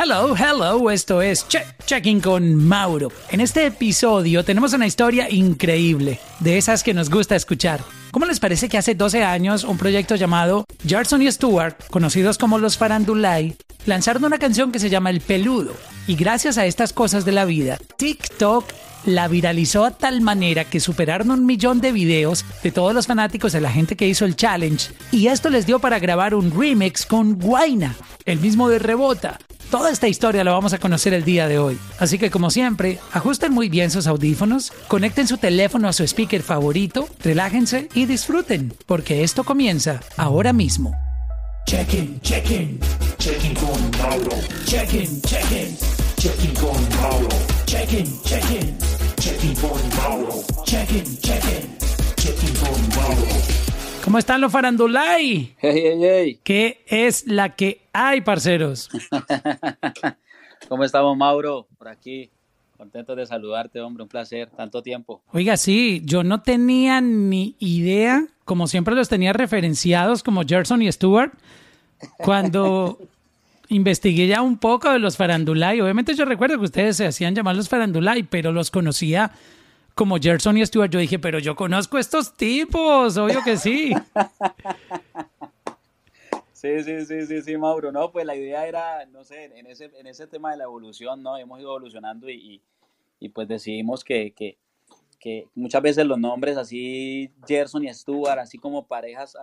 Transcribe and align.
Hello, 0.00 0.32
hello, 0.36 0.90
esto 0.92 1.20
es 1.22 1.44
Checking 1.84 2.20
con 2.20 2.54
Mauro. 2.54 3.10
En 3.30 3.40
este 3.40 3.66
episodio 3.66 4.44
tenemos 4.44 4.72
una 4.72 4.86
historia 4.86 5.28
increíble, 5.28 6.20
de 6.38 6.56
esas 6.56 6.84
que 6.84 6.94
nos 6.94 7.10
gusta 7.10 7.34
escuchar. 7.34 7.80
¿Cómo 8.12 8.24
les 8.24 8.38
parece 8.38 8.68
que 8.68 8.78
hace 8.78 8.94
12 8.94 9.24
años 9.24 9.64
un 9.64 9.76
proyecto 9.76 10.14
llamado 10.14 10.66
Gerson 10.86 11.22
y 11.22 11.32
Stewart, 11.32 11.74
conocidos 11.90 12.38
como 12.38 12.60
los 12.60 12.78
Farandulay, 12.78 13.56
lanzaron 13.86 14.24
una 14.24 14.38
canción 14.38 14.70
que 14.70 14.78
se 14.78 14.88
llama 14.88 15.10
El 15.10 15.20
Peludo? 15.20 15.74
Y 16.06 16.14
gracias 16.14 16.58
a 16.58 16.66
estas 16.66 16.92
cosas 16.92 17.24
de 17.24 17.32
la 17.32 17.44
vida, 17.44 17.76
TikTok 17.96 18.66
la 19.04 19.26
viralizó 19.26 19.84
a 19.84 19.90
tal 19.90 20.20
manera 20.20 20.64
que 20.64 20.78
superaron 20.78 21.32
un 21.32 21.44
millón 21.44 21.80
de 21.80 21.90
videos 21.90 22.44
de 22.62 22.70
todos 22.70 22.94
los 22.94 23.08
fanáticos 23.08 23.50
de 23.50 23.60
la 23.60 23.72
gente 23.72 23.96
que 23.96 24.06
hizo 24.06 24.24
el 24.24 24.36
challenge. 24.36 24.92
Y 25.10 25.26
esto 25.26 25.50
les 25.50 25.66
dio 25.66 25.80
para 25.80 25.98
grabar 25.98 26.36
un 26.36 26.52
remix 26.56 27.04
con 27.04 27.36
Guaina, 27.36 27.96
el 28.26 28.38
mismo 28.38 28.68
de 28.68 28.78
Rebota, 28.78 29.38
Toda 29.70 29.90
esta 29.90 30.08
historia 30.08 30.44
la 30.44 30.52
vamos 30.52 30.72
a 30.72 30.78
conocer 30.78 31.12
el 31.12 31.24
día 31.24 31.46
de 31.46 31.58
hoy. 31.58 31.78
Así 31.98 32.18
que 32.18 32.30
como 32.30 32.50
siempre, 32.50 32.98
ajusten 33.12 33.52
muy 33.52 33.68
bien 33.68 33.90
sus 33.90 34.06
audífonos, 34.06 34.72
conecten 34.88 35.26
su 35.28 35.36
teléfono 35.36 35.88
a 35.88 35.92
su 35.92 36.04
speaker 36.04 36.42
favorito, 36.42 37.06
relájense 37.22 37.90
y 37.92 38.06
disfruten, 38.06 38.72
porque 38.86 39.22
esto 39.24 39.44
comienza 39.44 40.00
ahora 40.16 40.54
mismo. 40.54 40.94
Check-in, 41.66 42.18
check-in, 42.22 42.80
check-in 43.18 43.54
con 43.54 43.90
Mauro. 43.98 44.36
Check-in, 44.64 45.20
check-in, 45.20 45.76
check-in 46.16 46.54
con 46.54 46.88
Mauro. 47.02 47.28
Check-in, 47.66 48.22
check-in, 48.22 48.78
check-in 49.20 49.54
con 49.56 49.88
Mauro. 49.98 50.44
Check-in 50.64 51.18
con 52.54 52.88
Mauro. 52.96 53.47
¿Cómo 54.08 54.16
están 54.16 54.40
los 54.40 54.50
farandulay? 54.50 55.54
Hey, 55.58 55.82
hey, 55.84 55.98
hey. 56.00 56.40
¿Qué 56.42 56.82
es 56.86 57.26
la 57.26 57.54
que 57.54 57.82
hay, 57.92 58.22
parceros? 58.22 58.88
¿Cómo 60.70 60.84
estamos, 60.84 61.14
Mauro? 61.14 61.66
Por 61.76 61.88
aquí. 61.88 62.30
Contento 62.78 63.14
de 63.14 63.26
saludarte, 63.26 63.82
hombre. 63.82 64.04
Un 64.04 64.08
placer. 64.08 64.48
Tanto 64.56 64.80
tiempo. 64.80 65.20
Oiga, 65.30 65.58
sí, 65.58 66.00
yo 66.06 66.24
no 66.24 66.40
tenía 66.40 67.02
ni 67.02 67.54
idea, 67.58 68.24
como 68.46 68.66
siempre 68.66 68.94
los 68.94 69.10
tenía 69.10 69.34
referenciados 69.34 70.22
como 70.22 70.42
Gerson 70.42 70.80
y 70.80 70.90
Stewart, 70.90 71.34
cuando 72.16 72.98
investigué 73.68 74.26
ya 74.26 74.40
un 74.40 74.56
poco 74.56 74.90
de 74.90 75.00
los 75.00 75.18
farandulay. 75.18 75.82
Obviamente 75.82 76.14
yo 76.14 76.24
recuerdo 76.24 76.56
que 76.56 76.64
ustedes 76.64 76.96
se 76.96 77.06
hacían 77.06 77.34
llamar 77.34 77.56
los 77.56 77.68
farandulay, 77.68 78.22
pero 78.22 78.52
los 78.52 78.70
conocía 78.70 79.32
como 79.98 80.16
Gerson 80.16 80.56
y 80.56 80.64
Stewart, 80.64 80.88
yo 80.92 81.00
dije, 81.00 81.18
pero 81.18 81.40
yo 81.40 81.56
conozco 81.56 81.98
estos 81.98 82.32
tipos, 82.36 83.16
obvio 83.16 83.42
que 83.44 83.56
sí. 83.56 83.92
Sí, 86.52 86.82
sí, 86.82 87.06
sí, 87.06 87.24
sí, 87.24 87.40
sí, 87.40 87.56
Mauro. 87.56 87.92
No, 87.92 88.10
pues 88.10 88.26
la 88.26 88.34
idea 88.34 88.66
era, 88.66 89.06
no 89.06 89.22
sé, 89.22 89.44
en 89.44 89.66
ese, 89.66 89.92
en 89.96 90.08
ese 90.08 90.26
tema 90.26 90.50
de 90.50 90.56
la 90.56 90.64
evolución, 90.64 91.22
¿no? 91.22 91.36
Hemos 91.38 91.60
ido 91.60 91.68
evolucionando 91.68 92.28
y, 92.28 92.60
y, 93.20 93.28
pues 93.28 93.46
decidimos 93.46 94.02
que, 94.02 94.32
que, 94.32 94.58
que, 95.20 95.46
muchas 95.54 95.82
veces 95.82 96.04
los 96.04 96.18
nombres 96.18 96.56
así, 96.56 97.30
Gerson 97.46 97.84
y 97.84 97.94
Stuart, 97.94 98.40
así 98.40 98.58
como 98.58 98.88
parejas, 98.88 99.36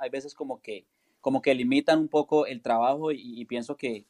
hay, 0.00 0.10
veces 0.10 0.34
como 0.34 0.60
que, 0.60 0.84
como 1.20 1.40
que 1.40 1.54
limitan 1.54 2.00
un 2.00 2.08
poco 2.08 2.46
el 2.46 2.60
trabajo 2.60 3.12
y, 3.12 3.44
pienso 3.44 3.76
que, 3.76 4.04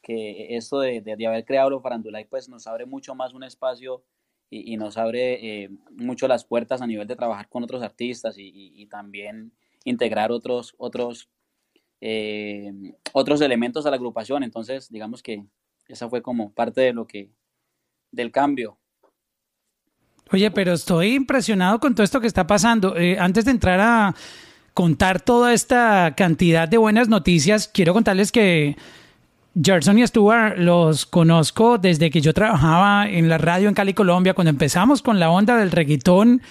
que 0.00 0.56
esto 0.56 0.80
de, 0.80 1.02
de, 1.02 1.26
haber 1.26 1.44
creado 1.44 1.68
los 1.68 1.82
Farandulay 1.82 2.24
pues 2.24 2.48
nos 2.48 2.66
abre 2.66 2.86
mucho 2.86 3.14
más 3.14 3.34
un 3.34 3.44
espacio 3.44 4.02
y, 4.50 4.76
nos 4.76 4.96
abre 4.96 5.64
eh, 5.64 5.70
mucho 5.90 6.26
las 6.26 6.44
puertas 6.44 6.80
a 6.80 6.86
nivel 6.86 7.06
de 7.06 7.16
trabajar 7.16 7.48
con 7.48 7.62
otros 7.62 7.82
artistas 7.82 8.36
y, 8.38 8.86
también 8.86 9.52
integrar 9.84 10.32
otros, 10.32 10.74
otros, 10.78 11.28
eh, 12.00 12.72
otros 13.12 13.40
elementos 13.40 13.84
a 13.86 13.90
la 13.90 13.96
agrupación. 13.96 14.42
Entonces, 14.42 14.90
digamos 14.90 15.22
que 15.22 15.44
esa 15.86 16.08
fue 16.08 16.22
como 16.22 16.52
parte 16.52 16.80
de 16.80 16.92
lo 16.92 17.06
que, 17.06 17.30
del 18.10 18.30
cambio. 18.30 18.78
Oye, 20.30 20.50
pero 20.50 20.72
estoy 20.72 21.14
impresionado 21.14 21.78
con 21.80 21.94
todo 21.94 22.04
esto 22.04 22.20
que 22.20 22.26
está 22.26 22.46
pasando. 22.46 22.96
Eh, 22.96 23.18
antes 23.18 23.44
de 23.46 23.50
entrar 23.50 23.80
a 23.80 24.14
contar 24.74 25.20
toda 25.20 25.52
esta 25.52 26.14
cantidad 26.16 26.68
de 26.68 26.76
buenas 26.76 27.08
noticias, 27.08 27.68
quiero 27.68 27.94
contarles 27.94 28.30
que 28.30 28.76
Gerson 29.60 29.98
y 29.98 30.06
Stuart 30.06 30.56
los 30.58 31.06
conozco 31.06 31.78
desde 31.78 32.10
que 32.10 32.20
yo 32.20 32.32
trabajaba 32.32 33.08
en 33.08 33.28
la 33.28 33.38
radio 33.38 33.68
en 33.68 33.74
Cali, 33.74 33.94
Colombia, 33.94 34.34
cuando 34.34 34.50
empezamos 34.50 35.02
con 35.02 35.18
la 35.18 35.30
onda 35.30 35.56
del 35.56 35.70
reggaetón, 35.70 36.42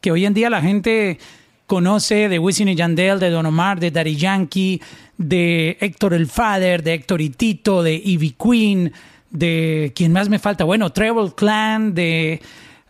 que 0.00 0.10
hoy 0.10 0.24
en 0.24 0.34
día 0.34 0.50
la 0.50 0.62
gente 0.62 1.18
conoce 1.66 2.28
de 2.28 2.38
Wisin 2.38 2.68
y 2.68 2.74
Yandel, 2.74 3.18
de 3.18 3.30
Don 3.30 3.46
Omar, 3.46 3.80
de 3.80 3.90
Daddy 3.90 4.16
Yankee, 4.16 4.80
de 5.16 5.76
Héctor 5.80 6.14
el 6.14 6.26
Father, 6.26 6.82
de 6.82 6.94
Héctor 6.94 7.20
y 7.20 7.30
Tito, 7.30 7.82
de 7.82 7.94
Ivy 7.94 8.30
Queen, 8.32 8.92
de 9.30 9.92
quién 9.94 10.12
más 10.12 10.28
me 10.28 10.38
falta, 10.38 10.64
bueno, 10.64 10.90
Treble 10.90 11.32
Clan, 11.34 11.94
de 11.94 12.40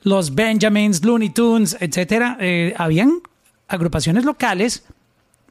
los 0.02 0.34
Benjamins, 0.34 1.02
Looney 1.04 1.30
Tunes, 1.30 1.76
etcétera. 1.80 2.36
Eh, 2.40 2.74
habían 2.76 3.20
agrupaciones 3.68 4.24
locales 4.24 4.84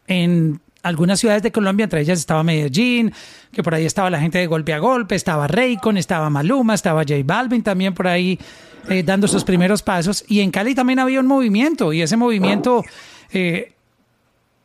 en 0.07 0.59
algunas 0.83 1.19
ciudades 1.19 1.41
de 1.41 1.51
Colombia, 1.51 1.85
entre 1.85 2.01
ellas 2.01 2.19
estaba 2.19 2.43
Medellín, 2.43 3.13
que 3.51 3.63
por 3.63 3.73
ahí 3.73 3.85
estaba 3.85 4.09
la 4.09 4.19
gente 4.19 4.37
de 4.37 4.47
golpe 4.47 4.73
a 4.73 4.79
golpe, 4.79 5.15
estaba 5.15 5.47
Raycon, 5.47 5.97
estaba 5.97 6.29
Maluma, 6.29 6.73
estaba 6.73 7.01
J 7.01 7.15
Balvin 7.23 7.63
también 7.63 7.93
por 7.93 8.07
ahí 8.07 8.37
eh, 8.89 9.01
dando 9.01 9.29
sus 9.29 9.45
primeros 9.45 9.81
pasos. 9.81 10.25
Y 10.27 10.41
en 10.41 10.51
Cali 10.51 10.75
también 10.75 10.99
había 10.99 11.21
un 11.21 11.27
movimiento, 11.27 11.93
y 11.93 12.01
ese 12.01 12.17
movimiento 12.17 12.83
eh, 13.31 13.71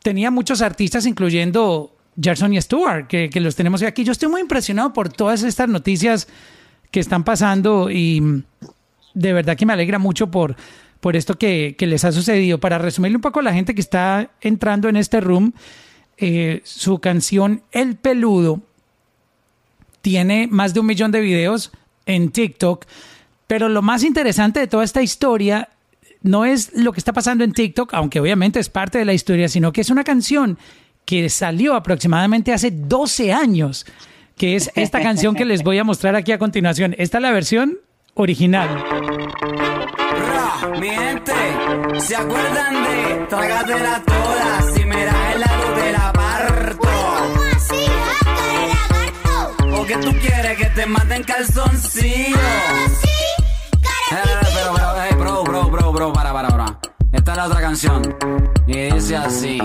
tenía 0.03 0.29
muchos 0.29 0.61
artistas, 0.61 1.05
incluyendo 1.05 1.95
Gerson 2.21 2.53
y 2.53 2.61
Stewart, 2.61 3.07
que, 3.07 3.29
los 3.35 3.55
tenemos 3.55 3.81
aquí. 3.81 4.03
Yo 4.03 4.11
estoy 4.11 4.27
muy 4.27 4.41
impresionado 4.41 4.91
por 4.91 5.07
todas 5.07 5.43
estas 5.43 5.69
noticias 5.69 6.27
que 6.91 6.99
están 6.99 7.23
pasando 7.23 7.89
y 7.89 8.43
de 9.13 9.33
verdad 9.33 9.55
que 9.55 9.65
me 9.65 9.71
alegra 9.71 9.99
mucho 9.99 10.29
por, 10.29 10.57
por 10.99 11.15
esto 11.15 11.37
que, 11.37 11.75
que 11.77 11.87
les 11.87 12.03
ha 12.03 12.11
sucedido. 12.11 12.59
Para 12.59 12.77
resumirle 12.77 13.15
un 13.15 13.21
poco 13.21 13.39
a 13.39 13.43
la 13.43 13.53
gente 13.53 13.73
que 13.73 13.81
está 13.81 14.31
entrando 14.41 14.89
en 14.89 14.97
este 14.97 15.21
room, 15.21 15.53
eh, 16.19 16.61
su 16.65 16.99
canción 16.99 17.63
El 17.71 17.95
Peludo 17.95 18.61
tiene 20.01 20.47
más 20.47 20.73
de 20.73 20.79
un 20.79 20.85
millón 20.85 21.11
de 21.11 21.21
videos 21.21 21.71
en 22.05 22.31
TikTok, 22.31 22.85
pero 23.47 23.69
lo 23.69 23.81
más 23.81 24.03
interesante 24.03 24.59
de 24.59 24.67
toda 24.67 24.83
esta 24.83 25.01
historia 25.01 25.69
no 26.21 26.45
es 26.45 26.73
lo 26.73 26.91
que 26.91 26.99
está 26.99 27.13
pasando 27.13 27.43
en 27.43 27.53
TikTok, 27.53 27.93
aunque 27.93 28.19
obviamente 28.19 28.59
es 28.59 28.69
parte 28.69 28.97
de 28.97 29.05
la 29.05 29.13
historia, 29.13 29.47
sino 29.47 29.71
que 29.71 29.81
es 29.81 29.89
una 29.89 30.03
canción 30.03 30.57
que 31.05 31.29
salió 31.29 31.73
aproximadamente 31.75 32.53
hace 32.53 32.71
12 32.71 33.33
años, 33.33 33.85
que 34.35 34.55
es 34.55 34.71
esta 34.75 35.01
canción 35.01 35.35
que 35.35 35.45
les 35.45 35.63
voy 35.63 35.77
a 35.79 35.83
mostrar 35.83 36.15
aquí 36.15 36.31
a 36.31 36.37
continuación. 36.37 36.95
Esta 36.97 37.17
es 37.17 37.21
la 37.21 37.31
versión 37.31 37.79
original. 38.13 38.83
Mi 40.79 40.89
gente, 40.89 41.33
¿se 41.99 42.15
acuerdan 42.15 42.83
de 42.83 43.25
Trágatela 43.27 44.03
toda? 44.05 44.61
Si 44.73 44.85
me 44.85 45.05
das 45.05 45.18
que 49.89 49.97
tú 49.97 50.11
quieres 50.19 50.55
que 50.55 50.65
te 50.65 50.85
maten 50.85 51.23
calzoncillo? 51.23 52.37
¿Ah, 52.37 52.87
sí? 53.01 53.07
Eh, 54.11 54.23
pero, 54.53 54.73
pero, 54.75 54.93
hey, 55.01 55.15
bro, 55.17 55.43
bro, 55.43 55.63
bro, 55.63 55.91
bro, 55.91 56.13
para, 56.13 56.31
para, 56.31 56.49
para. 56.49 56.79
Esta 57.11 57.31
es 57.31 57.37
la 57.37 57.45
otra 57.47 57.59
canción. 57.59 58.15
Y 58.67 58.91
dice 58.91 59.15
así. 59.15 59.57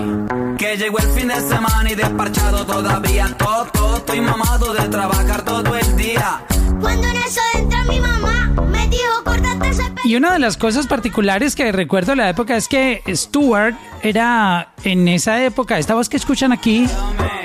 Que 0.57 0.77
llegó 0.77 0.97
el 0.97 1.09
fin 1.09 1.27
de 1.27 1.39
semana 1.41 1.91
y 1.91 1.93
desparchado 1.93 2.65
todavía. 2.65 3.35
Todo, 3.37 3.65
todo, 3.65 3.97
estoy 3.97 4.21
mamado 4.21 4.73
de 4.73 4.87
trabajar 4.87 5.45
todo 5.45 5.75
el 5.75 5.95
día. 5.95 6.41
Cuando 6.81 7.07
en 7.07 7.17
eso 7.17 7.41
entra 7.53 7.83
mi 7.83 7.99
mamá, 7.99 8.51
me 8.67 8.87
dijo, 8.87 9.23
córtate 9.23 9.69
ese 9.69 9.83
pelo. 9.83 10.01
Y 10.05 10.15
una 10.15 10.33
de 10.33 10.39
las 10.39 10.57
cosas 10.57 10.87
particulares 10.87 11.55
que 11.55 11.71
recuerdo 11.71 12.13
de 12.13 12.15
la 12.15 12.29
época 12.29 12.55
es 12.55 12.67
que 12.67 13.03
Stuart 13.07 13.75
era 14.01 14.73
en 14.83 15.07
esa 15.07 15.43
época, 15.43 15.77
esta 15.77 15.93
voz 15.93 16.09
que 16.09 16.17
escuchan 16.17 16.51
aquí, 16.51 16.87
Pero 17.15 17.44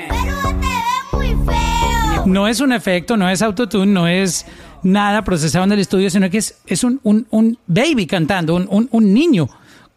no 2.31 2.47
es 2.47 2.59
un 2.59 2.71
efecto, 2.71 3.17
no 3.17 3.29
es 3.29 3.41
autotune, 3.41 3.91
no 3.91 4.07
es 4.07 4.45
nada 4.83 5.23
procesado 5.23 5.65
en 5.65 5.73
el 5.73 5.79
estudio, 5.79 6.09
sino 6.09 6.29
que 6.29 6.37
es, 6.37 6.61
es 6.65 6.83
un, 6.83 6.99
un, 7.03 7.27
un 7.29 7.57
baby 7.67 8.07
cantando, 8.07 8.55
un, 8.55 8.67
un, 8.69 8.87
un 8.91 9.13
niño. 9.13 9.47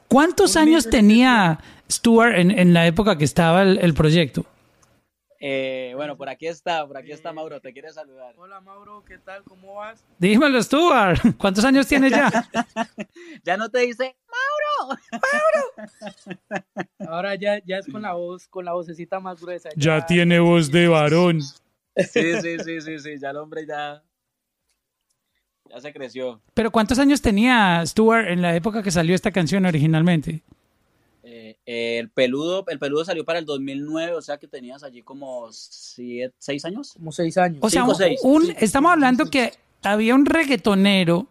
¿Cuántos 0.09 0.57
años 0.57 0.89
tenía 0.91 1.59
Stuart 1.91 2.37
en, 2.37 2.51
en 2.51 2.75
la 2.75 2.87
época 2.87 3.17
que 3.17 3.25
estaba 3.25 3.63
el, 3.63 3.79
el 3.79 3.95
proyecto? 3.95 4.45
Eh, 5.47 5.93
bueno, 5.95 6.17
por 6.17 6.29
aquí 6.31 6.47
está, 6.47 6.87
por 6.87 6.97
aquí 6.97 7.13
está 7.13 7.33
Mauro, 7.33 7.61
te 7.61 7.73
quiere 7.73 7.93
saludar. 7.93 8.35
Hola 8.39 8.63
Mauro, 8.63 9.05
¿qué 9.07 9.19
tal? 9.19 9.43
¿Cómo 9.45 9.75
vas? 9.75 10.03
Dímelo, 10.19 10.63
Stuart. 10.63 11.21
¿Cuántos 11.39 11.65
años 11.65 11.87
tienes 11.87 12.13
ya? 12.13 12.31
ya 13.45 13.57
no 13.57 13.69
te 13.69 13.81
dice, 13.81 14.17
Ahora 17.07 17.35
ya, 17.35 17.61
ya 17.65 17.79
es 17.79 17.87
con 17.87 18.03
la 18.03 18.15
voz, 18.15 18.49
con 18.49 18.65
la 18.65 18.73
vocecita 18.73 19.21
más 19.21 19.41
gruesa. 19.41 19.69
Ya 19.77 20.05
tiene 20.07 20.41
voz 20.41 20.71
de 20.71 20.89
varón. 20.89 21.41
Sí, 21.97 22.41
sí, 22.43 22.57
sí, 22.65 22.81
sí, 22.81 22.99
sí, 22.99 23.11
ya 23.21 23.31
el 23.31 23.37
hombre 23.37 23.67
ya, 23.67 24.03
ya 25.71 25.81
se 25.81 25.93
creció. 25.93 26.41
Pero 26.55 26.71
¿cuántos 26.71 26.99
años 26.99 27.21
tenía 27.23 27.83
Stuart 27.87 28.29
en 28.29 28.43
la 28.43 28.55
época 28.57 28.83
que 28.83 28.91
salió 28.91 29.15
esta 29.15 29.31
canción 29.33 29.65
originalmente? 29.67 30.43
Eh, 31.23 31.57
eh, 31.65 31.99
el 31.99 32.11
peludo, 32.11 32.65
el 32.69 32.79
peludo 32.79 33.05
salió 33.05 33.25
para 33.25 33.39
el 33.39 33.47
2009, 33.47 34.13
o 34.15 34.21
sea 34.23 34.37
que 34.39 34.47
tenías 34.47 34.83
allí 34.83 35.03
como 35.03 35.49
siete, 35.53 36.35
seis 36.39 36.65
años. 36.65 36.93
Como 36.95 37.13
seis 37.13 37.39
años. 37.39 37.59
O 37.63 37.71
sea, 37.71 37.83
Cinco, 37.83 37.93
un- 37.93 37.97
seis. 37.99 38.21
un- 38.23 38.55
estamos 38.59 38.93
hablando 38.93 39.25
que 39.31 39.55
había 39.83 40.15
un 40.15 40.27
reggaetonero 40.27 41.27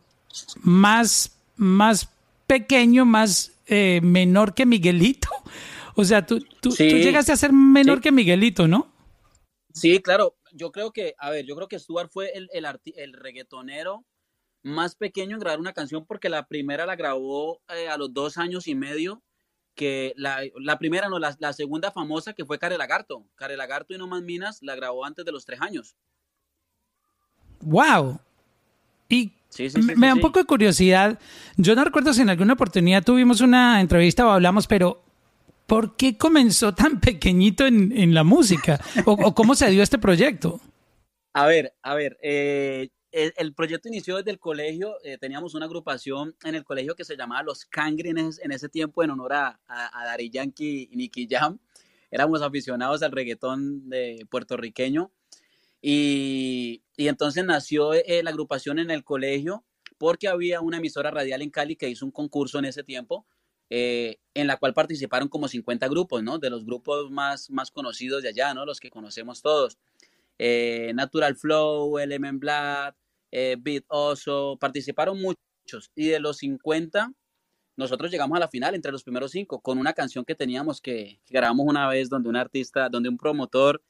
más, 0.61 1.31
más 1.55 2.09
pequeño, 2.47 3.05
más 3.05 3.51
eh, 3.67 4.01
menor 4.03 4.53
que 4.53 4.65
Miguelito. 4.65 5.29
O 5.95 6.03
sea, 6.03 6.25
tú, 6.25 6.39
tú, 6.59 6.71
Sí. 6.71 6.89
tú 6.89 6.95
llegaste 6.97 7.31
a 7.31 7.35
ser 7.37 7.53
menor 7.53 7.97
Sí. 7.97 8.01
que 8.01 8.11
Miguelito, 8.11 8.67
¿no? 8.67 8.87
Sí, 9.73 9.99
claro. 10.01 10.33
Yo 10.53 10.71
creo 10.71 10.91
que, 10.91 11.15
a 11.17 11.29
ver, 11.29 11.45
yo 11.45 11.55
creo 11.55 11.67
que 11.67 11.79
Stuart 11.79 12.09
fue 12.11 12.31
el, 12.33 12.49
el, 12.53 12.65
el 12.95 13.13
reggaetonero 13.13 14.05
más 14.61 14.95
pequeño 14.95 15.35
en 15.35 15.39
grabar 15.39 15.59
una 15.59 15.73
canción 15.73 16.05
porque 16.05 16.29
la 16.29 16.47
primera 16.47 16.85
la 16.85 16.95
grabó 16.95 17.61
eh, 17.69 17.89
a 17.89 17.97
los 17.97 18.13
dos 18.13 18.37
años 18.37 18.67
y 18.67 18.75
medio. 18.75 19.21
Que 19.75 20.13
la, 20.15 20.43
la 20.55 20.77
primera, 20.77 21.09
no, 21.09 21.17
la, 21.17 21.35
la 21.39 21.51
segunda 21.51 21.91
famosa 21.91 22.33
que 22.33 22.45
fue 22.45 22.59
Care 22.59 22.77
Lagarto. 22.77 23.25
Care 23.35 23.57
Lagarto 23.57 23.93
y 23.93 23.97
No 23.97 24.07
Más 24.07 24.21
Minas 24.21 24.59
la 24.61 24.75
grabó 24.75 25.03
antes 25.03 25.25
de 25.25 25.31
los 25.31 25.45
tres 25.45 25.61
años. 25.61 25.95
¡Wow! 27.59 28.19
Y 29.09 29.33
Sí, 29.53 29.69
sí, 29.69 29.83
sí, 29.83 29.95
me, 29.95 30.07
da 30.07 30.15
un 30.15 30.19
poco 30.19 30.39
de 30.39 30.45
curiosidad. 30.45 31.19
Yo 31.57 31.75
no 31.75 31.83
recuerdo 31.83 32.11
si 32.11 32.23
en 32.23 32.29
alguna 32.31 32.53
oportunidad 32.53 33.03
tuvimos 33.03 33.39
una 33.39 33.81
entrevista 33.81 34.25
o 34.25 34.31
hablamos, 34.31 34.65
pero 34.65 35.02
¿por 35.73 35.95
qué 35.95 36.15
comenzó 36.19 36.75
tan 36.75 36.99
pequeñito 36.99 37.65
en, 37.65 38.13
la 38.13 38.23
música? 38.23 38.79
¿O, 39.07 39.33
cómo 39.33 39.55
se 39.55 39.71
dio 39.71 39.81
este 39.81 39.97
proyecto? 39.97 40.61
A 41.33 41.47
ver, 41.47 41.73
a 41.81 41.95
ver, 41.95 42.15
eh, 42.21 42.89
el, 43.11 43.55
proyecto 43.55 43.87
inició 43.87 44.17
desde 44.17 44.29
el 44.29 44.37
colegio, 44.37 44.97
eh, 45.03 45.17
teníamos 45.17 45.55
una 45.55 45.65
agrupación 45.65 46.35
en 46.43 46.53
el 46.53 46.63
colegio 46.63 46.93
que 46.93 47.03
se 47.03 47.17
llamaba 47.17 47.41
Los 47.41 47.65
Cangri 47.65 48.09
en 48.09 48.51
ese, 48.51 48.69
tiempo 48.69 49.03
en 49.03 49.09
honor 49.09 49.33
a, 49.33 49.59
a, 49.65 50.05
Daddy 50.05 50.29
Yankee 50.29 50.89
y 50.91 50.95
Nicky 50.95 51.27
Jam. 51.27 51.57
Éramos 52.11 52.43
aficionados 52.43 53.01
al 53.01 53.11
reggaetón 53.11 53.89
de 53.89 54.27
puertorriqueño 54.29 55.09
y, 55.81 56.83
y 56.95 57.07
entonces 57.07 57.43
nació 57.45 57.95
eh, 57.95 58.21
la 58.21 58.29
agrupación 58.29 58.77
en 58.77 58.91
el 58.91 59.03
colegio 59.03 59.63
porque 59.97 60.27
había 60.27 60.61
una 60.61 60.77
emisora 60.77 61.09
radial 61.09 61.41
en 61.41 61.49
Cali 61.49 61.75
que 61.75 61.89
hizo 61.89 62.05
un 62.05 62.11
concurso 62.11 62.59
en 62.59 62.65
ese 62.65 62.83
tiempo 62.83 63.25
eh, 63.75 64.19
en 64.35 64.45
la 64.45 64.57
cual 64.57 64.75
participaron 64.75 65.29
como 65.29 65.47
50 65.47 65.87
grupos, 65.87 66.21
¿no? 66.21 66.37
De 66.37 66.51
los 66.51 66.63
grupos 66.63 67.09
más, 67.09 67.49
más 67.49 67.71
conocidos 67.71 68.21
de 68.21 68.29
allá, 68.29 68.53
¿no? 68.53 68.65
Los 68.65 68.79
que 68.79 68.91
conocemos 68.91 69.41
todos 69.41 69.79
eh, 70.37 70.91
Natural 70.93 71.35
Flow, 71.35 71.97
Element 71.97 72.39
Black, 72.39 72.95
eh, 73.31 73.55
Beat 73.59 73.85
Oso, 73.87 74.57
participaron 74.59 75.19
muchos. 75.19 75.91
Y 75.95 76.09
de 76.09 76.19
los 76.19 76.37
50, 76.37 77.13
nosotros 77.75 78.11
llegamos 78.11 78.35
a 78.37 78.41
la 78.41 78.47
final 78.47 78.75
entre 78.75 78.91
los 78.91 79.03
primeros 79.03 79.31
cinco 79.31 79.59
con 79.59 79.79
una 79.79 79.93
canción 79.93 80.23
que 80.23 80.35
teníamos 80.35 80.79
que, 80.79 81.19
que 81.25 81.33
grabamos 81.33 81.65
una 81.67 81.87
vez 81.87 82.09
donde 82.09 82.29
un 82.29 82.35
artista, 82.35 82.89
donde 82.89 83.09
un 83.09 83.17
promotor 83.17 83.81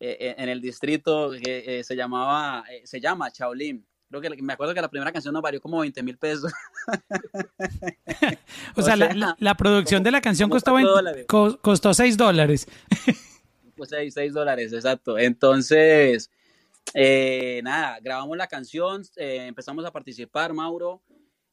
eh, 0.00 0.16
eh, 0.18 0.34
en 0.38 0.48
el 0.48 0.60
distrito 0.60 1.34
eh, 1.34 1.82
se 1.84 1.94
llamaba, 1.94 2.64
se 2.82 3.00
llama 3.00 3.28
Shaolin. 3.32 3.86
Creo 4.10 4.20
que 4.20 4.42
me 4.42 4.52
acuerdo 4.52 4.74
que 4.74 4.80
la 4.82 4.88
primera 4.90 5.12
canción 5.12 5.32
nos 5.32 5.42
varió 5.42 5.60
como 5.60 5.78
20 5.80 6.02
mil 6.02 6.18
pesos. 6.18 6.52
O 8.76 8.80
O 8.80 8.82
sea, 8.82 8.96
la, 8.96 9.06
sea, 9.06 9.14
la- 9.14 9.36
la 9.38 9.54
producción 9.56 10.02
de 10.02 10.10
la 10.10 10.20
canción 10.20 10.50
costó, 10.50 10.72
cuatro 10.72 10.86
20 10.86 10.90
dólares. 10.96 11.26
co- 11.28 11.58
costó 11.60 11.94
6 11.94 12.16
dólares. 12.16 12.66
Pues 13.76 13.88
6, 14.12 14.34
dólares, 14.34 14.74
exacto. 14.74 15.16
Entonces, 15.18 16.30
eh, 16.92 17.62
nada, 17.64 17.98
grabamos 18.00 18.36
la 18.36 18.46
canción, 18.46 19.00
eh, 19.16 19.46
empezamos 19.46 19.86
a 19.86 19.90
participar, 19.90 20.52
Mauro. 20.52 21.00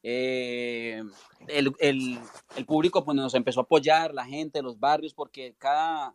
eh, 0.02 1.02
el, 1.46 1.72
el- 1.78 2.18
el 2.54 2.64
público 2.66 3.02
pues, 3.02 3.16
nos 3.16 3.32
empezó 3.34 3.60
a 3.60 3.62
apoyar, 3.62 4.12
la 4.12 4.26
gente, 4.26 4.60
los 4.60 4.78
barrios, 4.78 5.14
porque 5.14 5.54
cada, 5.56 6.14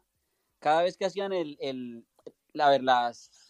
cada 0.60 0.84
vez 0.84 0.98
que 0.98 1.06
hacían 1.06 1.34
el, 1.34 1.58
el- 1.60 2.06
la, 2.54 2.70
ver, 2.70 2.84
las, 2.84 3.43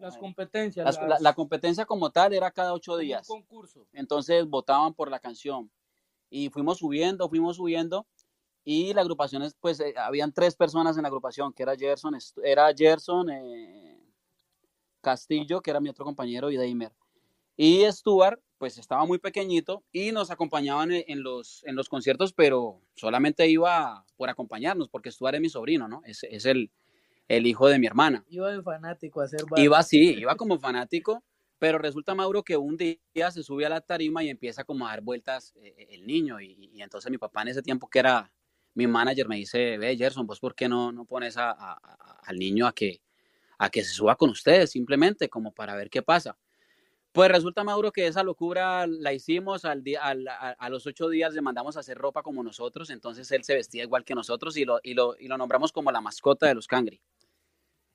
Las 0.00 0.16
competencias. 0.18 0.84
las- 0.84 0.96
la, 0.96 1.08
las- 1.08 1.20
la 1.20 1.34
competencia 1.34 1.84
como 1.86 2.10
tal 2.10 2.32
era 2.32 2.50
cada 2.50 2.72
ocho 2.72 2.94
un 2.94 3.00
días. 3.00 3.26
concurso. 3.26 3.86
Entonces 3.92 4.46
votaban 4.46 4.94
por 4.94 5.10
la 5.10 5.18
canción. 5.18 5.70
Y 6.30 6.50
fuimos 6.50 6.78
subiendo, 6.78 7.28
fuimos 7.28 7.56
subiendo. 7.56 8.06
Y 8.64 8.92
la 8.92 9.00
agrupación, 9.00 9.42
es, 9.42 9.54
pues, 9.54 9.80
eh, 9.80 9.94
habían 9.96 10.32
tres 10.32 10.54
personas 10.54 10.96
en 10.96 11.02
la 11.02 11.08
agrupación, 11.08 11.52
que 11.54 11.62
era 11.62 11.74
Gerson, 11.74 12.16
era 12.44 12.70
Gerson 12.76 13.30
eh, 13.30 13.98
Castillo, 15.00 15.60
que 15.62 15.70
era 15.70 15.80
mi 15.80 15.88
otro 15.88 16.04
compañero, 16.04 16.50
y 16.50 16.56
Daimer. 16.56 16.92
Y 17.56 17.84
Stuart, 17.90 18.40
pues, 18.58 18.76
estaba 18.78 19.04
muy 19.06 19.18
pequeñito 19.18 19.82
y 19.90 20.12
nos 20.12 20.30
acompañaban 20.30 20.92
en, 20.92 21.04
en 21.08 21.22
los, 21.22 21.64
en 21.64 21.76
los 21.76 21.88
conciertos, 21.88 22.32
pero 22.32 22.80
solamente 22.94 23.48
iba 23.48 24.04
por 24.16 24.28
acompañarnos, 24.28 24.88
porque 24.88 25.10
Stuart 25.10 25.36
es 25.36 25.40
mi 25.40 25.48
sobrino, 25.48 25.88
¿no? 25.88 26.02
Es, 26.04 26.24
es 26.24 26.44
el, 26.44 26.70
el 27.28 27.46
hijo 27.46 27.68
de 27.68 27.78
mi 27.78 27.86
hermana. 27.86 28.24
Iba 28.28 28.50
de 28.50 28.62
fanático 28.62 29.20
a 29.20 29.24
hacer 29.24 29.44
bar. 29.48 29.60
Iba 29.60 29.78
así, 29.78 29.98
iba 30.18 30.34
como 30.36 30.58
fanático, 30.58 31.22
pero 31.58 31.78
resulta, 31.78 32.14
Mauro, 32.14 32.42
que 32.42 32.56
un 32.56 32.76
día 32.76 33.30
se 33.30 33.42
sube 33.42 33.66
a 33.66 33.68
la 33.68 33.80
tarima 33.80 34.24
y 34.24 34.30
empieza 34.30 34.64
como 34.64 34.86
a 34.86 34.90
dar 34.90 35.02
vueltas 35.02 35.54
eh, 35.56 35.86
el 35.90 36.06
niño. 36.06 36.40
Y, 36.40 36.70
y 36.72 36.82
entonces 36.82 37.10
mi 37.10 37.18
papá 37.18 37.42
en 37.42 37.48
ese 37.48 37.62
tiempo, 37.62 37.88
que 37.88 37.98
era 37.98 38.32
mi 38.74 38.86
manager, 38.86 39.28
me 39.28 39.36
dice, 39.36 39.76
ve, 39.76 39.96
Gerson, 39.96 40.26
¿vos 40.26 40.40
por 40.40 40.54
qué 40.54 40.68
no, 40.68 40.92
no 40.92 41.04
pones 41.04 41.36
a- 41.36 41.50
a- 41.50 41.72
a- 41.82 42.20
al 42.24 42.36
niño 42.38 42.66
a 42.66 42.72
que, 42.72 43.02
a 43.58 43.68
que 43.70 43.82
se 43.84 43.92
suba 43.92 44.16
con 44.16 44.30
ustedes, 44.30 44.70
simplemente 44.70 45.28
como 45.28 45.52
para 45.52 45.74
ver 45.74 45.90
qué 45.90 46.02
pasa? 46.02 46.38
Pues 47.10 47.30
resulta, 47.30 47.64
Mauro, 47.64 47.90
que 47.90 48.06
esa 48.06 48.22
locura 48.22 48.86
la 48.86 49.12
hicimos 49.12 49.64
al 49.64 49.82
día, 49.82 50.04
al- 50.04 50.28
a, 50.28 50.50
a 50.50 50.68
los 50.70 50.86
ocho 50.86 51.08
días 51.08 51.34
le 51.34 51.40
mandamos 51.40 51.76
a 51.76 51.80
hacer 51.80 51.98
ropa 51.98 52.22
como 52.22 52.44
nosotros, 52.44 52.90
entonces 52.90 53.28
él 53.32 53.42
se 53.42 53.54
vestía 53.54 53.82
igual 53.82 54.04
que 54.04 54.14
nosotros 54.14 54.56
y 54.56 54.64
lo, 54.64 54.78
y 54.82 54.94
lo, 54.94 55.16
y 55.18 55.26
lo 55.26 55.36
nombramos 55.36 55.72
como 55.72 55.90
la 55.90 56.00
mascota 56.00 56.46
de 56.46 56.54
los 56.54 56.66
Cangri 56.68 57.00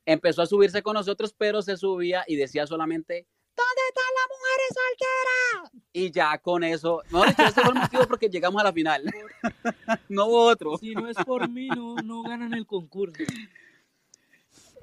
empezó 0.05 0.41
a 0.41 0.45
subirse 0.45 0.81
con 0.81 0.93
nosotros, 0.95 1.33
pero 1.37 1.61
se 1.61 1.77
subía 1.77 2.23
y 2.27 2.35
decía 2.35 2.67
solamente, 2.67 3.27
¿dónde 3.55 3.81
están 3.89 4.05
las 4.15 4.27
mujeres 4.37 5.71
solteras? 5.71 5.83
Y 5.93 6.11
ya 6.11 6.37
con 6.39 6.63
eso, 6.63 7.01
no, 7.11 7.25
ese 7.25 7.51
fue 7.51 7.73
el 7.73 7.79
motivo 7.79 8.07
porque 8.07 8.29
llegamos 8.29 8.61
a 8.61 8.65
la 8.65 8.73
final. 8.73 9.03
no 10.09 10.25
hubo 10.25 10.45
otro. 10.45 10.77
Si 10.77 10.93
no 10.93 11.07
es 11.07 11.17
por 11.17 11.47
mí, 11.49 11.67
no, 11.67 11.95
no 11.97 12.23
ganan 12.23 12.53
el 12.53 12.65
concurso. 12.65 13.23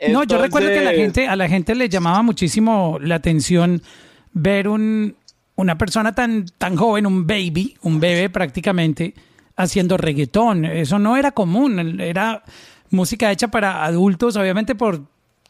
No, 0.08 0.24
yo 0.24 0.38
recuerdo 0.38 0.68
que 0.68 0.78
a 0.78 0.82
la 0.82 0.92
gente, 0.92 1.28
a 1.28 1.36
la 1.36 1.48
gente 1.48 1.74
le 1.74 1.88
llamaba 1.88 2.22
muchísimo 2.22 2.98
la 3.00 3.16
atención 3.16 3.82
ver 4.32 4.68
un, 4.68 5.16
una 5.56 5.76
persona 5.76 6.14
tan, 6.14 6.46
tan 6.46 6.76
joven, 6.76 7.06
un 7.06 7.26
baby, 7.26 7.76
un 7.82 8.00
bebé 8.00 8.30
prácticamente, 8.30 9.14
haciendo 9.56 9.98
reggaetón. 9.98 10.64
Eso 10.64 10.98
no 10.98 11.16
era 11.16 11.32
común, 11.32 12.00
era 12.00 12.42
música 12.90 13.30
hecha 13.32 13.48
para 13.48 13.84
adultos, 13.84 14.36
obviamente 14.36 14.74
por 14.74 15.02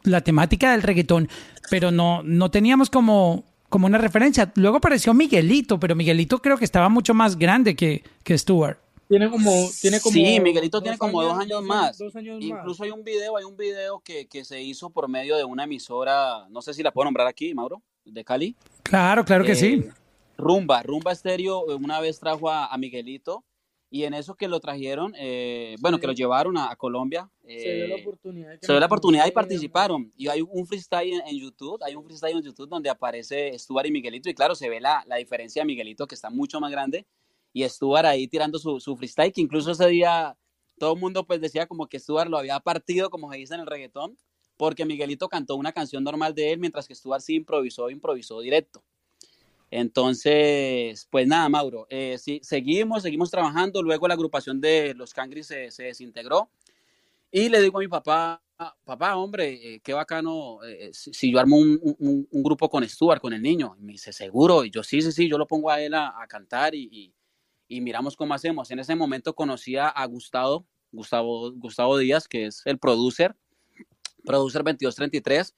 la 0.02 0.20
temática 0.22 0.72
del 0.72 0.82
reggaetón, 0.82 1.28
pero 1.70 1.90
no, 1.90 2.22
no 2.22 2.50
teníamos 2.50 2.88
como, 2.90 3.44
como 3.68 3.86
una 3.86 3.98
referencia. 3.98 4.50
Luego 4.56 4.78
apareció 4.78 5.12
Miguelito, 5.14 5.78
pero 5.78 5.94
Miguelito 5.94 6.40
creo 6.40 6.56
que 6.56 6.64
estaba 6.64 6.88
mucho 6.88 7.12
más 7.14 7.36
grande 7.36 7.74
que, 7.76 8.02
que 8.22 8.36
Stuart. 8.36 8.78
Tiene 9.08 9.28
como, 9.28 9.50
tiene 9.80 10.00
como 10.00 10.12
sí, 10.14 10.38
Miguelito 10.40 10.80
tiene 10.80 10.96
como 10.96 11.20
dos 11.20 11.36
años 11.36 11.62
más. 11.64 11.98
Dos 11.98 12.14
años 12.14 12.38
Incluso 12.40 12.82
más. 12.84 12.86
hay 12.86 12.90
un 12.92 13.02
video, 13.02 13.36
hay 13.36 13.44
un 13.44 13.56
video 13.56 13.98
que, 14.00 14.28
que 14.28 14.44
se 14.44 14.62
hizo 14.62 14.90
por 14.90 15.08
medio 15.08 15.36
de 15.36 15.42
una 15.44 15.64
emisora, 15.64 16.46
no 16.48 16.62
sé 16.62 16.74
si 16.74 16.82
la 16.84 16.92
puedo 16.92 17.06
nombrar 17.06 17.26
aquí, 17.26 17.52
Mauro, 17.52 17.82
de 18.04 18.24
Cali. 18.24 18.54
Claro, 18.84 19.24
claro 19.24 19.44
que 19.44 19.52
Eh, 19.52 19.56
sí. 19.56 19.84
Rumba, 20.38 20.82
Rumba 20.84 21.10
Estéreo 21.12 21.70
eh, 21.70 21.74
una 21.74 22.00
vez 22.00 22.20
trajo 22.20 22.48
a, 22.48 22.66
a 22.66 22.78
Miguelito 22.78 23.44
y 23.90 24.04
en 24.04 24.14
eso 24.14 24.36
que 24.36 24.46
lo 24.46 24.60
trajeron, 24.60 25.12
eh, 25.18 25.74
bueno, 25.80 25.98
que 25.98 26.06
lo 26.06 26.12
llevaron 26.12 26.56
a, 26.56 26.70
a 26.70 26.76
Colombia. 26.76 27.28
Se 27.42 27.74
dio 27.74 27.88
la 27.88 27.96
eh, 27.96 28.02
oportunidad. 28.02 28.58
se 28.60 28.72
dio 28.72 28.80
la 28.80 28.86
oportunidad 28.86 29.26
y 29.26 29.32
participaron. 29.32 30.12
Y 30.16 30.28
hay 30.28 30.42
un 30.42 30.66
freestyle 30.66 31.12
en, 31.14 31.26
en 31.26 31.36
YouTube, 31.36 31.82
hay 31.82 31.96
un 31.96 32.04
freestyle 32.04 32.36
en 32.36 32.42
YouTube 32.42 32.68
donde 32.68 32.88
aparece 32.88 33.58
Stuart 33.58 33.86
y 33.86 33.90
Miguelito 33.90 34.30
y 34.30 34.34
claro, 34.34 34.54
se 34.54 34.68
ve 34.68 34.80
la, 34.80 35.02
la 35.06 35.16
diferencia 35.16 35.62
de 35.62 35.66
Miguelito 35.66 36.06
que 36.06 36.14
está 36.14 36.30
mucho 36.30 36.60
más 36.60 36.70
grande 36.70 37.04
y 37.52 37.68
Stuart 37.68 38.06
ahí 38.06 38.28
tirando 38.28 38.58
su, 38.58 38.78
su 38.78 38.96
freestyle 38.96 39.32
que 39.32 39.40
incluso 39.40 39.72
ese 39.72 39.88
día 39.88 40.36
todo 40.78 40.94
el 40.94 41.00
mundo 41.00 41.26
pues 41.26 41.40
decía 41.40 41.66
como 41.66 41.88
que 41.88 41.98
Stuart 41.98 42.30
lo 42.30 42.38
había 42.38 42.60
partido 42.60 43.10
como 43.10 43.30
se 43.32 43.38
dice 43.38 43.54
en 43.54 43.60
el 43.60 43.66
reggaetón 43.66 44.16
porque 44.56 44.84
Miguelito 44.84 45.28
cantó 45.28 45.56
una 45.56 45.72
canción 45.72 46.04
normal 46.04 46.34
de 46.34 46.52
él 46.52 46.58
mientras 46.58 46.86
que 46.86 46.94
Stuart 46.94 47.22
sí 47.22 47.34
improvisó, 47.34 47.90
improvisó 47.90 48.40
directo. 48.40 48.84
Entonces, 49.70 51.06
pues 51.10 51.26
nada, 51.28 51.48
Mauro, 51.48 51.86
eh, 51.90 52.18
sí, 52.18 52.40
seguimos, 52.42 53.02
seguimos 53.02 53.30
trabajando. 53.30 53.82
Luego 53.82 54.08
la 54.08 54.14
agrupación 54.14 54.60
de 54.60 54.94
los 54.94 55.14
Cangris 55.14 55.46
se, 55.48 55.70
se 55.70 55.84
desintegró. 55.84 56.50
Y 57.30 57.48
le 57.48 57.62
digo 57.62 57.78
a 57.78 57.82
mi 57.82 57.88
papá, 57.88 58.42
papá, 58.84 59.16
hombre, 59.16 59.76
eh, 59.76 59.80
qué 59.80 59.92
bacano 59.94 60.62
eh, 60.64 60.90
si, 60.92 61.32
yo 61.32 61.38
armo 61.40 61.56
un, 61.58 61.80
un- 61.98 62.28
grupo 62.42 62.68
con 62.68 62.86
Stuart, 62.88 63.20
con 63.20 63.32
el 63.32 63.42
niño. 63.42 63.76
Y 63.78 63.82
me 63.84 63.92
dice, 63.92 64.12
seguro. 64.12 64.64
Y 64.64 64.70
yo, 64.70 64.82
sí, 64.82 65.02
sí, 65.02 65.12
sí, 65.12 65.28
yo 65.28 65.38
lo 65.38 65.46
pongo 65.46 65.70
a 65.70 65.80
él 65.80 65.94
a, 65.94 66.14
cantar 66.28 66.74
y, 66.74 66.88
y- 66.90 67.14
y 67.68 67.80
miramos 67.80 68.16
cómo 68.16 68.34
hacemos. 68.34 68.70
En 68.72 68.80
ese 68.80 68.96
momento 68.96 69.34
conocí 69.34 69.76
a, 69.76 69.88
a 69.88 70.04
Gustavo, 70.06 70.66
Gustavo, 70.92 71.52
Gustavo 71.52 71.98
Díaz, 71.98 72.26
que 72.28 72.46
es 72.46 72.62
el 72.66 72.78
producer, 72.78 73.36
producer 74.24 74.62
2233. 74.64 75.54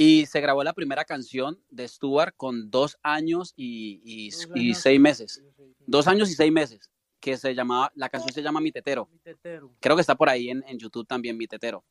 Y 0.00 0.26
se 0.26 0.40
grabó 0.40 0.62
la 0.62 0.72
primera 0.72 1.04
canción 1.04 1.60
de 1.70 1.86
Stuart 1.88 2.32
con 2.36 2.70
dos 2.70 2.96
años 3.02 3.52
y, 3.56 4.00
y- 4.04 4.30
Dos 4.30 4.48
y 4.54 4.60
años. 4.68 4.78
seis 4.78 5.00
meses. 5.00 5.42
Dos 5.86 6.06
años 6.06 6.30
y 6.30 6.34
seis 6.34 6.52
meses. 6.52 6.88
que 7.20 7.36
se 7.36 7.52
llamaba, 7.52 7.90
la 7.96 8.08
canción 8.08 8.32
se 8.32 8.40
llama 8.42 8.60
Mi 8.60 8.70
Tetero. 8.70 9.08
Mi 9.12 9.18
tetero. 9.18 9.72
Creo 9.80 9.96
que 9.96 10.02
está 10.02 10.14
por 10.14 10.28
ahí 10.28 10.50
en, 10.50 10.62
en 10.68 10.78
YouTube 10.78 11.04
también, 11.04 11.36
Mi 11.36 11.48
Tetero. 11.48 11.82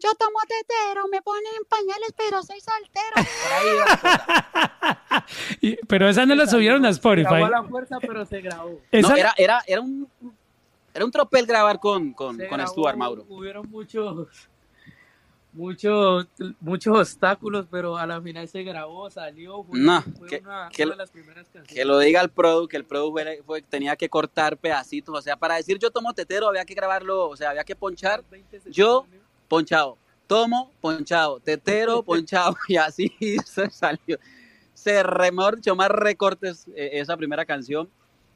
Yo 0.00 0.10
tomo 0.18 0.40
tetero, 0.48 1.06
me 1.06 1.22
ponen 1.22 1.52
pañales, 1.68 2.12
pero 2.18 2.42
soy 2.42 2.58
soltero. 2.60 3.14
Por 3.14 3.52
ahí 3.52 3.76
va 3.78 3.84
la 3.86 3.96
cosa. 4.00 5.26
Y- 5.60 5.76
pero 5.86 6.08
esa 6.08 6.26
no 6.26 6.34
la 6.34 6.48
subieron 6.48 6.84
a 6.84 6.88
Spotify. 6.88 7.28
Grabó 7.28 7.44
a 7.46 7.50
la 7.50 7.62
fuerza, 7.62 7.98
pero 8.00 8.26
se 8.26 8.40
grabó. 8.40 8.80
Esa- 8.90 9.08
No, 9.10 9.14
era, 9.16 9.32
era, 9.38 9.62
era 9.68 9.80
un 9.80 10.10
era 10.92 11.04
un 11.04 11.10
tropel 11.12 11.46
grabar 11.46 11.78
con, 11.78 12.12
con, 12.12 12.36
Se 12.36 12.48
con 12.48 12.58
grabó, 12.58 12.72
Stuart 12.72 12.96
Mauro. 12.98 13.24
Hubieron 13.28 13.70
muchos, 13.70 14.28
muchos, 15.52 16.26
muchos 16.60 16.96
obstáculos, 16.98 17.66
pero 17.70 17.96
a 17.96 18.06
la 18.06 18.20
final 18.20 18.48
se 18.48 18.62
grabó, 18.62 19.10
salió. 19.10 19.62
Fue, 19.64 19.78
No, 19.78 20.02
fue 20.18 20.28
que- 20.28 20.38
una, 20.38 20.68
que 20.72 20.82
una 20.82 20.86
lo- 20.90 20.92
de 20.92 20.96
las 20.98 21.10
primeras 21.10 21.44
canciones. 21.48 21.72
Que 21.74 21.84
lo 21.84 21.98
diga 21.98 22.20
el 22.20 22.30
produ, 22.30 22.68
que 22.68 22.76
el 22.76 22.84
produ 22.84 23.12
fue- 23.12 23.42
fue- 23.44 23.62
tenía 23.62 23.96
que 23.96 24.08
cortar 24.08 24.56
pedacitos. 24.56 25.16
O 25.18 25.22
sea, 25.22 25.36
para 25.36 25.56
decir 25.56 25.78
yo 25.78 25.90
tomo 25.90 26.12
tetero 26.14 26.48
había 26.48 26.64
que 26.64 26.74
grabarlo, 26.74 27.28
o 27.28 27.36
sea, 27.36 27.50
había 27.50 27.64
que 27.64 27.76
ponchar 27.76 28.24
20 28.30 28.60
yo- 28.70 29.06
ponchado. 29.48 29.98
Tomo, 30.26 30.72
ponchado. 30.80 31.40
Tetero, 31.40 32.02
ponchado. 32.04 32.56
Y 32.68 32.76
así 32.76 33.12
se 33.46 33.68
salió. 33.70 34.18
Se 34.74 35.02
remor, 35.02 35.56
dicho, 35.56 35.76
más 35.76 35.88
recortes 35.90 36.66
eh, 36.74 36.90
esa 36.94 37.16
primera 37.16 37.44
canción. 37.44 37.88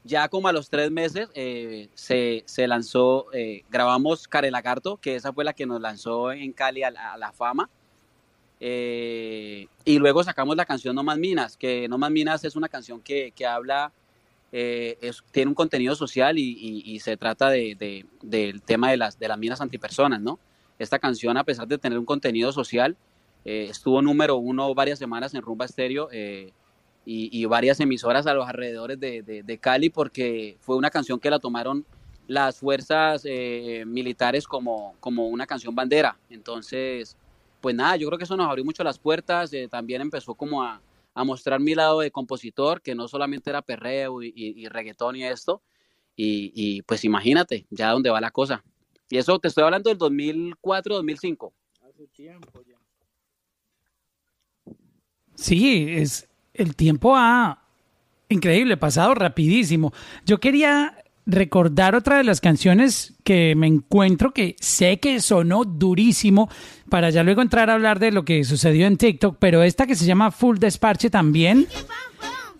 Ya 0.07 0.29
como 0.29 0.47
a 0.47 0.53
los 0.53 0.71
tres 0.71 0.91
meses 0.93 1.29
eh, 1.35 1.89
se, 1.95 2.45
se 2.47 2.69
lanzó, 2.69 3.27
eh, 3.33 3.65
grabamos 3.71 4.29
Care 4.29 4.51
Lagarto, 4.53 4.99
que 4.99 5.17
esa 5.17 5.33
fue 5.33 5.43
la 5.45 5.53
que 5.53 5.67
nos 5.67 5.81
lanzó 5.81 6.31
en 6.31 6.53
Cali 6.53 6.85
a 6.85 6.91
la, 6.91 7.33
fama. 7.33 7.69
Eh, 8.61 9.67
y 9.85 9.99
luego 9.99 10.23
sacamos 10.23 10.57
la 10.57 10.65
canción 10.65 10.95
No 10.95 11.03
Más 11.03 11.19
Minas, 11.19 11.57
que 11.57 11.89
No 11.89 11.99
Más 11.99 12.11
Minas 12.11 12.45
es 12.45 12.57
una 12.57 12.69
canción 12.69 13.01
que, 13.01 13.33
que 13.33 13.47
habla, 13.47 13.93
tiene 15.33 15.49
un 15.49 15.55
contenido 15.55 15.95
social 15.97 16.39
y, 16.39 16.57
y- 16.59 16.83
y 16.95 17.01
se 17.01 17.17
trata 17.17 17.51
de, 17.51 17.75
de- 17.75 18.07
del 18.23 18.63
tema 18.63 18.91
de 18.91 18.97
las, 18.97 19.19
de 19.19 19.29
las 19.29 19.39
minas 19.39 19.61
antipersonas, 19.61 20.21
¿no? 20.21 20.39
Esta 20.79 20.99
canción, 20.99 21.37
a 21.37 21.45
pesar 21.45 21.67
de 21.67 21.79
tener 21.79 21.99
un 21.99 22.05
contenido 22.07 22.53
social, 22.53 22.97
estuvo 23.45 24.01
número 24.03 24.37
uno 24.37 24.75
varias 24.75 24.99
semanas 24.99 25.35
en 25.35 25.43
Rumba 25.43 25.65
Estéreo 25.65 26.09
y, 27.09 27.45
varias 27.47 27.79
emisoras 27.81 28.27
a 28.27 28.35
los 28.35 28.49
alrededores 28.49 28.99
de, 28.99 29.23
de- 29.23 29.59
Cali 29.59 29.91
porque 29.91 30.57
fue 30.61 30.77
una 30.77 30.91
canción 30.91 31.21
que 31.21 31.31
la 31.31 31.39
tomaron 31.39 31.87
las 32.27 32.59
fuerzas 32.59 33.23
eh, 33.25 33.85
militares 33.87 34.47
como, 34.49 34.97
como 34.99 35.29
una 35.29 35.47
canción 35.47 35.75
bandera. 35.75 36.19
Entonces, 36.29 37.17
pues 37.61 37.77
nada, 37.77 37.97
yo 37.97 38.09
creo 38.09 38.19
que 38.19 38.25
eso 38.25 38.37
nos 38.37 38.49
abrió 38.49 38.65
mucho 38.65 38.83
las 38.83 38.99
puertas. 38.99 39.53
eh, 39.53 39.69
también 39.71 40.03
empezó 40.03 40.35
como 40.35 40.65
a, 40.65 40.83
a 41.15 41.25
mostrar 41.25 41.61
mi 41.61 41.77
lado 41.77 42.01
de 42.01 42.11
compositor, 42.11 42.83
que 42.83 42.97
no 42.97 43.07
solamente 43.07 43.51
era 43.51 43.63
perreo 43.63 44.23
y, 44.23 44.33
y- 44.35 44.61
y 44.65 44.69
reggaetón 44.69 45.15
y 45.17 45.25
esto. 45.25 45.63
Y, 46.17 46.51
y, 46.55 46.83
pues 46.83 47.05
imagínate, 47.05 47.67
ya 47.71 47.91
dónde 47.93 48.11
va 48.11 48.21
la 48.21 48.33
cosa. 48.33 48.65
Y 49.09 49.19
eso 49.19 49.39
te 49.39 49.47
estoy 49.49 49.63
hablando 49.63 49.91
del 49.91 49.99
2004, 49.99 50.97
2005. 50.97 51.53
Hace 51.83 52.09
tiempo 52.09 52.63
ya. 52.67 52.77
Sí, 55.37 55.87
es 55.91 56.29
el 56.59 56.77
tiempo 56.77 57.17
ha 57.17 57.63
increíble, 58.29 58.77
pasado 58.77 59.15
rapidísimo. 59.15 59.93
Yo 60.25 60.41
quería 60.41 60.95
recordar 61.27 61.95
otra 61.95 62.19
de 62.19 62.25
las 62.25 62.41
canciones 62.41 63.15
que 63.25 63.55
me 63.57 63.67
encuentro 63.67 64.33
que 64.33 64.55
sé 64.61 65.01
que 65.01 65.21
sonó 65.21 65.65
durísimo 65.65 66.49
para 66.89 67.11
ya 67.11 67.25
luego 67.25 67.43
entrar 67.43 67.69
a 67.69 67.75
hablar 67.75 67.99
de 67.99 68.13
lo 68.13 68.25
que 68.25 68.45
sucedió 68.45 68.87
en 68.87 68.97
TikTok, 68.97 69.37
pero 69.41 69.63
esta 69.63 69.87
que 69.87 69.97
se 69.97 70.07
llama 70.07 70.31
Full 70.31 70.59
Desparche 70.59 71.11
también. 71.11 71.67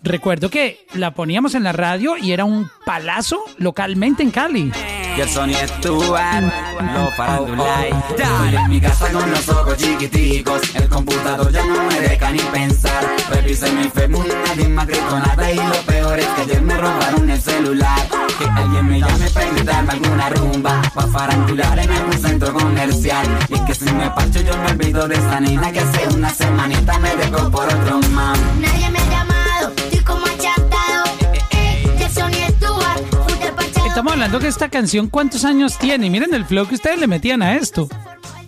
Recuerdo 0.03 0.49
que 0.49 0.85
la 0.93 1.13
poníamos 1.13 1.55
en 1.55 1.63
la 1.63 1.71
radio 1.71 2.17
y 2.17 2.31
era 2.31 2.45
un 2.45 2.69
palazo 2.85 3.39
localmente 3.57 4.21
en 4.21 4.31
Cali. 4.31 4.71
Y 5.17 5.21
el 5.21 5.29
Sony 5.29 5.55
Stuart, 5.65 6.43
lo 6.93 7.11
farandulay. 7.13 7.91
Dale 8.15 8.67
mi 8.67 8.79
casa 8.79 9.11
con 9.11 9.31
los 9.31 9.49
ojos 9.49 9.75
chiquiticos. 9.77 10.61
El 10.75 10.87
computador 10.89 11.51
ya 11.51 11.65
no 11.65 11.85
me 11.85 11.99
deja 12.01 12.29
ni 12.29 12.39
pensar. 12.39 13.03
Revisé 13.31 13.71
mi 13.71 13.89
Facebook, 13.89 14.27
nadie 14.45 14.67
me 14.67 14.79
ha 14.79 14.85
nada. 14.85 15.51
Y 15.51 15.55
lo 15.55 15.81
peor 15.87 16.19
es 16.19 16.27
que 16.27 16.41
ayer 16.41 16.61
me 16.61 16.77
robaron 16.77 17.27
el 17.31 17.41
celular. 17.41 18.07
Que 18.37 18.45
alguien 18.45 18.85
me 18.85 18.99
llame 18.99 19.29
para 19.31 19.47
invitarme 19.47 19.89
a 19.89 19.93
alguna 19.93 20.29
rumba. 20.29 20.81
Pa' 20.93 21.07
farandular 21.07 21.79
en 21.79 21.89
algún 21.89 22.19
centro 22.19 22.53
comercial. 22.53 23.27
Y 23.49 23.59
que 23.65 23.73
si 23.73 23.85
me 23.85 24.11
parcho 24.11 24.39
yo 24.41 24.55
me 24.55 24.71
olvido 24.71 25.07
de 25.07 25.15
esa 25.15 25.39
nena 25.39 25.71
que 25.71 25.79
hace 25.79 26.07
una 26.13 26.29
semanita 26.29 26.99
me 26.99 27.15
dejó 27.15 27.49
por 27.49 27.65
otro 27.65 27.99
man. 28.11 28.37
Nadie 28.61 28.91
me 28.91 28.99
ha 28.99 29.36
Estamos 33.97 34.13
hablando 34.13 34.37
que 34.37 34.45
esta 34.45 34.69
canción, 34.69 35.09
¿cuántos 35.09 35.43
años 35.43 35.79
tiene? 35.79 36.05
Y 36.05 36.11
miren 36.11 36.31
el 36.35 36.45
flow 36.45 36.67
que 36.67 36.75
ustedes 36.75 36.99
le 36.99 37.07
metían 37.07 37.41
a 37.41 37.55
esto. 37.55 37.89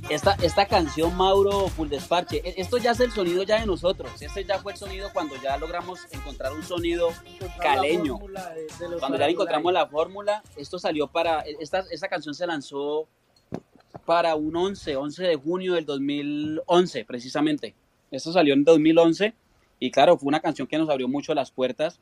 Esta, 0.08 0.36
esta 0.44 0.68
canción, 0.68 1.18
Mauro, 1.18 1.70
Full 1.70 1.89
Desparche, 1.89 2.48
e- 2.48 2.62
esto 2.62 2.77
ya 2.77 2.91
es 2.91 3.00
el 3.00 3.12
sonido 3.12 3.41
ya 3.41 3.60
de 3.60 3.65
nosotros. 3.65 4.12
Este 4.22 4.46
ya 4.46 4.60
fue 4.60 4.74
el 4.74 4.77
sonido 4.77 5.10
cuando 5.12 5.34
ya 5.41 5.58
logramos 5.58 6.01
encontrar 6.12 6.53
un 6.53 6.62
sonido 6.62 7.10
caleño. 7.60 8.20
De- 8.79 8.89
de 8.89 8.98
Cuando 9.00 9.18
ya 9.18 9.25
encontramos 9.27 9.74
la 9.74 9.88
fórmula, 9.88 10.44
esto 10.56 10.77
salió 10.77 11.08
para, 11.08 11.39
esta, 11.60 11.84
esta 11.89 12.08
canción 12.08 12.36
se 12.36 12.46
lanzó 12.46 13.08
para 14.06 14.36
un 14.36 14.56
11, 14.56 14.98
11 14.98 15.24
de 15.24 15.36
junio 15.36 15.74
del 15.74 15.86
2011, 15.88 17.06
precisamente. 17.06 17.74
Esto 18.12 18.32
salió 18.32 18.53
en 18.53 18.63
2011 18.63 19.34
y 19.79 19.89
claro, 19.89 20.15
fue 20.15 20.27
una 20.27 20.41
canción 20.41 20.68
que 20.68 20.77
nos 20.77 20.91
abrió 20.91 21.08
mucho 21.08 21.34
las 21.34 21.50
puertas, 21.50 22.00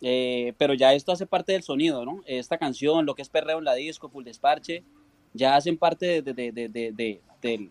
eh, 0.00 0.52
pero 0.58 0.74
ya 0.74 0.94
esto 0.94 1.12
hace 1.12 1.26
parte 1.26 1.52
del 1.52 1.62
sonido, 1.62 2.04
¿no? 2.04 2.22
Esta 2.26 2.58
canción, 2.58 3.06
lo 3.06 3.14
que 3.14 3.22
es 3.22 3.28
Perreo 3.28 3.58
en 3.58 3.64
la 3.64 3.74
Disco, 3.74 4.08
Full 4.08 4.24
Desparche, 4.24 4.82
ya 5.34 5.56
hacen 5.56 5.76
parte 5.76 6.22
de, 6.22 6.32
de- 6.34 6.52
de- 6.52 6.68
de- 6.68 6.92
de- 6.92 7.20
del, 7.42 7.70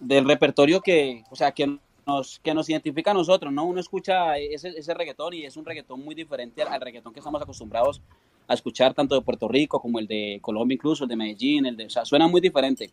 del 0.00 0.24
repertorio 0.26 0.80
que, 0.80 1.24
o 1.30 1.36
sea, 1.36 1.52
que 1.52 1.78
nos, 2.06 2.38
que 2.40 2.54
nos 2.54 2.68
identifica 2.70 3.10
a 3.10 3.14
nosotros, 3.14 3.52
¿no? 3.52 3.64
Uno 3.64 3.80
escucha 3.80 4.38
ese, 4.38 4.68
ese 4.68 4.94
reggaetón 4.94 5.34
y 5.34 5.44
es 5.44 5.56
un 5.56 5.64
reggaetón 5.64 6.04
muy 6.04 6.14
diferente 6.14 6.62
al, 6.62 6.72
al 6.72 6.80
reggaetón 6.80 7.12
que 7.12 7.20
estamos 7.20 7.42
acostumbrados 7.42 8.00
a 8.48 8.54
escuchar 8.54 8.94
tanto 8.94 9.14
de 9.16 9.22
Puerto 9.22 9.48
Rico 9.48 9.80
como 9.80 9.98
el 9.98 10.06
de 10.06 10.38
Colombia 10.40 10.74
incluso, 10.76 11.04
el 11.04 11.08
de 11.08 11.16
Medellín, 11.16 11.66
el 11.66 11.76
de, 11.76 11.86
o 11.86 11.90
sea, 11.90 12.04
suena 12.04 12.28
muy 12.28 12.40
diferente. 12.40 12.90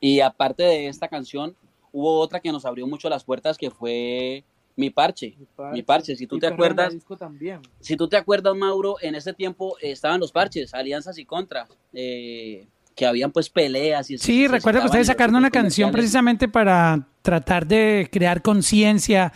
Y 0.00 0.20
aparte 0.20 0.62
de 0.62 0.86
esta 0.86 1.08
canción, 1.08 1.56
hubo 1.92 2.20
otra 2.20 2.38
que 2.40 2.52
nos 2.52 2.64
abrió 2.64 2.86
mucho 2.86 3.08
las 3.08 3.24
puertas 3.24 3.58
que 3.58 3.70
fue 3.70 4.44
Mi 4.80 4.90
Parche. 4.90 5.34
Mi 5.72 5.82
Parche, 5.82 6.16
si 6.16 6.26
tú 6.26 6.36
Y 6.36 6.40
te 6.40 6.46
acuerdas, 6.46 6.92
disco 6.94 7.16
también. 7.16 7.60
si 7.80 7.96
tú 7.96 8.08
te 8.08 8.16
acuerdas, 8.16 8.56
Mauro, 8.56 8.96
en 9.02 9.14
ese 9.14 9.32
tiempo 9.34 9.76
eh, 9.80 9.92
estaban 9.92 10.18
los 10.18 10.32
parches, 10.32 10.72
alianzas 10.74 11.18
y 11.18 11.24
contras, 11.26 11.68
eh, 11.92 12.66
que 12.96 13.06
habían 13.06 13.30
pues 13.30 13.48
peleas 13.50 14.10
y 14.10 14.18
Sí, 14.18 14.48
recuerdo 14.48 14.80
que 14.80 14.86
ustedes 14.86 15.06
sacaron 15.06 15.36
una 15.36 15.50
canción 15.50 15.92
precisamente 15.92 16.48
para 16.48 17.06
tratar 17.22 17.66
de 17.66 18.08
crear 18.10 18.40
conciencia 18.42 19.32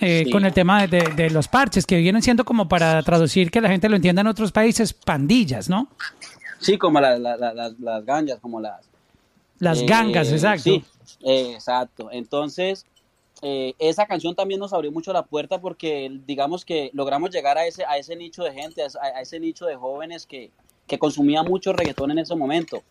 eh, 0.00 0.22
Sí. 0.24 0.30
con 0.32 0.44
el 0.44 0.52
tema 0.52 0.84
de, 0.86 0.98
de- 0.98 1.14
de 1.14 1.30
los 1.30 1.46
parches, 1.48 1.86
que 1.86 1.96
vienen 1.98 2.22
siendo 2.22 2.44
como 2.44 2.68
para 2.68 3.02
traducir 3.02 3.50
que 3.50 3.60
la 3.60 3.68
gente 3.68 3.88
lo 3.88 3.94
entienda 3.96 4.20
en 4.22 4.26
otros 4.26 4.50
países, 4.50 4.92
pandillas, 4.92 5.68
¿no? 5.68 5.88
Sí, 6.58 6.76
como 6.76 7.00
la- 7.00 7.18
la- 7.18 7.36
la- 7.36 7.54
las, 7.54 7.78
las 7.78 8.04
gangas, 8.04 8.38
como 8.40 8.60
las... 8.60 8.80
Las 9.58 9.80
eh, 9.82 9.86
gangas, 9.86 10.32
exacto. 10.32 10.62
Sí, 10.64 10.84
eh, 11.24 11.52
exacto. 11.54 12.08
Entonces, 12.10 12.84
eh, 13.42 13.74
esa 13.78 14.06
canción 14.06 14.34
también 14.34 14.60
nos 14.60 14.72
abrió 14.72 14.90
mucho 14.92 15.12
la 15.12 15.24
puerta 15.24 15.60
porque 15.60 16.10
digamos 16.26 16.64
que 16.64 16.90
logramos 16.94 17.30
llegar 17.30 17.58
a 17.58 17.66
ese, 17.66 17.84
a 17.84 17.98
ese 17.98 18.14
nicho 18.16 18.44
de 18.44 18.52
gente, 18.52 18.82
a, 18.82 18.86
ese- 18.86 18.98
a 19.00 19.20
ese 19.20 19.40
nicho 19.40 19.66
de 19.66 19.74
jóvenes 19.76 20.26
que, 20.26 20.50
que 20.86 20.98
consumía 20.98 21.42
mucho 21.42 21.72
reggaetón 21.72 22.12
en 22.12 22.18
ese 22.20 22.34
momento. 22.36 22.82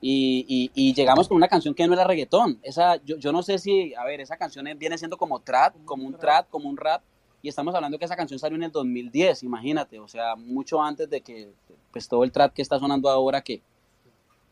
Y, 0.00 0.44
y- 0.46 0.70
y 0.74 0.92
llegamos 0.94 1.26
con 1.28 1.36
una 1.38 1.48
canción 1.48 1.74
que 1.74 1.86
no 1.86 1.94
era 1.94 2.04
reggaetón. 2.04 2.58
Esa, 2.62 2.96
yo, 3.04 3.16
yo 3.16 3.32
no 3.32 3.42
sé 3.42 3.58
si, 3.58 3.94
a 3.94 4.04
ver, 4.04 4.20
esa 4.20 4.36
canción 4.36 4.66
viene 4.78 4.98
siendo 4.98 5.16
como 5.16 5.40
trap, 5.40 5.74
como 5.86 6.06
un 6.06 6.18
trap, 6.18 6.48
como 6.50 6.68
un 6.68 6.76
rap. 6.76 7.02
Y 7.40 7.48
estamos 7.48 7.74
hablando 7.74 7.98
que 7.98 8.04
esa 8.04 8.16
canción 8.16 8.38
salió 8.38 8.56
en 8.56 8.64
el 8.64 8.72
2010, 8.72 9.42
imagínate. 9.42 9.98
O 9.98 10.08
sea, 10.08 10.36
mucho 10.36 10.82
antes 10.82 11.08
de 11.08 11.22
que 11.22 11.50
pues 11.92 12.08
todo 12.08 12.24
el 12.24 12.32
trap 12.32 12.52
que 12.52 12.60
está 12.62 12.78
sonando 12.78 13.08
ahora 13.08 13.40
que, 13.42 13.62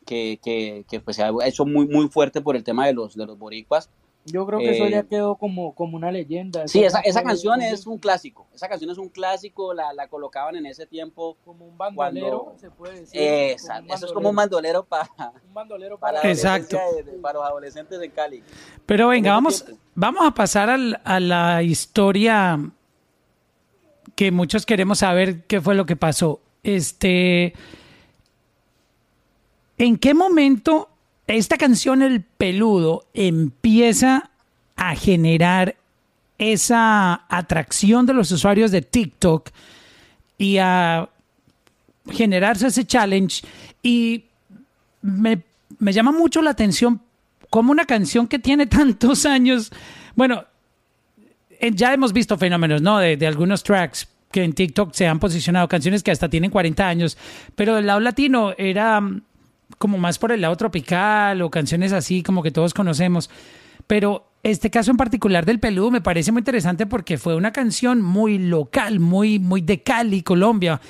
que, 0.06 0.38
que, 0.42 0.85
que, 0.88 1.00
pues 1.00 1.16
se 1.16 1.23
ha 1.23 1.30
hecho 1.44 1.64
muy, 1.64 1.87
muy 1.87 2.09
fuerte 2.09 2.40
por 2.40 2.56
el 2.56 2.64
tema 2.64 2.87
de 2.87 2.92
los, 2.94 3.14
de 3.14 3.26
los 3.26 3.38
boricuas. 3.38 3.88
Yo 4.25 4.47
creo 4.47 4.61
que 4.61 4.71
eso 4.71 4.85
Eh, 4.85 4.91
ya 4.93 5.02
quedó 5.02 5.35
como, 5.35 5.75
como 5.75 5.97
una 5.97 6.12
leyenda. 6.12 6.69
Sí, 6.69 6.85
esa, 6.85 7.00
esa 7.00 7.25
canción 7.25 7.61
es 7.61 7.88
un 7.88 7.99
clásico. 7.99 8.47
Esa 8.55 8.69
canción 8.69 8.88
es 8.91 8.99
un 8.99 9.09
clásico, 9.09 9.75
la, 9.75 9.93
la 9.93 10.07
colocaban 10.07 10.55
en 10.55 10.67
ese 10.67 10.87
tiempo. 10.87 11.37
Como 11.45 11.67
un 11.67 11.76
bandolero, 11.76 12.43
Cuando- 12.45 12.61
se 12.61 12.71
puede 12.71 13.00
decir. 13.00 13.21
Un 13.21 13.91
eso 13.91 14.07
es 14.07 14.12
como 14.12 14.31
un 14.31 14.37
bandolero. 14.37 14.85
para, 14.85 15.11
Un 15.45 15.52
bandolero 15.52 15.99
para, 15.99 16.19
para... 16.19 16.29
la 16.29 16.33
Exacto. 16.33 16.76
adolescencia 16.79 17.05
de- 17.05 17.17
de- 17.17 17.23
para 17.23 17.38
los 17.41 17.49
adolescentes 17.49 17.99
de 17.99 18.11
Cali. 18.11 18.45
Pero 18.87 19.09
venga, 19.09 19.33
vamos, 19.33 19.64
tiempo. 19.64 19.83
vamos 19.97 20.25
a 20.25 20.31
pasar 20.33 20.71
al- 20.71 21.00
a 21.05 21.19
la 21.19 21.62
historia 21.64 22.61
que 24.14 24.31
muchos 24.31 24.64
queremos 24.67 24.99
saber 24.99 25.43
qué 25.47 25.61
fue 25.61 25.75
lo 25.75 25.85
que 25.85 25.97
pasó. 25.97 26.41
Este, 26.62 27.55
¿en 29.79 29.97
qué 29.99 30.14
momento 30.14 30.88
esta 31.26 31.57
canción 31.57 32.02
El 32.02 32.23
Peludo 32.23 33.07
empieza 33.14 34.31
a 34.76 34.95
generar 34.97 35.76
esa 36.38 37.25
atracción 37.29 38.07
de 38.07 38.14
los 38.14 38.31
usuarios 38.33 38.71
de 38.71 38.83
TikTok 38.83 39.50
y 40.38 40.59
a 40.59 41.09
generarse 42.11 42.67
ese 42.67 42.85
challenge 42.85 43.43
y 43.83 44.25
me, 45.02 45.43
me 45.79 45.93
llama 45.93 46.11
mucho 46.11 46.43
la 46.43 46.50
atención 46.50 47.00
como 47.49 47.71
una 47.71 47.85
canción 47.85 48.26
que 48.26 48.38
tiene 48.38 48.67
tantos 48.67 49.25
años, 49.26 49.71
bueno, 50.17 50.45
eh, 51.61 51.71
ya 51.73 51.93
hemos 51.93 52.12
visto 52.12 52.37
fenómenos, 52.37 52.83
¿no? 52.83 52.99
De, 52.99 53.17
de 53.17 53.26
algunos 53.26 53.62
tracks 53.62 54.09
que 54.33 54.43
en 54.43 54.55
TikTok 54.55 54.95
se 54.95 55.07
han 55.07 55.21
posicionado, 55.21 55.69
canciones 55.69 56.02
que 56.02 56.11
hasta 56.11 56.29
tienen 56.29 56.50
40 56.50 56.88
años, 56.88 57.19
pero 57.55 57.76
del 57.76 57.87
lado 57.87 58.00
latino 58.00 58.55
era 58.57 59.00
mm, 59.00 59.23
como 59.79 59.99
más 59.99 60.19
por 60.19 60.33
el 60.33 60.41
lado 60.41 60.57
tropical 60.57 61.43
o 61.43 61.50
canciones 61.50 61.93
así 61.93 62.23
como 62.23 62.43
que 62.43 62.50
todos 62.50 62.75
conocemos. 62.75 63.31
Pero 63.87 64.33
este 64.43 64.71
caso 64.71 64.91
en 64.91 64.97
particular 64.97 65.47
del 65.47 65.61
Peludo 65.61 65.91
me 65.91 66.00
parece 66.00 66.33
muy 66.33 66.41
interesante 66.41 66.87
porque 66.87 67.19
fue 67.19 67.37
una 67.37 67.52
canción 67.52 68.02
muy 68.02 68.38
local, 68.38 69.00
muy, 69.00 69.38
muy 69.38 69.61
de 69.61 69.83
Cali, 69.83 70.23
Colombia. 70.23 70.81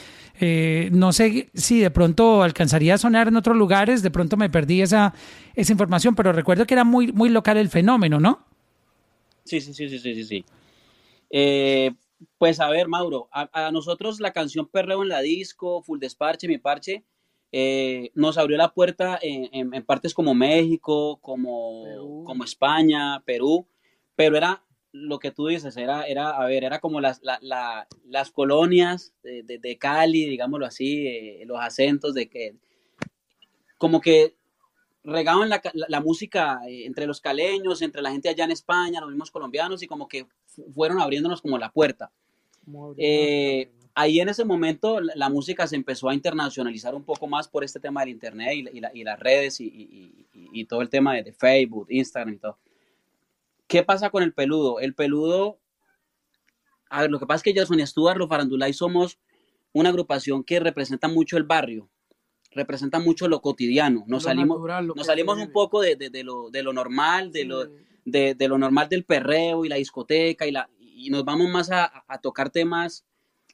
Eh, 0.41 0.89
no 0.93 1.13
sé 1.13 1.51
si 1.55 1.79
de 1.81 1.91
pronto 1.91 2.43
alcanzaría 2.43 2.95
a 2.95 2.99
sonar 2.99 3.29
en 3.29 3.37
otros 3.37 3.57
lugares, 3.57 4.03
de 4.03 4.11
pronto 4.11 4.37
me 4.37 4.51
perdí 4.51 4.83
esa, 4.83 5.15
esa 5.55 5.73
información, 5.73 6.15
pero 6.15 6.33
recuerdo 6.33 6.67
que 6.67 6.75
era 6.75 6.85
muy, 6.85 7.13
muy 7.13 7.29
local 7.29 7.59
el 7.59 7.69
fenómeno, 7.69 8.19
¿no? 8.19 8.45
Sí, 9.45 9.61
sí, 9.61 9.75
sí, 9.75 9.89
sí, 9.89 9.99
sí, 9.99 10.15
sí. 10.15 10.25
sí. 10.25 10.45
Eh, 11.31 11.93
pues 12.39 12.61
a 12.61 12.69
ver, 12.69 12.89
Mauro, 12.89 13.29
a, 13.33 13.49
a 13.53 13.71
nosotros 13.71 14.21
la 14.21 14.33
canción 14.33 14.67
Perreo 14.67 15.03
en 15.03 15.09
la 15.09 15.21
disco, 15.21 15.83
Full 15.83 15.99
Desparche, 15.99 16.49
Mi 16.49 16.59
Parche, 16.59 17.05
eh, 17.53 18.11
nos 18.15 18.39
abrió 18.39 18.57
la 18.57 18.73
puerta 18.73 19.19
en, 19.21 19.49
en- 19.53 19.75
en 19.75 19.85
partes 19.85 20.15
como 20.15 20.35
México, 20.35 21.19
como, 21.21 21.85
Perú. 21.85 22.25
como 22.27 22.45
España, 22.45 23.23
Perú, 23.27 23.67
pero 24.17 24.37
era 24.37 24.63
lo 24.95 25.19
que 25.19 25.31
tú 25.31 25.47
dices, 25.47 25.77
era, 25.77 26.05
era 26.05 26.31
a 26.31 26.45
ver, 26.47 26.65
era 26.65 26.79
como 26.81 27.01
las, 27.01 27.23
la- 27.23 27.39
la- 27.43 27.87
las 28.07 28.31
colonias 28.31 29.15
de, 29.23 29.43
de- 29.43 29.59
de 29.59 29.79
Cali, 29.79 30.27
digámoslo 30.27 30.67
así, 30.67 31.07
eh, 31.07 31.45
los 31.47 31.59
acentos 31.61 32.15
de 32.15 32.29
que, 32.29 32.55
como 33.79 34.01
que 34.01 34.35
regaban 35.05 35.49
la, 35.49 35.61
la- 35.89 36.01
música 36.01 36.61
eh, 36.69 36.85
entre 36.87 37.07
los 37.07 37.21
caleños, 37.21 37.83
entre 37.83 38.03
la 38.03 38.13
gente 38.13 38.29
allá 38.29 38.45
en 38.45 38.53
España, 38.53 39.01
los 39.01 39.11
mismos 39.11 39.31
colombianos, 39.31 39.83
y 39.83 39.87
como 39.87 40.07
que 40.09 40.27
fu- 40.47 40.71
fueron 40.73 41.01
abriéndonos 41.01 41.43
como 41.43 41.59
la 41.59 41.73
puerta. 41.73 42.13
Eh, 42.99 43.71
la- 43.81 43.82
ahí 43.95 44.21
en 44.21 44.29
ese 44.29 44.45
momento 44.45 45.01
la, 45.01 45.13
la 45.17 45.29
música 45.29 45.67
se 45.67 45.77
empezó 45.77 46.09
a 46.09 46.15
internacionalizar 46.15 46.95
un 46.95 47.05
poco 47.05 47.27
más 47.27 47.49
por 47.49 47.63
este 47.65 47.81
tema 47.81 48.01
del 48.01 48.11
internet 48.11 48.53
y, 48.55 48.63
la- 48.63 48.71
y 48.73 48.81
la- 48.81 48.91
y 48.95 49.05
las 49.05 49.19
redes 49.21 49.61
y, 49.61 50.65
todo 50.69 50.81
el 50.83 50.89
tema 50.91 51.15
de, 51.15 51.23
de 51.25 51.33
Facebook, 51.33 51.87
Instagram 51.91 52.35
y 52.35 52.39
todo. 52.39 52.59
¿Qué 53.67 53.83
pasa 53.83 54.11
con 54.11 54.23
el 54.23 54.33
peludo? 54.33 54.81
El 54.81 54.95
peludo, 54.95 55.59
a 56.91 57.03
ver, 57.03 57.11
lo 57.11 57.19
que 57.19 57.27
pasa 57.27 57.37
es 57.37 57.43
que 57.43 57.59
Jason 57.59 57.81
y 57.81 57.87
Stuart, 57.87 58.19
los 58.19 58.29
Farandulay, 58.29 58.73
somos 58.73 59.19
una 59.73 59.89
agrupación 59.89 60.45
que 60.45 60.61
representa 60.61 61.09
mucho 61.09 61.37
el 61.39 61.45
barrio, 61.45 61.89
representa 62.51 62.99
mucho 62.99 63.29
lo 63.29 63.41
cotidiano. 63.41 64.01
Nos 64.01 64.09
Lo 64.25 64.29
salimos, 64.29 64.59
natural, 64.59 64.87
nos 64.89 65.07
salimos 65.07 65.39
un 65.39 65.53
poco 65.53 65.81
de, 65.81 65.97
de- 65.97 66.11
de 66.11 66.23
lo, 66.23 66.51
de 66.51 66.63
lo 66.63 66.73
normal, 66.73 67.33
de 67.33 67.41
Sí, 67.43 67.47
lo, 67.47 67.65
de, 68.05 68.35
de 68.35 68.49
lo 68.49 68.59
normal 68.59 68.89
del 68.89 69.05
perreo 69.05 69.65
y 69.65 69.69
la 69.69 69.77
discoteca 69.77 70.47
y, 70.47 70.51
la, 70.53 70.69
y 70.81 71.09
nos 71.11 71.25
vamos 71.25 71.49
más 71.51 71.71
a, 71.71 72.05
a 72.07 72.19
tocar 72.21 72.51
temas 72.51 73.07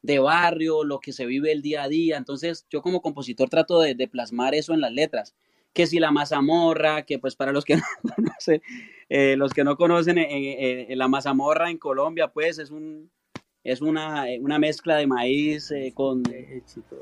de 0.02 0.18
barrio, 0.18 0.84
lo 0.84 1.00
que 1.00 1.12
se 1.12 1.26
vive 1.26 1.52
el 1.52 1.62
día 1.62 1.82
a 1.84 1.88
día. 1.88 2.16
Entonces 2.16 2.66
yo 2.70 2.82
como 2.82 3.02
compositor 3.02 3.48
trato 3.48 3.80
de, 3.80 3.94
de 3.94 4.08
plasmar 4.08 4.54
eso 4.54 4.74
en 4.74 4.80
las 4.80 4.92
letras. 4.92 5.34
Que 5.72 5.86
si 5.86 5.98
la 5.98 6.10
mazamorra, 6.10 7.02
que 7.02 7.18
pues 7.18 7.36
para 7.36 7.52
los 7.52 7.64
que 7.64 7.76
no 8.02 8.14
conocen, 8.16 8.62
eh, 9.08 9.36
los 9.36 9.52
que 9.52 9.64
no 9.64 9.76
conocen, 9.76 10.18
eh, 10.18 10.86
eh, 10.90 10.96
la 10.96 11.08
mazamorra 11.08 11.70
en 11.70 11.78
Colombia 11.78 12.28
pues 12.28 12.58
es 12.58 12.70
un 12.70 13.10
es 13.70 13.80
una, 13.80 14.30
eh, 14.30 14.38
una 14.40 14.58
mezcla 14.58 14.96
de 14.96 15.06
maíz 15.06 15.70
eh, 15.70 15.92
con. 15.94 16.22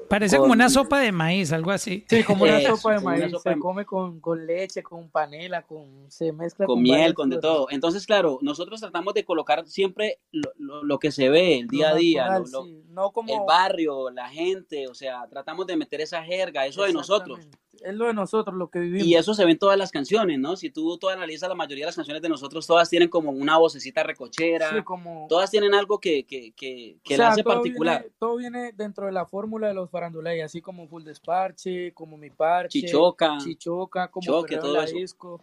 Parece 0.08 0.36
Con- 0.36 0.44
como 0.44 0.52
una 0.54 0.68
sopa 0.68 1.00
de 1.00 1.12
maíz, 1.12 1.52
algo 1.52 1.70
así. 1.70 2.04
Sí, 2.08 2.22
como 2.22 2.44
una 2.44 2.58
Eso, 2.60 2.76
sopa 2.76 2.94
de 2.94 3.00
maíz. 3.00 3.30
sopa 3.30 3.42
Se 3.42 3.50
de- 3.50 3.58
come 3.60 3.84
con, 3.84 4.20
con 4.20 4.46
leche, 4.46 4.82
con 4.82 5.08
panela, 5.10 5.62
con 5.62 6.10
se 6.10 6.32
mezcla 6.32 6.66
con 6.66 6.76
con 6.76 6.82
miel, 6.82 7.14
con 7.14 7.30
de 7.30 7.38
todo. 7.38 7.68
Entonces, 7.70 8.06
claro, 8.06 8.38
nosotros 8.42 8.80
tratamos 8.80 9.14
de 9.14 9.24
colocar 9.24 9.66
siempre 9.66 10.18
lo, 10.32 10.50
lo- 10.58 10.82
lo 10.84 10.98
que 10.98 11.10
se 11.10 11.28
ve, 11.28 11.58
el 11.58 11.66
Lo 11.66 11.70
día 11.70 11.88
a 11.90 11.94
día, 11.94 12.22
natural, 12.28 12.42
lo- 12.52 12.58
lo- 12.60 12.64
sí, 12.66 12.82
No 12.88 13.10
como 13.12 13.32
el 13.34 13.40
barrio, 13.46 14.10
la 14.10 14.28
gente, 14.28 14.86
o 14.88 14.94
sea, 14.94 15.26
tratamos 15.28 15.66
de 15.66 15.76
meter 15.76 16.00
esa 16.00 16.22
jerga, 16.22 16.66
eso 16.66 16.82
de 16.84 16.92
nosotros. 16.92 17.40
Es 17.82 17.94
lo 17.94 18.06
de 18.06 18.14
nosotros, 18.14 18.56
lo 18.56 18.70
que 18.70 18.80
vivimos. 18.80 19.06
Y 19.06 19.14
eso 19.14 19.34
se 19.34 19.44
ve 19.44 19.52
en 19.52 19.58
todas 19.58 19.78
las 19.78 19.90
canciones, 19.90 20.38
¿no? 20.38 20.56
Si 20.56 20.70
tú, 20.70 20.98
tú 20.98 21.08
analizas 21.08 21.48
la 21.48 21.54
mayoría 21.54 21.84
de 21.84 21.88
las 21.88 21.96
canciones 21.96 22.22
de 22.22 22.28
nosotros, 22.28 22.66
todas 22.66 22.88
tienen 22.88 23.08
como 23.08 23.30
una 23.30 23.58
vocecita 23.58 24.02
recochera, 24.02 24.70
Sí, 24.70 24.82
como, 24.82 25.26
todas 25.28 25.50
tienen 25.50 25.74
algo 25.74 26.00
que, 26.00 26.24
que, 26.24 26.52
que, 26.52 26.98
que 27.02 27.14
o 27.14 27.18
la 27.18 27.24
sea, 27.24 27.28
hace 27.32 27.42
todo 27.42 27.54
particular. 27.54 28.00
Viene, 28.00 28.14
todo 28.18 28.36
viene 28.36 28.72
dentro 28.72 29.06
de 29.06 29.12
la 29.12 29.26
fórmula 29.26 29.68
de 29.68 29.74
los 29.74 29.90
farandulay, 29.90 30.40
así 30.40 30.60
como 30.60 30.88
Full 30.88 31.04
Desparche, 31.04 31.92
como 31.92 32.16
Mi 32.16 32.30
Parche, 32.30 32.80
Chichoca, 32.80 33.38
Chichoca, 33.38 34.08
como 34.08 34.26
Choque, 34.26 34.56
todo 34.56 34.74
la 34.74 34.84
eso. 34.84 34.96
disco. 34.96 35.40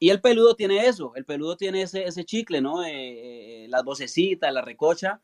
Y 0.00 0.10
el 0.10 0.20
peludo 0.20 0.54
tiene 0.54 0.86
eso, 0.86 1.12
el 1.16 1.24
peludo 1.24 1.56
tiene 1.56 1.82
ese, 1.82 2.04
ese 2.04 2.24
chicle, 2.24 2.60
¿no? 2.60 2.84
Eh, 2.84 3.64
eh, 3.64 3.66
las 3.68 3.82
vocecitas, 3.82 4.52
la 4.52 4.62
recocha. 4.62 5.20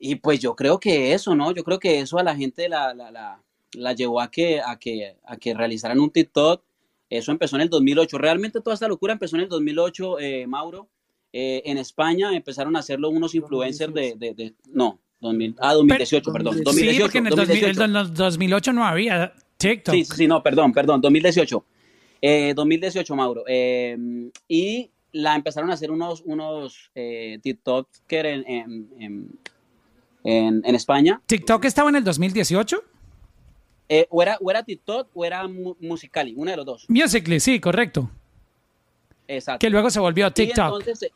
Y 0.00 0.16
pues 0.16 0.40
yo 0.40 0.54
creo 0.54 0.78
que 0.78 1.12
eso, 1.12 1.34
¿no? 1.34 1.52
Yo 1.52 1.64
creo 1.64 1.78
que 1.78 2.00
eso 2.00 2.18
a 2.18 2.22
la 2.22 2.36
gente 2.36 2.68
la, 2.68 2.94
la, 2.94 3.10
la, 3.10 3.42
la 3.74 3.92
llevó 3.92 4.20
a 4.20 4.30
que, 4.30 4.60
a, 4.60 4.78
que, 4.78 5.16
a 5.24 5.36
que 5.36 5.54
realizaran 5.54 6.00
un 6.00 6.10
TikTok. 6.10 6.62
Eso 7.10 7.32
empezó 7.32 7.56
en 7.56 7.62
el 7.62 7.70
2008. 7.70 8.18
Realmente 8.18 8.60
toda 8.60 8.74
esta 8.74 8.88
locura 8.88 9.12
empezó 9.14 9.36
en 9.36 9.42
el 9.42 9.48
2008, 9.48 10.20
eh, 10.20 10.46
Mauro. 10.46 10.88
Eh, 11.32 11.62
en 11.66 11.78
España 11.78 12.34
empezaron 12.34 12.74
a 12.76 12.78
hacerlo 12.80 13.10
unos 13.10 13.34
influencers 13.34 13.92
de, 13.92 14.14
de, 14.16 14.34
de- 14.34 14.54
no, 14.72 14.98
2000, 15.20 15.56
ah, 15.60 15.74
2018, 15.74 16.32
perdón, 16.32 16.54
Sí, 16.58 16.62
2018, 16.64 16.96
sí, 16.96 17.02
porque 17.02 17.18
en 17.18 17.26
el 17.26 17.30
2000 17.30 17.48
2018. 17.48 17.84
en 17.84 17.96
el 17.96 18.14
2008 18.14 18.72
no 18.72 18.84
había 18.84 19.32
TikTok. 19.56 19.94
Sí, 19.94 20.04
sí, 20.04 20.26
no, 20.26 20.42
perdón, 20.42 20.72
perdón, 20.72 21.00
2018. 21.00 21.64
Eh, 22.22 22.52
2018, 22.54 23.14
Mauro. 23.16 23.44
Eh, 23.46 23.96
y 24.48 24.90
la 25.12 25.34
empezaron 25.34 25.70
a 25.70 25.74
hacer 25.74 25.90
unos, 25.90 26.22
unos 26.24 26.90
eh, 26.94 27.38
TikTokers 27.42 28.28
en, 28.28 28.44
en, 28.48 28.88
en, 29.00 29.38
en- 30.24 30.62
en 30.64 30.74
España. 30.74 31.20
TikTok 31.26 31.64
estaba 31.64 31.90
en 31.90 31.96
el 31.96 32.04
2018. 32.04 32.82
Eh, 33.88 34.06
o, 34.10 34.22
era, 34.22 34.36
o 34.40 34.50
era 34.50 34.62
TikTok 34.62 35.08
o 35.14 35.24
era 35.24 35.46
mu- 35.48 35.76
Musicali, 35.80 36.34
una 36.36 36.50
de 36.50 36.56
los 36.58 36.66
dos. 36.66 36.84
Musically, 36.88 37.40
sí, 37.40 37.58
correcto. 37.60 38.10
Exacto. 39.26 39.58
Que 39.64 39.70
luego 39.70 39.90
se 39.90 40.00
volvió 40.00 40.26
Y 40.28 40.30
TikTok. 40.32 40.64
entonces 40.64 40.98
se, 40.98 41.12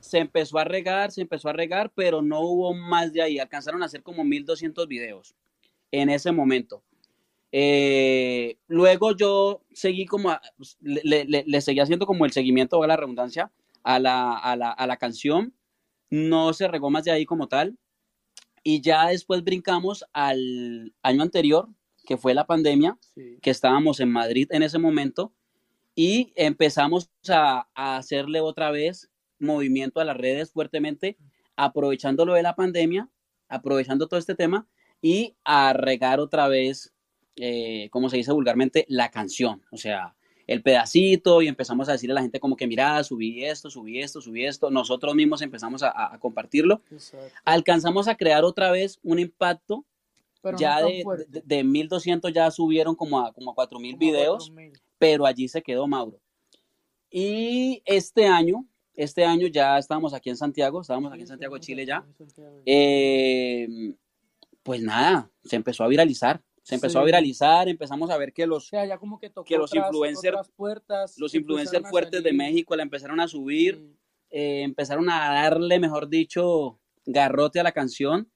se 0.00 0.18
empezó 0.18 0.58
a 0.58 0.64
regar, 0.64 1.10
se 1.12 1.22
empezó 1.22 1.48
a 1.48 1.52
regar, 1.52 1.90
pero 1.94 2.20
no 2.22 2.40
hubo 2.40 2.74
más 2.74 3.12
de 3.12 3.22
ahí. 3.22 3.38
Alcanzaron 3.38 3.82
a 3.82 3.86
hacer 3.86 4.02
como 4.02 4.24
1200 4.24 4.86
videos 4.88 5.34
en 5.90 6.10
ese 6.10 6.32
momento. 6.32 6.82
Eh, 7.50 8.56
luego 8.66 9.14
yo 9.14 9.60
seguí 9.72 10.06
como, 10.06 10.30
a- 10.30 10.40
le, 10.80 11.02
le- 11.04 11.24
le- 11.26 11.44
le 11.46 11.60
seguí 11.60 11.80
haciendo 11.80 12.06
como 12.06 12.24
el 12.24 12.32
seguimiento, 12.32 12.82
a 12.82 12.86
la 12.86 12.96
redundancia, 12.96 13.50
a 13.82 13.98
la, 13.98 14.36
a, 14.38 14.56
la, 14.56 14.70
a 14.70 14.86
la 14.86 14.96
canción. 14.96 15.52
No 16.10 16.52
se 16.54 16.68
regó 16.68 16.90
más 16.90 17.04
de 17.04 17.10
ahí 17.10 17.24
como 17.26 17.48
tal. 17.48 17.76
Y 18.64 18.80
ya 18.80 19.08
después 19.08 19.42
brincamos 19.44 20.04
al 20.12 20.94
año 21.02 21.22
anterior, 21.22 21.68
que 22.04 22.16
fue 22.16 22.34
la 22.34 22.46
pandemia, 22.46 22.98
Sí. 23.14 23.38
que 23.42 23.50
estábamos 23.50 24.00
en 24.00 24.10
Madrid 24.10 24.48
en 24.50 24.62
ese 24.62 24.78
momento 24.78 25.32
y 25.94 26.32
empezamos 26.36 27.10
a, 27.28 27.68
a 27.74 27.96
hacerle 27.96 28.40
otra 28.40 28.70
vez 28.70 29.10
movimiento 29.38 30.00
a 30.00 30.04
las 30.04 30.16
redes 30.16 30.50
fuertemente, 30.52 31.16
aprovechando 31.56 32.24
lo 32.24 32.34
de 32.34 32.42
la 32.42 32.54
pandemia, 32.54 33.08
aprovechando 33.48 34.08
todo 34.08 34.18
este 34.18 34.34
tema 34.34 34.66
y 35.00 35.36
a 35.44 35.72
regar 35.72 36.20
otra 36.20 36.48
vez, 36.48 36.92
eh, 37.36 37.88
como 37.90 38.08
se 38.08 38.16
dice 38.16 38.32
vulgarmente, 38.32 38.84
la 38.88 39.10
canción, 39.10 39.62
o 39.70 39.76
sea, 39.76 40.14
el 40.46 40.62
pedacito 40.62 41.40
y 41.42 41.48
empezamos 41.48 41.88
a 41.88 41.92
decirle 41.92 42.12
a 42.12 42.16
la 42.16 42.22
gente 42.22 42.40
como 42.40 42.56
que 42.56 42.66
mira, 42.66 43.02
subí 43.04 43.44
esto, 43.44 43.70
subí 43.70 44.00
esto, 44.00 44.20
subí 44.20 44.44
esto, 44.44 44.70
nosotros 44.70 45.14
mismos 45.14 45.40
empezamos 45.42 45.82
a, 45.82 45.90
a- 46.14 46.18
compartirlo, 46.18 46.82
Exacto. 46.90 47.32
alcanzamos 47.44 48.08
a 48.08 48.16
crear 48.16 48.44
otra 48.44 48.70
vez 48.70 48.98
un 49.02 49.18
impacto, 49.18 49.84
Pero 50.42 50.58
ya 50.58 50.80
no 50.80 50.86
de, 50.88 51.04
de, 51.28 51.42
de 51.44 51.64
1200 51.64 52.32
ya 52.32 52.50
subieron 52.50 52.94
como 52.96 53.20
a, 53.20 53.32
como 53.32 53.52
a 53.52 53.54
4000 53.54 53.92
como 53.94 53.98
videos 54.00 54.48
4000. 54.50 54.72
pero 54.98 55.24
allí 55.24 55.48
se 55.48 55.62
quedó 55.62 55.86
Mauro. 55.86 56.20
Y 57.10 57.82
este 57.84 58.26
año, 58.26 58.66
este 58.94 59.24
año 59.24 59.46
ya 59.46 59.78
estábamos 59.78 60.14
aquí 60.14 60.30
en 60.30 60.36
Santiago, 60.36 60.80
estábamos 60.80 61.12
aquí 61.12 61.22
en 61.22 61.28
Santiago 61.28 61.54
de 61.54 61.60
Chile 61.60 61.86
ya, 61.86 62.04
eh, 62.66 63.94
pues 64.62 64.82
nada, 64.82 65.30
se 65.44 65.56
empezó 65.56 65.84
a 65.84 65.88
viralizar, 65.88 66.42
se 66.62 66.74
empezó 66.76 67.00
a 67.00 67.04
viralizar, 67.04 67.68
empezamos 67.68 68.10
a 68.10 68.16
ver 68.16 68.32
que 68.32 68.44
O 68.44 68.46
los, 68.46 68.68
sea, 68.68 68.86
ya 68.86 68.98
como 68.98 69.18
que 69.18 69.28
tocó 69.30 69.44
que 69.44 69.56
los 69.58 69.70
otras- 69.72 69.90
influencer- 69.90 70.30
otras 70.30 70.48
puertas, 70.50 71.18
los 71.18 71.34
influencers 71.34 71.88
fuertes 71.90 72.22
de 72.22 72.32
México 72.32 72.74
la 72.76 72.82
empezaron 72.82 73.20
a 73.20 73.28
subir, 73.28 73.76
sí. 73.76 73.96
eh, 74.30 74.62
empezaron 74.62 75.10
a 75.10 75.34
darle, 75.34 75.78
mejor 75.80 76.08
dicho, 76.08 76.78
garrote 77.04 77.60
a 77.60 77.62
la 77.64 77.72
canción. 77.72 78.30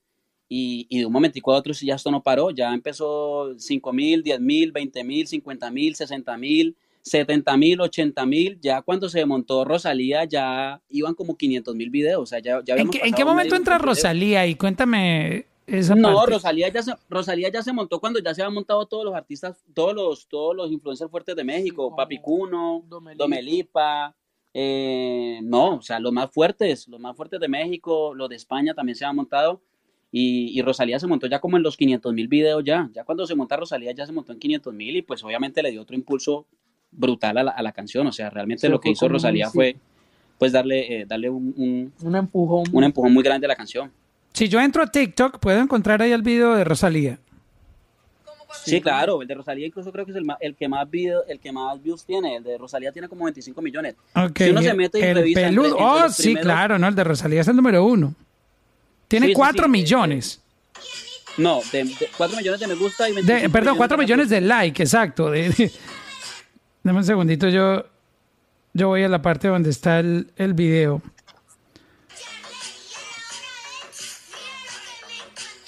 Y, 0.48 0.86
y 0.88 1.00
de 1.00 1.06
un 1.06 1.12
momentico 1.12 1.52
a 1.52 1.56
otro 1.56 1.74
sí, 1.74 1.86
ya 1.86 1.96
esto 1.96 2.10
no 2.10 2.22
paró, 2.22 2.50
ya 2.50 2.72
empezó 2.72 3.54
5 3.58 3.92
mil, 3.92 4.22
10 4.22 4.40
mil, 4.40 4.72
20 4.72 5.02
mil, 5.04 5.26
50 5.26 5.70
mil, 5.70 5.96
60 5.96 6.36
mil, 6.36 6.76
70 7.02 7.56
mil, 7.56 7.80
80 7.80 8.26
mil, 8.26 8.58
ya 8.60 8.82
cuando 8.82 9.08
se 9.08 9.24
montó 9.24 9.64
Rosalía 9.64 10.24
ya 10.24 10.80
iban 10.88 11.14
como 11.14 11.36
500 11.36 11.74
mil 11.74 11.90
videos, 11.90 12.20
o 12.20 12.26
sea, 12.26 12.40
ya, 12.40 12.60
ya 12.64 12.74
¿En 12.76 12.90
qué, 12.90 13.00
en 13.04 13.14
qué 13.14 13.24
momento 13.24 13.54
entra 13.54 13.76
videos. 13.78 13.96
Rosalía? 13.96 14.46
Y 14.46 14.56
cuéntame 14.56 15.46
esa 15.66 15.94
No, 15.94 16.14
parte. 16.14 16.32
Rosalía 16.32 16.68
ya, 16.68 16.82
se, 16.82 16.94
Rosalía 17.08 17.48
ya 17.48 17.62
se 17.62 17.72
montó 17.72 18.00
cuando 18.00 18.18
ya 18.20 18.34
se 18.34 18.42
habían 18.42 18.54
montado 18.54 18.86
todos 18.86 19.04
los 19.04 19.14
artistas, 19.14 19.56
todos 19.74 19.94
los, 19.94 20.26
todos 20.28 20.54
los 20.54 20.70
influencers 20.70 21.10
fuertes 21.10 21.34
de 21.36 21.44
México, 21.44 21.84
como 21.84 21.96
Papi 21.96 22.18
Cuno, 22.18 22.84
Domelipa. 22.88 23.24
Domelipa, 23.24 24.16
eh, 24.52 25.38
no, 25.42 25.76
o 25.76 25.82
sea, 25.82 26.00
los 26.00 26.12
más 26.12 26.30
fuertes, 26.32 26.88
los 26.88 26.98
más 26.98 27.16
fuertes 27.16 27.38
de 27.38 27.48
México, 27.48 28.14
los 28.14 28.28
de 28.28 28.36
España 28.36 28.74
también 28.74 28.96
se 28.96 29.04
han 29.04 29.14
montado 29.14 29.60
y, 30.12 30.58
y 30.58 30.62
Rosalía 30.62 30.98
se 30.98 31.06
montó 31.06 31.26
ya 31.26 31.40
como 31.40 31.56
en 31.56 31.62
los 31.62 31.76
500 31.76 32.12
mil 32.14 32.28
videos 32.28 32.62
ya, 32.64 32.88
ya 32.94 33.04
cuando 33.04 33.26
se 33.26 33.34
monta 33.34 33.56
Rosalía 33.56 33.92
ya 33.92 34.06
se 34.06 34.12
montó 34.12 34.32
en 34.32 34.38
500 34.38 34.72
mil 34.74 34.96
y 34.96 35.02
pues 35.02 35.22
obviamente 35.24 35.62
le 35.62 35.70
dio 35.70 35.82
otro 35.82 35.94
impulso 35.96 36.46
brutal 36.92 37.36
a 37.38 37.42
la, 37.42 37.50
a 37.50 37.62
la 37.62 37.72
canción, 37.72 38.06
o 38.06 38.12
sea, 38.12 38.30
realmente 38.30 38.62
Se 38.62 38.68
lo 38.68 38.80
que 38.80 38.90
hizo 38.90 39.08
Rosalía 39.08 39.46
sí. 39.46 39.52
fue 39.54 39.76
pues 40.38 40.52
darle, 40.52 41.00
eh, 41.00 41.06
darle 41.06 41.28
un, 41.30 41.52
un, 41.56 41.92
Un 42.02 42.16
empujón. 42.16 42.64
un 42.72 42.84
empujón 42.84 43.12
muy 43.12 43.22
grande 43.22 43.46
a 43.46 43.48
la 43.48 43.56
canción. 43.56 43.90
Si 44.32 44.48
yo 44.48 44.60
entro 44.60 44.82
a 44.82 44.86
TikTok, 44.86 45.38
puedo 45.40 45.58
encontrar 45.60 46.02
ahí 46.02 46.12
el 46.12 46.20
video 46.22 46.54
de 46.54 46.62
Rosalía. 46.64 47.18
Sí, 48.64 48.80
claro, 48.80 49.20
el 49.22 49.28
de 49.28 49.34
Rosalía 49.34 49.66
incluso 49.66 49.92
creo 49.92 50.04
que 50.06 50.12
es 50.12 50.16
el, 50.16 50.26
el 50.40 50.54
que 50.54 50.68
más 50.68 50.88
video, 50.90 51.24
el 51.28 51.40
que 51.40 51.52
más 51.52 51.82
views 51.82 52.04
tiene, 52.04 52.36
el 52.36 52.44
de 52.44 52.56
Rosalía 52.58 52.92
tiene 52.92 53.08
como 53.08 53.24
25 53.24 53.60
millones. 53.62 53.96
Si 54.36 54.50
uno 54.50 54.62
se 54.62 54.74
mete 54.74 54.98
y 54.98 55.02
el 55.02 55.14
revisa 55.16 55.40
entre- 55.40 55.62
peludo. 55.62 55.78
entre 55.78 55.84
oh, 55.84 56.08
sí, 56.10 56.22
primeros- 56.22 56.42
claro, 56.44 56.78
¿no? 56.78 56.86
El 56.88 56.94
de 56.94 57.04
Rosalía 57.04 57.40
es 57.42 57.48
el 57.48 57.56
número 57.56 57.84
uno. 57.84 58.14
Tiene 59.08 59.26
Sí, 59.26 59.32
sí, 59.32 59.36
cuatro 59.36 59.64
sí, 59.64 59.70
millones. 59.70 60.40
No, 61.38 61.60
de, 61.70 61.84
de 61.84 62.10
4 62.16 62.36
millones 62.38 62.60
de 62.60 62.66
me 62.66 62.74
gusta 62.74 63.08
y 63.08 63.12
De- 63.12 63.20
25 63.22 63.52
perdón, 63.52 63.76
cuatro 63.76 63.98
millones 63.98 64.30
de 64.30 64.36
de 64.36 64.46
like, 64.46 64.82
exacto. 64.82 65.30
De- 65.30 65.50
de- 65.50 65.70
Dame 66.82 66.98
un 67.00 67.04
segundito, 67.04 67.48
yo, 67.48 67.84
yo 68.72 68.88
voy 68.88 69.02
a 69.02 69.08
la 69.08 69.20
parte 69.20 69.48
donde 69.48 69.68
está 69.70 69.98
el, 70.00 70.32
el 70.36 70.54
video. 70.54 71.02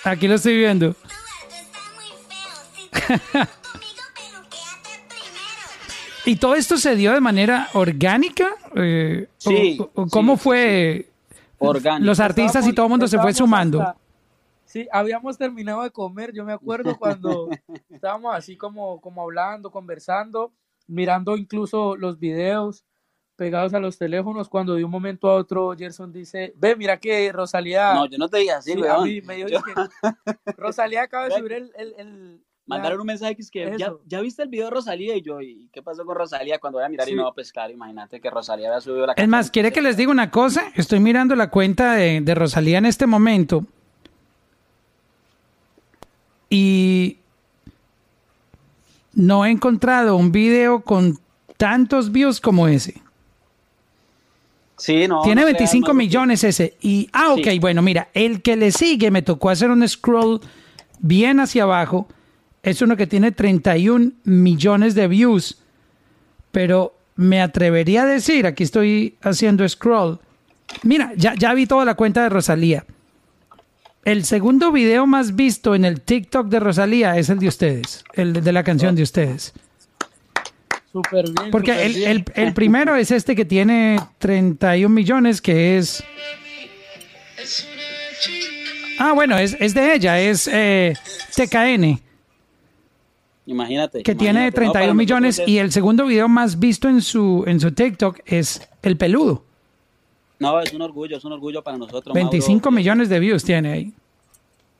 Aquí 0.05 0.27
lo 0.29 0.37
estoy 0.37 0.57
viendo. 0.57 0.95
¿Y 6.25 6.37
todo 6.37 6.55
esto 6.55 6.77
se 6.77 6.95
dio 6.95 7.13
de 7.13 7.21
manera 7.21 7.69
orgánica? 7.73 8.49
Eh, 8.77 9.27
Sí, 9.39 9.79
o- 9.81 9.91
o 10.03 10.07
¿Cómo 10.09 10.37
sí, 10.37 10.43
fue? 10.43 11.09
Orgánico. 11.59 12.07
Los 12.07 12.21
artistas 12.21 12.67
y 12.67 12.73
todo 12.73 12.87
el 12.87 12.91
mundo 12.91 13.09
se 13.09 13.19
fue 13.19 13.33
sumando. 13.35 13.81
hasta- 13.83 13.97
Sí, 14.65 14.87
habíamos 14.93 15.39
terminado 15.39 15.83
de 15.83 15.91
comer, 15.91 16.31
yo 16.35 16.45
me 16.45 16.53
acuerdo 16.53 16.99
cuando 16.99 17.49
estábamos 17.89 18.35
así 18.35 18.55
como, 18.57 19.01
como 19.01 19.23
hablando, 19.23 19.71
conversando, 19.71 20.53
mirando 20.87 21.37
incluso 21.39 21.97
los 21.97 22.19
videos 22.19 22.85
pegados 23.35 23.73
a 23.73 23.79
los 23.81 23.97
teléfonos, 23.97 24.49
cuando 24.49 24.75
de 24.75 24.85
un 24.85 24.91
momento 24.91 25.31
a 25.31 25.37
otro 25.37 25.75
Gerson 25.79 26.13
dice, 26.13 26.53
ve, 26.57 26.75
mira 26.77 26.99
que 26.99 27.31
Rosalía... 27.33 27.95
No, 27.95 28.07
yo 28.07 28.19
no 28.19 28.29
te 28.29 28.39
dije 28.39 28.51
así, 28.53 28.73
Sí, 28.73 28.79
a 28.81 28.95
weón. 28.95 29.05
mí 29.05 29.21
me 29.23 29.37
dijo 29.37 29.49
Yo- 29.49 29.61
que 29.63 29.73
Rosalía 30.59 31.03
acaba 31.03 31.29
de 31.29 31.39
subir 31.39 31.53
el... 31.53 31.73
el, 31.77 31.95
el- 31.99 32.45
Mandaron 32.69 33.01
un 33.01 33.07
mensaje 33.07 33.35
que 33.35 33.43
es 33.43 33.51
que 33.51 33.75
ya, 33.79 33.93
ya 34.07 34.21
viste 34.21 34.43
el 34.43 34.49
video 34.51 34.67
de 34.67 34.71
Rosalía 34.73 35.17
y 35.17 35.23
yo, 35.23 35.41
¿y 35.41 35.69
qué 35.73 35.83
pasó 35.83 36.05
con 36.05 36.15
Rosalía? 36.17 36.59
Cuando 36.59 36.79
voy 36.79 36.87
a 36.87 36.89
mirar 36.89 37.09
y 37.09 37.15
no, 37.15 37.33
pues 37.35 37.51
claro, 37.53 37.73
imagínate 37.73 38.21
que 38.21 38.29
Rosalía 38.31 38.69
había 38.69 38.81
subido 38.83 39.07
la 39.07 39.15
Es 39.15 39.27
más, 39.27 39.51
¿quiere 39.51 39.73
que 39.73 39.81
les 39.81 39.97
diga 39.97 40.11
una 40.11 40.31
cosa? 40.31 40.65
Estoy 40.75 41.01
mirando 41.01 41.35
la 41.35 41.49
cuenta 41.51 41.95
de, 41.95 42.21
de 42.21 42.35
Rosalía 42.35 42.79
en 42.79 42.87
este 42.87 43.07
momento. 43.07 43.65
Y 46.51 47.19
no 49.15 49.45
he 49.45 49.51
encontrado 49.51 50.17
un 50.17 50.33
video 50.33 50.81
con 50.81 51.19
tantos 51.57 52.13
views 52.13 52.41
como 52.41 52.69
ese. 52.69 53.01
Sí, 54.77 55.09
no. 55.09 55.23
Tiene 55.23 55.41
no 55.43 55.47
creas, 55.49 55.59
25 55.59 55.87
Mauro, 55.89 55.93
que- 55.99 56.05
millones 56.05 56.45
ese. 56.45 56.77
Y, 56.81 57.09
ah, 57.13 57.33
ok, 57.33 57.45
Sí. 57.45 57.59
bueno, 57.59 57.83
mira, 57.83 58.09
el 58.15 58.43
que 58.43 58.57
le 58.57 58.71
sigue 58.71 59.11
me 59.11 59.23
tocó 59.23 59.51
hacer 59.51 59.71
un 59.71 59.87
scroll 59.89 60.41
bien 61.01 61.41
hacia 61.41 61.65
abajo. 61.65 62.07
Es 62.63 62.83
uno 62.83 62.97
que 62.97 63.07
tiene 63.07 63.33
31 63.33 64.13
millones 64.25 64.95
de 64.95 65.09
views. 65.09 65.59
Pero 66.51 66.95
me 67.17 67.41
atrevería 67.41 68.03
a 68.03 68.07
decir, 68.07 68.47
aquí 68.47 68.63
estoy 68.65 69.17
haciendo 69.23 69.69
scroll. 69.69 70.19
Mira, 70.83 71.13
ya, 71.17 71.35
ya 71.35 71.55
vi 71.55 71.67
toda 71.67 71.85
la 71.85 71.95
cuenta 71.95 72.23
de 72.23 72.29
Rosalía. 72.29 72.85
El 74.05 74.25
segundo 74.25 74.73
video 74.73 75.07
más 75.07 75.37
visto 75.37 75.75
en 75.75 75.85
el 75.85 76.01
TikTok 76.01 76.49
de 76.49 76.61
Rosalía 76.61 77.17
es 77.19 77.29
el 77.29 77.39
de 77.39 77.49
ustedes, 77.49 78.05
el 78.15 78.33
de 78.33 78.53
la 78.53 78.63
canción 78.65 78.95
de 78.95 79.03
ustedes. 79.03 79.53
Súper 80.93 81.25
bien. 81.27 81.51
Porque 81.51 81.85
el, 81.85 81.93
bien. 81.95 82.11
el- 82.11 82.25
el 82.35 82.55
primero 82.55 82.97
es 82.97 83.11
este 83.11 83.37
que 83.37 83.45
tiene 83.45 83.99
31 84.19 84.89
millones, 84.95 85.43
que 85.43 85.77
es... 85.79 86.03
Ah, 88.99 89.13
bueno, 89.13 89.39
es, 89.39 89.57
es 89.61 89.75
de 89.75 89.95
ella, 89.95 90.19
es 90.21 90.49
eh, 90.51 90.95
TKN, 91.37 92.01
Imagínate. 93.49 94.03
que 94.03 94.15
tiene 94.15 94.41
imagínate, 94.49 94.61
no, 94.67 94.73
31 94.73 94.73
para 94.73 94.87
nosotros 94.87 94.97
millones 94.97 95.39
es- 95.41 95.49
y 95.49 95.59
el 95.59 95.73
segundo 95.73 96.05
video 96.07 96.29
más 96.29 96.59
visto 96.59 96.89
en 96.89 97.01
su, 97.01 97.45
en 97.47 97.59
su 97.61 97.73
TikTok 97.73 98.21
es 98.27 98.69
El 98.83 98.97
Peludo. 98.97 99.43
No, 100.39 100.61
es 100.61 100.73
un 100.73 100.83
orgullo, 100.83 101.17
es 101.17 101.25
un 101.25 101.33
orgullo 101.33 101.63
para 101.65 101.77
nosotros. 101.79 102.15
25 102.15 102.71
Mauro. 102.71 102.77
millones 102.77 103.09
de 103.09 103.19
views 103.19 103.43
tiene 103.43 103.73
ahí. 103.73 103.93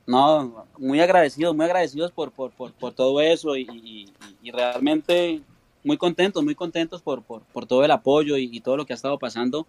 No, 0.07 0.65
muy 0.77 0.99
agradecidos, 1.01 1.55
muy 1.55 1.65
agradecidos 1.65 2.11
por, 2.11 2.31
por, 2.31 2.51
por, 2.51 2.71
por 2.71 2.93
todo 2.93 3.19
eso 3.21 3.55
y, 3.57 3.67
y- 3.83 4.09
y 4.41 4.51
realmente 4.51 5.41
muy 5.83 5.97
contentos, 5.97 6.43
muy 6.43 6.55
contentos 6.55 7.01
por, 7.01 7.21
por, 7.23 7.41
por 7.41 7.65
todo 7.65 7.83
el 7.83 7.91
apoyo 7.91 8.37
y, 8.37 8.49
y 8.55 8.59
todo 8.61 8.77
lo 8.77 8.85
que 8.85 8.93
ha 8.93 8.95
estado 8.95 9.17
pasando. 9.19 9.65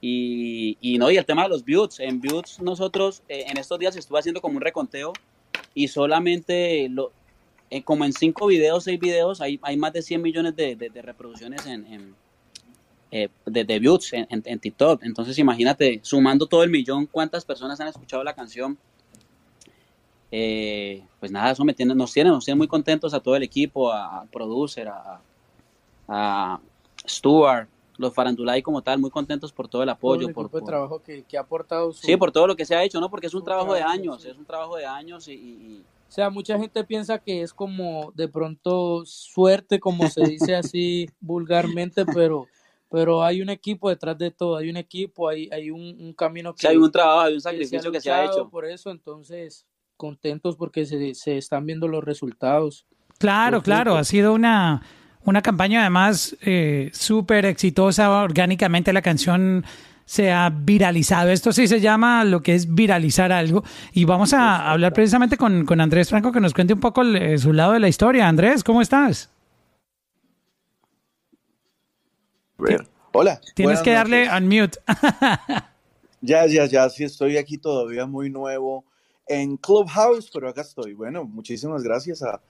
Y, 0.00 0.78
y 0.80 0.98
no, 0.98 1.10
y 1.10 1.16
el 1.18 1.26
tema 1.26 1.42
de 1.42 1.50
los 1.50 1.64
views. 1.64 2.00
En 2.00 2.20
views 2.20 2.58
nosotros 2.60 3.22
eh, 3.28 3.44
en 3.48 3.58
estos 3.58 3.78
días 3.78 3.94
estuve 3.96 4.18
haciendo 4.18 4.40
como 4.40 4.56
un 4.56 4.62
reconteo 4.62 5.12
y 5.74 5.88
solamente 5.88 6.88
lo, 6.88 7.12
eh, 7.70 7.82
como 7.82 8.04
en 8.04 8.12
cinco 8.12 8.46
videos, 8.46 8.84
seis 8.84 8.98
videos, 8.98 9.40
hay, 9.40 9.58
hay 9.62 9.76
más 9.76 9.92
de 9.92 10.02
100 10.02 10.20
millones 10.20 10.56
de, 10.56 10.74
de- 10.76 10.90
de 10.90 11.02
reproducciones 11.02 11.64
en, 11.66 11.86
en, 11.86 12.14
eh, 13.12 13.28
de, 13.46 13.64
de 13.64 13.78
views 13.78 14.12
en, 14.12 14.26
en- 14.30 14.42
en 14.44 14.58
TikTok. 14.58 15.02
Entonces 15.04 15.38
imagínate, 15.38 16.00
sumando 16.02 16.46
todo 16.46 16.62
el 16.64 16.70
millón, 16.70 17.06
cuántas 17.06 17.44
personas 17.44 17.80
han 17.80 17.88
escuchado 17.88 18.24
la 18.24 18.34
canción. 18.34 18.76
Eh, 20.32 21.02
pues 21.18 21.32
nada, 21.32 21.50
eso 21.50 21.64
me 21.64 21.74
tiene, 21.74 21.94
nos 21.94 22.12
tiene, 22.12 22.30
nos 22.30 22.44
tiene 22.44 22.58
muy 22.58 22.68
contentos 22.68 23.12
a 23.14 23.20
todo 23.20 23.34
el 23.36 23.42
equipo, 23.42 23.90
a- 23.92 24.20
al 24.20 24.28
producer, 24.28 24.88
a, 24.88 25.20
a 26.08 26.60
Stuart, 27.08 27.68
los 27.98 28.14
farandulay 28.14 28.62
como 28.62 28.80
tal, 28.82 28.98
muy 29.00 29.10
contentos 29.10 29.52
por 29.52 29.68
todo 29.68 29.82
el 29.82 29.86
Todo 29.88 29.92
apoyo, 29.94 30.28
el 30.28 30.34
por, 30.34 30.48
por- 30.50 30.64
trabajo 30.64 31.02
que, 31.02 31.22
que 31.24 31.36
ha 31.36 31.40
aportado 31.40 31.92
su... 31.92 32.06
sí, 32.06 32.16
por 32.16 32.30
todo 32.32 32.46
lo 32.46 32.56
que 32.56 32.64
se 32.64 32.74
ha 32.76 32.82
hecho, 32.84 33.00
¿no? 33.00 33.10
Porque 33.10 33.26
es 33.26 33.34
un 33.34 33.44
trabajo 33.44 33.74
de 33.74 33.82
años, 33.82 34.22
sí. 34.22 34.28
es 34.28 34.36
un 34.38 34.44
trabajo 34.44 34.76
de 34.76 34.86
años 34.86 35.26
y, 35.28 35.32
y- 35.32 35.84
O 36.10 36.12
sea, 36.12 36.28
mucha 36.28 36.58
gente 36.58 36.82
piensa 36.82 37.20
que 37.20 37.40
es 37.40 37.54
como 37.54 38.10
de 38.16 38.26
pronto 38.26 39.06
suerte, 39.06 39.78
como 39.78 40.08
se 40.08 40.24
dice 40.24 40.56
así 40.56 41.08
vulgarmente, 41.20 42.04
pero, 42.04 42.48
pero 42.90 43.22
hay 43.22 43.40
un 43.42 43.48
equipo 43.48 43.88
detrás 43.88 44.18
de 44.18 44.32
todo, 44.32 44.56
hay 44.56 44.68
un 44.68 44.76
equipo, 44.76 45.28
hay, 45.28 45.48
hay 45.52 45.70
un, 45.70 45.80
un 45.80 46.12
camino 46.12 46.52
que, 46.52 46.66
hay 46.66 46.76
un 46.76 46.90
trabajo, 46.90 47.20
hay 47.20 47.34
un 47.34 47.36
que 47.36 47.42
se 47.42 47.48
ha 47.48 47.52
sacrificio 47.52 47.92
que 47.92 48.00
se 48.00 48.10
ha 48.10 48.24
hecho. 48.24 48.50
por 48.50 48.66
eso, 48.66 48.90
entonces 48.90 49.66
contentos 49.96 50.56
porque 50.56 50.84
se, 50.84 51.14
se 51.14 51.38
están 51.38 51.64
viendo 51.64 51.86
los 51.86 52.02
resultados. 52.02 52.86
Claro, 53.18 53.62
claro, 53.62 53.94
ha 53.94 54.02
sido 54.02 54.34
una, 54.34 54.82
una 55.24 55.42
campaña 55.42 55.82
además 55.82 56.36
eh, 56.40 56.90
súper 56.92 57.46
exitosa. 57.46 58.10
Orgánicamente 58.10 58.92
la 58.92 59.02
canción 59.02 59.64
se 60.10 60.32
ha 60.32 60.50
viralizado. 60.50 61.30
Esto 61.30 61.52
sí 61.52 61.68
se 61.68 61.80
llama 61.80 62.24
lo 62.24 62.42
que 62.42 62.56
es 62.56 62.74
viralizar 62.74 63.30
algo. 63.30 63.62
Y 63.92 64.06
vamos 64.06 64.32
a 64.34 64.68
hablar 64.72 64.92
precisamente 64.92 65.36
con, 65.36 65.64
con 65.64 65.80
Andrés 65.80 66.08
Franco 66.08 66.32
que 66.32 66.40
nos 66.40 66.52
cuente 66.52 66.74
un 66.74 66.80
poco 66.80 67.02
el- 67.02 67.38
su 67.38 67.52
lado 67.52 67.74
de 67.74 67.78
la 67.78 67.86
historia. 67.86 68.26
Andrés, 68.26 68.64
¿cómo 68.64 68.82
estás? 68.82 69.30
Hola. 73.12 73.40
Tienes 73.54 73.82
que 73.82 73.92
darle 73.92 74.28
unmute. 74.36 74.80
Ya, 76.22 76.46
ya, 76.46 76.66
ya, 76.66 76.90
sí 76.90 77.04
estoy 77.04 77.36
aquí 77.38 77.56
todavía 77.58 78.04
muy 78.06 78.30
nuevo 78.30 78.84
en 79.26 79.56
Clubhouse, 79.56 80.30
pero 80.34 80.48
acá 80.48 80.62
estoy. 80.62 80.94
Bueno, 80.94 81.24
muchísimas 81.24 81.82
gracias 81.82 82.22
a, 82.22 82.42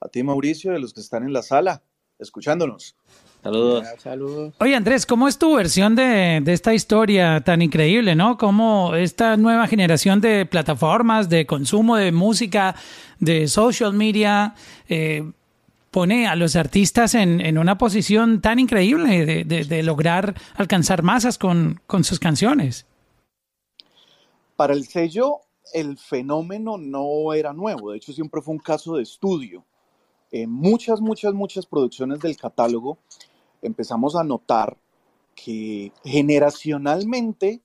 a 0.00 0.08
ti, 0.08 0.22
Mauricio, 0.22 0.72
y 0.72 0.76
a 0.76 0.78
los 0.78 0.94
que 0.94 1.00
están 1.00 1.24
en 1.24 1.32
la 1.32 1.42
sala 1.42 1.82
escuchándonos. 2.18 2.96
Saludos. 3.42 3.86
Saludos. 3.98 4.54
Oye, 4.60 4.74
Andrés, 4.74 5.06
¿cómo 5.06 5.28
es 5.28 5.38
tu 5.38 5.54
versión 5.56 5.94
de, 5.94 6.40
de 6.42 6.52
esta 6.52 6.74
historia 6.74 7.40
tan 7.40 7.62
increíble, 7.62 8.14
no? 8.14 8.36
¿Cómo 8.36 8.94
esta 8.94 9.36
nueva 9.36 9.66
generación 9.68 10.20
de 10.20 10.44
plataformas, 10.44 11.28
de 11.28 11.46
consumo 11.46 11.96
de 11.96 12.12
música, 12.12 12.74
de 13.20 13.46
social 13.48 13.92
media, 13.94 14.54
eh, 14.88 15.30
pone 15.90 16.26
a 16.26 16.36
los 16.36 16.56
artistas 16.56 17.14
en, 17.14 17.40
en 17.40 17.58
una 17.58 17.78
posición 17.78 18.40
tan 18.40 18.58
increíble 18.58 19.24
de, 19.24 19.44
de- 19.44 19.64
de 19.64 19.82
lograr 19.82 20.34
alcanzar 20.56 21.02
masas 21.02 21.38
con, 21.38 21.80
con 21.86 22.04
sus 22.04 22.18
canciones? 22.18 22.86
Para 24.56 24.74
el 24.74 24.84
sello, 24.84 25.40
el 25.72 25.96
fenómeno 25.96 26.76
no 26.76 27.32
era 27.32 27.52
nuevo, 27.52 27.92
de 27.92 27.98
hecho 27.98 28.12
siempre 28.12 28.42
fue 28.42 28.52
un 28.54 28.60
caso 28.60 28.96
de 28.96 29.04
estudio. 29.04 29.64
En 30.30 30.50
muchas, 30.50 31.00
muchas, 31.00 31.32
muchas 31.32 31.64
producciones 31.64 32.20
del 32.20 32.36
catálogo 32.36 32.98
empezamos 33.62 34.16
a 34.16 34.24
notar 34.24 34.76
que 35.34 35.92
generacionalmente 36.04 37.62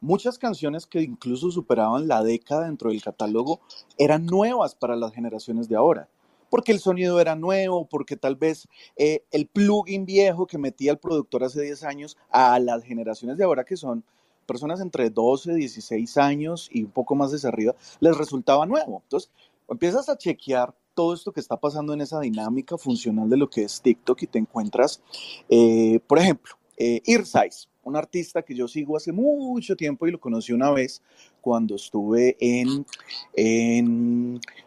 muchas 0.00 0.38
canciones 0.38 0.86
que 0.86 1.02
incluso 1.02 1.50
superaban 1.50 2.08
la 2.08 2.22
década 2.22 2.66
dentro 2.66 2.90
del 2.90 3.02
catálogo 3.02 3.60
eran 3.98 4.26
nuevas 4.26 4.74
para 4.74 4.96
las 4.96 5.12
generaciones 5.12 5.68
de 5.68 5.76
ahora. 5.76 6.08
Porque 6.50 6.70
el 6.70 6.78
sonido 6.78 7.20
era 7.20 7.34
nuevo, 7.34 7.86
porque 7.86 8.16
tal 8.16 8.36
vez 8.36 8.68
eh, 8.96 9.24
el 9.32 9.46
plugin 9.46 10.06
viejo 10.06 10.46
que 10.46 10.58
metía 10.58 10.92
el 10.92 10.98
productor 10.98 11.42
hace 11.42 11.60
10 11.60 11.82
años 11.82 12.16
a 12.30 12.58
las 12.60 12.84
generaciones 12.84 13.36
de 13.36 13.44
ahora, 13.44 13.64
que 13.64 13.76
son 13.76 14.04
personas 14.46 14.80
entre 14.80 15.10
12, 15.10 15.54
16 15.54 16.16
años 16.18 16.68
y 16.70 16.84
un 16.84 16.90
poco 16.92 17.16
más 17.16 17.32
desde 17.32 17.48
arriba, 17.48 17.74
les 17.98 18.16
resultaba 18.16 18.64
nuevo. 18.64 19.02
Entonces, 19.02 19.30
empiezas 19.68 20.08
a 20.08 20.16
chequear 20.16 20.72
todo 20.96 21.14
esto 21.14 21.30
que 21.30 21.40
está 21.40 21.58
pasando 21.58 21.92
en 21.92 22.00
esa 22.00 22.18
dinámica 22.18 22.76
funcional 22.78 23.28
de 23.28 23.36
lo 23.36 23.48
que 23.48 23.62
es 23.62 23.80
TikTok 23.82 24.22
y 24.22 24.26
te 24.26 24.38
encuentras, 24.38 25.02
eh, 25.48 26.00
por 26.08 26.18
ejemplo, 26.18 26.54
eh, 26.78 27.02
Earsize, 27.04 27.68
un 27.84 27.96
artista 27.96 28.42
que 28.42 28.54
yo 28.54 28.66
sigo 28.66 28.96
hace 28.96 29.12
mucho 29.12 29.76
tiempo 29.76 30.06
y 30.06 30.10
lo 30.10 30.18
conocí 30.18 30.52
una 30.52 30.70
vez 30.70 31.02
cuando 31.40 31.76
estuve 31.76 32.36
en, 32.40 32.84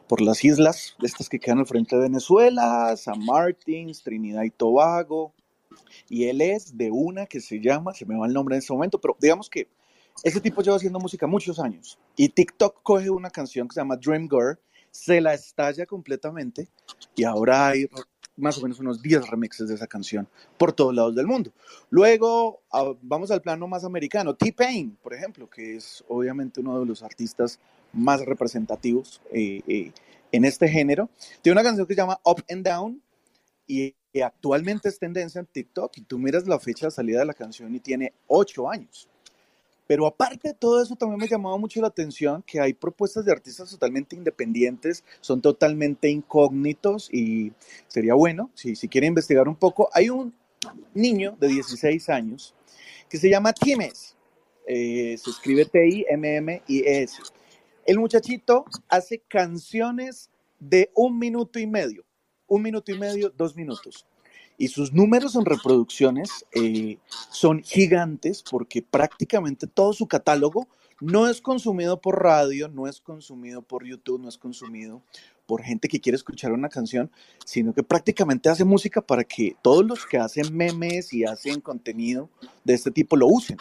por 0.08 0.22
las 0.22 0.46
islas, 0.46 0.96
estas 1.02 1.28
que 1.28 1.40
quedan 1.40 1.60
al 1.60 1.66
frente 1.66 1.96
de 1.96 2.04
Venezuela, 2.04 2.96
San 2.96 3.26
Martín, 3.26 3.92
Trinidad 4.04 4.44
y 4.44 4.52
Tobago, 4.52 5.34
y 6.08 6.26
él 6.26 6.42
es 6.42 6.78
de 6.78 6.92
una 6.92 7.26
que 7.26 7.42
se 7.42 7.60
llama, 7.60 7.94
se 7.94 8.06
me 8.06 8.18
va 8.18 8.28
el 8.28 8.34
nombre 8.34 8.56
en 8.56 8.60
ese 8.60 8.72
momento, 8.72 9.02
pero 9.02 9.18
digamos 9.20 9.50
que 9.50 9.68
ese 10.24 10.40
tipo 10.40 10.62
lleva 10.62 10.78
haciendo 10.78 11.00
música 11.00 11.28
muchos 11.28 11.60
años 11.60 12.00
y 12.16 12.30
TikTok 12.30 12.82
coge 12.84 13.10
una 13.10 13.30
canción 13.30 13.68
que 13.68 13.74
se 13.74 13.82
llama 13.82 13.98
Dream 13.98 14.30
Girl, 14.30 14.58
se 14.92 15.22
la 15.22 15.34
estalla 15.34 15.86
completamente 15.86 16.68
y 17.16 17.24
ahora 17.24 17.68
hay 17.68 17.88
más 18.40 18.58
o 18.58 18.62
menos 18.62 18.80
unos 18.80 19.02
10 19.02 19.30
remixes 19.30 19.68
de 19.68 19.76
esa 19.76 19.88
canción 19.88 20.28
por 20.58 20.74
todos 20.74 20.96
lados 20.96 21.16
del 21.16 21.28
mundo. 21.28 21.52
Luego 21.90 22.62
ah, 22.72 22.94
vamos 23.02 23.32
al 23.32 23.42
plano 23.42 23.68
más 23.68 23.84
americano, 23.84 24.36
T-Pain, 24.36 24.98
por 25.02 25.14
ejemplo, 25.14 25.50
que 25.50 25.76
es 25.76 26.04
obviamente 26.08 26.62
uno 26.62 26.80
de 26.80 26.86
los 26.86 27.04
artistas 27.04 27.60
más 27.92 28.26
representativos 28.26 29.22
eh, 29.32 29.62
eh, 29.68 29.92
en 30.32 30.46
este 30.46 30.68
género. 30.68 31.10
Tiene 31.42 31.60
una 31.60 31.64
canción 31.64 31.86
que 31.86 31.94
se 31.94 32.02
llama 32.02 32.20
Up 32.24 32.44
and 32.50 32.66
Down 32.66 33.02
y, 33.68 33.96
y 34.14 34.22
actualmente 34.22 34.90
es 34.90 35.00
tendencia 35.00 35.40
en 35.40 35.46
TikTok 35.46 35.98
y 35.98 36.02
tú 36.02 36.18
miras 36.18 36.48
la 36.48 36.60
fecha 36.60 36.88
de 36.88 36.92
salida 36.92 37.20
de 37.20 37.26
la 37.26 37.34
canción 37.34 37.74
y 37.76 37.80
tiene 37.80 38.14
8 38.28 38.70
años. 38.70 39.09
Pero 39.90 40.06
aparte 40.06 40.50
de 40.50 40.54
todo 40.54 40.84
eso, 40.84 40.96
también 40.96 41.20
me 41.20 41.28
llamaba 41.28 41.58
mucho 41.58 41.82
la 41.82 41.88
atención 41.88 42.44
que 42.46 42.60
hay 42.60 42.74
propuestas 42.76 43.26
de 43.26 43.32
artistas 43.32 43.72
totalmente 43.72 44.16
independientes, 44.16 45.04
son 45.20 45.42
totalmente 45.42 46.10
incógnitos 46.10 47.12
y 47.12 47.54
sería 47.88 48.14
bueno, 48.14 48.52
si, 48.54 48.76
si 48.76 48.88
quiere 48.88 49.08
investigar 49.08 49.48
un 49.48 49.56
poco, 49.56 49.90
hay 49.92 50.12
un 50.12 50.32
niño 50.94 51.36
de 51.40 51.48
16 51.48 52.08
años 52.10 52.54
que 53.10 53.18
se 53.18 53.32
llama 53.32 53.52
Times, 53.52 54.16
eh, 54.68 55.18
se 55.18 55.32
escribe 55.32 55.66
T-I-M-M-I-S. 55.66 57.24
El 57.84 57.98
muchachito 57.98 58.66
hace 58.90 59.24
canciones 59.28 60.30
de 60.60 60.92
un 60.94 61.18
minuto 61.18 61.58
y 61.58 61.66
medio, 61.66 62.06
un 62.46 62.62
minuto 62.62 62.92
y 62.92 63.00
medio, 63.00 63.34
dos 63.36 63.56
minutos 63.56 64.06
y 64.60 64.68
sus 64.68 64.94
números 64.94 65.36
en 65.36 65.46
reproducciones 65.46 66.46
eh, 66.52 66.98
son 67.32 67.64
gigantes 67.64 68.44
porque 68.44 68.82
prácticamente 68.84 69.68
todo 69.68 69.94
su 69.94 70.06
catálogo 70.06 70.68
no 71.00 71.30
es 71.30 71.40
consumido 71.40 72.02
por 72.02 72.22
radio, 72.22 72.68
no 72.68 72.86
es 72.86 73.00
consumido 73.00 73.62
por 73.62 73.86
YouTube, 73.86 74.22
no 74.22 74.28
es 74.28 74.38
consumido 74.38 75.02
por 75.46 75.64
gente 75.64 75.88
que 75.88 76.02
quiere 76.02 76.18
escuchar 76.18 76.52
una 76.52 76.68
canción, 76.68 77.10
sino 77.46 77.74
que 77.74 77.84
prácticamente 77.84 78.50
hace 78.50 78.66
música 78.66 79.02
para 79.02 79.24
que 79.24 79.56
todos 79.62 79.86
los 79.86 80.06
que 80.06 80.18
hacen 80.18 80.54
memes 80.56 81.14
y 81.14 81.24
hacen 81.24 81.62
contenido 81.62 82.30
de 82.66 82.74
este 82.74 82.92
tipo 82.92 83.16
lo 83.16 83.28
usen. 83.28 83.58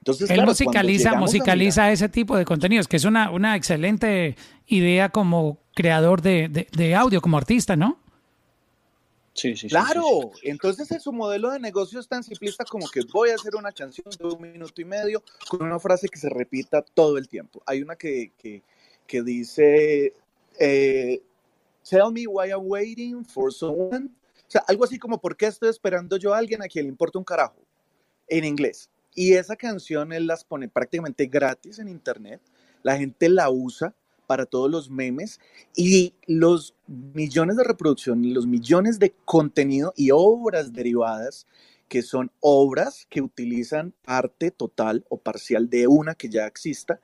Entonces, 0.00 0.28
Él 0.28 0.44
musicaliza, 0.44 1.14
musicaliza 1.14 1.90
ese 1.90 2.10
tipo 2.10 2.36
de 2.36 2.44
contenidos, 2.44 2.86
que 2.86 2.98
es 2.98 3.04
una, 3.06 3.30
una 3.30 3.56
excelente 3.56 4.36
idea 4.66 5.08
como 5.08 5.58
creador 5.74 6.20
de, 6.20 6.68
de 6.70 6.94
audio, 6.94 7.22
como 7.22 7.38
artista, 7.38 7.76
¿no? 7.76 7.98
Sí, 9.38 9.56
sí, 9.56 9.68
claro, 9.68 10.32
entonces 10.42 10.88
su 11.00 11.12
modelo 11.12 11.52
de 11.52 11.60
negocio 11.60 12.00
es 12.00 12.08
tan 12.08 12.24
simplista 12.24 12.64
como 12.64 12.88
que 12.88 13.02
voy 13.12 13.30
a 13.30 13.36
hacer 13.36 13.54
una 13.54 13.70
canción 13.70 14.06
de 14.18 14.26
un 14.26 14.42
minuto 14.42 14.80
y 14.80 14.84
medio 14.84 15.22
con 15.48 15.62
una 15.62 15.78
frase 15.78 16.08
que 16.08 16.18
se 16.18 16.28
repita 16.28 16.82
todo 16.82 17.16
el 17.18 17.28
tiempo. 17.28 17.62
Hay 17.64 17.80
una 17.80 17.94
que, 17.94 18.32
que, 18.36 18.64
que 19.06 19.22
dice, 19.22 20.12
eh, 20.58 21.22
tell 21.88 22.10
me 22.12 22.26
why 22.26 22.48
I'm 22.48 22.64
waiting 22.64 23.24
for 23.24 23.52
someone. 23.52 24.06
O 24.38 24.50
sea, 24.50 24.64
algo 24.66 24.82
así 24.82 24.98
como, 24.98 25.20
¿por 25.20 25.36
qué 25.36 25.46
estoy 25.46 25.68
esperando 25.68 26.16
yo 26.16 26.34
a 26.34 26.38
alguien 26.38 26.60
a 26.60 26.66
quien 26.66 26.86
le 26.86 26.90
importa 26.90 27.20
un 27.20 27.24
carajo? 27.24 27.62
En 28.26 28.44
inglés. 28.44 28.90
Y 29.14 29.34
esa 29.34 29.54
canción 29.54 30.12
él 30.12 30.26
las 30.26 30.42
pone 30.42 30.68
prácticamente 30.68 31.26
gratis 31.26 31.78
en 31.78 31.86
internet. 31.86 32.40
La 32.82 32.96
gente 32.96 33.28
la 33.28 33.50
usa 33.50 33.94
para 34.28 34.44
todos 34.44 34.70
los 34.70 34.90
memes 34.90 35.40
y 35.74 36.12
los 36.26 36.74
millones 36.86 37.56
de 37.56 37.64
reproducción, 37.64 38.34
los 38.34 38.46
millones 38.46 38.98
de 38.98 39.14
contenido 39.24 39.94
y 39.96 40.10
obras 40.12 40.74
derivadas 40.74 41.46
que 41.88 42.02
son 42.02 42.30
obras 42.40 43.06
que 43.08 43.22
utilizan 43.22 43.94
arte 44.04 44.50
total 44.50 45.06
o 45.08 45.16
parcial 45.18 45.70
de 45.70 45.86
una 45.86 46.14
que 46.14 46.28
ya 46.28 46.46
exista, 46.46 47.00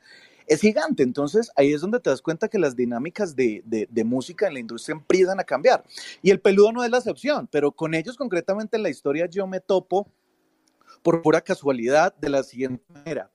es 0.46 0.60
gigante. 0.60 1.02
Entonces 1.02 1.50
ahí 1.56 1.72
es 1.72 1.80
donde 1.80 1.98
te 1.98 2.10
das 2.10 2.20
cuenta 2.20 2.48
que 2.48 2.58
las 2.58 2.76
dinámicas 2.76 3.34
de, 3.34 3.62
de, 3.64 4.04
música 4.04 4.46
en 4.46 4.52
la 4.52 4.60
industria 4.60 4.92
empiezan 4.92 5.40
a 5.40 5.44
cambiar. 5.44 5.82
Y 6.20 6.30
el 6.30 6.40
peludo 6.40 6.72
no 6.72 6.84
es 6.84 6.90
la 6.90 6.98
excepción, 6.98 7.48
pero 7.50 7.72
con 7.72 7.94
ellos 7.94 8.18
concretamente 8.18 8.76
en 8.76 8.82
la 8.82 8.90
historia 8.90 9.24
yo 9.24 9.46
me 9.46 9.60
topo 9.60 10.06
por 11.02 11.22
pura 11.22 11.40
casualidad 11.40 12.14
de 12.16 12.28
la 12.28 12.42
siguiente 12.42 12.84
manera. 12.92 13.30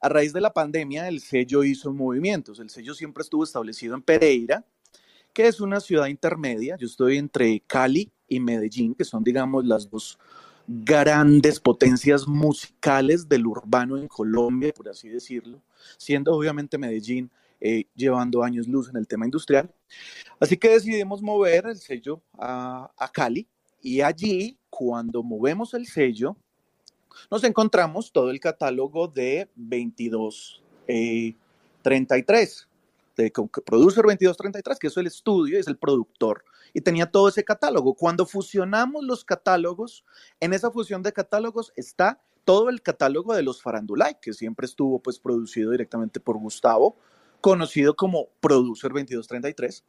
A 0.00 0.08
raíz 0.08 0.32
de 0.32 0.40
la 0.40 0.52
pandemia, 0.52 1.08
el 1.08 1.20
sello 1.20 1.62
hizo 1.62 1.92
movimientos. 1.92 2.58
El 2.58 2.70
sello 2.70 2.94
siempre 2.94 3.22
estuvo 3.22 3.44
establecido 3.44 3.94
en 3.94 4.02
Pereira, 4.02 4.64
que 5.34 5.46
es 5.46 5.60
una 5.60 5.78
ciudad 5.80 6.06
intermedia. 6.06 6.76
Yo 6.78 6.86
estoy 6.86 7.18
entre 7.18 7.60
Cali 7.66 8.10
y 8.26 8.40
Medellín, 8.40 8.94
que 8.94 9.04
son, 9.04 9.22
digamos, 9.22 9.66
las 9.66 9.90
dos 9.90 10.18
grandes 10.66 11.60
potencias 11.60 12.26
musicales 12.26 13.28
del 13.28 13.46
urbano 13.46 13.98
en 13.98 14.08
Colombia, 14.08 14.72
por 14.72 14.88
así 14.88 15.08
decirlo, 15.08 15.60
siendo 15.98 16.34
obviamente 16.34 16.78
Medellín 16.78 17.30
eh, 17.60 17.84
llevando 17.94 18.42
años 18.42 18.68
luz 18.68 18.88
en 18.88 18.96
el 18.96 19.06
tema 19.06 19.26
industrial. 19.26 19.70
Así 20.38 20.56
que 20.56 20.70
decidimos 20.70 21.20
mover 21.20 21.66
el 21.66 21.76
sello 21.76 22.22
a, 22.38 22.90
a 22.96 23.12
Cali 23.12 23.46
y 23.82 24.00
allí, 24.00 24.58
cuando 24.70 25.22
movemos 25.22 25.74
el 25.74 25.86
sello, 25.86 26.36
nos 27.30 27.44
encontramos 27.44 28.12
todo 28.12 28.30
el 28.30 28.40
catálogo 28.40 29.08
de 29.08 29.48
2233, 29.56 30.68
eh, 30.86 31.34
de 33.16 33.30
Producer 33.64 34.04
2233, 34.04 34.78
que 34.78 34.86
es 34.86 34.96
el 34.96 35.06
estudio, 35.06 35.58
es 35.58 35.66
el 35.66 35.76
productor, 35.76 36.44
y 36.72 36.80
tenía 36.80 37.10
todo 37.10 37.28
ese 37.28 37.44
catálogo. 37.44 37.94
Cuando 37.94 38.26
fusionamos 38.26 39.04
los 39.04 39.24
catálogos, 39.24 40.04
en 40.40 40.52
esa 40.52 40.70
fusión 40.70 41.02
de 41.02 41.12
catálogos 41.12 41.72
está 41.76 42.20
todo 42.44 42.68
el 42.68 42.82
catálogo 42.82 43.34
de 43.34 43.42
los 43.42 43.62
Farandulay, 43.62 44.16
que 44.20 44.32
siempre 44.32 44.66
estuvo 44.66 45.00
pues 45.00 45.18
producido 45.18 45.70
directamente 45.70 46.20
por 46.20 46.38
Gustavo, 46.38 46.96
conocido 47.40 47.94
como 47.94 48.28
Producer 48.40 48.90
2233. 48.90 49.84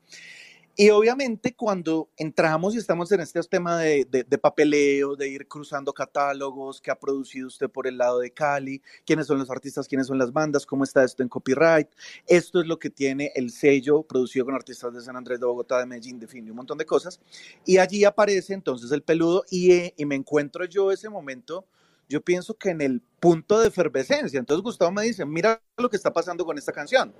Y 0.81 0.89
obviamente 0.89 1.53
cuando 1.53 2.09
entramos 2.17 2.73
y 2.73 2.79
estamos 2.79 3.11
en 3.11 3.19
este 3.19 3.39
tema 3.43 3.77
de, 3.77 4.03
de, 4.03 4.37
papeleo, 4.39 5.15
de 5.15 5.29
ir 5.29 5.47
cruzando 5.47 5.93
catálogos, 5.93 6.81
que 6.81 6.89
ha 6.89 6.97
producido 6.97 7.49
usted 7.49 7.69
por 7.69 7.85
el 7.85 7.99
lado 7.99 8.17
de 8.17 8.31
Cali, 8.31 8.81
quiénes 9.05 9.27
son 9.27 9.37
los 9.37 9.51
artistas, 9.51 9.87
quiénes 9.87 10.07
son 10.07 10.17
las 10.17 10.33
bandas, 10.33 10.65
cómo 10.65 10.83
está 10.83 11.03
esto 11.03 11.21
en 11.21 11.29
copyright, 11.29 11.87
esto 12.25 12.61
es 12.61 12.65
lo 12.65 12.79
que 12.79 12.89
tiene 12.89 13.31
el 13.35 13.51
sello 13.51 14.01
producido 14.01 14.43
con 14.45 14.55
artistas 14.55 14.91
de 14.91 15.01
San 15.01 15.15
Andrés, 15.15 15.39
de 15.39 15.45
Bogotá, 15.45 15.77
de 15.77 15.85
Medellín, 15.85 16.17
de 16.17 16.25
fin, 16.25 16.49
un 16.49 16.55
montón 16.55 16.79
de 16.79 16.85
cosas. 16.87 17.19
Y 17.63 17.77
allí 17.77 18.03
aparece 18.03 18.55
entonces 18.55 18.91
el 18.91 19.03
peludo 19.03 19.43
y, 19.51 19.73
eh, 19.73 19.93
y 19.97 20.05
me 20.05 20.15
encuentro 20.15 20.65
yo 20.65 20.91
ese 20.91 21.09
momento 21.09 21.67
yo 22.09 22.21
pienso 22.21 22.55
que 22.55 22.71
en 22.71 22.81
el 22.81 23.01
punto 23.19 23.59
de 23.59 23.67
efervescencia. 23.67 24.39
Entonces 24.39 24.63
Gustavo 24.63 24.91
me 24.91 25.03
dice, 25.03 25.25
mira 25.25 25.61
lo 25.77 25.89
que 25.89 25.95
está 25.95 26.11
pasando 26.11 26.43
con 26.43 26.57
esta 26.57 26.73
canción. 26.73 27.13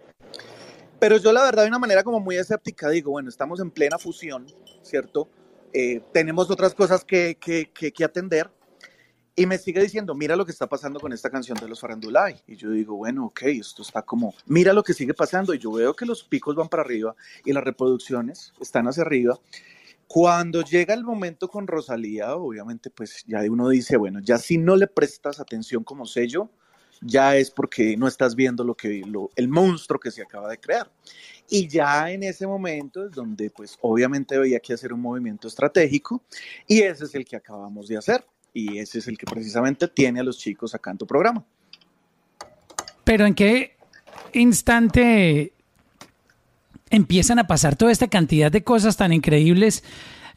Pero 1.02 1.18
yo 1.18 1.34
la 1.34 1.44
verdad 1.44 1.64
de 1.64 1.70
una 1.70 1.80
manera 1.80 2.04
como 2.04 2.20
muy 2.20 2.36
escéptica 2.36 2.88
digo, 2.88 3.10
bueno, 3.10 3.28
estamos 3.28 3.60
en 3.60 3.72
plena 3.72 3.98
fusión, 3.98 4.46
¿cierto? 4.84 5.28
Eh, 5.74 6.00
tenemos 6.14 6.52
otras 6.52 6.76
cosas 6.76 7.04
que, 7.04 7.40
que, 7.42 7.72
que, 7.72 8.06
atender. 8.06 8.52
Y 9.36 9.48
me 9.48 9.58
sigue 9.58 9.82
diciendo, 9.82 10.14
mira 10.14 10.36
lo 10.36 10.46
que 10.46 10.52
está 10.52 10.68
pasando 10.68 11.00
con 11.00 11.12
esta 11.12 11.32
canción 11.32 11.58
de 11.58 11.68
los 11.68 11.80
Farandulay. 11.80 12.44
Y 12.46 12.56
yo 12.56 12.70
digo, 12.70 12.98
bueno, 12.98 13.26
ok, 13.26 13.42
esto 13.46 13.82
está 13.82 14.04
como, 14.04 14.36
mira 14.46 14.74
lo 14.74 14.84
que 14.84 14.94
sigue 14.94 15.16
pasando. 15.16 15.56
Y 15.56 15.58
yo 15.58 15.72
veo 15.72 15.96
que 15.96 16.06
los 16.06 16.24
picos 16.24 16.56
van 16.56 16.70
para 16.70 16.84
arriba 16.84 17.16
y 17.46 17.52
las 17.52 17.64
reproducciones 17.64 18.54
están 18.60 18.88
hacia 18.88 19.02
arriba. 19.02 19.40
Cuando 20.06 20.62
llega 20.62 20.94
el 20.94 21.04
momento 21.04 21.48
con 21.48 21.66
Rosalía, 21.66 22.36
obviamente, 22.36 22.92
pues 22.92 23.24
ya 23.26 23.40
uno 23.50 23.70
dice, 23.70 23.98
bueno, 23.98 24.20
ya 24.20 24.38
si 24.38 24.60
no 24.60 24.76
le 24.76 24.86
prestas 24.86 25.40
atención 25.40 25.84
como 25.84 26.06
sello, 26.06 26.52
ya 27.02 27.36
es 27.36 27.52
porque 27.52 27.98
no 27.98 28.08
estás 28.08 28.36
viendo 28.36 28.64
lo 28.64 28.76
que 28.76 29.04
el 29.36 29.48
monstruo 29.48 30.00
que 30.00 30.12
se 30.12 30.22
acaba 30.22 30.50
de 30.50 30.60
crear. 30.60 30.90
Y 31.50 31.68
ya 31.68 32.10
en 32.10 32.24
ese 32.24 32.48
momento 32.48 33.06
es 33.06 33.12
donde 33.12 33.50
pues 33.50 33.78
obviamente 33.82 34.36
había 34.36 34.60
que 34.60 34.74
hacer 34.74 34.94
un 34.94 35.02
movimiento 35.02 35.48
estratégico 35.48 36.24
y 36.68 36.82
ese 36.82 37.06
es 37.06 37.16
el 37.16 37.26
que 37.26 37.36
acabamos 37.36 37.88
de 37.88 37.98
hacer 37.98 38.24
y 38.54 38.78
ese 38.78 39.00
es 39.00 39.08
el 39.08 39.18
que 39.18 39.26
precisamente 39.26 39.88
tiene 39.88 40.22
a 40.22 40.24
los 40.24 40.38
chicos 40.38 40.74
acá 40.74 40.92
en 40.92 40.98
tu 40.98 41.08
programa. 41.08 41.44
Pero 43.04 43.26
¿en 43.26 43.34
qué 43.34 43.76
instante 44.34 45.54
empiezan 46.90 47.40
a 47.40 47.48
pasar 47.48 47.76
toda 47.76 47.92
esta 47.92 48.08
cantidad 48.08 48.52
de 48.52 48.64
cosas 48.64 48.96
tan 48.96 49.12
increíbles 49.12 49.84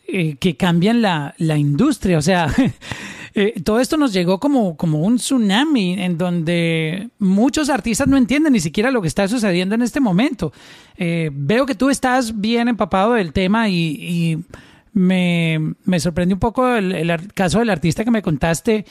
eh, 0.08 0.36
que 0.36 0.56
cambian 0.56 1.02
la, 1.02 1.34
la 1.38 1.58
industria? 1.58 2.18
O 2.18 2.22
sea, 2.22 2.52
eh, 3.34 3.60
todo 3.62 3.80
esto 3.80 3.96
nos 3.96 4.12
llegó 4.12 4.38
como, 4.38 4.76
como 4.76 5.00
un 5.00 5.16
tsunami 5.16 5.94
en 5.94 6.16
donde 6.16 7.10
muchos 7.18 7.68
artistas 7.68 8.06
no 8.06 8.16
entienden 8.16 8.52
ni 8.52 8.60
siquiera 8.60 8.92
lo 8.92 9.02
que 9.02 9.08
está 9.08 9.26
sucediendo 9.26 9.74
en 9.74 9.82
este 9.82 9.98
momento. 10.00 10.52
Eh, 10.96 11.30
veo 11.32 11.66
que 11.66 11.74
tú 11.74 11.90
estás 11.90 12.40
bien 12.40 12.68
empapado 12.68 13.14
del 13.14 13.32
tema 13.32 13.68
y, 13.68 14.44
me, 14.92 15.74
me 15.84 15.98
sorprende 15.98 16.34
un 16.34 16.40
poco 16.40 16.76
el, 16.76 17.32
caso 17.34 17.58
del 17.58 17.70
artista 17.70 18.04
que 18.04 18.12
me 18.12 18.22
contaste 18.22 18.84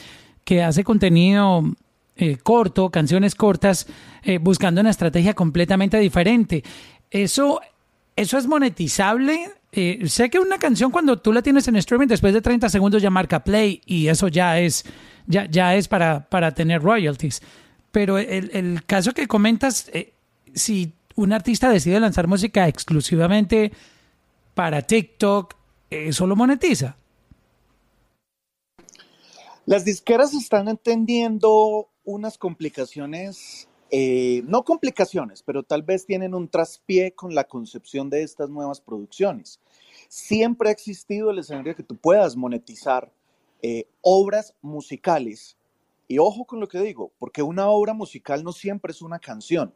que 0.43 0.61
hace 0.61 0.83
contenido 0.83 1.63
eh, 2.15 2.37
corto, 2.37 2.91
canciones 2.91 3.35
cortas, 3.35 3.87
eh, 4.23 4.37
buscando 4.37 4.81
una 4.81 4.89
estrategia 4.89 5.33
completamente 5.33 5.97
diferente. 5.99 6.63
Eso, 7.09 7.61
eso 8.15 8.37
es 8.37 8.47
monetizable. 8.47 9.51
Eh, 9.75 10.07
sé 10.07 10.29
que 10.29 10.37
una 10.37 10.59
canción 10.59 10.91
cuando 10.91 11.19
tú 11.19 11.33
la 11.33 11.41
tienes 11.41 11.67
en 11.67 11.75
streaming 11.77 12.07
después 12.07 12.31
de 12.31 12.41
30 12.41 12.69
segundos 12.69 13.01
ya 13.01 13.09
marca 13.09 13.43
play 13.43 13.81
y 13.87 14.07
eso 14.07 14.27
ya 14.27 14.59
es, 14.59 14.85
ya, 15.25 15.45
ya 15.49 15.75
es 15.75 15.87
para, 15.87 16.29
para 16.29 16.53
tener 16.53 16.83
royalties. 16.83 17.41
Pero 17.91 18.19
el, 18.19 18.51
el 18.53 18.85
caso 18.85 19.13
que 19.13 19.27
comentas, 19.27 19.89
eh, 19.91 20.13
si 20.53 20.93
un 21.15 21.33
artista 21.33 21.69
decide 21.69 21.99
lanzar 21.99 22.27
música 22.27 22.67
exclusivamente 22.67 23.71
para 24.53 24.83
TikTok, 24.83 25.55
eso 25.89 26.27
lo 26.27 26.35
monetiza. 26.35 26.95
Las 29.65 29.85
disqueras 29.85 30.33
están 30.33 30.67
entendiendo 30.67 31.89
unas 32.03 32.37
complicaciones, 32.37 33.67
eh, 33.91 34.43
no 34.45 34.63
complicaciones, 34.63 35.41
pero 35.43 35.63
tal 35.63 35.83
vez 35.83 36.05
tienen 36.05 36.33
un 36.33 36.49
traspié 36.49 37.13
con 37.13 37.33
la 37.33 37.45
concepción 37.45 38.09
de 38.09 38.23
estas 38.23 38.49
nuevas 38.49 38.81
producciones. 38.81 39.59
Siempre 40.15 40.69
ha 40.69 40.71
existido 40.71 41.31
el 41.31 41.39
escenario 41.39 41.75
que 41.75 41.81
tú 41.81 41.97
puedas 41.97 42.35
monetizar 42.35 43.11
eh, 43.63 43.87
obras 44.01 44.53
musicales. 44.61 45.57
Y 46.07 46.19
ojo 46.19 46.45
con 46.45 46.59
lo 46.59 46.67
que 46.67 46.79
digo, 46.81 47.11
porque 47.17 47.41
una 47.41 47.67
obra 47.69 47.95
musical 47.95 48.43
no 48.43 48.51
siempre 48.51 48.91
es 48.91 49.01
una 49.01 49.17
canción. 49.17 49.73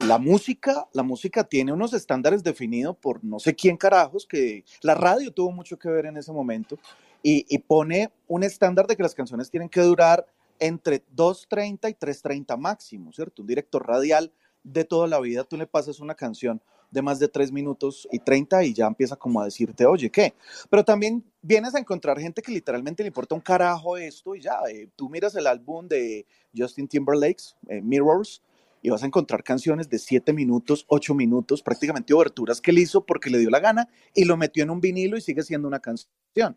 La 0.00 0.18
música, 0.18 0.86
la 0.92 1.02
música 1.02 1.44
tiene 1.44 1.72
unos 1.72 1.94
estándares 1.94 2.42
definidos 2.44 2.94
por 2.98 3.24
no 3.24 3.38
sé 3.38 3.54
quién 3.54 3.78
carajos, 3.78 4.26
que 4.26 4.64
la 4.82 4.94
radio 4.94 5.32
tuvo 5.32 5.50
mucho 5.50 5.78
que 5.78 5.88
ver 5.88 6.04
en 6.04 6.18
ese 6.18 6.30
momento, 6.30 6.78
y, 7.22 7.46
y 7.48 7.56
pone 7.56 8.12
un 8.28 8.44
estándar 8.44 8.86
de 8.86 8.98
que 8.98 9.02
las 9.02 9.14
canciones 9.14 9.48
tienen 9.48 9.70
que 9.70 9.80
durar 9.80 10.26
entre 10.58 11.06
2.30 11.06 11.88
y 11.88 11.94
3.30 11.94 12.58
máximo, 12.58 13.10
¿cierto? 13.14 13.40
Un 13.40 13.48
director 13.48 13.86
radial 13.86 14.30
de 14.62 14.84
toda 14.84 15.06
la 15.06 15.20
vida, 15.20 15.44
tú 15.44 15.56
le 15.56 15.66
pasas 15.66 16.00
una 16.00 16.14
canción 16.14 16.60
de 16.92 17.02
más 17.02 17.18
de 17.18 17.26
3 17.26 17.50
minutos 17.50 18.06
y 18.12 18.18
30 18.18 18.64
y 18.64 18.74
ya 18.74 18.86
empieza 18.86 19.16
como 19.16 19.40
a 19.40 19.46
decirte, 19.46 19.86
oye, 19.86 20.10
¿qué? 20.10 20.34
Pero 20.70 20.84
también 20.84 21.24
vienes 21.40 21.74
a 21.74 21.78
encontrar 21.78 22.20
gente 22.20 22.42
que 22.42 22.52
literalmente 22.52 23.02
le 23.02 23.08
importa 23.08 23.34
un 23.34 23.40
carajo 23.40 23.96
esto 23.96 24.36
y 24.36 24.42
ya, 24.42 24.60
eh, 24.70 24.88
tú 24.94 25.08
miras 25.08 25.34
el 25.34 25.46
álbum 25.46 25.88
de 25.88 26.26
Justin 26.56 26.86
Timberlake's 26.86 27.56
eh, 27.68 27.80
Mirrors 27.80 28.42
y 28.82 28.90
vas 28.90 29.02
a 29.02 29.06
encontrar 29.06 29.42
canciones 29.42 29.88
de 29.88 29.98
7 29.98 30.32
minutos, 30.32 30.84
8 30.88 31.14
minutos, 31.14 31.62
prácticamente 31.62 32.12
oberturas 32.12 32.60
que 32.60 32.72
él 32.72 32.78
hizo 32.78 33.06
porque 33.06 33.30
le 33.30 33.38
dio 33.38 33.48
la 33.48 33.60
gana 33.60 33.88
y 34.14 34.24
lo 34.24 34.36
metió 34.36 34.62
en 34.62 34.70
un 34.70 34.80
vinilo 34.80 35.16
y 35.16 35.22
sigue 35.22 35.42
siendo 35.42 35.68
una 35.68 35.80
canción. 35.80 36.56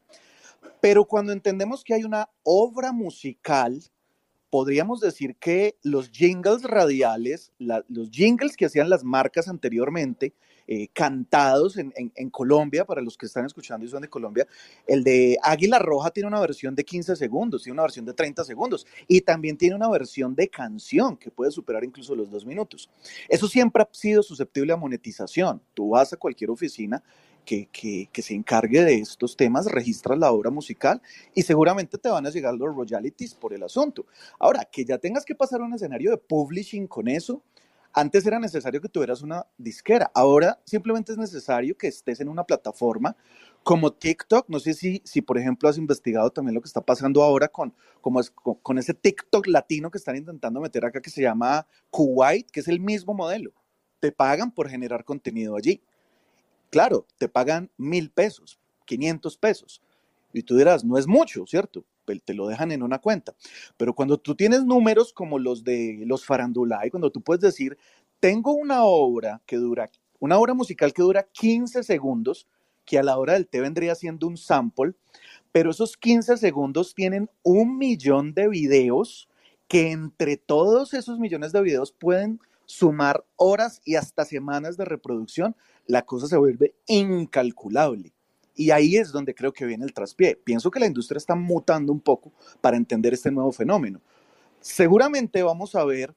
Pero 0.81 1.05
cuando 1.05 1.31
entendemos 1.31 1.83
que 1.83 1.93
hay 1.93 2.03
una 2.03 2.29
obra 2.43 2.91
musical, 2.91 3.81
podríamos 4.55 5.01
decir 5.01 5.35
que 5.35 5.75
los 5.83 6.09
jingles 6.11 6.63
radiales, 6.63 7.51
los 7.59 8.09
jingles 8.09 8.55
que 8.55 8.65
hacían 8.65 8.89
las 8.89 9.03
marcas 9.03 9.49
anteriormente, 9.49 10.33
eh, 10.65 10.87
cantados 10.93 11.75
en- 11.75 11.91
en 11.97 12.29
Colombia, 12.29 12.85
para 12.85 13.01
los 13.01 13.17
que 13.17 13.25
están 13.25 13.45
escuchando 13.45 13.85
y 13.85 13.89
son 13.89 14.03
de 14.03 14.07
Colombia, 14.07 14.47
el 14.87 15.03
de 15.03 15.37
Águila 15.43 15.77
Roja 15.77 16.09
tiene 16.09 16.27
una 16.27 16.39
versión 16.39 16.73
de 16.73 16.85
15 16.85 17.17
segundos, 17.17 17.63
tiene 17.63 17.73
una 17.73 17.81
versión 17.81 18.05
de 18.05 18.13
30 18.13 18.45
segundos 18.45 18.87
y 19.09 19.19
también 19.19 19.57
tiene 19.57 19.75
una 19.75 19.89
versión 19.89 20.33
de 20.35 20.47
canción 20.47 21.17
que 21.17 21.29
puede 21.29 21.51
superar 21.51 21.83
incluso 21.83 22.15
los 22.15 22.31
dos 22.31 22.45
minutos. 22.45 22.89
Eso 23.27 23.49
siempre 23.49 23.83
ha 23.83 23.89
sido 23.91 24.23
susceptible 24.23 24.71
a 24.71 24.77
monetización. 24.77 25.61
Tú 25.73 25.89
vas 25.89 26.13
a 26.13 26.17
cualquier 26.17 26.49
oficina 26.49 27.03
que, 27.45 28.09
se 28.13 28.33
encargue 28.33 28.83
de 28.83 28.95
estos 28.95 29.37
temas, 29.37 29.71
registras 29.71 30.17
la 30.17 30.31
obra 30.31 30.49
musical 30.49 31.01
y 31.33 31.43
seguramente 31.43 31.97
te 31.97 32.09
van 32.09 32.25
a 32.25 32.29
llegar 32.29 32.55
los 32.55 32.75
royalties 32.75 33.35
por 33.35 33.53
el 33.53 33.63
asunto. 33.63 34.05
Ahora, 34.39 34.65
que 34.65 34.83
ya 34.83 34.97
tengas 34.97 35.23
que 35.23 35.35
pasar 35.35 35.61
un 35.61 35.73
escenario 35.73 36.11
de 36.11 36.17
publishing 36.17 36.87
con 36.87 37.07
eso, 37.07 37.43
antes 37.97 38.25
era 38.25 38.39
necesario 38.39 38.81
que 38.81 38.89
tuvieras 38.89 39.21
una 39.21 39.45
disquera, 39.57 40.11
ahora 40.13 40.59
simplemente 40.65 41.13
es 41.13 41.17
necesario 41.17 41.77
que 41.77 41.87
estés 41.87 42.19
en 42.19 42.27
una 42.27 42.43
plataforma 42.43 43.15
como 43.63 43.93
TikTok. 43.93 44.49
No 44.49 44.59
sé 44.59 44.73
si, 44.73 45.01
si 45.05 45.21
por 45.21 45.37
ejemplo, 45.37 45.69
has 45.69 45.77
investigado 45.77 46.29
también 46.29 46.55
lo 46.55 46.61
que 46.61 46.67
está 46.67 46.81
pasando 46.81 47.23
ahora 47.23 47.47
con, 47.47 47.73
como 48.01 48.19
con 48.61 48.77
ese 48.77 48.93
TikTok 48.93 49.47
latino 49.47 49.89
que 49.89 49.97
están 49.97 50.17
intentando 50.17 50.59
meter 50.59 50.83
acá 50.83 51.01
que 51.01 51.09
se 51.09 51.21
llama 51.21 51.65
Kuwait, 51.89 52.51
que 52.51 52.59
es 52.59 52.67
el 52.67 52.81
mismo 52.81 53.13
modelo. 53.13 53.53
Te 54.01 54.11
pagan 54.11 54.51
por 54.51 54.69
generar 54.69 55.05
contenido 55.05 55.55
allí. 55.55 55.81
Claro, 56.75 57.07
te 57.17 57.29
pagan 57.29 57.71
mil 57.77 58.11
pesos, 58.11 58.59
500 58.83 59.37
pesos. 59.37 59.81
Y 60.33 60.43
tú 60.43 60.57
dirás, 60.57 60.83
no 60.83 60.97
es 60.97 61.07
mucho, 61.07 61.47
¿cierto? 61.47 61.85
Te 62.25 62.33
lo 62.33 62.47
dejan 62.47 62.73
en 62.73 62.83
una 62.83 62.99
cuenta. 62.99 63.33
Pero 63.77 63.95
cuando 63.95 64.17
tú 64.17 64.35
tienes 64.35 64.65
números 64.65 65.13
como 65.13 65.39
los 65.39 65.63
de 65.63 66.03
los 66.05 66.25
farandulay, 66.25 66.89
cuando 66.89 67.13
tú 67.13 67.21
puedes 67.21 67.39
decir, 67.39 67.77
tengo 68.19 68.51
una 68.51 68.83
obra 68.83 69.41
que 69.45 69.55
dura, 69.55 69.89
una 70.19 70.37
obra 70.37 70.53
musical 70.53 70.91
que 70.91 71.01
dura 71.01 71.23
15 71.23 71.81
segundos, 71.81 72.45
que 72.83 72.99
a 72.99 73.03
la 73.03 73.17
hora 73.17 73.35
del 73.35 73.47
té 73.47 73.61
vendría 73.61 73.95
siendo 73.95 74.27
un 74.27 74.35
sample, 74.35 74.95
pero 75.53 75.71
esos 75.71 75.95
15 75.95 76.35
segundos 76.35 76.93
tienen 76.93 77.29
un 77.41 77.77
millón 77.77 78.33
de 78.33 78.49
videos 78.49 79.29
que 79.69 79.91
entre 79.91 80.35
todos 80.35 80.93
esos 80.93 81.19
millones 81.19 81.53
de 81.53 81.61
videos 81.61 81.93
pueden 81.93 82.41
sumar 82.65 83.23
horas 83.37 83.81
y 83.85 83.95
hasta 83.95 84.25
semanas 84.25 84.75
de 84.75 84.83
reproducción, 84.83 85.55
la 85.87 86.03
cosa 86.03 86.27
se 86.27 86.37
vuelve 86.37 86.75
incalculable. 86.87 88.11
Y 88.55 88.71
ahí 88.71 88.95
es 88.95 89.11
donde 89.11 89.35
creo 89.35 89.51
que 89.51 89.65
viene 89.65 89.85
el 89.85 89.93
traspié. 89.93 90.35
Pienso 90.35 90.71
que 90.71 90.79
la 90.79 90.85
industria 90.85 91.17
está 91.17 91.35
mutando 91.35 91.91
un 91.91 91.99
poco 91.99 92.31
para 92.61 92.77
entender 92.77 93.13
este 93.13 93.31
nuevo 93.31 93.51
fenómeno. 93.51 93.99
Seguramente 94.61 95.43
vamos 95.43 95.75
a 95.75 95.83
ver 95.83 96.15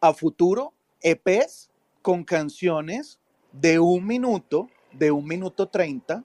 a 0.00 0.14
futuro 0.14 0.72
EPs 1.02 1.70
con 2.00 2.24
canciones 2.24 3.18
de 3.52 3.78
un 3.78 4.06
minuto, 4.06 4.68
de 4.92 5.10
un 5.10 5.26
minuto 5.26 5.68
treinta, 5.68 6.24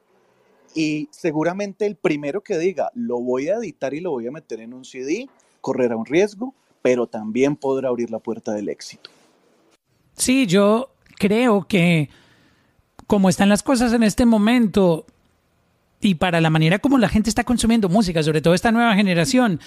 y 0.75 1.07
seguramente 1.11 1.85
el 1.85 1.95
primero 1.95 2.41
que 2.41 2.57
diga, 2.57 2.91
lo 2.95 3.19
voy 3.19 3.49
a 3.49 3.55
editar 3.55 3.93
y 3.93 3.99
lo 3.99 4.11
voy 4.11 4.27
a 4.27 4.31
meter 4.31 4.59
en 4.59 4.73
un 4.73 4.85
CD, 4.85 5.29
correrá 5.61 5.95
un 5.95 6.05
riesgo, 6.05 6.53
pero 6.81 7.07
también 7.07 7.55
podrá 7.55 7.89
abrir 7.89 8.09
la 8.09 8.19
puerta 8.19 8.53
del 8.53 8.69
éxito. 8.69 9.09
Sí, 10.15 10.45
yo 10.47 10.93
creo 11.17 11.67
que 11.67 12.09
como 13.07 13.29
están 13.29 13.49
las 13.49 13.63
cosas 13.63 13.93
en 13.93 14.03
este 14.03 14.25
momento 14.25 15.05
y 15.99 16.15
para 16.15 16.41
la 16.41 16.49
manera 16.49 16.79
como 16.79 16.97
la 16.97 17.09
gente 17.09 17.29
está 17.29 17.43
consumiendo 17.43 17.89
música, 17.89 18.21
sobre 18.23 18.41
todo 18.41 18.53
esta 18.53 18.71
nueva 18.71 18.95
generación, 18.95 19.59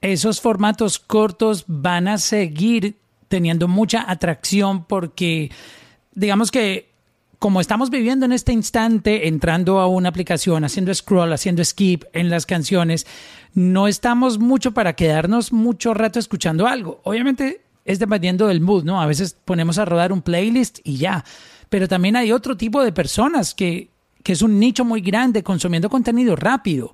esos 0.00 0.40
formatos 0.40 0.98
cortos 0.98 1.64
van 1.66 2.08
a 2.08 2.18
seguir 2.18 2.96
teniendo 3.28 3.68
mucha 3.68 4.10
atracción 4.10 4.84
porque 4.84 5.50
digamos 6.14 6.50
que 6.50 6.92
como 7.42 7.60
estamos 7.60 7.90
viviendo 7.90 8.24
en 8.24 8.30
este 8.30 8.52
instante, 8.52 9.26
entrando 9.26 9.80
a 9.80 9.88
una 9.88 10.10
aplicación, 10.10 10.62
haciendo 10.62 10.94
scroll, 10.94 11.32
haciendo 11.32 11.64
skip 11.64 12.04
en 12.12 12.30
las 12.30 12.46
canciones, 12.46 13.04
no 13.52 13.88
estamos 13.88 14.38
mucho 14.38 14.70
para 14.70 14.92
quedarnos 14.92 15.52
mucho 15.52 15.92
rato 15.92 16.20
escuchando 16.20 16.68
algo. 16.68 17.00
Obviamente 17.02 17.62
es 17.84 17.98
dependiendo 17.98 18.46
del 18.46 18.60
mood, 18.60 18.84
¿no? 18.84 19.02
A 19.02 19.06
veces 19.06 19.36
ponemos 19.44 19.78
a 19.78 19.84
rodar 19.84 20.12
un 20.12 20.22
playlist 20.22 20.78
y 20.84 20.98
ya. 20.98 21.24
Pero 21.72 21.88
también 21.88 22.16
hay 22.16 22.32
otro 22.32 22.54
tipo 22.54 22.84
de 22.84 22.92
personas 22.92 23.54
que, 23.54 23.88
que 24.22 24.34
es 24.34 24.42
un 24.42 24.60
nicho 24.60 24.84
muy 24.84 25.00
grande 25.00 25.42
consumiendo 25.42 25.88
contenido 25.88 26.36
rápido. 26.36 26.92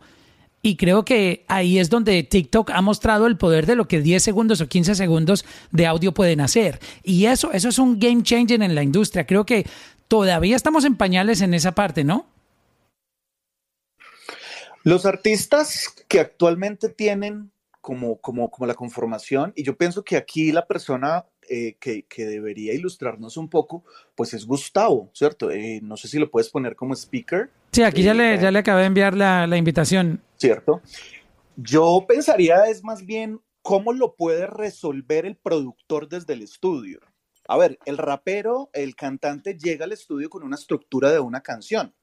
Y 0.62 0.76
creo 0.76 1.04
que 1.04 1.44
ahí 1.48 1.80
es 1.80 1.90
donde 1.90 2.22
TikTok 2.22 2.70
ha 2.70 2.80
mostrado 2.80 3.26
el 3.26 3.36
poder 3.36 3.66
de 3.66 3.74
lo 3.74 3.88
que 3.88 4.00
10 4.00 4.22
segundos 4.22 4.60
o 4.60 4.68
15 4.68 4.94
segundos 4.94 5.44
de 5.72 5.88
audio 5.88 6.14
pueden 6.14 6.40
hacer. 6.40 6.78
Y 7.02 7.26
eso, 7.26 7.50
eso 7.50 7.70
es 7.70 7.80
un 7.80 7.98
game 7.98 8.22
changer 8.22 8.62
en 8.62 8.76
la 8.76 8.84
industria. 8.84 9.26
Creo 9.26 9.44
que 9.44 9.66
todavía 10.06 10.54
estamos 10.54 10.84
en 10.84 10.94
pañales 10.94 11.40
en 11.40 11.54
esa 11.54 11.72
parte, 11.72 12.04
¿no? 12.04 12.26
Los 14.84 15.06
artistas 15.06 15.92
que 16.06 16.20
actualmente 16.20 16.88
tienen 16.88 17.50
como, 17.80 18.18
como, 18.18 18.48
como 18.48 18.68
la 18.68 18.74
conformación, 18.74 19.52
y 19.56 19.64
yo 19.64 19.76
pienso 19.76 20.04
que 20.04 20.16
aquí 20.16 20.52
la 20.52 20.68
persona 20.68 21.24
eh, 21.48 21.76
que, 21.80 22.04
que, 22.04 22.26
debería 22.26 22.74
ilustrarnos 22.74 23.36
un 23.36 23.48
poco, 23.48 23.84
pues 24.14 24.34
es 24.34 24.46
Gustavo, 24.46 25.10
¿cierto? 25.14 25.50
Eh, 25.50 25.80
no 25.82 25.96
sé 25.96 26.08
si 26.08 26.18
lo 26.18 26.30
puedes 26.30 26.50
poner 26.50 26.76
como 26.76 26.94
speaker. 26.94 27.50
Sí, 27.72 27.82
aquí 27.82 28.02
ya, 28.02 28.14
le, 28.14 28.38
ya 28.38 28.50
le 28.50 28.58
acabé 28.58 28.82
de 28.82 28.86
enviar 28.86 29.14
la, 29.14 29.46
la 29.46 29.56
invitación. 29.56 30.22
¿Cierto? 30.36 30.80
Yo 31.56 32.04
pensaría 32.06 32.64
es 32.68 32.84
más 32.84 33.04
bien 33.04 33.40
¿cómo 33.68 33.92
lo 33.92 34.14
puede 34.14 34.46
resolver 34.46 35.26
el 35.26 35.36
productor 35.36 36.08
desde 36.08 36.32
el 36.32 36.40
estudio? 36.40 37.00
A 37.46 37.58
ver, 37.58 37.78
el 37.84 37.98
rapero, 37.98 38.70
el 38.72 38.96
cantante 38.96 39.58
llega 39.58 39.84
al 39.84 39.92
estudio 39.92 40.30
con 40.30 40.42
una 40.42 40.56
estructura 40.56 41.12
de 41.12 41.20
una 41.20 41.42
canción. 41.42 41.94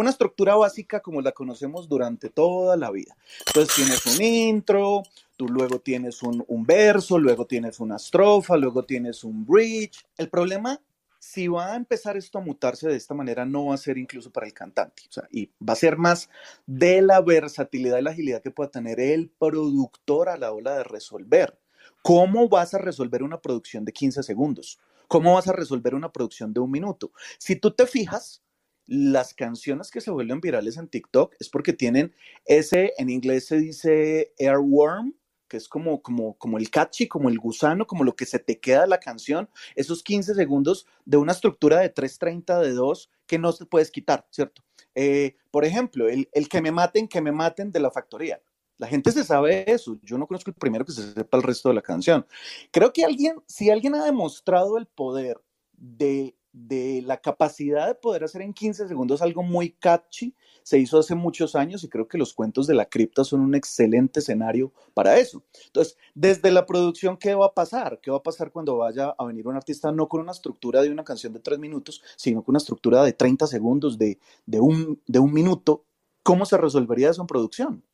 Una 0.00 0.08
estructura 0.08 0.56
básica 0.56 1.00
como 1.00 1.20
la 1.20 1.32
conocemos 1.32 1.86
durante 1.86 2.30
toda 2.30 2.74
la 2.74 2.90
vida. 2.90 3.14
Entonces 3.48 3.76
tienes 3.76 4.06
un 4.06 4.24
intro, 4.24 5.02
tú 5.36 5.46
luego 5.46 5.78
tienes 5.78 6.22
un, 6.22 6.42
verso, 6.64 7.18
luego 7.18 7.46
tienes 7.46 7.80
una 7.80 7.96
estrofa, 7.96 8.56
luego 8.56 8.82
tienes 8.86 9.24
un 9.24 9.44
bridge. 9.44 10.02
El 10.16 10.30
problema 10.30 10.80
si 11.18 11.48
va 11.48 11.74
a 11.74 11.76
empezar 11.76 12.16
esto 12.16 12.38
a 12.38 12.40
mutarse 12.40 12.88
de 12.88 12.96
esta 12.96 13.12
manera, 13.12 13.44
no 13.44 13.66
va 13.66 13.74
a 13.74 13.76
ser 13.76 13.98
incluso 13.98 14.30
para 14.32 14.46
el 14.46 14.54
cantante. 14.54 15.02
O 15.06 15.12
sea, 15.12 15.24
y 15.30 15.50
va 15.60 15.74
a 15.74 15.76
ser 15.76 15.98
más 15.98 16.30
de 16.64 17.02
la 17.02 17.20
versatilidad 17.20 17.98
y 17.98 18.02
la 18.02 18.12
agilidad 18.12 18.40
que 18.40 18.50
pueda 18.50 18.70
tener 18.70 19.00
el 19.00 19.28
productor 19.28 20.30
a 20.30 20.38
la 20.38 20.50
hora 20.50 20.78
de 20.78 20.84
resolver. 20.84 21.60
¿Cómo 22.00 22.48
vas 22.48 22.72
a 22.72 22.78
resolver 22.78 23.22
una 23.22 23.38
producción 23.38 23.84
de 23.84 23.92
15 23.92 24.22
segundos? 24.22 24.78
¿Cómo 25.08 25.34
vas 25.34 25.46
a 25.46 25.52
resolver 25.52 25.94
una 25.94 26.10
producción 26.10 26.54
de 26.54 26.60
un 26.60 26.70
minuto? 26.70 27.12
Si 27.36 27.54
tú 27.56 27.72
te 27.72 27.86
fijas, 27.86 28.42
las 28.90 29.34
canciones 29.34 29.88
que 29.88 30.00
se 30.00 30.10
vuelven 30.10 30.40
virales 30.40 30.76
en 30.76 30.88
TikTok 30.88 31.36
es 31.38 31.48
porque 31.48 31.72
tienen 31.72 32.12
ese, 32.44 32.92
en 32.98 33.08
inglés 33.08 33.46
se 33.46 33.56
dice 33.58 34.32
airworm, 34.36 35.14
que 35.46 35.58
es 35.58 35.68
como, 35.68 36.02
como, 36.02 36.36
como 36.38 36.58
el 36.58 36.70
catchy, 36.70 37.06
como 37.06 37.28
el 37.28 37.38
gusano, 37.38 37.86
como 37.86 38.02
lo 38.02 38.16
que 38.16 38.26
se 38.26 38.40
te 38.40 38.58
queda 38.58 38.82
de 38.82 38.88
la 38.88 38.98
canción, 38.98 39.48
esos 39.76 40.02
15 40.02 40.34
segundos 40.34 40.88
de 41.04 41.18
una 41.18 41.30
estructura 41.30 41.78
de 41.78 41.94
3.30 41.94 42.60
de 42.60 42.72
2 42.72 43.10
que 43.28 43.38
no 43.38 43.52
se 43.52 43.64
puedes 43.64 43.92
quitar, 43.92 44.26
¿cierto? 44.32 44.64
Eh, 44.96 45.36
por 45.52 45.64
ejemplo, 45.64 46.08
el, 46.08 46.28
el 46.32 46.48
que 46.48 46.60
me 46.60 46.72
maten, 46.72 47.06
que 47.06 47.20
me 47.20 47.30
maten 47.30 47.70
de 47.70 47.78
la 47.78 47.92
factoría. 47.92 48.42
La 48.76 48.88
gente 48.88 49.12
se 49.12 49.22
sabe 49.22 49.70
eso. 49.70 50.00
Yo 50.02 50.18
no 50.18 50.26
conozco 50.26 50.50
el 50.50 50.56
primero 50.56 50.84
que 50.84 50.92
se 50.92 51.12
sepa 51.12 51.36
el 51.36 51.44
resto 51.44 51.68
de 51.68 51.76
la 51.76 51.82
canción. 51.82 52.26
Creo 52.72 52.92
que 52.92 53.04
alguien, 53.04 53.40
si 53.46 53.70
alguien 53.70 53.94
ha 53.94 54.04
demostrado 54.04 54.78
el 54.78 54.86
poder 54.86 55.40
de 55.74 56.34
de 56.52 57.02
la 57.06 57.20
capacidad 57.20 57.86
de 57.86 57.94
poder 57.94 58.24
hacer 58.24 58.42
en 58.42 58.52
15 58.52 58.88
segundos 58.88 59.22
algo 59.22 59.42
muy 59.42 59.70
catchy 59.70 60.34
se 60.62 60.78
hizo 60.78 60.98
hace 60.98 61.14
muchos 61.14 61.54
años 61.54 61.84
y 61.84 61.88
creo 61.88 62.08
que 62.08 62.18
los 62.18 62.34
cuentos 62.34 62.66
de 62.66 62.74
la 62.74 62.86
cripta 62.86 63.24
son 63.24 63.40
un 63.40 63.54
excelente 63.54 64.20
escenario 64.20 64.72
para 64.94 65.18
eso. 65.18 65.42
Entonces, 65.66 65.96
desde 66.14 66.50
la 66.50 66.66
producción, 66.66 67.16
¿qué 67.16 67.34
va 67.34 67.46
a 67.46 67.54
pasar? 67.54 68.00
¿Qué 68.00 68.10
va 68.10 68.18
a 68.18 68.22
pasar 68.22 68.52
cuando 68.52 68.76
vaya 68.76 69.14
a 69.16 69.24
venir 69.24 69.46
un 69.46 69.56
artista 69.56 69.92
no 69.92 70.08
con 70.08 70.20
una 70.20 70.32
estructura 70.32 70.82
de 70.82 70.90
una 70.90 71.04
canción 71.04 71.32
de 71.32 71.40
tres 71.40 71.58
minutos, 71.58 72.02
sino 72.16 72.42
con 72.42 72.52
una 72.52 72.58
estructura 72.58 73.02
de 73.02 73.12
30 73.12 73.46
segundos, 73.46 73.98
de, 73.98 74.18
de, 74.46 74.60
un, 74.60 75.00
de 75.06 75.18
un 75.18 75.32
minuto? 75.32 75.84
¿Cómo 76.22 76.44
se 76.44 76.58
resolvería 76.58 77.10
eso 77.10 77.22
en 77.22 77.26
producción? 77.26 77.84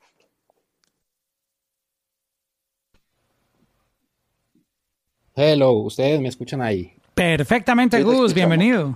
Hello, 5.34 5.72
ustedes 5.72 6.20
me 6.20 6.28
escuchan 6.28 6.62
ahí. 6.62 6.96
Perfectamente, 7.20 8.02
Gus, 8.02 8.34
bienvenido. 8.34 8.94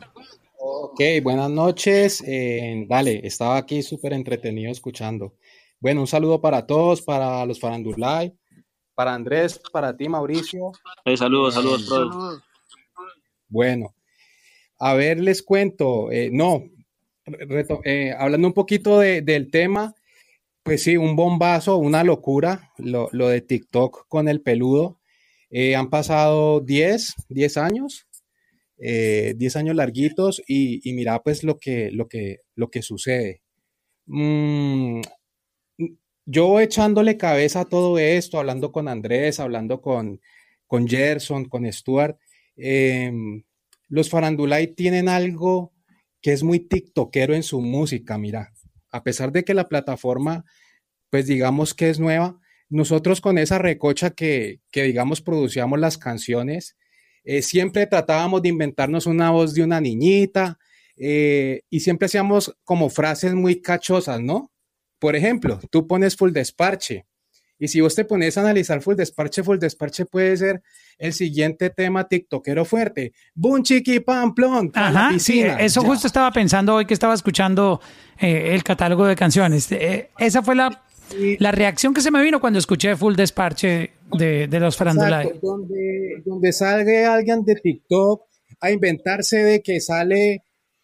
Ok, 0.58 1.00
buenas 1.22 1.48
noches. 1.50 2.22
Eh, 2.26 2.84
dale, 2.86 3.26
estaba 3.26 3.56
aquí 3.56 3.82
súper 3.82 4.12
entretenido 4.12 4.70
escuchando. 4.70 5.32
Bueno, 5.80 6.02
un 6.02 6.06
saludo 6.06 6.38
para 6.38 6.66
todos, 6.66 7.00
para 7.00 7.46
los 7.46 7.58
Farandulay, 7.58 8.34
para 8.94 9.14
Andrés, 9.14 9.58
para 9.72 9.96
ti, 9.96 10.06
Mauricio. 10.10 10.70
Eh, 11.06 11.16
saludos, 11.16 11.54
saludos, 11.54 11.80
Eh, 11.80 11.86
brother. 11.88 12.40
Bueno, 13.48 13.94
a 14.78 14.92
ver, 14.92 15.18
les 15.18 15.42
cuento. 15.42 16.12
eh, 16.12 16.28
no, 16.30 16.64
reto- 17.24 17.80
eh, 17.86 18.12
hablando 18.18 18.48
un 18.48 18.52
poquito 18.54 18.98
de- 18.98 19.22
del 19.22 19.50
tema, 19.50 19.94
pues 20.62 20.82
sí, 20.82 20.98
un 20.98 21.16
bombazo, 21.16 21.78
una 21.78 22.04
locura, 22.04 22.70
lo, 22.76 23.08
lo 23.12 23.28
de 23.28 23.40
TikTok 23.40 24.06
con 24.08 24.28
el 24.28 24.42
peludo. 24.42 24.98
Eh, 25.48 25.74
han 25.74 25.88
pasado 25.88 26.60
10, 26.60 27.14
10 27.30 27.56
años, 27.56 28.06
eh, 28.82 29.34
10 29.36 29.56
años 29.56 29.76
larguitos 29.76 30.42
y, 30.48 30.80
mira 30.94 31.22
pues 31.22 31.44
lo 31.44 31.58
que, 31.58 31.90
lo 31.90 32.08
que, 32.08 32.40
lo 32.54 32.70
que 32.70 32.80
sucede. 32.82 33.42
Mm, 34.06 35.02
yo 36.24 36.60
echándole 36.60 37.16
cabeza 37.18 37.60
a 37.60 37.64
todo 37.66 37.98
esto, 37.98 38.38
hablando 38.38 38.72
con 38.72 38.88
Andrés, 38.88 39.38
hablando 39.38 39.82
con, 39.82 40.20
con 40.66 40.88
Gerson, 40.88 41.44
con 41.44 41.70
Stuart, 41.70 42.18
em, 42.56 43.42
los 43.88 44.08
Farandulay 44.08 44.68
tienen 44.68 45.08
algo 45.08 45.72
que 46.22 46.32
es 46.32 46.42
muy 46.42 46.60
tiktokero 46.60 47.34
en 47.34 47.42
su 47.42 47.60
música, 47.60 48.16
mira. 48.16 48.52
A 48.90 49.02
pesar 49.02 49.32
de 49.32 49.44
que 49.44 49.54
la 49.54 49.68
plataforma, 49.68 50.44
pues 51.10 51.26
digamos 51.26 51.74
que 51.74 51.90
es 51.90 52.00
nueva, 52.00 52.40
nosotros 52.68 53.20
con 53.20 53.36
esa 53.36 53.58
recocha 53.58 54.10
que, 54.10 54.60
que 54.70 54.84
digamos 54.84 55.20
producíamos 55.20 55.78
las 55.80 55.98
canciones, 55.98 56.76
eh, 57.24 57.42
siempre 57.42 57.86
tratábamos 57.86 58.42
de 58.42 58.48
inventarnos 58.48 59.06
una 59.06 59.30
voz 59.30 59.54
de 59.54 59.62
una 59.62 59.80
niñita 59.80 60.58
eh, 60.96 61.62
y 61.70 61.80
siempre 61.80 62.06
hacíamos 62.06 62.54
como 62.64 62.90
frases 62.90 63.34
muy 63.34 63.60
cachosas, 63.60 64.20
¿no? 64.20 64.50
Por 64.98 65.16
ejemplo, 65.16 65.58
tú 65.70 65.86
pones 65.86 66.16
full 66.16 66.32
desparche 66.32 67.06
y 67.58 67.68
si 67.68 67.80
vos 67.82 67.94
te 67.94 68.06
pones 68.06 68.38
a 68.38 68.40
analizar 68.40 68.80
full 68.80 68.96
desparche, 68.96 69.42
full 69.42 69.58
desparche 69.58 70.06
puede 70.06 70.34
ser 70.36 70.62
el 70.98 71.12
siguiente 71.12 71.68
tema 71.68 72.08
tiktokero 72.08 72.64
fuerte. 72.64 73.12
Boom, 73.34 73.62
chiqui, 73.62 74.00
pam, 74.00 74.34
plon, 74.34 74.70
Ajá, 74.74 75.18
sí, 75.18 75.40
eso 75.40 75.82
Ya. 75.82 75.88
justo 75.88 76.06
estaba 76.06 76.30
pensando 76.32 76.74
hoy 76.74 76.86
que 76.86 76.94
estaba 76.94 77.12
escuchando 77.12 77.80
eh, 78.18 78.54
el 78.54 78.62
catálogo 78.64 79.06
de 79.06 79.14
canciones. 79.14 79.70
Eh, 79.72 80.08
esa 80.18 80.42
fue 80.42 80.54
la, 80.54 80.84
la 81.38 81.52
reacción 81.52 81.94
que 81.94 82.00
se 82.00 82.10
me 82.10 82.22
vino 82.22 82.40
cuando 82.40 82.58
escuché 82.58 82.96
Full 82.96 83.14
Desparche 83.14 83.92
de, 84.12 84.46
de 84.48 84.60
los 84.60 84.76
Farandulay. 84.76 85.38
Donde, 85.42 86.22
donde 86.24 86.52
salga 86.52 87.14
alguien 87.14 87.44
de 87.44 87.56
TikTok 87.56 88.22
a 88.60 88.70
inventarse 88.70 89.42
de 89.42 89.62
que 89.62 89.80
sale 89.80 90.42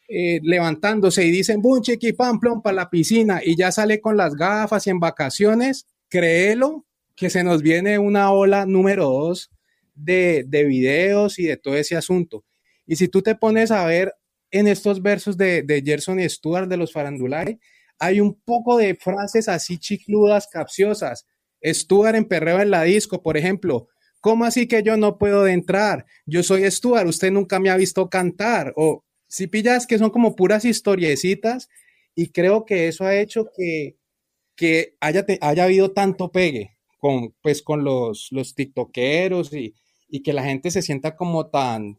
eh, 0.08 0.40
levantándose 0.42 1.24
y 1.24 1.30
dicen, 1.30 1.60
boom, 1.60 1.82
chiqui, 1.82 2.12
pam, 2.12 2.38
plom, 2.38 2.62
para 2.62 2.76
la 2.76 2.90
piscina 2.90 3.40
y 3.44 3.56
ya 3.56 3.72
sale 3.72 4.00
con 4.00 4.16
las 4.16 4.34
gafas 4.34 4.86
y 4.86 4.90
en 4.90 5.00
vacaciones, 5.00 5.86
créelo 6.08 6.86
que 7.16 7.30
se 7.30 7.42
nos 7.42 7.62
viene 7.62 7.98
una 7.98 8.30
ola 8.30 8.66
número 8.66 9.06
dos 9.06 9.50
de, 9.94 10.44
de 10.46 10.64
videos 10.64 11.38
y 11.38 11.44
de 11.44 11.56
todo 11.56 11.76
ese 11.76 11.96
asunto. 11.96 12.44
Y 12.86 12.96
si 12.96 13.08
tú 13.08 13.22
te 13.22 13.34
pones 13.34 13.70
a 13.70 13.84
ver 13.86 14.14
en 14.50 14.68
estos 14.68 15.02
versos 15.02 15.36
de, 15.36 15.62
de 15.62 15.82
Gerson 15.82 16.20
y 16.20 16.28
Stuart 16.28 16.68
de 16.68 16.76
los 16.76 16.92
Farandulay, 16.92 17.58
hay 17.98 18.20
un 18.20 18.34
poco 18.34 18.76
de 18.76 18.94
frases 18.94 19.48
así 19.48 19.78
chicludas, 19.78 20.48
capciosas. 20.48 21.26
Stuart 21.64 22.14
en 22.14 22.26
Perreo 22.26 22.60
en 22.60 22.70
la 22.70 22.82
disco, 22.82 23.22
por 23.22 23.36
ejemplo. 23.36 23.88
¿Cómo 24.20 24.44
así 24.44 24.66
que 24.66 24.82
yo 24.82 24.96
no 24.96 25.18
puedo 25.18 25.46
entrar? 25.46 26.06
Yo 26.26 26.42
soy 26.42 26.68
Stuart, 26.70 27.06
usted 27.06 27.30
nunca 27.30 27.58
me 27.58 27.70
ha 27.70 27.76
visto 27.76 28.08
cantar. 28.08 28.72
O 28.76 29.04
si 29.28 29.46
pillas 29.46 29.86
que 29.86 29.98
son 29.98 30.10
como 30.10 30.36
puras 30.36 30.64
historiecitas 30.64 31.68
y 32.14 32.28
creo 32.28 32.64
que 32.64 32.88
eso 32.88 33.04
ha 33.04 33.16
hecho 33.16 33.46
que, 33.56 33.96
que 34.54 34.96
haya, 35.00 35.24
haya 35.40 35.64
habido 35.64 35.92
tanto 35.92 36.30
pegue 36.30 36.76
con, 36.98 37.34
pues, 37.42 37.62
con 37.62 37.84
los, 37.84 38.28
los 38.30 38.54
tiktokeros 38.54 39.52
y, 39.52 39.74
y 40.08 40.22
que 40.22 40.32
la 40.32 40.44
gente 40.44 40.70
se 40.70 40.82
sienta 40.82 41.16
como 41.16 41.46
tan, 41.48 41.98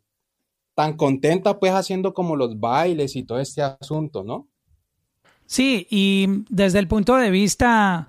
tan 0.76 0.96
contenta 0.96 1.60
pues 1.60 1.72
haciendo 1.74 2.14
como 2.14 2.36
los 2.36 2.60
bailes 2.60 3.16
y 3.16 3.24
todo 3.24 3.40
este 3.40 3.62
asunto, 3.62 4.24
¿no? 4.24 4.48
Sí, 5.48 5.88
y 5.90 6.28
desde 6.50 6.78
el 6.78 6.88
punto 6.88 7.16
de 7.16 7.32
vista, 7.32 8.08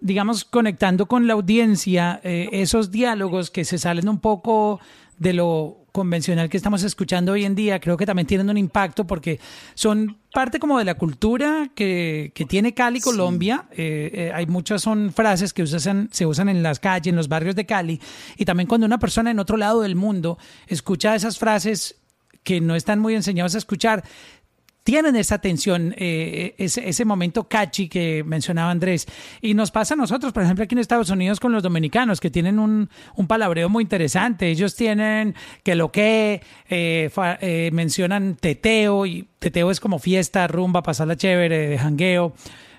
digamos, 0.00 0.44
conectando 0.44 1.06
con 1.06 1.26
la 1.26 1.32
audiencia, 1.32 2.20
eh, 2.22 2.50
esos 2.52 2.90
diálogos 2.90 3.50
que 3.50 3.64
se 3.64 3.78
salen 3.78 4.08
un 4.08 4.20
poco 4.20 4.78
de 5.18 5.32
lo 5.32 5.78
convencional 5.92 6.48
que 6.48 6.58
estamos 6.58 6.84
escuchando 6.84 7.32
hoy 7.32 7.44
en 7.44 7.54
día, 7.54 7.80
creo 7.80 7.96
que 7.96 8.06
también 8.06 8.26
tienen 8.26 8.50
un 8.50 8.58
impacto 8.58 9.06
porque 9.06 9.40
son 9.74 10.18
parte 10.32 10.60
como 10.60 10.78
de 10.78 10.84
la 10.84 10.94
cultura 10.94 11.70
que, 11.74 12.32
que 12.34 12.44
tiene 12.44 12.74
Cali, 12.74 13.00
Colombia. 13.00 13.64
Eh, 13.72 14.10
eh, 14.12 14.32
hay 14.32 14.46
muchas 14.46 14.82
son 14.82 15.10
frases 15.12 15.54
que 15.54 15.62
usan, 15.62 16.10
se 16.12 16.26
usan 16.26 16.50
en 16.50 16.62
las 16.62 16.78
calles, 16.78 17.08
en 17.08 17.16
los 17.16 17.28
barrios 17.28 17.56
de 17.56 17.66
Cali, 17.66 18.00
y 18.36 18.44
también 18.44 18.68
cuando 18.68 18.86
una 18.86 18.98
persona 18.98 19.30
en 19.30 19.38
otro 19.38 19.56
lado 19.56 19.80
del 19.80 19.96
mundo 19.96 20.38
escucha 20.68 21.14
esas 21.14 21.38
frases 21.38 21.96
que 22.44 22.60
no 22.60 22.76
están 22.76 23.00
muy 23.00 23.14
enseñados 23.14 23.54
a 23.54 23.58
escuchar, 23.58 24.04
tienen 24.88 25.16
esa 25.16 25.36
tensión, 25.36 25.94
eh, 25.98 26.54
ese, 26.56 27.04
momento 27.04 27.46
catchy 27.46 27.90
que 27.90 28.24
mencionaba 28.24 28.70
Andrés. 28.70 29.06
Y 29.42 29.52
nos 29.52 29.70
pasa 29.70 29.92
a 29.92 29.98
nosotros, 29.98 30.32
por 30.32 30.42
ejemplo, 30.42 30.64
aquí 30.64 30.74
en 30.74 30.78
Estados 30.78 31.10
Unidos 31.10 31.40
con 31.40 31.52
los 31.52 31.62
dominicanos, 31.62 32.20
que 32.20 32.30
tienen 32.30 32.58
un, 32.58 32.88
un 33.14 33.26
palabreo 33.26 33.68
muy 33.68 33.82
interesante. 33.82 34.48
Ellos 34.48 34.76
tienen 34.76 35.34
que 35.62 35.74
lo 35.74 35.92
que 35.92 36.40
eh, 36.70 37.10
eh, 37.14 37.70
mencionan 37.70 38.36
teteo, 38.36 39.04
y 39.04 39.28
teteo 39.38 39.70
es 39.70 39.78
como 39.78 39.98
fiesta, 39.98 40.46
rumba, 40.46 40.82
pasarla 40.82 41.16
chévere, 41.16 41.68
de 41.68 41.76
jangueo. 41.76 42.32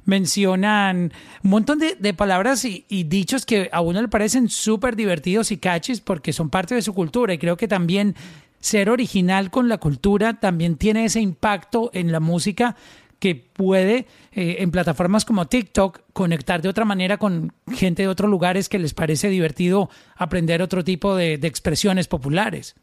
Mencionan 0.05 1.13
un 1.43 1.49
montón 1.51 1.77
de, 1.77 2.13
palabras 2.15 2.65
y, 2.65 3.03
dichos 3.03 3.45
que 3.45 3.69
a 3.71 3.81
uno 3.81 4.01
le 4.01 4.07
parecen 4.07 4.49
súper 4.49 4.95
divertidos 4.95 5.51
y 5.51 5.57
catchys 5.57 6.01
porque 6.01 6.33
son 6.33 6.49
parte 6.49 6.73
de 6.73 6.81
su 6.81 6.95
cultura. 6.95 7.35
Y 7.35 7.37
creo 7.37 7.55
que 7.55 7.67
también 7.67 8.15
ser 8.59 8.89
original 8.89 9.51
con 9.51 9.69
la 9.69 9.77
cultura 9.77 10.39
también 10.39 10.75
tiene 10.75 11.05
ese 11.05 11.21
impacto 11.21 11.89
en 11.93 12.11
la 12.11 12.19
música 12.19 12.75
que 13.19 13.35
puede 13.35 14.07
eh, 14.31 14.57
en 14.59 14.71
plataformas 14.71 15.25
como 15.25 15.47
TikTok 15.47 16.01
conectar 16.13 16.61
de 16.61 16.69
otra 16.69 16.85
manera 16.85 17.17
con 17.17 17.53
gente 17.67 18.03
de 18.03 18.07
otros 18.07 18.29
lugares 18.29 18.69
que 18.69 18.79
les 18.79 18.93
parece 18.93 19.29
divertido 19.29 19.89
aprender 20.15 20.61
otro 20.61 20.83
tipo 20.83 21.15
de, 21.15 21.33
expresiones 21.33 22.07
populares. 22.07 22.75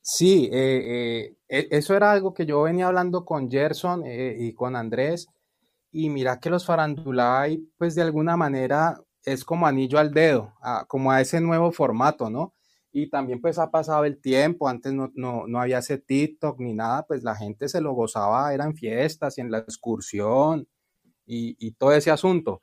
Sí, 0.00 0.48
eh, 0.52 1.30
eh, 1.30 1.36
e- 1.48 1.68
eso 1.70 1.94
era 1.94 2.10
algo 2.10 2.34
que 2.34 2.46
yo 2.46 2.62
venía 2.62 2.88
hablando 2.88 3.24
con 3.24 3.50
Gerson 3.50 4.04
y 4.06 4.52
con 4.54 4.74
Andrés, 4.74 5.28
y 5.92 6.08
mira 6.08 6.40
que 6.40 6.50
los 6.50 6.64
Farandulay, 6.64 7.62
pues 7.76 7.94
de 7.94 8.02
alguna 8.02 8.36
manera 8.36 9.00
es 9.32 9.44
como 9.44 9.66
anillo 9.66 9.98
al 9.98 10.12
dedo, 10.12 10.54
como 10.88 11.10
a 11.12 11.20
ese 11.20 11.40
nuevo 11.40 11.72
formato, 11.72 12.30
¿no? 12.30 12.54
Y 12.92 13.10
también 13.10 13.40
pues 13.40 13.58
ha 13.58 13.70
pasado 13.70 14.04
el 14.04 14.20
tiempo, 14.20 14.68
antes 14.68 14.92
no, 14.92 15.10
no, 15.14 15.46
no 15.46 15.60
había 15.60 15.78
ese 15.78 15.98
TikTok 15.98 16.58
ni 16.60 16.74
nada, 16.74 17.04
pues 17.06 17.22
la 17.22 17.36
gente 17.36 17.68
se 17.68 17.80
lo 17.80 17.92
gozaba, 17.92 18.52
eran 18.54 18.74
fiestas 18.74 19.38
y 19.38 19.42
en 19.42 19.50
la 19.50 19.58
excursión 19.58 20.66
y, 21.26 21.56
y 21.58 21.72
todo 21.72 21.92
ese 21.92 22.10
asunto. 22.10 22.62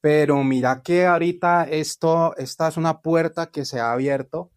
Pero 0.00 0.42
mira 0.44 0.82
que 0.82 1.06
ahorita 1.06 1.64
esto, 1.64 2.36
esta 2.36 2.68
es 2.68 2.76
una 2.76 3.00
puerta 3.02 3.50
que 3.50 3.64
se 3.64 3.80
ha 3.80 3.92
abierto 3.92 4.50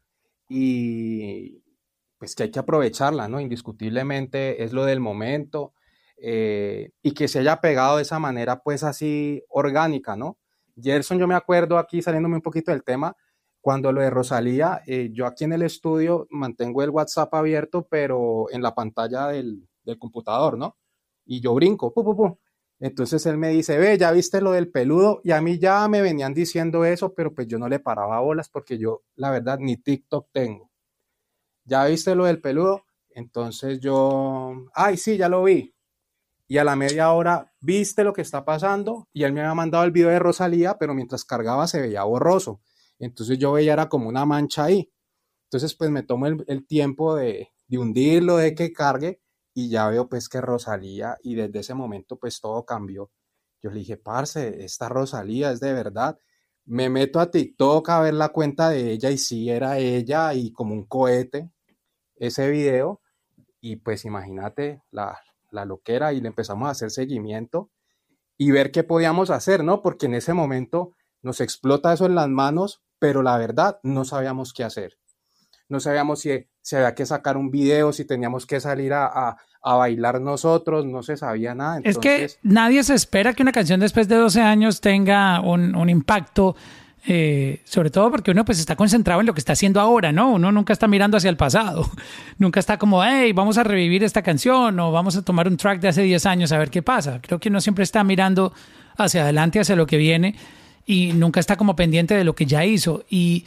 y 0.49 1.63
pues 2.19 2.35
que 2.35 2.43
hay 2.43 2.51
que 2.51 2.59
aprovecharla, 2.59 3.27
¿no? 3.27 3.39
Indiscutiblemente 3.39 4.63
es 4.63 4.73
lo 4.73 4.85
del 4.85 4.99
momento 4.99 5.73
eh, 6.17 6.91
y 7.01 7.13
que 7.13 7.27
se 7.27 7.39
haya 7.39 7.61
pegado 7.61 7.97
de 7.97 8.03
esa 8.03 8.19
manera 8.19 8.61
pues 8.61 8.83
así 8.83 9.43
orgánica, 9.49 10.15
¿no? 10.15 10.37
Gerson, 10.81 11.17
yo 11.19 11.27
me 11.27 11.35
acuerdo 11.35 11.77
aquí 11.77 12.01
saliéndome 12.01 12.35
un 12.35 12.41
poquito 12.41 12.71
del 12.71 12.83
tema, 12.83 13.15
cuando 13.61 13.91
lo 13.91 14.01
de 14.01 14.09
Rosalía, 14.09 14.81
eh, 14.87 15.09
yo 15.13 15.25
aquí 15.27 15.43
en 15.43 15.53
el 15.53 15.61
estudio 15.61 16.27
mantengo 16.31 16.81
el 16.83 16.89
WhatsApp 16.89 17.33
abierto, 17.35 17.87
pero 17.89 18.47
en 18.51 18.61
la 18.61 18.73
pantalla 18.73 19.27
del, 19.27 19.67
del 19.83 19.99
computador, 19.99 20.57
¿no? 20.57 20.77
Y 21.25 21.41
yo 21.41 21.53
brinco, 21.53 21.93
pu, 21.93 22.03
pu, 22.03 22.15
pu. 22.15 22.39
Entonces 22.79 23.23
él 23.27 23.37
me 23.37 23.49
dice, 23.49 23.77
ve, 23.77 23.97
ya 23.99 24.11
viste 24.11 24.41
lo 24.41 24.51
del 24.51 24.71
peludo, 24.71 25.21
y 25.23 25.31
a 25.31 25.41
mí 25.41 25.59
ya 25.59 25.87
me 25.87 26.01
venían 26.01 26.33
diciendo 26.33 26.83
eso, 26.85 27.13
pero 27.13 27.33
pues 27.33 27.47
yo 27.47 27.59
no 27.59 27.69
le 27.69 27.79
paraba 27.79 28.19
bolas 28.21 28.49
porque 28.49 28.79
yo, 28.79 29.03
la 29.15 29.29
verdad, 29.29 29.59
ni 29.59 29.77
TikTok 29.77 30.29
tengo. 30.31 30.71
¿Ya 31.65 31.85
viste 31.85 32.15
lo 32.15 32.25
del 32.25 32.41
peludo? 32.41 32.83
Entonces 33.11 33.79
yo, 33.79 34.53
ay, 34.73 34.97
sí, 34.97 35.17
ya 35.17 35.29
lo 35.29 35.43
vi. 35.43 35.73
Y 36.51 36.57
a 36.57 36.65
la 36.65 36.75
media 36.75 37.13
hora, 37.13 37.49
¿viste 37.61 38.03
lo 38.03 38.11
que 38.11 38.21
está 38.21 38.43
pasando? 38.43 39.07
Y 39.13 39.23
él 39.23 39.31
me 39.31 39.39
había 39.39 39.53
mandado 39.53 39.85
el 39.85 39.91
video 39.91 40.09
de 40.09 40.19
Rosalía, 40.19 40.77
pero 40.77 40.93
mientras 40.93 41.23
cargaba 41.23 41.65
se 41.65 41.79
veía 41.79 42.03
borroso. 42.03 42.59
Entonces 42.99 43.39
yo 43.39 43.53
veía 43.53 43.71
era 43.71 43.87
como 43.87 44.09
una 44.09 44.25
mancha 44.25 44.65
ahí. 44.65 44.91
Entonces 45.45 45.73
pues 45.75 45.89
me 45.91 46.03
tomo 46.03 46.27
el, 46.27 46.43
el 46.49 46.67
tiempo 46.67 47.15
de, 47.15 47.47
de 47.69 47.77
hundirlo, 47.77 48.35
de 48.35 48.53
que 48.53 48.73
cargue, 48.73 49.21
y 49.53 49.69
ya 49.69 49.87
veo 49.87 50.09
pues 50.09 50.27
que 50.27 50.41
Rosalía, 50.41 51.17
y 51.23 51.35
desde 51.35 51.59
ese 51.59 51.73
momento 51.73 52.19
pues 52.19 52.41
todo 52.41 52.65
cambió. 52.65 53.11
Yo 53.61 53.69
le 53.69 53.79
dije, 53.79 53.95
parce, 53.95 54.65
esta 54.65 54.89
Rosalía 54.89 55.53
es 55.53 55.61
de 55.61 55.71
verdad. 55.71 56.19
Me 56.65 56.89
meto 56.89 57.21
a 57.21 57.31
TikTok 57.31 57.87
a 57.87 58.01
ver 58.01 58.15
la 58.15 58.27
cuenta 58.27 58.69
de 58.69 58.91
ella 58.91 59.09
y 59.09 59.17
sí 59.17 59.49
era 59.49 59.77
ella 59.77 60.33
y 60.33 60.51
como 60.51 60.73
un 60.73 60.83
cohete 60.85 61.49
ese 62.17 62.49
video 62.49 62.99
y 63.61 63.77
pues 63.77 64.03
imagínate 64.03 64.83
la, 64.91 65.17
la 65.51 65.65
loquera 65.65 66.13
y 66.13 66.21
le 66.21 66.27
empezamos 66.27 66.67
a 66.67 66.71
hacer 66.71 66.91
seguimiento 66.91 67.69
y 68.37 68.51
ver 68.51 68.71
qué 68.71 68.83
podíamos 68.83 69.29
hacer, 69.29 69.63
¿no? 69.63 69.81
Porque 69.81 70.07
en 70.07 70.15
ese 70.15 70.33
momento 70.33 70.95
nos 71.21 71.41
explota 71.41 71.93
eso 71.93 72.05
en 72.05 72.15
las 72.15 72.29
manos, 72.29 72.81
pero 72.97 73.21
la 73.21 73.37
verdad 73.37 73.79
no 73.83 74.05
sabíamos 74.05 74.53
qué 74.53 74.63
hacer. 74.63 74.97
No 75.69 75.79
sabíamos 75.79 76.21
si, 76.21 76.47
si 76.61 76.75
había 76.75 76.95
que 76.95 77.05
sacar 77.05 77.37
un 77.37 77.51
video, 77.51 77.93
si 77.93 78.05
teníamos 78.05 78.45
que 78.45 78.59
salir 78.59 78.93
a, 78.93 79.05
a, 79.05 79.37
a 79.61 79.75
bailar 79.75 80.19
nosotros, 80.19 80.85
no 80.85 81.03
se 81.03 81.17
sabía 81.17 81.55
nada. 81.55 81.79
Es 81.83 81.97
que 81.97 82.29
nadie 82.41 82.83
se 82.83 82.95
espera 82.95 83.33
que 83.33 83.43
una 83.43 83.51
canción 83.51 83.79
después 83.79 84.07
de 84.07 84.15
12 84.15 84.41
años 84.41 84.81
tenga 84.81 85.39
un, 85.39 85.75
un 85.75 85.89
impacto, 85.89 86.55
eh, 87.07 87.61
sobre 87.65 87.89
todo 87.89 88.11
porque 88.11 88.29
uno 88.29 88.45
pues 88.45 88.59
está 88.59 88.75
concentrado 88.75 89.21
en 89.21 89.27
lo 89.27 89.33
que 89.33 89.39
está 89.39 89.53
haciendo 89.53 89.79
ahora, 89.79 90.11
¿no? 90.11 90.31
Uno 90.31 90.51
nunca 90.51 90.71
está 90.71 90.87
mirando 90.87 91.17
hacia 91.17 91.29
el 91.29 91.37
pasado, 91.37 91.89
nunca 92.37 92.59
está 92.59 92.77
como, 92.77 93.03
hey, 93.03 93.33
vamos 93.33 93.57
a 93.57 93.63
revivir 93.63 94.03
esta 94.03 94.21
canción 94.21 94.79
o 94.79 94.91
vamos 94.91 95.15
a 95.15 95.23
tomar 95.23 95.47
un 95.47 95.57
track 95.57 95.81
de 95.81 95.87
hace 95.87 96.03
10 96.03 96.25
años 96.27 96.51
a 96.51 96.59
ver 96.59 96.69
qué 96.69 96.83
pasa. 96.83 97.19
Creo 97.21 97.39
que 97.39 97.49
uno 97.49 97.59
siempre 97.59 97.83
está 97.83 98.03
mirando 98.03 98.53
hacia 98.97 99.23
adelante, 99.23 99.59
hacia 99.59 99.75
lo 99.75 99.87
que 99.87 99.97
viene 99.97 100.35
y 100.85 101.13
nunca 101.13 101.39
está 101.39 101.55
como 101.55 101.75
pendiente 101.75 102.13
de 102.13 102.23
lo 102.23 102.35
que 102.35 102.45
ya 102.45 102.65
hizo. 102.65 103.03
Y 103.09 103.45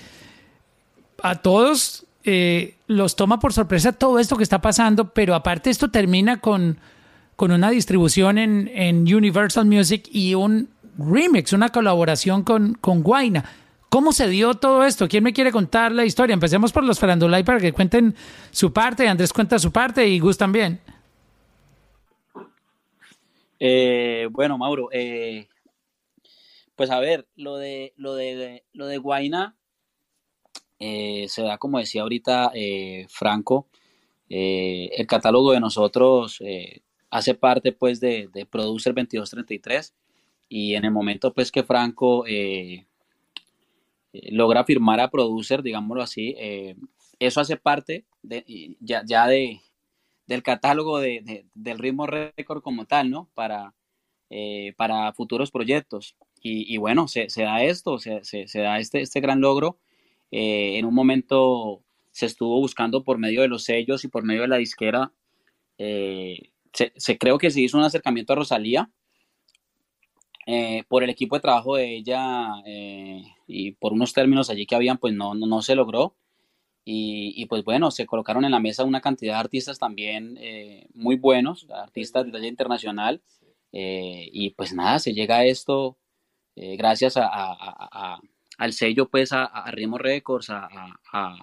a 1.23 1.37
todos 1.37 2.07
eh, 2.25 2.75
los 2.89 3.15
toma 3.15 3.39
por 3.39 3.53
sorpresa 3.53 3.93
todo 3.93 4.19
esto 4.19 4.37
que 4.37 4.43
está 4.43 4.61
pasando, 4.61 5.13
pero 5.13 5.35
aparte 5.35 5.71
esto 5.71 5.91
termina 5.91 6.41
con, 6.41 6.79
con 7.37 7.53
una 7.53 7.71
distribución 7.71 8.39
en, 8.39 8.69
en 8.75 9.15
Universal 9.15 9.67
Music 9.67 10.09
y 10.11 10.35
un 10.35 10.74
remix, 10.99 11.53
una 11.53 11.71
colaboración 11.71 12.43
con, 12.43 12.75
con 12.75 13.03
Guaina. 13.03 13.45
¿Cómo 13.89 14.13
se 14.13 14.27
dio 14.29 14.55
todo 14.55 14.85
esto? 14.85 15.07
¿Quién 15.07 15.23
me 15.23 15.33
quiere 15.33 15.53
contar 15.53 15.93
la 15.93 16.05
historia? 16.05 16.35
Empecemos 16.35 16.73
por 16.73 16.83
los 16.83 16.99
Farandulay 16.99 17.45
para 17.45 17.61
que 17.61 17.73
cuenten 17.73 18.17
su 18.51 18.73
parte. 18.73 19.07
Andrés 19.07 19.33
cuenta 19.33 19.57
su 19.59 19.71
parte 19.71 20.05
y 20.09 20.19
Gus 20.19 20.37
también. 20.37 20.81
Eh, 23.61 24.29
bueno, 24.33 24.59
Mauro, 24.59 24.89
eh, 24.91 25.49
pues 26.75 26.91
a 26.91 26.99
ver, 26.99 27.29
lo 27.37 27.57
de 27.57 27.95
lo 27.97 28.15
de 28.15 28.65
lo 28.73 28.87
de 28.87 28.99
Guaina 28.99 29.57
eh, 30.81 31.27
se 31.29 31.43
da 31.43 31.57
como 31.57 31.79
decía 31.79 32.03
ahorita 32.03 32.51
Franco, 33.09 33.69
el 34.29 35.07
catálogo 35.07 35.53
de 35.53 35.61
nosotros 35.61 36.43
hace 37.11 37.35
parte 37.35 37.71
pues 37.71 38.01
de, 38.01 38.29
de 38.33 38.45
Producer 38.45 38.93
2233 38.93 39.95
y 40.57 40.75
en 40.77 40.85
el 40.85 40.93
momento 40.93 41.33
pues 41.35 41.51
que 41.51 41.65
Franco 41.65 42.25
eh, 42.29 42.87
eh, 44.13 44.33
logra 44.33 44.65
firmar 44.65 45.01
a 45.01 45.11
Producer, 45.11 45.63
digámoslo 45.63 46.03
así, 46.03 46.35
eh, 46.39 46.77
eso 47.19 47.41
hace 47.41 47.57
parte 47.57 48.05
ya, 48.81 49.03
ya 49.07 49.27
de, 49.27 49.61
del 50.27 50.43
catálogo 50.43 51.01
de, 51.01 51.21
de- 51.25 51.47
del 51.55 51.79
ritmo 51.79 52.07
récord 52.07 52.63
como 52.63 52.87
tal, 52.87 53.11
¿no? 53.11 53.31
Para, 53.35 53.75
para 54.77 55.13
futuros 55.13 55.51
proyectos. 55.51 56.17
Y, 56.47 56.77
bueno, 56.77 57.09
se, 57.09 57.27
da 57.39 57.63
esto, 57.65 57.99
se, 57.99 58.23
se- 58.25 58.49
se 58.49 58.61
da 58.61 58.79
este, 58.79 59.01
este 59.01 59.21
gran 59.21 59.41
logro. 59.41 59.79
En 60.31 60.85
un 60.85 60.95
momento 60.95 61.83
se 62.13 62.27
estuvo 62.27 62.61
buscando 62.61 63.03
por 63.05 63.19
medio 63.19 63.43
de 63.43 63.49
los 63.49 63.65
sellos 63.65 64.05
y 64.05 64.09
por 64.09 64.25
medio 64.25 64.43
de 64.43 64.49
la 64.49 64.57
disquera. 64.59 65.13
se- 66.97 67.19
creo 67.19 67.39
que 67.39 67.51
se 67.51 67.61
hizo 67.61 67.79
un 67.79 67.85
acercamiento 67.85 68.33
a 68.33 68.37
Rosalía 68.37 68.91
eh, 70.47 70.85
por 70.89 71.03
el 71.05 71.11
equipo 71.11 71.37
de 71.37 71.41
trabajo 71.43 71.77
de 71.77 71.97
ella 71.97 72.49
eh, 72.67 73.23
y 73.47 73.73
por 73.73 73.93
unos 73.93 74.13
términos 74.13 74.51
allí 74.51 74.67
que 74.67 74.75
habían, 74.77 74.99
pues 74.99 75.15
no, 75.15 75.35
no, 75.35 75.47
no 75.47 75.63
se 75.63 75.75
logró. 75.75 76.17
Y, 76.87 77.33
y, 77.37 77.47
pues 77.47 77.65
bueno, 77.65 77.91
se 77.91 78.05
colocaron 78.07 78.45
en 78.45 78.51
la 78.53 78.61
mesa 78.61 78.85
una 78.85 79.01
cantidad 79.01 79.35
de 79.35 79.41
artistas 79.41 79.79
también 79.79 80.37
eh, 80.41 80.87
muy 80.95 81.17
buenos, 81.17 81.67
artistas 81.71 82.27
de 82.27 82.33
talla 82.33 82.47
internacional. 82.49 83.23
eh, 83.73 84.29
y 84.33 84.51
pues 84.51 84.73
nada, 84.75 84.99
se 85.01 85.15
llega 85.15 85.39
a 85.39 85.45
esto 85.47 85.99
eh, 86.57 86.77
gracias 86.77 87.17
a, 87.17 87.27
a- 87.27 87.57
a- 88.17 88.21
al 88.59 88.73
sello, 88.73 89.09
pues 89.11 89.33
a, 89.33 89.47
Ritmo 89.73 89.99
Records, 89.99 90.51
a, 90.51 90.67
a- 90.67 91.01
a- 91.13 91.37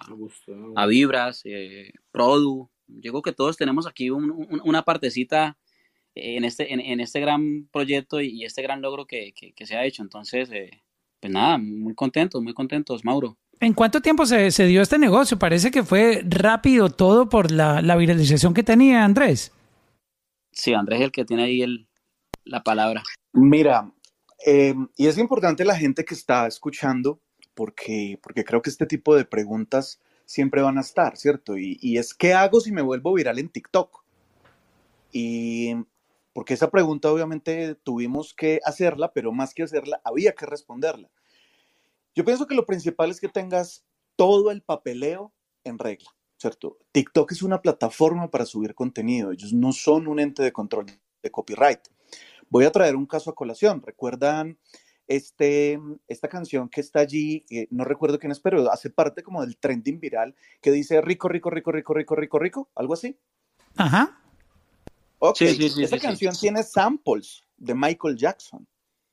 a 0.76 0.86
Vibras, 0.86 1.42
eh, 1.44 1.92
Produ. 2.10 2.70
Yo 2.86 3.12
creo 3.12 3.22
que 3.22 3.32
todos 3.32 3.56
tenemos 3.56 3.86
aquí 3.86 4.10
un- 4.10 4.30
un- 4.30 4.60
una 4.64 4.82
partecita 4.84 5.58
en 6.14 6.44
este, 6.44 6.72
en, 6.72 6.80
en 6.80 7.00
este 7.00 7.20
gran 7.20 7.68
proyecto 7.72 8.20
y, 8.20 8.28
y 8.28 8.44
este 8.44 8.62
gran 8.62 8.82
logro 8.82 9.06
que, 9.06 9.32
que- 9.34 9.52
que 9.52 9.66
se 9.66 9.76
ha 9.76 9.84
hecho. 9.84 10.02
Entonces, 10.02 10.50
eh, 10.52 10.70
pues 11.20 11.32
nada, 11.32 11.58
muy 11.58 11.94
contentos, 11.94 12.42
muy 12.42 12.54
contentos, 12.54 13.04
Mauro. 13.04 13.36
¿En 13.60 13.74
cuánto 13.74 14.00
tiempo 14.00 14.26
se, 14.26 14.50
se 14.50 14.66
dio 14.66 14.82
este 14.82 14.98
negocio? 14.98 15.38
Parece 15.38 15.70
que 15.70 15.84
fue 15.84 16.22
rápido 16.24 16.90
todo 16.90 17.28
por 17.28 17.52
la, 17.52 17.80
la 17.80 17.94
viralización 17.96 18.54
que 18.54 18.64
tenía 18.64 19.04
Andrés. 19.04 19.52
Sí, 20.50 20.74
Andrés 20.74 20.98
es 21.00 21.04
el 21.06 21.12
que 21.12 21.24
tiene 21.24 21.44
ahí 21.44 21.62
el, 21.62 21.86
la 22.44 22.62
palabra. 22.64 23.02
Mira, 23.32 23.90
eh, 24.44 24.74
y 24.96 25.06
es 25.06 25.16
importante 25.16 25.64
la 25.64 25.76
gente 25.76 26.04
que 26.04 26.14
está 26.14 26.46
escuchando, 26.48 27.20
porque, 27.54 28.18
porque 28.22 28.44
creo 28.44 28.60
que 28.62 28.70
este 28.70 28.86
tipo 28.86 29.14
de 29.14 29.24
preguntas 29.24 30.00
siempre 30.26 30.60
van 30.60 30.76
a 30.78 30.82
estar, 30.82 31.16
¿cierto? 31.16 31.56
Y, 31.56 31.78
y 31.80 31.98
es, 31.98 32.14
¿qué 32.14 32.34
hago 32.34 32.60
si 32.60 32.72
me 32.72 32.82
vuelvo 32.82 33.12
viral 33.14 33.38
en 33.38 33.48
TikTok? 33.48 34.02
Y 35.12 35.74
porque 36.32 36.54
esa 36.54 36.70
pregunta 36.70 37.12
obviamente 37.12 37.74
tuvimos 37.74 38.34
que 38.34 38.60
hacerla, 38.64 39.12
pero 39.12 39.32
más 39.32 39.54
que 39.54 39.62
hacerla, 39.62 40.00
había 40.04 40.32
que 40.34 40.46
responderla. 40.46 41.10
Yo 42.14 42.24
pienso 42.24 42.46
que 42.46 42.54
lo 42.54 42.66
principal 42.66 43.10
es 43.10 43.20
que 43.20 43.28
tengas 43.28 43.84
todo 44.16 44.50
el 44.50 44.62
papeleo 44.62 45.32
en 45.64 45.78
regla, 45.78 46.10
¿cierto? 46.36 46.78
TikTok 46.92 47.32
es 47.32 47.42
una 47.42 47.62
plataforma 47.62 48.30
para 48.30 48.46
subir 48.46 48.74
contenido, 48.74 49.32
ellos 49.32 49.52
no 49.52 49.72
son 49.72 50.06
un 50.08 50.20
ente 50.20 50.42
de 50.42 50.52
control 50.52 50.86
de 51.22 51.30
copyright. 51.30 51.80
Voy 52.52 52.66
a 52.66 52.70
traer 52.70 52.96
un 52.96 53.06
caso 53.06 53.30
a 53.30 53.34
colación. 53.34 53.82
¿Recuerdan 53.82 54.58
este, 55.06 55.80
esta 56.06 56.28
canción 56.28 56.68
que 56.68 56.82
está 56.82 57.00
allí? 57.00 57.46
No 57.70 57.84
recuerdo 57.84 58.18
quién 58.18 58.30
es, 58.30 58.40
pero 58.40 58.70
hace 58.70 58.90
parte 58.90 59.22
como 59.22 59.40
del 59.40 59.56
trending 59.56 60.00
viral 60.00 60.34
que 60.60 60.70
dice 60.70 61.00
rico, 61.00 61.28
rico, 61.28 61.48
rico, 61.48 61.72
rico, 61.72 61.94
rico, 61.94 62.14
rico, 62.14 62.38
rico, 62.38 62.70
algo 62.74 62.92
así. 62.92 63.18
Ajá. 63.76 64.21
Ok, 65.24 65.36
Sí, 65.38 65.54
sí, 65.54 65.68
sí, 65.70 65.84
esa 65.84 65.98
canción 65.98 66.34
tiene 66.36 66.62
samples 66.64 67.42
de 67.56 67.74
Michael 67.74 68.16
Jackson, 68.16 68.66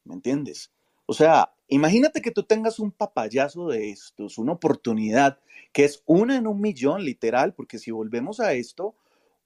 ¿me 0.06 0.16
entiendes? 0.16 0.72
O 1.06 1.14
sea, 1.14 1.54
imagínate 1.68 2.22
que 2.22 2.32
tú 2.32 2.44
tengas 2.44 2.80
un 2.80 2.92
papayazo 2.92 3.68
de 3.70 3.92
estos, 3.92 4.38
una 4.40 4.54
oportunidad 4.54 5.40
que 5.72 5.86
es 5.86 6.02
una 6.08 6.36
en 6.36 6.48
un 6.48 6.62
millón, 6.62 7.04
literal, 7.06 7.54
porque 7.54 7.78
si 7.78 7.92
volvemos 7.92 8.40
a 8.40 8.54
esto, 8.54 8.96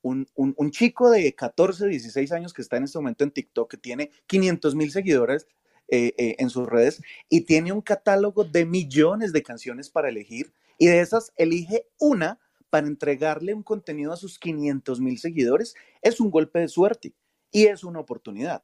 un, 0.01 0.27
un- 0.35 0.53
un 0.57 0.71
chico 0.71 1.09
de 1.09 1.35
14, 1.35 1.87
16 1.87 2.31
años 2.31 2.53
que 2.53 2.61
está 2.61 2.77
en 2.77 2.85
este 2.85 2.97
momento 2.97 3.25
en 3.25 3.31
TikTok, 3.31 3.69
que 3.71 3.77
tiene 3.77 4.11
500 4.27 4.75
mil 4.75 4.91
seguidores 4.91 5.47
eh, 5.89 6.13
eh, 6.17 6.35
en 6.39 6.49
sus 6.49 6.67
redes 6.67 7.01
y 7.29 7.41
tiene 7.41 7.73
un 7.73 7.81
catálogo 7.81 8.45
de 8.45 8.65
millones 8.65 9.33
de 9.33 9.43
canciones 9.43 9.89
para 9.89 10.09
elegir, 10.09 10.53
y 10.77 10.87
de 10.87 11.01
esas 11.01 11.33
elige 11.37 11.87
una 11.99 12.39
para 12.73 12.87
entregarle 12.87 13.53
un 13.53 13.61
contenido 13.61 14.11
a 14.11 14.17
sus 14.17 14.39
500 14.39 14.99
mil 14.99 15.19
seguidores, 15.19 15.75
es 16.01 16.19
un 16.19 16.31
golpe 16.31 16.57
de 16.57 16.67
suerte 16.67 17.13
y 17.51 17.65
es 17.65 17.83
una 17.83 17.99
oportunidad. 17.99 18.63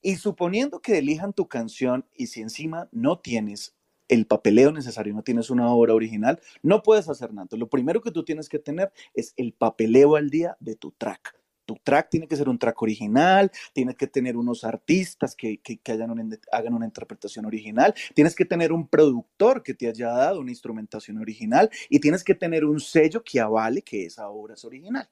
Y 0.00 0.16
suponiendo 0.16 0.80
que 0.80 0.96
elijan 0.96 1.34
tu 1.34 1.46
canción 1.46 2.06
y 2.16 2.28
si 2.28 2.40
encima 2.40 2.88
no 2.90 3.18
tienes 3.18 3.76
el 4.08 4.26
papeleo 4.26 4.72
necesario, 4.72 5.12
no 5.12 5.22
tienes 5.22 5.50
una 5.50 5.70
obra 5.70 5.92
original, 5.92 6.40
no 6.62 6.82
puedes 6.82 7.10
hacer 7.10 7.34
nada. 7.34 7.48
Lo 7.58 7.68
primero 7.68 8.00
que 8.00 8.12
tú 8.12 8.24
tienes 8.24 8.48
que 8.48 8.60
tener 8.60 8.94
es 9.12 9.34
el 9.36 9.52
papeleo 9.52 10.16
al 10.16 10.30
día 10.30 10.56
de 10.58 10.74
tu 10.74 10.92
track. 10.92 11.39
Tu 11.70 11.76
track 11.84 12.10
tiene 12.10 12.26
que 12.26 12.34
ser 12.34 12.48
un 12.48 12.58
track 12.58 12.82
original, 12.82 13.48
tienes 13.72 13.94
que 13.94 14.08
tener 14.08 14.36
unos 14.36 14.64
artistas 14.64 15.36
que, 15.36 15.58
que- 15.58 15.78
hagan 16.50 16.74
una 16.74 16.84
interpretación 16.84 17.46
original, 17.46 17.94
tienes 18.12 18.34
que 18.34 18.44
tener 18.44 18.72
un 18.72 18.88
productor 18.88 19.62
que 19.62 19.74
te 19.74 19.86
haya 19.86 20.08
dado 20.08 20.40
una 20.40 20.50
instrumentación 20.50 21.18
original 21.18 21.70
y 21.88 22.00
tienes 22.00 22.24
que 22.24 22.34
tener 22.34 22.64
un 22.64 22.80
sello 22.80 23.22
que 23.22 23.38
avale 23.38 23.82
que 23.82 24.04
esa 24.04 24.28
obra 24.30 24.54
es 24.54 24.64
original. 24.64 25.08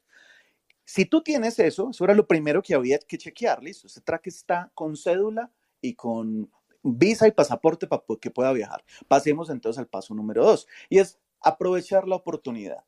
Si 0.85 1.05
tú 1.05 1.23
tienes 1.23 1.61
eso, 1.61 1.91
eso 1.91 2.03
era 2.03 2.15
lo 2.15 2.27
primero 2.27 2.61
que 2.61 2.75
había 2.75 2.99
que 2.99 3.19
chequear, 3.19 3.63
listo. 3.63 3.87
Ese 3.87 4.01
track 4.01 4.27
está 4.27 4.73
con 4.75 4.97
cédula 4.97 5.53
y 5.81 5.95
con 5.95 6.51
visa 6.83 7.29
y 7.29 7.31
pasaporte 7.31 7.87
para 7.87 8.03
que 8.21 8.33
pueda 8.33 8.53
viajar. 8.53 8.83
Pasemos 9.07 9.49
entonces 9.49 9.79
al 9.79 9.87
paso 9.87 10.13
número 10.13 10.45
dos, 10.45 10.67
y 10.89 10.99
es 10.99 11.21
aprovechar 11.41 12.09
la 12.09 12.17
oportunidad. 12.17 12.83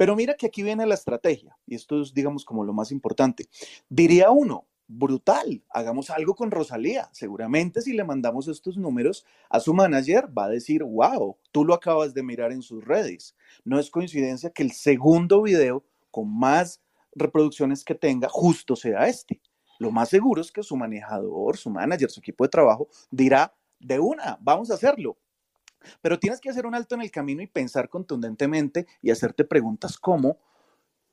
Pero 0.00 0.16
mira 0.16 0.32
que 0.32 0.46
aquí 0.46 0.62
viene 0.62 0.86
la 0.86 0.94
estrategia, 0.94 1.58
y 1.66 1.74
esto 1.74 2.00
es, 2.00 2.14
digamos, 2.14 2.46
como 2.46 2.64
lo 2.64 2.72
más 2.72 2.90
importante. 2.90 3.50
Diría 3.90 4.30
uno, 4.30 4.66
brutal, 4.88 5.62
hagamos 5.68 6.08
algo 6.08 6.34
con 6.34 6.50
Rosalía. 6.50 7.10
Seguramente 7.12 7.82
si 7.82 7.92
le 7.92 8.02
mandamos 8.02 8.48
estos 8.48 8.78
números 8.78 9.26
a 9.50 9.60
su 9.60 9.74
manager, 9.74 10.26
va 10.34 10.46
a 10.46 10.48
decir, 10.48 10.84
wow, 10.84 11.36
tú 11.52 11.66
lo 11.66 11.74
acabas 11.74 12.14
de 12.14 12.22
mirar 12.22 12.50
en 12.50 12.62
sus 12.62 12.82
redes. 12.82 13.36
No 13.62 13.78
es 13.78 13.90
coincidencia 13.90 14.48
que 14.48 14.62
el 14.62 14.72
segundo 14.72 15.42
video 15.42 15.84
con 16.10 16.34
más 16.34 16.80
reproducciones 17.14 17.84
que 17.84 17.94
tenga 17.94 18.30
justo 18.30 18.76
sea 18.76 19.06
este. 19.06 19.42
Lo 19.78 19.90
más 19.90 20.08
seguro 20.08 20.40
es 20.40 20.50
que 20.50 20.62
su 20.62 20.78
manejador, 20.78 21.58
su 21.58 21.68
manager, 21.68 22.10
su 22.10 22.20
equipo 22.20 22.44
de 22.44 22.48
trabajo 22.48 22.88
dirá, 23.10 23.54
de 23.78 24.00
una, 24.00 24.38
vamos 24.40 24.70
a 24.70 24.74
hacerlo. 24.76 25.18
Pero 26.00 26.18
tienes 26.18 26.40
que 26.40 26.50
hacer 26.50 26.66
un 26.66 26.74
alto 26.74 26.94
en 26.94 27.02
el 27.02 27.10
camino 27.10 27.42
y 27.42 27.46
pensar 27.46 27.88
contundentemente 27.88 28.86
y 29.02 29.10
hacerte 29.10 29.44
preguntas 29.44 29.98
como, 29.98 30.38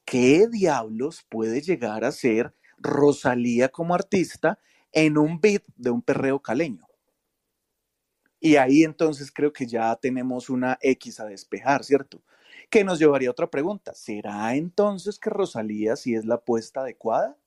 ¿qué 0.06 0.48
diablos 0.48 1.26
puede 1.30 1.62
llegar 1.62 2.04
a 2.06 2.12
ser 2.12 2.54
Rosalía 2.78 3.70
como 3.70 3.96
artista 3.96 4.60
en 4.92 5.18
un 5.18 5.40
beat 5.40 5.64
de 5.76 5.90
un 5.90 6.02
perreo 6.02 6.42
caleño? 6.42 6.88
Y 8.40 8.56
ahí 8.56 8.84
entonces 8.84 9.32
creo 9.32 9.52
que 9.52 9.66
ya 9.66 9.96
tenemos 9.96 10.50
una 10.50 10.78
X 10.82 11.20
a 11.20 11.26
despejar, 11.26 11.84
¿cierto? 11.84 12.22
Que 12.70 12.84
nos 12.84 13.00
llevaría 13.00 13.30
a 13.30 13.32
otra 13.32 13.50
pregunta. 13.50 13.94
¿Será 13.96 14.56
entonces 14.56 15.18
que 15.20 15.30
Rosalía 15.30 15.96
sí 15.96 16.14
es 16.16 16.26
la 16.26 16.36
apuesta 16.36 16.82
adecuada? 16.82 17.38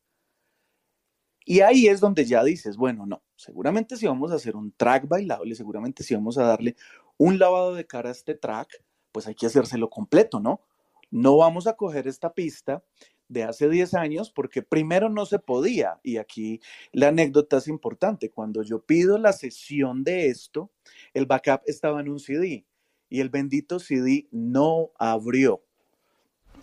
Y 1.45 1.61
ahí 1.61 1.89
es 1.89 2.01
donde 2.01 2.25
ya 2.25 2.45
dices, 2.45 2.77
bueno, 2.77 3.07
no, 3.07 3.23
seguramente 3.35 3.97
si 3.97 4.07
vamos 4.07 4.31
a 4.31 4.37
hacer 4.37 4.57
un 4.57 4.73
track 4.73 5.09
bailable, 5.09 5.55
seguramente 5.55 6.03
si 6.03 6.15
vamos 6.15 6.39
a 6.39 6.45
darle 6.45 6.77
un 7.21 7.39
lavado 7.39 7.75
de 7.75 7.87
cara 7.87 8.09
a 8.09 8.13
este 8.13 8.35
track, 8.35 8.83
pues 9.13 9.27
hay 9.27 9.35
que 9.35 9.45
hacérselo 9.45 9.91
completo, 9.91 10.41
¿no? 10.41 10.63
No 11.11 11.37
vamos 11.37 11.67
a 11.67 11.77
coger 11.77 12.09
esta 12.09 12.33
pista 12.33 12.83
de 13.29 13.43
hace 13.43 13.69
10 13.69 13.93
años 13.93 14.31
porque 14.31 14.63
primero 14.63 15.11
no 15.11 15.27
se 15.27 15.39
podía, 15.39 16.01
y 16.03 16.17
aquí 16.17 16.63
la 16.93 17.09
anécdota 17.09 17.59
es 17.59 17.69
importante, 17.69 18.31
cuando 18.31 18.63
yo 18.63 18.81
pido 18.87 19.19
la 19.19 19.35
sesión 19.35 20.03
de 20.03 20.29
esto, 20.29 20.71
el 21.13 21.27
backup 21.27 21.61
estaba 21.67 22.01
en 22.01 22.09
un 22.09 22.21
CD 22.21 22.65
y 23.11 23.21
el 23.21 23.29
bendito 23.29 23.79
CD 23.81 24.27
no 24.31 24.91
abrió. 24.99 25.63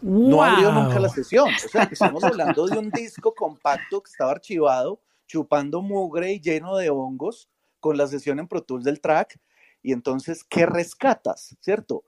No 0.01 0.43
abrió 0.43 0.71
nunca 0.71 0.99
la 0.99 1.09
sesión. 1.09 1.49
O 1.53 1.69
sea, 1.69 1.83
estamos 1.83 2.23
hablando 2.23 2.65
de 2.65 2.79
un 2.79 2.89
disco 2.89 3.35
compacto 3.35 4.01
que 4.01 4.09
estaba 4.09 4.31
archivado, 4.31 5.01
chupando 5.27 5.83
mugre 5.83 6.33
y 6.33 6.39
lleno 6.39 6.77
de 6.77 6.89
hongos, 6.89 7.47
con 7.79 7.95
la 7.95 8.07
sesión 8.07 8.39
en 8.39 8.47
Pro 8.47 8.63
Tools 8.63 8.83
del 8.83 8.99
track. 8.99 9.39
Y 9.87 9.93
entonces, 9.93 10.43
¿qué 10.43 10.65
rescatas? 10.65 11.55
¿Cierto? 11.61 12.03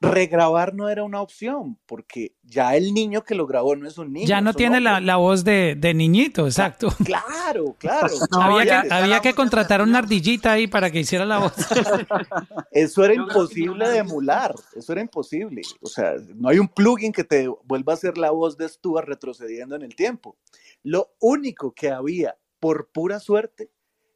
Regrabar 0.00 0.74
no 0.74 0.88
era 0.88 1.04
una 1.04 1.22
opción, 1.22 1.78
porque 1.86 2.34
ya 2.42 2.74
el 2.74 2.92
niño 2.92 3.22
que 3.22 3.36
lo 3.36 3.46
grabó 3.46 3.76
no 3.76 3.86
es 3.86 3.98
un 3.98 4.12
niño. 4.12 4.26
Ya 4.26 4.40
no 4.40 4.52
tiene 4.52 4.80
la, 4.80 5.14
voz 5.14 5.44
de, 5.44 5.76
de 5.78 5.94
niñito, 5.94 6.44
exacto. 6.46 6.88
Claro, 7.04 7.76
claro. 7.78 8.08
No, 8.32 8.42
había 8.42 8.82
que, 8.82 8.92
había 8.92 9.20
que 9.20 9.32
contratar 9.32 9.80
una 9.80 9.98
ardillita 9.98 10.50
ahí 10.50 10.66
para 10.66 10.90
que 10.90 10.98
hiciera 10.98 11.24
la 11.24 11.38
voz. 11.38 11.52
Eso 12.72 13.04
era 13.04 13.14
imposible 13.14 13.88
de 13.88 13.98
emular, 13.98 14.52
eso 14.74 14.90
era 14.90 15.00
imposible. 15.00 15.62
O 15.80 15.86
sea, 15.86 16.14
no 16.34 16.48
hay 16.48 16.58
un 16.58 16.66
plugin 16.66 17.12
que 17.12 17.22
te 17.22 17.46
vuelva 17.46 17.92
a 17.92 17.94
hacer 17.94 18.18
la 18.18 18.32
voz 18.32 18.56
de 18.56 18.68
Stuart 18.68 19.06
retrocediendo 19.06 19.76
en 19.76 19.82
el 19.82 19.94
tiempo. 19.94 20.36
Lo 20.82 21.14
único 21.20 21.74
que 21.74 21.90
había, 21.90 22.36
por 22.58 22.90
pura 22.90 23.20
suerte, 23.20 23.70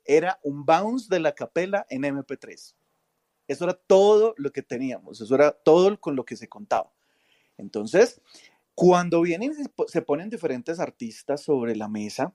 era 0.04 0.40
un 0.42 0.64
bounce 0.64 1.06
de 1.08 1.20
la 1.20 1.32
capela 1.32 1.86
en 1.88 2.02
MP3. 2.02 2.74
Eso 3.48 3.64
era 3.64 3.74
todo 3.74 4.34
lo 4.38 4.52
que 4.52 4.62
teníamos, 4.62 5.20
eso 5.20 5.34
era 5.34 5.52
todo 5.52 5.98
con 6.00 6.16
lo 6.16 6.24
que 6.24 6.36
se 6.36 6.48
contaba. 6.48 6.92
Entonces, 7.58 8.20
cuando 8.74 9.22
vienen 9.22 9.52
y 9.52 9.54
se 9.54 9.68
po- 9.70 9.88
se 9.88 10.02
ponen 10.02 10.30
diferentes 10.30 10.80
artistas 10.80 11.42
sobre 11.42 11.76
la 11.76 11.88
mesa, 11.88 12.34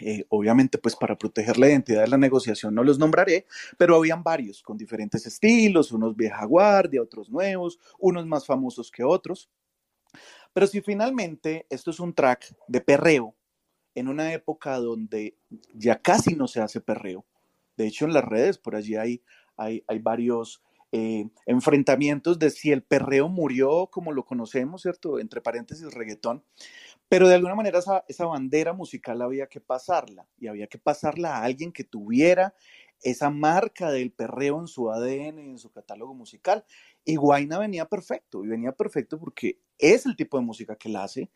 eh, 0.00 0.24
obviamente 0.30 0.78
pues 0.78 0.96
para 0.96 1.16
proteger 1.18 1.58
la 1.58 1.68
identidad 1.68 2.02
de 2.02 2.08
la 2.08 2.18
negociación 2.18 2.74
no 2.74 2.84
los 2.84 2.98
nombraré, 2.98 3.46
pero 3.78 3.96
habían 3.96 4.22
varios 4.24 4.62
con 4.62 4.76
diferentes 4.76 5.26
estilos, 5.26 5.92
unos 5.92 6.16
vieja 6.16 6.44
guardia, 6.46 7.02
otros 7.02 7.30
nuevos, 7.30 7.78
unos 8.00 8.26
más 8.26 8.46
famosos 8.46 8.90
que 8.90 9.04
otros. 9.04 9.48
Pero 10.52 10.66
si 10.66 10.80
finalmente 10.80 11.66
esto 11.70 11.90
es 11.90 12.00
un 12.00 12.14
track 12.14 12.54
de 12.68 12.80
perreo, 12.80 13.34
en 13.94 14.08
una 14.08 14.32
época 14.32 14.78
donde 14.78 15.36
ya 15.74 16.00
casi 16.00 16.34
no 16.36 16.48
se 16.48 16.60
hace 16.60 16.80
perreo, 16.80 17.24
de 17.76 17.86
hecho 17.88 18.04
en 18.06 18.14
las 18.14 18.24
redes 18.24 18.58
por 18.58 18.76
allí 18.76 18.96
hay, 18.96 19.22
hay, 19.56 19.84
hay 19.86 19.98
varios 19.98 20.62
eh, 20.92 21.28
enfrentamientos 21.46 22.38
de 22.38 22.50
si 22.50 22.70
el 22.70 22.82
perreo 22.82 23.28
murió 23.28 23.88
como 23.88 24.12
lo 24.12 24.24
conocemos, 24.24 24.82
¿cierto? 24.82 25.18
Entre 25.18 25.40
paréntesis 25.40 25.92
reggaetón, 25.92 26.44
pero 27.08 27.28
de 27.28 27.34
alguna 27.34 27.56
manera 27.56 27.80
esa, 27.80 28.04
esa 28.06 28.26
bandera 28.26 28.72
musical 28.72 29.20
había 29.22 29.48
que 29.48 29.60
pasarla 29.60 30.28
y 30.38 30.46
había 30.46 30.68
que 30.68 30.78
pasarla 30.78 31.36
a 31.36 31.44
alguien 31.44 31.72
que 31.72 31.84
tuviera 31.84 32.54
esa 33.02 33.28
marca 33.30 33.90
del 33.90 34.12
perreo 34.12 34.58
en 34.60 34.66
su 34.66 34.90
ADN, 34.90 35.38
en 35.38 35.58
su 35.58 35.70
catálogo 35.70 36.14
musical. 36.14 36.64
Y 37.04 37.16
Guaina 37.16 37.58
venía 37.58 37.84
perfecto, 37.86 38.44
y 38.44 38.48
venía 38.48 38.72
perfecto 38.72 39.18
porque 39.18 39.60
es 39.78 40.06
el 40.06 40.16
tipo 40.16 40.38
de 40.38 40.44
música 40.44 40.76
que 40.76 40.88
él 40.88 40.96
hace, 40.96 41.30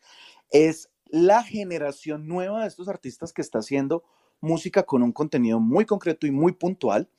es 0.49 0.89
la 1.05 1.43
generación 1.43 2.27
nueva 2.27 2.61
de 2.61 2.67
estos 2.67 2.87
artistas 2.87 3.33
que 3.33 3.41
está 3.41 3.59
haciendo 3.59 4.03
música 4.41 4.83
con 4.83 5.03
un 5.03 5.11
contenido 5.11 5.59
muy 5.59 5.85
concreto 5.85 6.25
y 6.25 6.31
muy 6.31 6.53
puntual, 6.53 7.09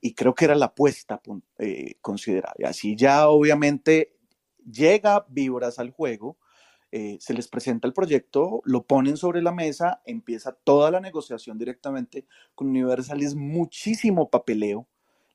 y 0.00 0.14
creo 0.14 0.34
que 0.34 0.44
era 0.44 0.54
la 0.54 0.66
apuesta 0.66 1.20
eh, 1.58 1.94
considerable. 2.00 2.66
Así 2.66 2.96
ya 2.96 3.28
obviamente 3.28 4.16
llega 4.64 5.26
Víboras 5.28 5.78
al 5.78 5.90
juego, 5.90 6.38
eh, 6.90 7.18
se 7.20 7.34
les 7.34 7.48
presenta 7.48 7.86
el 7.86 7.92
proyecto, 7.92 8.62
lo 8.64 8.86
ponen 8.86 9.16
sobre 9.16 9.42
la 9.42 9.52
mesa, 9.52 10.00
empieza 10.06 10.52
toda 10.52 10.90
la 10.90 11.00
negociación 11.00 11.58
directamente 11.58 12.26
con 12.54 12.68
Universal, 12.68 13.22
es 13.22 13.34
muchísimo 13.34 14.30
papeleo. 14.30 14.88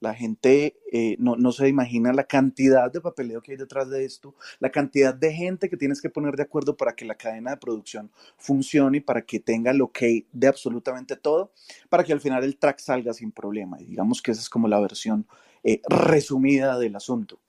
La 0.03 0.13
gente 0.13 0.75
eh, 0.91 1.15
no, 1.17 1.37
no 1.37 1.53
se 1.53 1.69
imagina 1.69 2.11
la 2.11 2.25
cantidad 2.25 2.91
de 2.91 2.99
papeleo 2.99 3.41
que 3.41 3.53
hay 3.53 3.57
detrás 3.57 3.89
de 3.89 4.03
esto, 4.03 4.35
la 4.59 4.69
cantidad 4.69 5.13
de 5.13 5.33
gente 5.33 5.69
que 5.69 5.77
tienes 5.77 6.01
que 6.01 6.09
poner 6.09 6.35
de 6.35 6.43
acuerdo 6.43 6.75
para 6.75 6.93
que 6.93 7.05
la 7.05 7.15
cadena 7.15 7.51
de 7.51 7.57
producción 7.57 8.11
funcione 8.37 8.97
y 8.97 8.99
para 8.99 9.21
que 9.21 9.39
tenga 9.39 9.71
el 9.71 9.81
ok 9.81 9.99
de 10.33 10.47
absolutamente 10.47 11.15
todo, 11.15 11.53
para 11.87 12.03
que 12.03 12.11
al 12.11 12.19
final 12.19 12.43
el 12.43 12.57
track 12.57 12.79
salga 12.79 13.13
sin 13.13 13.31
problema. 13.31 13.79
Y 13.79 13.85
digamos 13.85 14.21
que 14.21 14.31
esa 14.31 14.41
es 14.41 14.49
como 14.49 14.67
la 14.67 14.81
versión 14.81 15.25
eh, 15.63 15.81
resumida 15.87 16.77
del 16.77 16.97
asunto. 16.97 17.39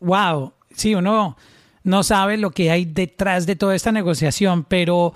Wow, 0.00 0.52
sí, 0.74 0.96
uno 0.96 1.36
no 1.84 2.02
sabe 2.02 2.38
lo 2.38 2.50
que 2.50 2.72
hay 2.72 2.84
detrás 2.84 3.46
de 3.46 3.54
toda 3.54 3.76
esta 3.76 3.92
negociación, 3.92 4.64
pero 4.64 5.14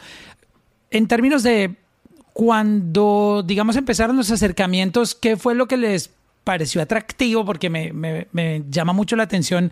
en 0.93 1.09
términos 1.09 1.43
de 1.43 1.82
cuando, 2.33 3.43
digamos, 3.47 3.77
empezaron 3.77 4.17
los 4.17 4.31
acercamientos, 4.31 5.15
¿qué 5.15 5.37
fue 5.37 5.55
lo 5.55 5.67
que 5.69 5.77
les 5.77 6.11
pareció 6.45 6.81
atractivo? 6.83 7.45
Porque 7.45 7.71
me, 7.71 7.93
me- 7.93 8.27
me 8.33 8.65
llama 8.71 8.93
mucho 8.93 9.17
la 9.17 9.25
atención 9.25 9.71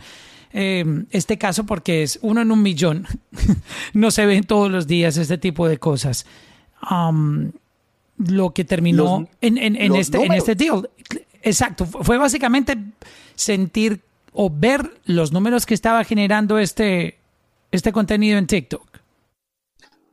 eh, 0.52 0.84
este 1.11 1.38
caso 1.38 1.64
porque 1.64 2.02
es 2.02 2.18
uno 2.22 2.40
en 2.42 2.50
un 2.50 2.62
millón. 2.62 3.06
no 3.94 4.11
se 4.11 4.26
ven 4.26 4.44
todos 4.44 4.70
los 4.70 4.86
días 4.86 5.16
este 5.16 5.38
tipo 5.38 5.68
de 5.68 5.78
cosas. 5.78 6.26
Um, 6.90 7.52
lo 8.18 8.52
que 8.52 8.64
terminó 8.64 9.20
Los- 9.20 9.28
en, 9.40 9.56
en- 9.58 9.94
este, 9.96 10.22
en 10.24 10.32
este 10.32 10.54
deal. 10.54 10.90
Exacto, 11.42 11.86
fue 11.86 12.18
básicamente 12.18 12.76
sentir 13.34 14.00
o 14.32 14.50
ver 14.50 15.00
los 15.06 15.32
números 15.32 15.64
que 15.64 15.72
estaba 15.74 16.04
generando 16.04 16.58
este, 16.58 17.16
este 17.72 17.90
contenido 17.92 18.36
en 18.38 18.46
TikTok. 18.46 18.86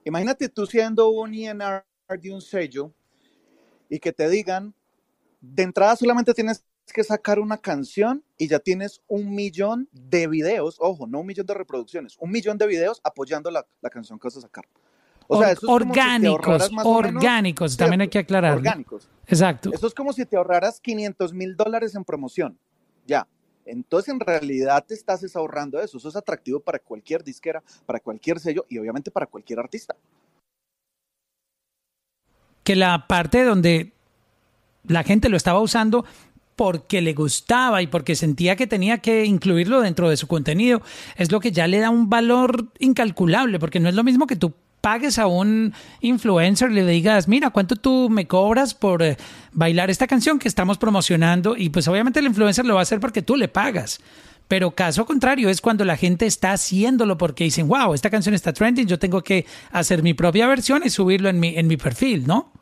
Imagínate 0.05 0.47
tú 0.47 0.65
siendo 0.65 1.09
un 1.09 1.33
ENR 1.33 1.83
de 2.15 2.31
un 2.31 2.41
sello 2.41 2.93
y 3.89 3.99
que 3.99 4.13
te 4.13 4.29
digan, 4.29 4.73
de 5.41 5.63
entrada 5.63 5.95
solamente 5.97 6.33
tienes 6.33 6.63
que 6.93 7.03
sacar 7.03 7.37
una 7.39 7.57
canción 7.57 8.23
y 8.37 8.47
ya 8.47 8.59
tienes 8.59 9.01
un 9.07 9.35
millón 9.35 9.89
de 9.91 10.27
videos, 10.27 10.77
ojo, 10.79 11.05
no 11.05 11.19
un 11.19 11.27
millón 11.27 11.45
de 11.45 11.53
reproducciones, 11.53 12.15
un 12.19 12.31
millón 12.31 12.57
de 12.57 12.65
videos 12.65 13.01
apoyando 13.03 13.51
la, 13.51 13.65
la 13.81 13.89
canción 13.89 14.17
que 14.17 14.27
vas 14.27 14.37
a 14.37 14.41
sacar. 14.41 14.65
O 15.29 15.37
sea, 15.41 15.51
eso 15.51 15.59
es 15.59 15.67
como 15.67 15.79
si 15.79 15.83
te 15.83 16.29
orgánicos, 16.29 16.71
más 16.71 16.85
menos- 16.85 16.85
orgánicos, 17.17 17.75
también 17.75 18.01
hay 18.01 18.07
que 18.07 18.19
aclararlo. 18.19 18.59
Orgánicos. 18.59 19.09
Exacto. 19.25 19.71
Eso 19.73 19.87
es 19.87 19.93
como 19.93 20.13
si 20.13 20.25
te 20.25 20.37
ahorraras 20.37 20.79
500 20.79 21.33
mil 21.33 21.57
dólares 21.57 21.93
en 21.95 22.05
promoción. 22.05 22.57
Ya. 23.05 23.27
Entonces, 23.65 24.13
en 24.13 24.21
realidad 24.21 24.85
te 24.87 24.93
estás 24.93 25.21
es 25.23 25.35
ahorrando 25.35 25.81
eso. 25.81 25.97
Eso 25.97 26.07
es 26.07 26.15
atractivo 26.15 26.61
para 26.61 26.79
cualquier 26.79 27.21
disquera, 27.21 27.61
para 27.85 27.99
cualquier 27.99 28.39
sello 28.39 28.65
y 28.69 28.77
obviamente 28.77 29.11
para 29.11 29.25
cualquier 29.25 29.59
artista. 29.59 29.93
Que 32.67 32.75
la 32.75 33.07
parte 33.07 33.45
donde 33.45 33.93
la 34.85 35.05
gente 35.05 35.29
lo 35.29 35.37
estaba 35.37 35.61
usando 35.61 36.03
porque 36.57 36.99
le 36.99 37.13
gustaba 37.13 37.81
y 37.81 37.87
porque 37.87 38.13
sentía 38.13 38.57
que 38.57 38.67
tenía 38.67 38.97
que 38.97 39.23
incluirlo 39.23 39.79
dentro 39.79 40.09
de 40.09 40.17
su 40.17 40.27
contenido, 40.27 40.81
es 41.15 41.31
lo 41.31 41.39
que 41.39 41.53
ya 41.53 41.65
le 41.65 41.79
da 41.79 41.89
un 41.89 42.09
valor 42.09 42.65
incalculable, 42.79 43.57
porque 43.57 43.79
no 43.79 43.87
es 43.87 43.95
lo 43.95 44.03
mismo 44.03 44.27
que 44.27 44.35
tú 44.35 44.53
pagues 44.81 45.17
a 45.17 45.27
un 45.27 45.73
influencer 46.01 46.69
y 46.71 46.73
le 46.73 46.85
digas, 46.85 47.29
mira, 47.29 47.51
¿cuánto 47.51 47.77
tú 47.77 48.09
me 48.09 48.27
cobras 48.27 48.73
por 48.73 49.01
eh, 49.01 49.15
bailar 49.53 49.89
esta 49.89 50.05
canción 50.05 50.37
que 50.37 50.49
estamos 50.49 50.77
promocionando? 50.77 51.55
Y 51.55 51.69
pues 51.69 51.87
obviamente 51.87 52.19
el 52.19 52.25
influencer 52.25 52.65
lo 52.65 52.73
va 52.73 52.81
a 52.81 52.83
hacer 52.83 52.99
porque 52.99 53.21
tú 53.21 53.37
le 53.37 53.47
pagas. 53.47 54.01
Pero 54.47 54.71
caso 54.71 55.05
contrario 55.05 55.49
es 55.49 55.61
cuando 55.61 55.83
la 55.83 55.97
gente 55.97 56.25
está 56.25 56.53
haciéndolo 56.53 57.17
porque 57.17 57.43
dicen, 57.43 57.67
wow, 57.67 57.93
esta 57.93 58.09
canción 58.09 58.33
está 58.33 58.53
trending, 58.53 58.87
yo 58.87 58.97
tengo 58.97 59.21
que 59.21 59.45
hacer 59.71 60.03
mi 60.03 60.13
propia 60.13 60.47
versión 60.47 60.83
y 60.85 60.89
subirlo 60.89 61.29
en 61.29 61.39
mi, 61.39 61.57
en 61.57 61.67
mi 61.67 61.77
perfil, 61.77 62.25
¿no? 62.25 62.53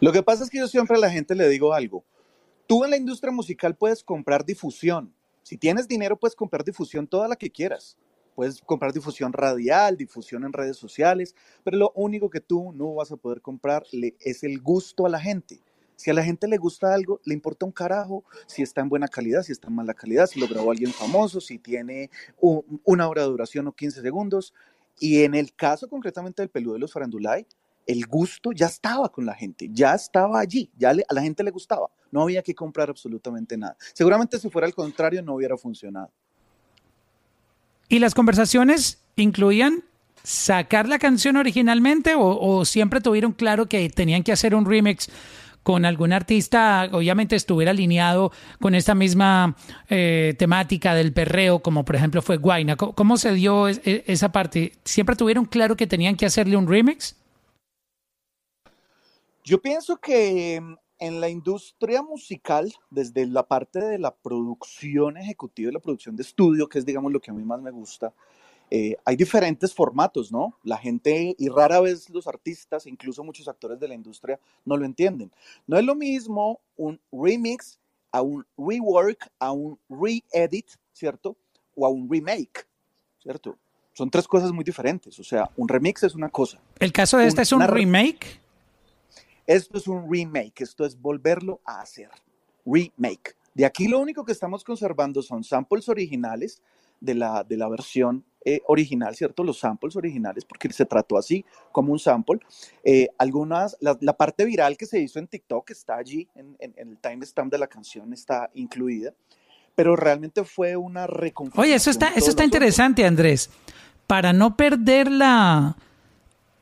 Lo 0.00 0.12
que 0.12 0.22
pasa 0.22 0.44
es 0.44 0.50
que 0.50 0.58
yo 0.58 0.68
siempre 0.68 0.96
a 0.96 1.00
la 1.00 1.10
gente 1.10 1.34
le 1.34 1.48
digo 1.48 1.72
algo. 1.72 2.04
Tú 2.66 2.84
en 2.84 2.90
la 2.90 2.96
industria 2.96 3.32
musical 3.32 3.76
puedes 3.76 4.02
comprar 4.02 4.44
difusión. 4.44 5.12
Si 5.42 5.56
tienes 5.56 5.88
dinero, 5.88 6.16
puedes 6.16 6.34
comprar 6.34 6.64
difusión 6.64 7.06
toda 7.06 7.28
la 7.28 7.36
que 7.36 7.50
quieras. 7.50 7.96
Puedes 8.34 8.60
comprar 8.62 8.92
difusión 8.92 9.32
radial, 9.32 9.96
difusión 9.96 10.44
en 10.44 10.52
redes 10.52 10.76
sociales, 10.76 11.34
pero 11.62 11.76
lo 11.76 11.92
único 11.94 12.30
que 12.30 12.40
tú 12.40 12.72
no 12.74 12.94
vas 12.94 13.12
a 13.12 13.16
poder 13.16 13.40
comprar 13.40 13.84
le- 13.92 14.16
es 14.20 14.42
el 14.42 14.60
gusto 14.60 15.06
a 15.06 15.08
la 15.08 15.20
gente. 15.20 15.60
Si 15.96 16.10
a 16.10 16.14
la 16.14 16.24
gente 16.24 16.48
le 16.48 16.56
gusta 16.58 16.92
algo, 16.92 17.20
le 17.24 17.34
importa 17.34 17.64
un 17.66 17.72
carajo 17.72 18.24
si 18.46 18.62
está 18.62 18.80
en 18.80 18.88
buena 18.88 19.08
calidad, 19.08 19.42
si 19.42 19.52
está 19.52 19.68
en 19.68 19.74
mala 19.76 19.94
calidad, 19.94 20.26
si 20.26 20.40
lo 20.40 20.48
grabó 20.48 20.70
alguien 20.70 20.92
famoso, 20.92 21.40
si 21.40 21.58
tiene 21.58 22.10
u- 22.40 22.62
una 22.84 23.08
hora 23.08 23.22
de 23.22 23.28
duración 23.28 23.66
o 23.68 23.72
15 23.72 24.02
segundos. 24.02 24.52
Y 24.98 25.22
en 25.22 25.34
el 25.34 25.54
caso 25.54 25.88
concretamente 25.88 26.42
del 26.42 26.50
peludo 26.50 26.74
de 26.74 26.80
los 26.80 26.92
farandulay, 26.92 27.46
el 27.86 28.06
gusto 28.06 28.52
ya 28.52 28.66
estaba 28.66 29.10
con 29.10 29.26
la 29.26 29.34
gente, 29.34 29.68
ya 29.72 29.94
estaba 29.94 30.40
allí, 30.40 30.70
ya 30.76 30.92
le- 30.92 31.04
a 31.08 31.14
la 31.14 31.22
gente 31.22 31.42
le 31.44 31.50
gustaba, 31.50 31.88
no 32.10 32.22
había 32.22 32.42
que 32.42 32.54
comprar 32.54 32.88
absolutamente 32.90 33.56
nada. 33.56 33.76
Seguramente 33.92 34.38
si 34.38 34.48
fuera 34.50 34.66
al 34.66 34.74
contrario 34.74 35.22
no 35.22 35.34
hubiera 35.34 35.56
funcionado. 35.56 36.10
¿Y 37.88 37.98
las 37.98 38.14
conversaciones 38.14 38.98
incluían 39.16 39.84
sacar 40.22 40.88
la 40.88 40.98
canción 40.98 41.36
originalmente 41.36 42.14
o, 42.14 42.38
o 42.40 42.64
siempre 42.64 43.00
tuvieron 43.02 43.32
claro 43.32 43.66
que 43.66 43.88
tenían 43.90 44.22
que 44.22 44.32
hacer 44.32 44.54
un 44.54 44.64
remix 44.64 45.10
con 45.64 45.84
algún 45.84 46.12
artista, 46.12 46.88
obviamente 46.92 47.34
estuviera 47.34 47.72
alineado 47.72 48.30
con 48.60 48.76
esta 48.76 48.94
misma 48.94 49.56
eh, 49.88 50.34
temática 50.38 50.94
del 50.94 51.12
perreo, 51.12 51.60
como 51.60 51.84
por 51.84 51.96
ejemplo 51.96 52.22
fue 52.22 52.36
Guaina? 52.36 52.76
¿Cómo, 52.76 53.16
se 53.16 53.32
dio 53.32 53.68
e- 53.68 54.04
esa 54.06 54.30
parte? 54.30 54.74
¿Siempre 54.84 55.16
tuvieron 55.16 55.46
claro 55.46 55.74
que 55.74 55.86
tenían 55.86 56.16
que 56.16 56.26
hacerle 56.26 56.56
un 56.56 56.68
remix? 56.68 57.16
Yo 59.42 59.60
pienso 59.60 59.96
que 59.96 60.60
mm, 60.60 60.74
en 60.98 61.20
la 61.20 61.30
industria 61.30 62.02
musical, 62.02 62.72
desde 62.90 63.26
la 63.26 63.46
parte 63.46 63.80
de 63.80 63.98
la 63.98 64.14
producción 64.14 65.16
ejecutiva 65.16 65.70
y 65.70 65.74
la 65.74 65.80
producción 65.80 66.14
de 66.14 66.22
estudio, 66.22 66.68
que 66.68 66.78
es 66.78 66.86
digamos 66.86 67.10
lo 67.10 67.20
que 67.20 67.30
a 67.30 67.34
mí 67.34 67.42
más 67.42 67.60
me 67.62 67.70
gusta, 67.70 68.12
eh, 68.76 68.96
hay 69.04 69.14
diferentes 69.14 69.72
formatos, 69.72 70.32
¿no? 70.32 70.58
La 70.64 70.76
gente 70.76 71.36
y 71.38 71.48
rara 71.48 71.78
vez 71.78 72.10
los 72.10 72.26
artistas, 72.26 72.88
incluso 72.88 73.22
muchos 73.22 73.46
actores 73.46 73.78
de 73.78 73.86
la 73.86 73.94
industria, 73.94 74.40
no 74.64 74.76
lo 74.76 74.84
entienden. 74.84 75.30
No 75.68 75.78
es 75.78 75.84
lo 75.84 75.94
mismo 75.94 76.58
un 76.76 77.00
remix 77.12 77.78
a 78.10 78.20
un 78.20 78.44
rework, 78.58 79.30
a 79.38 79.52
un 79.52 79.78
re-edit, 79.88 80.66
¿cierto? 80.92 81.36
O 81.76 81.86
a 81.86 81.88
un 81.88 82.10
remake, 82.10 82.66
¿cierto? 83.22 83.56
Son 83.92 84.10
tres 84.10 84.26
cosas 84.26 84.50
muy 84.50 84.64
diferentes. 84.64 85.20
O 85.20 85.22
sea, 85.22 85.48
un 85.56 85.68
remix 85.68 86.02
es 86.02 86.16
una 86.16 86.28
cosa. 86.28 86.58
¿El 86.80 86.92
caso 86.92 87.18
de 87.18 87.28
este 87.28 87.42
es 87.42 87.52
un 87.52 87.62
remake? 87.62 88.40
Esto 89.46 89.78
es 89.78 89.86
un 89.86 90.10
remake, 90.12 90.64
esto 90.64 90.84
es 90.84 91.00
volverlo 91.00 91.60
a 91.64 91.80
hacer. 91.80 92.10
Remake. 92.66 93.36
De 93.54 93.64
aquí 93.64 93.86
lo 93.86 94.00
único 94.00 94.24
que 94.24 94.32
estamos 94.32 94.64
conservando 94.64 95.22
son 95.22 95.44
samples 95.44 95.88
originales 95.88 96.60
de 97.04 97.14
la, 97.14 97.44
de 97.44 97.56
la 97.56 97.68
versión 97.68 98.24
eh, 98.46 98.60
original, 98.66 99.14
¿cierto? 99.16 99.42
Los 99.44 99.58
samples 99.58 99.96
originales, 99.96 100.44
porque 100.44 100.70
se 100.72 100.84
trató 100.84 101.16
así 101.16 101.44
como 101.72 101.92
un 101.92 101.98
sample. 101.98 102.40
Eh, 102.84 103.08
algunas, 103.18 103.76
la, 103.80 103.96
la 104.00 104.16
parte 104.16 104.44
viral 104.44 104.76
que 104.76 104.86
se 104.86 105.00
hizo 105.00 105.18
en 105.18 105.26
TikTok 105.28 105.70
está 105.70 105.96
allí, 105.96 106.28
en, 106.34 106.56
en- 106.58 106.74
en 106.76 106.88
el 106.90 106.98
timestamp 106.98 107.50
de 107.50 107.58
la 107.58 107.66
canción 107.66 108.12
está 108.12 108.50
incluida, 108.54 109.12
pero 109.74 109.96
realmente 109.96 110.44
fue 110.44 110.76
una 110.76 111.06
reconfiguración. 111.06 111.64
Oye, 111.70 111.74
eso 111.74 111.90
está, 111.90 112.08
eso 112.14 112.30
está 112.30 112.44
interesante, 112.44 113.04
Andrés. 113.06 113.50
Para 114.06 114.32
no 114.34 114.56
perder 114.56 115.10
la, 115.10 115.76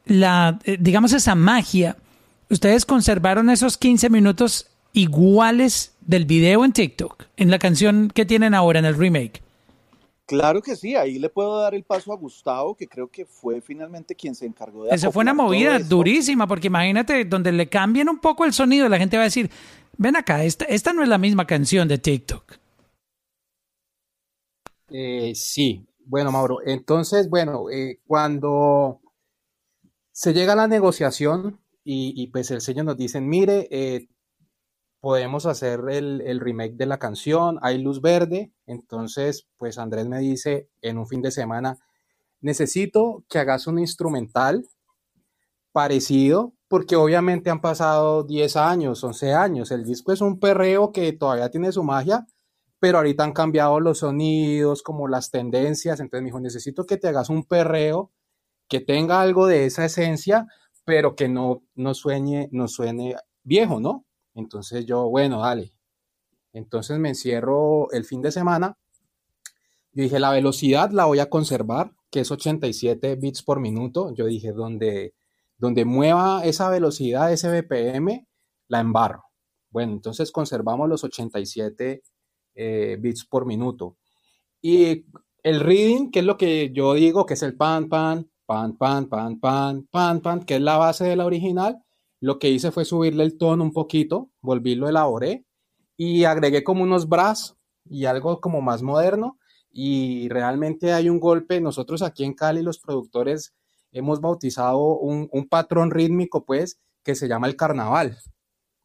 la 0.04 0.58
eh, 0.64 0.76
digamos, 0.80 1.12
esa 1.12 1.34
magia, 1.34 1.96
ustedes 2.48 2.86
conservaron 2.86 3.50
esos 3.50 3.76
15 3.76 4.08
minutos 4.10 4.68
iguales 4.92 5.94
del 6.00 6.26
video 6.26 6.64
en 6.64 6.72
TikTok, 6.72 7.24
en 7.36 7.50
la 7.50 7.58
canción 7.58 8.08
que 8.14 8.24
tienen 8.24 8.54
ahora 8.54 8.78
en 8.78 8.84
el 8.84 8.94
remake. 8.96 9.42
Claro 10.32 10.62
que 10.62 10.76
sí, 10.76 10.96
ahí 10.96 11.18
le 11.18 11.28
puedo 11.28 11.60
dar 11.60 11.74
el 11.74 11.84
paso 11.84 12.10
a 12.10 12.16
Gustavo, 12.16 12.74
que 12.74 12.88
creo 12.88 13.06
que 13.06 13.26
fue 13.26 13.60
finalmente 13.60 14.14
quien 14.14 14.34
se 14.34 14.46
encargó 14.46 14.84
de 14.84 14.94
Eso 14.94 15.12
fue 15.12 15.20
una 15.20 15.34
movida 15.34 15.78
durísima, 15.78 16.46
porque 16.46 16.68
imagínate, 16.68 17.26
donde 17.26 17.52
le 17.52 17.68
cambien 17.68 18.08
un 18.08 18.18
poco 18.18 18.46
el 18.46 18.54
sonido, 18.54 18.88
la 18.88 18.96
gente 18.96 19.18
va 19.18 19.24
a 19.24 19.26
decir, 19.26 19.50
ven 19.98 20.16
acá, 20.16 20.42
esta, 20.42 20.64
esta 20.64 20.94
no 20.94 21.02
es 21.02 21.10
la 21.10 21.18
misma 21.18 21.46
canción 21.46 21.86
de 21.86 21.98
TikTok. 21.98 22.54
Eh, 24.88 25.34
sí, 25.34 25.86
bueno, 26.06 26.32
Mauro. 26.32 26.60
Entonces, 26.64 27.28
bueno, 27.28 27.68
eh, 27.68 28.00
cuando 28.06 29.02
se 30.12 30.32
llega 30.32 30.54
a 30.54 30.56
la 30.56 30.66
negociación 30.66 31.60
y, 31.84 32.14
y, 32.16 32.28
pues 32.28 32.50
el 32.50 32.62
sello 32.62 32.84
nos 32.84 32.96
dicen, 32.96 33.28
mire, 33.28 33.68
eh, 33.70 34.08
podemos 35.02 35.46
hacer 35.46 35.80
el, 35.90 36.20
el 36.20 36.38
remake 36.38 36.76
de 36.76 36.86
la 36.86 37.00
canción, 37.00 37.58
hay 37.60 37.78
luz 37.82 38.00
verde. 38.00 38.52
Entonces, 38.66 39.48
pues 39.58 39.76
Andrés 39.76 40.06
me 40.06 40.20
dice 40.20 40.68
en 40.80 40.96
un 40.96 41.08
fin 41.08 41.22
de 41.22 41.32
semana, 41.32 41.76
necesito 42.40 43.24
que 43.28 43.40
hagas 43.40 43.66
un 43.66 43.80
instrumental 43.80 44.64
parecido, 45.72 46.54
porque 46.68 46.94
obviamente 46.94 47.50
han 47.50 47.60
pasado 47.60 48.22
10 48.22 48.56
años, 48.56 49.02
11 49.02 49.32
años. 49.34 49.72
El 49.72 49.84
disco 49.84 50.12
es 50.12 50.20
un 50.20 50.38
perreo 50.38 50.92
que 50.92 51.12
todavía 51.12 51.50
tiene 51.50 51.72
su 51.72 51.82
magia, 51.82 52.24
pero 52.78 52.98
ahorita 52.98 53.24
han 53.24 53.32
cambiado 53.32 53.80
los 53.80 53.98
sonidos, 53.98 54.84
como 54.84 55.08
las 55.08 55.32
tendencias. 55.32 55.98
Entonces 55.98 56.22
me 56.22 56.26
dijo, 56.26 56.38
necesito 56.38 56.86
que 56.86 56.96
te 56.96 57.08
hagas 57.08 57.28
un 57.28 57.42
perreo 57.44 58.12
que 58.68 58.78
tenga 58.78 59.20
algo 59.20 59.48
de 59.48 59.66
esa 59.66 59.84
esencia, 59.84 60.46
pero 60.84 61.16
que 61.16 61.28
no, 61.28 61.64
no, 61.74 61.92
sueñe, 61.94 62.48
no 62.52 62.68
suene 62.68 63.16
viejo, 63.42 63.80
¿no? 63.80 64.04
Entonces 64.34 64.86
yo, 64.86 65.08
bueno, 65.08 65.40
dale. 65.40 65.72
Entonces 66.52 66.98
me 66.98 67.10
encierro 67.10 67.90
el 67.92 68.04
fin 68.04 68.22
de 68.22 68.32
semana. 68.32 68.76
Yo 69.92 70.02
dije, 70.04 70.18
la 70.18 70.30
velocidad 70.30 70.90
la 70.90 71.06
voy 71.06 71.18
a 71.18 71.28
conservar, 71.30 71.92
que 72.10 72.20
es 72.20 72.30
87 72.30 73.16
bits 73.16 73.42
por 73.42 73.60
minuto. 73.60 74.14
Yo 74.14 74.26
dije, 74.26 74.52
donde, 74.52 75.14
donde 75.58 75.84
mueva 75.84 76.44
esa 76.44 76.68
velocidad, 76.70 77.32
ese 77.32 77.48
BPM, 77.48 78.26
la 78.68 78.80
embarro. 78.80 79.24
Bueno, 79.70 79.92
entonces 79.92 80.32
conservamos 80.32 80.88
los 80.88 81.04
87 81.04 82.02
eh, 82.54 82.96
bits 83.00 83.24
por 83.24 83.46
minuto. 83.46 83.96
Y 84.60 85.06
el 85.42 85.60
reading, 85.60 86.10
que 86.10 86.20
es 86.20 86.24
lo 86.24 86.36
que 86.36 86.70
yo 86.72 86.94
digo, 86.94 87.26
que 87.26 87.34
es 87.34 87.42
el 87.42 87.56
pan, 87.56 87.88
pan, 87.88 88.30
pan, 88.46 88.76
pan, 88.76 89.08
pan, 89.08 89.40
pan, 89.40 89.88
pan, 89.90 90.20
pan, 90.20 90.44
que 90.44 90.56
es 90.56 90.60
la 90.60 90.76
base 90.76 91.04
de 91.04 91.16
la 91.16 91.26
original, 91.26 91.82
lo 92.22 92.38
que 92.38 92.50
hice 92.50 92.70
fue 92.70 92.84
subirle 92.84 93.24
el 93.24 93.36
tono 93.36 93.64
un 93.64 93.72
poquito, 93.72 94.30
volví 94.40 94.76
lo 94.76 94.88
elaboré 94.88 95.44
y 95.96 96.22
agregué 96.22 96.62
como 96.62 96.84
unos 96.84 97.08
brass 97.08 97.56
y 97.84 98.04
algo 98.04 98.40
como 98.40 98.62
más 98.62 98.80
moderno 98.82 99.38
y 99.72 100.28
realmente 100.28 100.92
hay 100.92 101.08
un 101.08 101.18
golpe. 101.18 101.60
Nosotros 101.60 102.00
aquí 102.00 102.22
en 102.22 102.34
Cali, 102.34 102.62
los 102.62 102.78
productores, 102.78 103.54
hemos 103.90 104.20
bautizado 104.20 104.98
un, 105.00 105.28
un 105.32 105.48
patrón 105.48 105.90
rítmico, 105.90 106.44
pues, 106.44 106.78
que 107.02 107.16
se 107.16 107.26
llama 107.26 107.48
el 107.48 107.56
carnaval, 107.56 108.16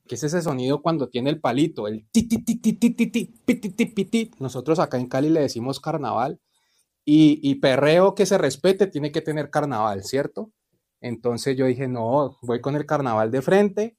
que 0.08 0.16
es 0.16 0.24
ese 0.24 0.42
sonido 0.42 0.82
cuando 0.82 1.10
tiene 1.10 1.30
el 1.30 1.40
palito, 1.40 1.88
el 1.88 2.08
ti 2.12 2.28
ti 2.28 2.44
ti 2.44 2.56
ti 2.56 2.74
ti 2.74 2.90
ti 2.92 3.08
ti 3.08 3.26
piti, 3.46 3.70
ti, 3.70 3.86
piti. 3.86 4.32
Nosotros 4.40 4.80
acá 4.80 4.98
en 4.98 5.08
Cali 5.10 5.30
le 5.30 5.42
decimos 5.42 5.80
carnaval 5.80 6.40
y, 7.06 7.40
y 7.44 7.56
perreo 7.56 8.16
que 8.16 8.26
se 8.26 8.38
respete 8.38 8.88
tiene 8.88 9.12
que 9.12 9.22
tener 9.22 9.52
carnaval, 9.52 10.04
¿cierto? 10.04 10.52
Entonces 11.02 11.56
yo 11.56 11.66
dije, 11.66 11.88
no, 11.88 12.38
voy 12.41 12.62
con 12.62 12.76
el 12.76 12.86
carnaval 12.86 13.32
de 13.32 13.41
frente, 13.41 13.98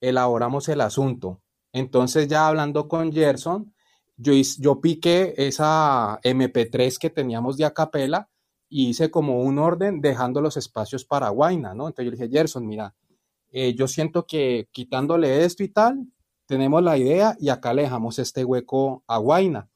elaboramos 0.00 0.68
el 0.68 0.80
asunto. 0.80 1.40
Entonces 1.72 2.28
ya 2.28 2.48
hablando 2.48 2.88
con 2.88 3.12
Gerson, 3.12 3.74
yo, 4.16 4.32
yo 4.58 4.80
piqué 4.80 5.34
esa 5.36 6.20
MP3 6.22 6.98
que 6.98 7.10
teníamos 7.10 7.56
de 7.56 7.64
acapela 7.64 8.28
y 8.68 8.88
hice 8.88 9.10
como 9.10 9.42
un 9.42 9.58
orden 9.58 10.00
dejando 10.00 10.40
los 10.40 10.56
espacios 10.56 11.04
para 11.04 11.28
Guaina, 11.30 11.74
¿no? 11.74 11.88
Entonces 11.88 12.06
yo 12.06 12.10
dije, 12.12 12.28
Gerson, 12.30 12.66
mira, 12.66 12.94
eh, 13.50 13.74
yo 13.74 13.88
siento 13.88 14.26
que 14.26 14.68
quitándole 14.72 15.44
esto 15.44 15.62
y 15.64 15.68
tal, 15.68 16.06
tenemos 16.46 16.82
la 16.82 16.96
idea 16.96 17.36
y 17.38 17.48
acá 17.48 17.74
le 17.74 17.82
dejamos 17.82 18.18
este 18.18 18.44
hueco 18.44 19.04
a 19.06 19.18
Guaina. 19.18 19.68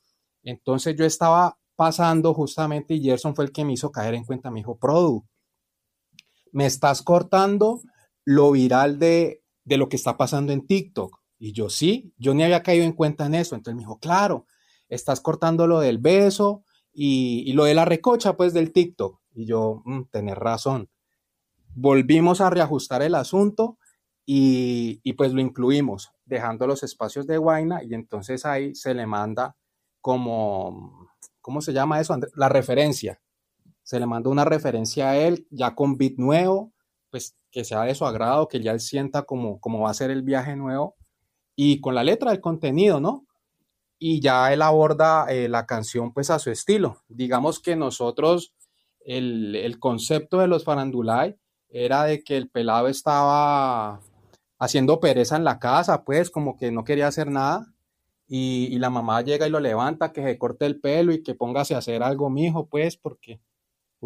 Entonces 0.42 0.94
yo 0.96 1.04
estaba 1.04 1.58
pasando 1.76 2.34
justamente 2.34 2.94
y 2.94 3.02
Gerson 3.02 3.34
fue 3.34 3.46
el 3.46 3.52
que 3.52 3.64
me 3.64 3.72
hizo 3.72 3.90
caer 3.90 4.14
en 4.14 4.24
cuenta, 4.24 4.50
me 4.50 4.60
dijo, 4.60 4.76
Produ, 4.76 5.24
me 6.54 6.66
estás 6.66 7.02
cortando 7.02 7.82
lo 8.24 8.52
viral 8.52 8.98
de, 8.98 9.42
de 9.64 9.76
lo 9.76 9.90
que 9.90 9.96
está 9.96 10.16
pasando 10.16 10.52
en 10.52 10.66
TikTok. 10.66 11.18
Y 11.38 11.52
yo 11.52 11.68
sí, 11.68 12.14
yo 12.16 12.34
ni 12.34 12.44
había 12.44 12.62
caído 12.62 12.84
en 12.86 12.92
cuenta 12.94 13.26
en 13.26 13.34
eso. 13.34 13.56
Entonces 13.56 13.76
me 13.76 13.82
dijo, 13.82 13.98
claro, 13.98 14.46
estás 14.88 15.20
cortando 15.20 15.66
lo 15.66 15.80
del 15.80 15.98
beso 15.98 16.64
y, 16.92 17.42
y 17.46 17.52
lo 17.54 17.64
de 17.64 17.74
la 17.74 17.84
recocha, 17.84 18.36
pues 18.36 18.54
del 18.54 18.72
TikTok. 18.72 19.20
Y 19.34 19.46
yo, 19.46 19.82
"Mm, 19.84 20.04
tenés 20.10 20.36
razón. 20.38 20.88
Volvimos 21.74 22.40
a 22.40 22.50
reajustar 22.50 23.02
el 23.02 23.14
asunto 23.16 23.78
y, 24.26 25.00
y 25.02 25.14
pues 25.14 25.32
lo 25.34 25.40
incluimos, 25.40 26.10
dejando 26.24 26.66
los 26.66 26.82
espacios 26.82 27.26
de 27.26 27.38
Guaina 27.38 27.82
y 27.84 27.94
entonces 27.94 28.46
ahí 28.46 28.74
se 28.74 28.94
le 28.94 29.06
manda 29.06 29.56
como, 30.00 31.08
¿cómo 31.40 31.60
se 31.62 31.72
llama 31.72 32.00
eso? 32.00 32.16
La 32.36 32.48
referencia. 32.48 33.20
Se 33.84 34.00
le 34.00 34.06
manda 34.06 34.30
una 34.30 34.44
referencia 34.44 35.10
a 35.10 35.16
él 35.16 35.46
ya 35.50 35.74
con 35.74 35.96
beat 35.96 36.14
nuevo, 36.16 36.72
pues 37.10 37.36
que 37.52 37.64
sea 37.64 37.82
de 37.82 37.94
su 37.94 38.04
agrado, 38.04 38.48
que 38.48 38.60
ya 38.60 38.72
él 38.72 38.80
sienta 38.80 39.22
como, 39.22 39.60
va 39.62 39.90
a 39.90 39.94
ser 39.94 40.10
el 40.10 40.22
viaje 40.22 40.56
nuevo 40.56 40.96
y 41.54 41.80
con 41.80 41.94
la 41.94 42.02
letra 42.02 42.32
del 42.32 42.40
contenido, 42.40 42.98
¿no? 42.98 43.26
Y 43.98 44.20
ya 44.20 44.52
él 44.52 44.62
aborda 44.62 45.26
eh, 45.28 45.48
la 45.48 45.66
canción 45.66 46.12
pues 46.12 46.30
a 46.30 46.40
su 46.40 46.50
estilo. 46.50 47.04
Digamos 47.08 47.60
que 47.60 47.76
nosotros, 47.76 48.54
el, 49.00 49.54
el 49.54 49.78
concepto 49.78 50.38
de 50.40 50.48
los 50.48 50.64
farandulay 50.64 51.36
era 51.68 52.04
de 52.04 52.24
que 52.24 52.36
el 52.36 52.48
pelado 52.48 52.88
estaba 52.88 54.00
haciendo 54.58 54.98
pereza 54.98 55.36
en 55.36 55.44
la 55.44 55.58
casa, 55.58 56.04
pues 56.04 56.30
como 56.30 56.56
que 56.56 56.72
no 56.72 56.84
quería 56.84 57.06
hacer 57.06 57.30
nada. 57.30 57.72
Y, 58.26 58.68
y 58.72 58.78
la 58.78 58.90
mamá 58.90 59.20
llega 59.20 59.46
y 59.46 59.50
lo 59.50 59.60
levanta, 59.60 60.12
que 60.12 60.22
se 60.22 60.38
corte 60.38 60.66
el 60.66 60.80
pelo 60.80 61.12
y 61.12 61.22
que 61.22 61.34
póngase 61.34 61.74
a 61.74 61.78
hacer 61.78 62.02
algo, 62.02 62.30
mijo, 62.30 62.66
pues, 62.66 62.96
porque 62.96 63.40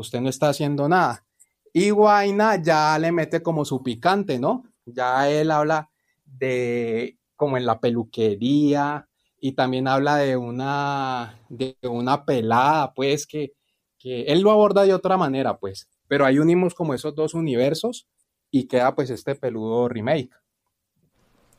usted 0.00 0.20
no 0.20 0.28
está 0.28 0.48
haciendo 0.48 0.88
nada. 0.88 1.24
Y 1.72 1.90
Guaina 1.90 2.62
ya 2.62 2.98
le 2.98 3.12
mete 3.12 3.42
como 3.42 3.64
su 3.64 3.82
picante, 3.82 4.38
¿no? 4.38 4.64
Ya 4.86 5.28
él 5.28 5.50
habla 5.50 5.90
de 6.24 7.18
como 7.36 7.56
en 7.56 7.66
la 7.66 7.78
peluquería 7.78 9.08
y 9.40 9.52
también 9.52 9.86
habla 9.86 10.16
de 10.16 10.36
una, 10.36 11.38
de 11.48 11.76
una 11.82 12.24
pelada, 12.24 12.92
pues, 12.94 13.26
que, 13.26 13.52
que 13.98 14.22
él 14.22 14.40
lo 14.40 14.50
aborda 14.50 14.82
de 14.82 14.94
otra 14.94 15.16
manera, 15.16 15.58
pues. 15.58 15.88
Pero 16.08 16.24
ahí 16.24 16.38
unimos 16.38 16.74
como 16.74 16.94
esos 16.94 17.14
dos 17.14 17.34
universos 17.34 18.08
y 18.50 18.66
queda 18.66 18.94
pues 18.94 19.10
este 19.10 19.34
peludo 19.34 19.88
remake. 19.88 20.30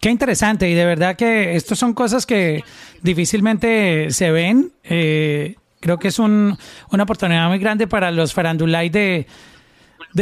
Qué 0.01 0.09
interesante 0.09 0.69
y 0.69 0.73
de 0.73 0.85
verdad 0.85 1.15
que 1.17 1.55
estas 1.55 1.77
son 1.77 1.93
cosas 1.93 2.25
que 2.25 2.63
difícilmente 3.01 4.11
se 4.11 4.31
ven. 4.31 4.71
Eh, 4.83 5.55
creo 5.79 5.97
que 5.97 6.09
es 6.09 6.19
un, 6.19 6.57
una 6.91 7.03
oportunidad 7.03 7.47
muy 7.47 7.59
grande 7.59 7.87
para 7.87 8.11
los 8.11 8.33
farandulay 8.33 8.89
de, 8.89 9.27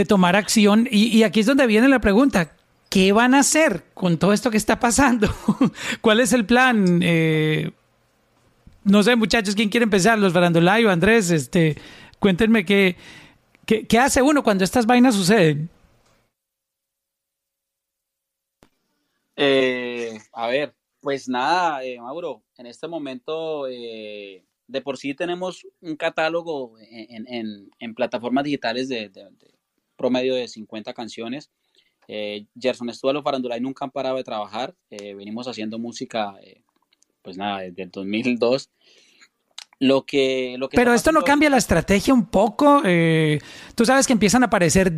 tomar 0.07 0.35
acción. 0.35 0.87
Y, 0.89 1.23
aquí 1.23 1.41
es 1.41 1.45
donde 1.45 1.67
viene 1.67 1.87
la 1.87 1.99
pregunta. 1.99 2.53
¿Qué 2.89 3.11
van 3.11 3.35
a 3.35 3.39
hacer 3.39 3.83
con 3.93 4.17
todo 4.17 4.31
esto 4.31 4.49
que 4.49 4.57
está 4.57 4.79
pasando? 4.79 5.33
¿Cuál 6.01 6.21
es 6.21 6.31
el 6.31 6.45
plan? 6.45 7.01
Eh, 7.03 7.71
no 8.83 9.03
sé, 9.03 9.15
muchachos, 9.15 9.55
¿quién 9.55 9.69
quiere 9.69 9.83
empezar? 9.83 10.17
¿Los 10.17 10.31
farandulay 10.31 10.85
o 10.85 10.89
Andrés? 10.89 11.29
Este, 11.31 11.75
cuéntenme 12.19 12.65
qué 12.65 12.95
hace 13.99 14.21
uno 14.21 14.43
cuando 14.43 14.63
estas 14.63 14.85
vainas 14.85 15.15
suceden. 15.15 15.69
Eh, 19.39 20.19
a 20.33 20.47
ver, 20.47 20.75
pues 20.99 21.29
nada, 21.29 21.83
eh, 21.83 21.99
Mauro, 21.99 22.43
en 22.57 22.65
este 22.65 22.87
momento 22.87 23.67
eh, 23.67 24.43
de 24.67 24.81
por 24.81 24.97
sí 24.97 25.13
tenemos 25.13 25.65
un 25.81 25.95
catálogo 25.95 26.73
en, 26.79 27.25
en- 27.27 27.69
en 27.79 27.95
plataformas 27.95 28.43
digitales 28.43 28.89
de, 28.89 29.09
de- 29.09 29.23
de 29.31 29.53
promedio 29.95 30.35
de 30.35 30.47
50 30.47 30.93
canciones. 30.93 31.49
Eh, 32.07 32.45
Gerson 32.59 32.89
Estualo 32.89 33.21
Farandulay 33.23 33.59
nunca 33.59 33.85
han 33.85 33.91
parado 33.91 34.15
de 34.17 34.23
trabajar. 34.23 34.75
eh, 34.89 35.13
venimos 35.13 35.47
haciendo 35.47 35.79
música, 35.79 36.35
eh, 36.41 36.61
pues 37.21 37.37
nada, 37.37 37.59
desde 37.61 37.83
el 37.83 37.91
2002. 37.91 38.69
Lo 39.79 40.05
que, 40.05 40.55
lo 40.57 40.69
que 40.69 40.75
Pero 40.75 40.93
esto 40.93 41.11
no 41.11 41.23
cambia 41.23 41.49
la 41.49 41.57
estrategia 41.57 42.13
un 42.13 42.25
poco. 42.25 42.81
eh, 42.83 43.39
tú 43.75 43.85
sabes 43.85 44.07
que 44.07 44.13
empiezan 44.13 44.41
a 44.43 44.47
aparecer 44.47 44.91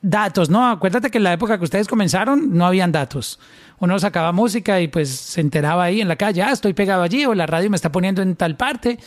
datos, 0.00 0.48
¿no? 0.48 0.66
Acuérdate 0.68 1.10
que 1.10 1.18
en 1.18 1.24
la 1.24 1.32
época 1.32 1.58
que 1.58 1.64
ustedes 1.64 1.88
comenzaron 1.88 2.56
no 2.56 2.64
habían 2.66 2.92
datos. 2.92 3.40
Uno 3.82 3.98
sacaba 3.98 4.30
música 4.30 4.80
y 4.80 4.86
pues 4.86 5.10
se 5.10 5.40
enteraba 5.40 5.82
ahí 5.82 6.00
en 6.00 6.06
la 6.06 6.14
calle, 6.14 6.40
ah, 6.40 6.52
estoy 6.52 6.72
pegado 6.72 7.02
allí 7.02 7.26
o 7.26 7.34
la 7.34 7.46
radio 7.46 7.68
me 7.68 7.74
está 7.74 7.90
poniendo 7.90 8.22
en 8.22 8.36
tal 8.36 8.56
parte. 8.56 9.00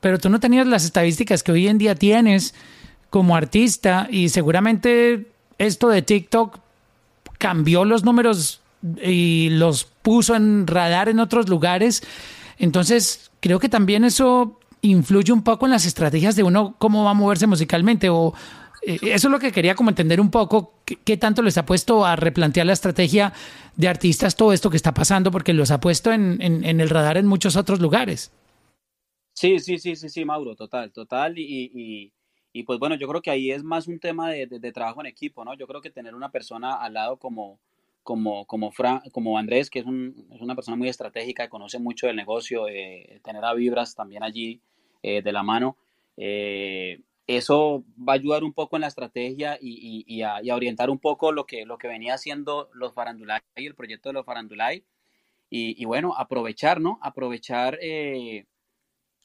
Pero 0.00 0.18
tú 0.18 0.28
no 0.30 0.40
tenías 0.40 0.66
las 0.66 0.84
estadísticas 0.84 1.44
que 1.44 1.52
hoy 1.52 1.68
en 1.68 1.78
día 1.78 1.94
tienes 1.94 2.52
como 3.08 3.36
artista 3.36 4.08
y 4.10 4.30
seguramente 4.30 5.28
esto 5.58 5.88
de 5.90 6.02
TikTok 6.02 6.58
cambió 7.38 7.84
los 7.84 8.02
números 8.02 8.60
y 9.00 9.50
los 9.50 9.84
puso 9.84 10.34
en 10.34 10.66
radar 10.66 11.08
en 11.08 11.20
otros 11.20 11.48
lugares. 11.48 12.02
Entonces, 12.58 13.30
creo 13.38 13.60
que 13.60 13.68
también 13.68 14.02
eso 14.02 14.58
influye 14.80 15.32
un 15.32 15.42
poco 15.42 15.66
en 15.66 15.70
las 15.70 15.86
estrategias 15.86 16.34
de 16.34 16.42
uno, 16.42 16.74
cómo 16.78 17.04
va 17.04 17.12
a 17.12 17.14
moverse 17.14 17.46
musicalmente. 17.46 18.08
O 18.10 18.34
eso 18.86 19.28
es 19.28 19.32
lo 19.32 19.38
que 19.38 19.50
quería 19.50 19.74
como 19.74 19.90
entender 19.90 20.20
un 20.20 20.30
poco, 20.30 20.74
qué, 20.84 21.16
tanto 21.16 21.42
les 21.42 21.58
ha 21.58 21.66
puesto 21.66 22.06
a 22.06 22.14
replantear 22.14 22.66
la 22.66 22.72
estrategia 22.72 23.32
de 23.76 23.88
artistas 23.88 24.36
todo 24.36 24.52
esto 24.52 24.70
que 24.70 24.76
está 24.76 24.94
pasando, 24.94 25.30
porque 25.30 25.52
los 25.52 25.70
ha 25.72 25.80
puesto 25.80 26.12
en, 26.12 26.40
el 26.40 26.88
radar 26.88 27.16
en 27.16 27.26
muchos 27.26 27.56
otros 27.56 27.80
lugares. 27.80 28.30
Sí, 29.32 29.58
sí, 29.58 29.78
sí, 29.78 29.96
sí, 29.96 30.08
sí, 30.08 30.24
Mauro, 30.24 30.54
total, 30.56 30.92
total. 30.92 31.38
Y, 31.38 32.12
y, 32.52 32.62
pues 32.62 32.78
bueno, 32.78 32.94
yo 32.94 33.06
creo 33.06 33.20
que 33.20 33.30
ahí 33.30 33.50
es 33.50 33.62
más 33.62 33.86
un 33.86 33.98
tema 33.98 34.30
de, 34.30 34.72
trabajo 34.72 35.00
en 35.00 35.06
equipo, 35.06 35.44
¿no? 35.44 35.54
Yo 35.54 35.66
creo 35.66 35.82
que 35.82 35.90
tener 35.90 36.14
una 36.14 36.30
persona 36.30 36.74
al 36.74 36.94
lado 36.94 37.18
como, 37.18 37.58
como, 38.02 38.46
como, 38.46 38.70
Fra- 38.72 39.02
como 39.12 39.36
Andrés, 39.36 39.68
que 39.68 39.80
es, 39.80 39.84
un, 39.84 40.26
una 40.40 40.54
persona 40.54 40.76
muy 40.76 40.88
estratégica, 40.88 41.48
conoce 41.50 41.78
mucho 41.78 42.06
del 42.06 42.16
negocio, 42.16 42.66
eh, 42.68 43.20
tener 43.22 43.44
a 43.44 43.52
Vibras 43.52 43.94
también 43.94 44.22
allí 44.22 44.60
eh, 45.02 45.20
de 45.22 45.32
la 45.32 45.42
mano, 45.42 45.76
eh, 46.16 47.00
eso 47.26 47.84
va 47.98 48.12
a 48.12 48.16
ayudar 48.16 48.44
un 48.44 48.52
poco 48.52 48.76
en 48.76 48.82
la 48.82 48.88
estrategia 48.88 49.58
y, 49.60 50.04
y- 50.06 50.16
y 50.16 50.22
a, 50.22 50.42
y 50.42 50.50
a 50.50 50.54
orientar 50.54 50.90
un 50.90 50.98
poco 50.98 51.32
lo 51.32 51.44
que, 51.44 51.64
lo 51.66 51.76
que 51.78 51.88
venía 51.88 52.14
haciendo 52.14 52.68
los 52.72 52.94
Farandulay 52.94 53.40
y 53.56 53.66
el 53.66 53.74
proyecto 53.74 54.08
de 54.08 54.12
los 54.14 54.24
Farandulay. 54.26 54.84
Y, 55.50 55.80
y 55.80 55.84
bueno, 55.86 56.14
aprovechar, 56.16 56.80
¿no? 56.80 56.98
Aprovechar... 57.02 57.78
eh, 57.82 58.46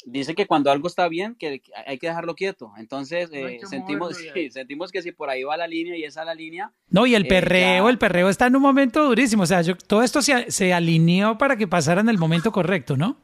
Dice 0.03 0.33
que 0.33 0.47
cuando 0.47 0.71
algo 0.71 0.87
está 0.87 1.07
bien, 1.09 1.35
que 1.35 1.61
hay 1.85 1.99
que 1.99 2.07
dejarlo 2.07 2.33
quieto. 2.33 2.71
Entonces, 2.77 3.29
eh, 3.33 3.59
sentimos, 3.67 4.17
sí, 4.17 4.49
sentimos 4.49 4.91
que 4.91 5.03
si 5.03 5.11
por 5.11 5.29
ahí 5.29 5.43
va 5.43 5.55
la 5.57 5.67
línea 5.67 5.95
y 5.95 6.03
esa 6.03 6.21
es 6.21 6.25
la 6.25 6.33
línea, 6.33 6.71
No, 6.89 7.05
y 7.05 7.13
el 7.13 7.25
Eh, 7.25 7.29
perreo, 7.29 7.83
ya. 7.83 7.89
el 7.91 7.99
perreo 7.99 8.27
está 8.27 8.47
en 8.47 8.55
un 8.55 8.63
momento 8.63 9.05
durísimo. 9.05 9.43
O 9.43 9.45
sea, 9.45 9.61
yo- 9.61 9.77
todo 9.77 10.01
esto 10.01 10.23
se, 10.23 10.49
se 10.49 10.73
alineó 10.73 11.37
para 11.37 11.55
que 11.55 11.67
pasara 11.67 12.01
en 12.01 12.09
el 12.09 12.17
momento 12.17 12.51
correcto, 12.51 12.97
¿no? 12.97 13.17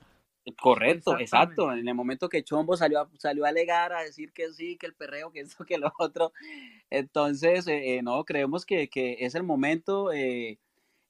Correcto, 0.56 1.18
exacto. 1.20 1.72
En 1.74 1.88
el 1.88 1.96
momento 1.96 2.30
que 2.30 2.44
Chombo 2.44 2.78
salió 2.78 3.02
a, 3.02 3.10
salió 3.18 3.46
a 3.46 3.50
alegar, 3.50 3.92
a 3.94 4.02
decir 4.04 4.32
que 4.32 4.52
sí, 4.54 4.78
que 4.78 4.86
el 4.86 4.94
perreo, 4.96 5.32
que 5.32 5.40
esto, 5.42 5.66
que 5.66 5.78
lo 5.78 5.92
otro. 6.00 6.32
Entonces, 6.90 7.68
eh, 7.68 7.98
eh, 7.98 8.02
no, 8.04 8.24
creemos 8.26 8.66
que, 8.66 8.90
que 8.90 9.18
es 9.22 9.36
el 9.36 9.44
momento. 9.44 10.12
eh, 10.14 10.60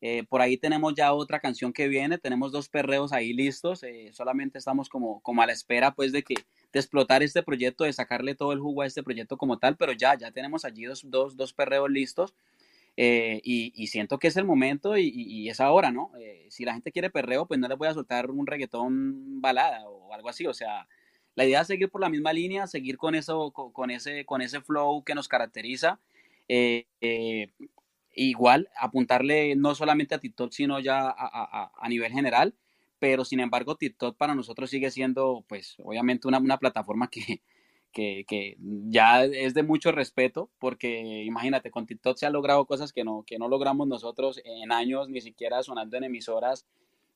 eh, 0.01 0.25
por 0.29 0.41
ahí 0.41 0.57
tenemos 0.57 0.93
ya 0.95 1.13
otra 1.13 1.39
canción 1.39 1.73
que 1.73 1.88
viene, 1.88 2.19
tenemos 2.19 2.51
dos 2.51 2.69
perreos 2.69 3.13
ahí 3.13 3.33
listos. 3.33 3.81
solamente 4.13 4.59
estamos 4.59 4.89
como, 4.89 5.21
como 5.21 5.41
a 5.41 5.47
la 5.47 5.53
espera, 5.53 5.95
pues, 5.95 6.11
de 6.11 6.23
que 6.23 6.35
de 6.71 6.79
explotar 6.79 7.23
este 7.23 7.43
proyecto, 7.43 7.83
de 7.83 7.93
sacarle 7.93 8.35
todo 8.35 8.53
el 8.53 8.59
jugo 8.59 8.83
a 8.83 8.85
este 8.85 9.03
proyecto 9.03 9.38
como 9.38 9.57
tal, 9.59 9.75
pero 9.77 9.93
ya, 9.93 10.15
ya 10.17 10.31
tenemos 10.31 10.65
allí 10.65 10.85
dos, 10.85 11.03
dos, 11.09 11.35
dos 11.35 11.53
perreos 11.53 11.89
listos. 11.89 12.35
Eh, 12.98 13.41
y, 13.43 13.88
siento 13.88 14.20
que 14.20 14.28
es 14.28 14.38
el 14.38 14.45
momento 14.45 14.98
y, 14.98 15.08
y- 15.16 15.50
es 15.50 15.60
ahora, 15.62 15.91
¿no? 15.91 16.12
Eh, 16.20 16.48
si 16.50 16.66
la 16.66 16.74
gente 16.74 16.91
quiere 16.91 17.10
perreo, 17.12 17.45
pues 17.48 17.60
no 17.60 17.68
les 17.68 17.78
voy 17.78 17.88
a 17.88 17.93
soltar 17.93 18.32
un 18.32 18.48
reggaetón 18.48 19.41
balada 19.41 19.88
o 19.89 20.14
algo 20.14 20.30
así, 20.30 20.48
o 20.48 20.54
sea, 20.54 20.88
la 21.36 21.45
idea 21.45 21.62
es 21.62 21.68
seguir 21.68 21.89
por 21.89 22.02
la 22.02 22.10
misma 22.10 22.34
línea, 22.34 22.68
seguir 22.68 22.98
con, 22.98 23.16
eso, 23.16 23.52
con, 23.52 23.91
ese, 23.91 24.26
con 24.26 24.41
ese 24.41 24.62
flow 24.62 25.04
que 25.04 25.16
nos 25.16 25.28
caracteriza. 25.28 26.00
Eh, 26.50 26.86
igual, 28.16 28.70
apuntarle 28.80 29.56
no 29.56 29.76
solamente 29.76 30.16
a 30.16 30.20
TikTok, 30.20 30.52
sino 30.52 30.80
ya 30.80 31.02
a, 31.10 31.14
a- 31.18 31.72
a 31.78 31.89
nivel 31.89 32.12
general, 32.12 32.56
pero 33.00 33.24
sin 33.26 33.39
embargo 33.39 33.76
TikTok 33.76 34.18
para 34.18 34.34
nosotros 34.36 34.70
sigue 34.70 34.89
siendo, 34.91 35.45
pues, 35.48 35.76
obviamente 35.84 36.28
una, 36.28 36.39
una 36.39 36.58
plataforma 36.58 37.10
que, 37.10 37.41
que, 38.28 38.58
ya 38.60 39.24
es 39.26 39.54
de 39.54 39.64
mucho 39.64 39.91
respeto, 39.91 40.50
porque 40.60 41.24
imagínate, 41.26 41.72
con 41.72 41.86
TikTok 41.88 42.18
se 42.18 42.26
han 42.26 42.34
logrado 42.34 42.66
cosas 42.66 42.93
que 42.93 43.04
no, 43.04 43.24
que 43.26 43.38
no 43.39 43.48
logramos 43.50 43.88
nosotros 43.88 44.41
en 44.45 44.72
años, 44.72 45.10
ni 45.10 45.22
siquiera 45.22 45.64
sonando 45.64 45.98
en 45.98 46.04
emisoras, 46.06 46.66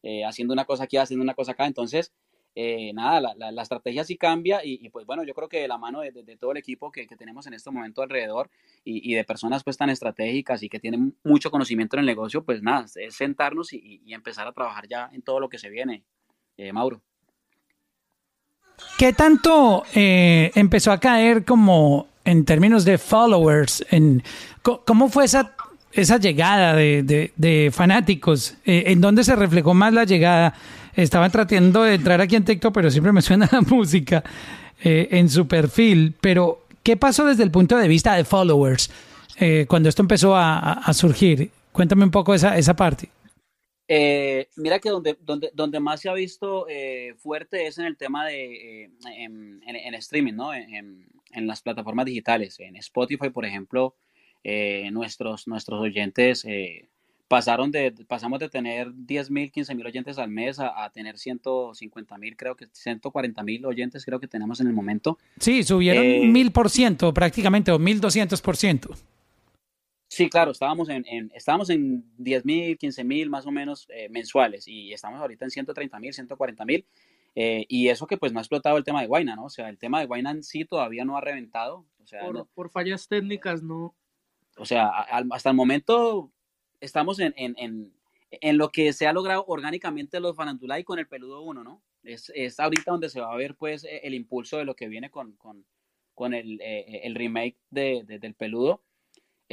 eh, 0.04 0.26
haciendo 0.26 0.54
una 0.54 0.66
cosa 0.66 0.86
aquí, 0.86 0.98
haciendo 0.98 1.24
una 1.24 1.34
cosa 1.36 1.52
acá. 1.54 1.66
Entonces, 1.68 2.12
eh, 2.56 2.92
nada, 2.94 3.22
la, 3.22 3.34
la- 3.38 3.52
la 3.52 3.62
estrategia 3.62 4.04
sí 4.04 4.18
cambia 4.18 4.62
y, 4.64 4.90
pues 4.90 5.06
bueno, 5.06 5.24
yo 5.24 5.34
creo 5.34 5.48
que 5.50 5.60
de 5.62 5.68
la 5.68 5.78
mano 5.78 6.02
de, 6.02 6.12
todo 6.38 6.52
el 6.52 6.58
equipo 6.58 6.92
que, 6.92 7.08
que 7.08 7.16
tenemos 7.16 7.48
en 7.48 7.54
este 7.54 7.72
momento 7.72 8.02
alrededor 8.02 8.50
y, 8.84 9.10
y 9.12 9.16
de 9.16 9.24
personas 9.24 9.64
pues 9.64 9.78
tan 9.78 9.90
estratégicas 9.90 10.62
y 10.64 10.70
que 10.70 10.80
tienen 10.80 11.16
mucho 11.24 11.52
conocimiento 11.52 11.96
en 11.96 12.02
el 12.02 12.06
negocio, 12.08 12.44
pues 12.44 12.62
nada, 12.62 12.86
es 12.96 13.16
sentarnos 13.16 13.72
y, 13.74 13.78
y- 13.78 14.02
y 14.06 14.14
empezar 14.14 14.48
a 14.48 14.54
trabajar 14.54 14.88
ya 14.88 15.10
en 15.14 15.22
todo 15.22 15.40
lo 15.40 15.50
que 15.50 15.60
se 15.60 15.70
viene, 15.70 16.04
eh, 16.58 16.74
Mauro. 16.74 17.02
¿Qué 18.98 19.14
tanto 19.14 19.84
eh, 19.96 20.52
empezó 20.56 20.92
a 20.92 21.00
caer 21.00 21.44
como 21.44 22.08
en 22.24 22.46
términos 22.46 22.86
de 22.86 22.98
followers? 22.98 23.84
En, 23.90 24.24
¿Cómo 24.62 25.10
fue 25.10 25.26
esa, 25.26 25.54
esa 25.92 26.18
llegada 26.18 26.76
de, 26.76 27.32
de- 27.36 27.72
fanáticos? 27.74 28.56
Eh, 28.66 28.84
¿En 28.88 29.02
dónde 29.02 29.24
se 29.24 29.36
reflejó 29.36 29.74
más 29.74 29.92
la 29.94 30.04
llegada? 30.04 30.54
Estaba 30.96 31.30
tratando 31.30 31.84
de 31.84 31.96
entrar 31.96 32.22
aquí 32.22 32.36
en 32.36 32.44
TikTok, 32.46 32.74
pero 32.74 32.92
siempre 32.92 33.12
me 33.12 33.22
suena 33.22 33.48
la 33.52 33.62
música 33.62 34.24
eh, 34.84 35.08
en 35.12 35.30
su 35.30 35.48
perfil. 35.48 36.14
Pero, 36.22 36.66
¿qué 36.84 36.96
pasó 36.98 37.26
desde 37.26 37.44
el 37.44 37.50
punto 37.52 37.78
de 37.78 37.88
vista 37.88 38.14
de 38.14 38.24
followers 38.26 38.92
cuando 39.68 39.90
esto 39.90 40.04
empezó 40.04 40.36
a- 40.36 40.74
a 40.74 40.94
surgir? 40.94 41.50
Cuéntame 41.72 42.04
un 42.04 42.12
poco 42.12 42.36
esa, 42.36 42.58
esa 42.58 42.76
parte. 42.76 43.10
Eh, 43.94 44.48
mira 44.56 44.80
que 44.80 44.90
donde, 44.90 45.18
donde, 45.20 45.52
donde 45.54 45.82
más 45.82 46.00
se 46.00 46.08
ha 46.08 46.14
visto 46.14 46.66
eh, 46.70 47.14
fuerte 47.18 47.68
es 47.68 47.78
en 47.78 47.84
el 47.86 47.98
tema 47.98 48.26
de 48.26 48.84
eh, 48.86 48.90
en, 49.18 49.62
en- 49.68 49.76
en 49.76 49.94
streaming, 49.96 50.34
¿no? 50.34 50.54
En, 50.54 51.10
las 51.34 51.62
plataformas 51.62 52.06
digitales. 52.06 52.58
En 52.62 52.76
Spotify, 52.78 53.30
por 53.30 53.46
ejemplo, 53.46 53.96
eh, 54.46 54.90
nuestros, 54.92 55.46
nuestros 55.48 55.80
oyentes 55.82 56.46
eh, 56.46 56.88
pasaron 57.28 57.72
de, 57.72 57.92
pasamos 58.08 58.40
de 58.40 58.48
tener 58.50 58.88
10.000, 58.92 59.52
15.000 59.52 59.86
oyentes 59.86 60.18
al 60.18 60.30
mes 60.30 60.60
a, 60.60 60.84
a 60.86 60.90
tener 60.92 61.16
150.000, 61.16 62.36
creo 62.38 62.56
que 62.56 62.68
140.000 62.68 63.66
oyentes 63.66 64.04
creo 64.06 64.20
que 64.20 64.28
tenemos 64.28 64.60
en 64.62 64.68
el 64.68 64.74
momento. 64.74 65.18
Sí, 65.40 65.64
subieron 65.64 66.04
Eh, 66.06 66.26
mil 66.28 66.52
por 66.52 66.70
ciento 66.70 67.14
prácticamente, 67.14 67.72
o 67.72 67.80
mil 67.80 68.00
doscientos 68.02 68.42
por 68.42 68.56
ciento. 68.58 68.90
Sí, 70.14 70.30
claro, 70.30 70.52
estábamos 70.52 70.90
en, 70.90 71.06
en, 71.08 71.32
estábamos 71.34 71.70
en 71.70 72.04
10 72.18 72.44
mil, 72.44 72.78
15 72.78 73.06
mil 73.06 73.30
más 73.30 73.46
o 73.48 73.52
menos 73.52 73.88
eh, 73.90 74.10
mensuales 74.10 74.68
y 74.68 74.92
estamos 74.92 75.22
ahorita 75.22 75.46
en 75.46 75.52
130 75.52 76.00
mil, 76.02 76.14
140 76.14 76.66
mil. 76.66 76.86
eh, 77.34 77.66
y 77.70 77.88
eso 77.88 78.08
que 78.08 78.18
pues 78.18 78.34
no 78.34 78.40
ha 78.40 78.42
explotado 78.42 78.76
el 78.76 78.84
tema 78.84 79.00
de 79.00 79.08
Guayna, 79.08 79.38
¿no? 79.38 79.46
O 79.46 79.50
sea, 79.50 79.70
el 79.70 79.78
tema 79.78 80.02
de 80.02 80.08
Guayna 80.08 80.32
en 80.32 80.44
sí 80.44 80.66
todavía 80.66 81.06
no 81.06 81.16
ha 81.16 81.22
reventado. 81.22 81.86
O 82.04 82.06
sea, 82.06 82.20
Por, 82.26 82.34
no- 82.36 82.46
por 82.54 82.70
fallas 82.70 83.08
técnicas, 83.08 83.64
no. 83.64 83.96
o 84.58 84.66
sea 84.66 84.88
a- 84.88 85.24
hasta 85.32 85.50
el 85.52 85.56
momento 85.56 86.30
estamos 86.82 87.20
en, 87.20 87.34
en, 87.38 87.56
en, 87.58 87.94
en 88.32 88.58
lo 88.58 88.68
que 88.70 88.92
se 88.92 89.08
ha 89.08 89.14
logrado 89.14 89.46
orgánicamente 89.48 90.20
los 90.20 90.36
Farandulay 90.36 90.84
con 90.84 91.00
el 91.00 91.08
Peludo 91.08 91.42
1, 91.42 91.64
¿no? 91.64 91.82
Es, 92.04 92.30
es 92.36 92.60
ahorita 92.60 92.92
donde 92.92 93.08
se 93.10 93.22
va 93.22 93.32
a 93.32 93.38
ver 93.38 93.56
pues 93.56 93.86
eh, 93.86 94.02
el 94.04 94.14
impulso 94.14 94.58
de 94.58 94.66
lo 94.66 94.76
que 94.76 94.90
viene 94.90 95.10
con, 95.10 95.38
con, 95.38 95.66
con 96.14 96.34
el, 96.34 96.60
eh, 96.60 97.00
el 97.06 97.16
remake 97.16 97.56
de, 97.70 98.04
de- 98.06 98.20
del 98.20 98.34
Peludo. 98.34 98.82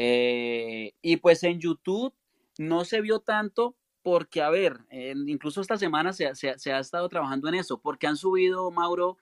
Eh, 0.01 0.93
y 1.03 1.17
pues 1.17 1.43
en 1.43 1.59
YouTube 1.59 2.15
no 2.57 2.85
se 2.85 3.01
vio 3.01 3.19
tanto 3.19 3.75
porque, 4.01 4.43
a 4.43 4.49
ver, 4.49 4.79
incluso 5.27 5.61
esta 5.61 5.77
semana 5.77 6.13
se, 6.13 6.29
ha 6.29 6.79
estado 6.79 7.09
trabajando 7.09 7.49
en 7.49 7.57
eso, 7.57 7.81
porque 7.81 8.07
han 8.07 8.17
subido, 8.17 8.71
Mauro, 8.71 9.19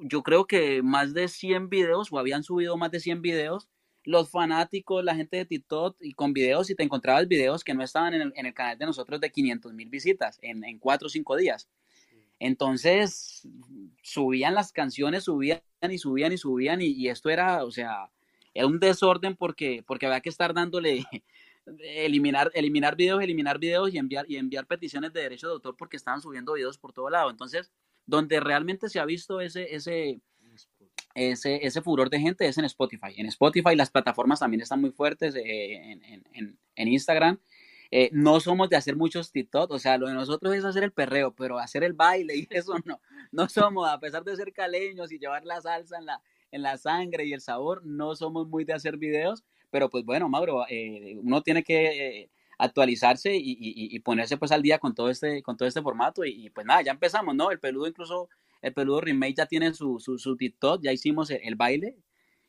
yo 0.00 0.24
creo 0.24 0.48
que 0.48 0.82
más 0.82 1.14
de 1.14 1.28
100 1.28 1.68
videos, 1.68 2.08
o 2.10 2.18
habían 2.18 2.42
subido 2.42 2.76
más 2.76 2.90
de 2.90 2.98
100 2.98 3.22
videos, 3.22 3.68
los 4.02 4.28
fanáticos, 4.28 5.04
la 5.04 5.14
gente 5.14 5.36
de 5.36 5.44
TikTok, 5.44 5.96
y 6.00 6.14
con 6.14 6.32
videos, 6.32 6.68
y 6.68 6.74
te 6.74 6.82
encontrabas 6.82 7.28
videos 7.28 7.62
que 7.62 7.74
no 7.74 7.84
estaban 7.84 8.12
en 8.12 8.22
el, 8.22 8.32
en 8.34 8.46
el 8.46 8.54
canal 8.54 8.76
de 8.76 8.86
nosotros 8.86 9.20
de 9.20 9.30
500 9.30 9.72
mil 9.72 9.88
visitas 9.88 10.40
en, 10.42 10.64
en 10.64 10.80
4 10.80 11.06
o 11.06 11.08
5 11.08 11.36
días. 11.36 11.68
Entonces, 12.40 13.46
subían 14.02 14.56
las 14.56 14.72
canciones, 14.72 15.24
subían 15.24 15.60
y 15.80 15.98
subían 15.98 16.32
y 16.32 16.38
subían, 16.38 16.82
y, 16.82 16.86
y 16.86 17.08
esto 17.08 17.30
era, 17.30 17.64
o 17.64 17.70
sea, 17.70 18.10
era 18.58 18.66
un 18.66 18.80
desorden 18.80 19.36
porque, 19.36 19.82
porque 19.86 20.06
había 20.06 20.20
que 20.20 20.28
estar 20.30 20.52
dándole, 20.54 21.04
eliminar, 21.80 22.50
eliminar 22.54 22.96
videos, 22.96 23.22
eliminar 23.22 23.58
videos 23.58 23.92
y 23.92 23.98
enviar, 23.98 24.24
y 24.28 24.36
enviar 24.36 24.66
peticiones 24.66 25.12
de 25.12 25.22
derecho 25.22 25.46
de 25.48 25.52
autor 25.54 25.76
porque 25.76 25.96
estaban 25.96 26.20
subiendo 26.20 26.54
videos 26.54 26.78
por 26.78 26.92
todo 26.92 27.10
lado. 27.10 27.30
Entonces, 27.30 27.70
donde 28.06 28.40
realmente 28.40 28.88
se 28.88 29.00
ha 29.00 29.04
visto 29.04 29.40
ese, 29.40 29.74
ese, 29.74 30.20
ese, 31.14 31.66
ese 31.66 31.82
furor 31.82 32.10
de 32.10 32.20
gente 32.20 32.46
es 32.46 32.58
en 32.58 32.64
Spotify. 32.64 33.14
En 33.16 33.26
Spotify 33.26 33.74
las 33.76 33.90
plataformas 33.90 34.40
también 34.40 34.60
están 34.62 34.80
muy 34.80 34.90
fuertes, 34.90 35.34
eh, 35.34 35.74
en, 35.92 36.02
en- 36.04 36.24
en- 36.32 36.58
en 36.76 36.88
Instagram. 36.88 37.38
Eh, 37.90 38.10
no 38.12 38.38
somos 38.40 38.68
de 38.68 38.76
hacer 38.76 38.96
muchos 38.96 39.32
TikTok, 39.32 39.70
o 39.70 39.78
sea, 39.78 39.96
lo 39.96 40.08
de 40.08 40.14
nosotros 40.14 40.54
es 40.54 40.64
hacer 40.64 40.84
el 40.84 40.92
perreo, 40.92 41.34
pero 41.34 41.58
hacer 41.58 41.82
el 41.84 41.94
baile 41.94 42.36
y 42.36 42.46
eso 42.50 42.74
no, 42.84 43.00
no 43.32 43.48
somos, 43.48 43.88
a 43.88 43.98
pesar 43.98 44.24
de 44.24 44.36
ser 44.36 44.52
caleños 44.52 45.10
y 45.10 45.18
llevar 45.18 45.44
la 45.46 45.60
salsa 45.62 45.96
en 45.98 46.04
la, 46.06 46.20
en 46.50 46.62
la 46.62 46.76
sangre 46.78 47.26
y 47.26 47.32
el 47.32 47.40
sabor, 47.40 47.84
no 47.84 48.14
somos 48.16 48.48
muy 48.48 48.64
de 48.64 48.72
hacer 48.74 48.96
videos, 48.96 49.44
pero 49.70 49.90
pues 49.90 50.04
bueno, 50.04 50.28
Mauro, 50.28 50.64
eh, 50.68 51.16
uno 51.22 51.42
tiene 51.42 51.62
que 51.62 52.20
eh, 52.22 52.30
actualizarse 52.58 53.36
y, 53.36 53.52
y- 53.52 53.94
y 53.94 53.98
ponerse 54.00 54.36
pues 54.36 54.50
al 54.52 54.62
día 54.62 54.78
con 54.78 54.94
todo 54.94 55.10
este, 55.10 55.42
con 55.42 55.56
todo 55.56 55.68
este 55.68 55.82
formato 55.82 56.24
y, 56.24 56.46
y, 56.46 56.50
pues 56.50 56.66
nada, 56.66 56.82
ya 56.82 56.92
empezamos, 56.92 57.34
¿no? 57.34 57.50
El 57.50 57.60
peludo 57.60 57.86
incluso, 57.86 58.28
el 58.62 58.72
peludo 58.72 59.00
remake 59.00 59.34
ya 59.36 59.46
tiene 59.46 59.72
su, 59.74 60.00
su, 60.00 60.18
su 60.18 60.36
TikTok, 60.36 60.82
ya 60.82 60.92
hicimos 60.92 61.30
el, 61.30 61.40
el 61.44 61.54
baile 61.56 61.96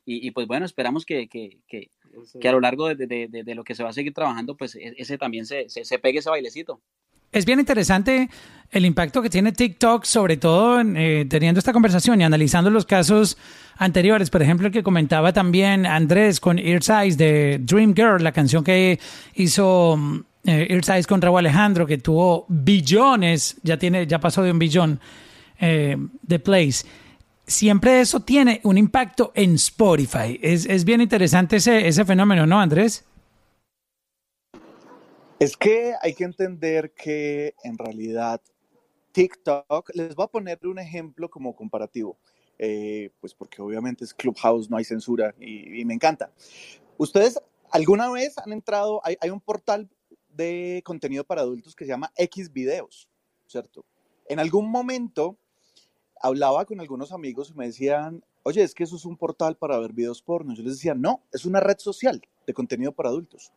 y, 0.05 0.25
y, 0.27 0.31
pues 0.31 0.47
bueno, 0.47 0.65
esperamos 0.65 1.05
que, 1.05 1.27
que, 1.27 1.59
que, 1.67 1.91
que 2.39 2.47
a 2.47 2.51
lo 2.53 2.59
largo 2.61 2.87
de, 2.87 2.95
de- 3.07 3.27
de- 3.27 3.43
de 3.43 3.55
lo 3.55 3.63
que 3.63 3.75
se 3.75 3.83
va 3.83 3.89
a 3.89 3.93
seguir 3.93 4.13
trabajando, 4.13 4.57
pues 4.57 4.75
e- 4.75 4.95
ese 4.97 5.17
también 5.17 5.45
se, 5.45 5.69
se, 5.69 5.85
se 5.85 5.99
pegue 5.99 6.19
ese 6.19 6.29
bailecito. 6.29 6.81
Es 7.31 7.45
bien 7.45 7.59
interesante 7.59 8.29
el 8.71 8.85
impacto 8.85 9.21
que 9.21 9.29
tiene 9.29 9.51
TikTok, 9.51 10.03
sobre 10.03 10.37
todo 10.37 10.81
eh, 10.81 11.25
teniendo 11.29 11.59
esta 11.59 11.73
conversación 11.73 12.21
y 12.21 12.23
analizando 12.23 12.69
los 12.69 12.85
casos 12.85 13.37
anteriores. 13.77 14.29
Por 14.29 14.41
ejemplo, 14.41 14.67
el 14.67 14.73
que 14.73 14.83
comentaba 14.83 15.33
también 15.33 15.85
Andrés 15.85 16.39
con 16.39 16.59
Ear's 16.59 16.89
Eyes 16.89 17.17
de 17.17 17.59
Dream 17.61 17.93
Girl, 17.95 18.23
la 18.23 18.31
canción 18.31 18.63
que 18.63 18.99
hizo 19.35 19.95
mm, 19.97 20.19
eh, 20.45 20.67
Ear's 20.69 20.89
Eyes 20.89 21.07
con 21.07 21.21
Raúl 21.21 21.39
Alejandro, 21.39 21.85
que 21.85 21.97
tuvo 21.97 22.45
billones, 22.47 23.57
ya, 23.63 23.77
tiene, 23.77 24.05
ya 24.05 24.19
pasó 24.19 24.43
de 24.43 24.51
un 24.51 24.59
billón 24.59 24.99
eh, 25.59 25.97
de 26.21 26.39
plays. 26.39 26.85
Siempre 27.45 28.01
eso 28.01 28.19
tiene 28.19 28.61
un 28.63 28.77
impacto 28.77 29.31
en 29.33 29.55
Spotify. 29.55 30.39
Es, 30.41 30.67
es 30.67 30.83
bien 30.83 31.01
interesante 31.01 31.55
ese, 31.55 31.87
ese 31.87 32.05
fenómeno, 32.05 32.45
¿no, 32.45 32.59
Andrés? 32.59 33.05
Es 35.39 35.55
que 35.55 35.93
hay 36.01 36.13
que 36.13 36.25
entender 36.25 36.93
que 36.93 37.55
en 37.63 37.77
realidad 37.77 38.41
TikTok, 39.13 39.91
les 39.95 40.13
voy 40.13 40.25
a 40.25 40.27
poner 40.27 40.59
un 40.67 40.79
ejemplo 40.79 41.29
como 41.29 41.55
comparativo, 41.55 42.19
eh, 42.57 43.11
pues 43.21 43.33
porque 43.33 43.61
obviamente 43.61 44.03
es 44.03 44.13
Clubhouse, 44.13 44.69
no 44.69 44.75
hay 44.75 44.83
censura 44.83 45.33
y, 45.39 45.79
y 45.79 45.85
me 45.85 45.93
encanta. 45.93 46.33
¿Ustedes 46.97 47.41
alguna 47.71 48.11
vez 48.11 48.37
han 48.37 48.51
entrado, 48.51 48.99
hay, 49.05 49.15
hay 49.21 49.29
un 49.29 49.39
portal 49.39 49.89
de 50.27 50.81
contenido 50.83 51.23
para 51.23 51.41
adultos 51.41 51.73
que 51.73 51.85
se 51.85 51.89
llama 51.89 52.11
X 52.17 52.51
Videos, 52.51 53.09
¿cierto? 53.47 53.85
En 54.27 54.39
algún 54.39 54.69
momento 54.69 55.37
hablaba 56.21 56.65
con 56.65 56.81
algunos 56.81 57.13
amigos 57.13 57.49
y 57.49 57.57
me 57.57 57.67
decían, 57.67 58.23
oye, 58.43 58.61
es 58.61 58.73
que 58.73 58.83
eso 58.83 58.97
es 58.97 59.05
un 59.05 59.15
portal 59.15 59.55
para 59.55 59.79
ver 59.79 59.93
videos 59.93 60.21
porno. 60.21 60.53
Yo 60.53 60.63
les 60.63 60.73
decía, 60.73 60.95
no, 60.95 61.23
es 61.31 61.45
una 61.45 61.61
red 61.61 61.77
social 61.79 62.21
de 62.45 62.53
contenido 62.53 62.91
para 62.91 63.09
adultos. 63.09 63.53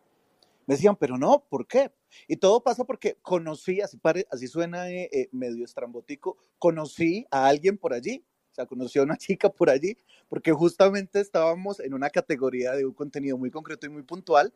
Me 0.67 0.75
decían, 0.75 0.97
pero 0.97 1.19
no, 1.19 1.45
¿por 1.49 1.67
qué? 1.67 1.93
Y 2.29 2.37
todo 2.37 2.63
pasa 2.63 2.85
porque 2.85 3.17
conocí, 3.23 3.81
así, 3.81 3.97
pare, 3.97 4.27
así 4.31 4.47
suena 4.47 4.91
eh, 4.91 5.09
eh, 5.13 5.29
medio 5.33 5.65
estrambótico, 5.65 6.37
conocí 6.59 7.27
a 7.31 7.47
alguien 7.47 7.79
por 7.79 7.93
allí, 7.93 8.25
o 8.53 8.55
sea, 8.55 8.67
conocí 8.67 8.99
a 8.99 9.03
una 9.03 9.17
chica 9.19 9.49
por 9.49 9.71
allí, 9.71 9.97
porque 10.29 10.53
justamente 10.53 11.21
estábamos 11.21 11.81
en 11.81 11.95
una 11.95 12.11
categoría 12.11 12.73
de 12.73 12.87
un 12.87 12.93
contenido 12.93 13.37
muy 13.37 13.51
concreto 13.51 13.87
y 13.87 13.91
muy 13.91 14.03
puntual, 14.03 14.53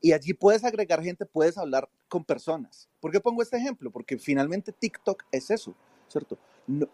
y 0.00 0.12
allí 0.12 0.34
puedes 0.34 0.62
agregar 0.64 1.02
gente, 1.02 1.24
puedes 1.24 1.56
hablar 1.56 1.88
con 2.08 2.24
personas. 2.24 2.88
¿Por 3.00 3.10
qué 3.10 3.20
pongo 3.20 3.42
este 3.42 3.56
ejemplo? 3.56 3.90
Porque 3.90 4.18
finalmente 4.18 4.72
TikTok 4.72 5.24
es 5.32 5.50
eso, 5.50 5.74
¿cierto? 6.08 6.38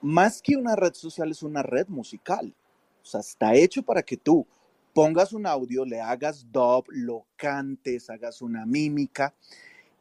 Más 0.00 0.40
que 0.40 0.56
una 0.56 0.76
red 0.76 0.94
social, 0.94 1.30
es 1.30 1.42
una 1.42 1.62
red 1.62 1.88
musical. 1.88 2.54
O 3.02 3.04
sea, 3.04 3.20
está 3.20 3.54
hecho 3.54 3.82
para 3.82 4.02
que 4.02 4.16
tú 4.16 4.46
pongas 4.92 5.32
un 5.32 5.46
audio, 5.46 5.84
le 5.84 6.00
hagas 6.00 6.50
dub, 6.52 6.84
lo 6.88 7.26
cantes, 7.36 8.10
hagas 8.10 8.42
una 8.42 8.66
mímica 8.66 9.34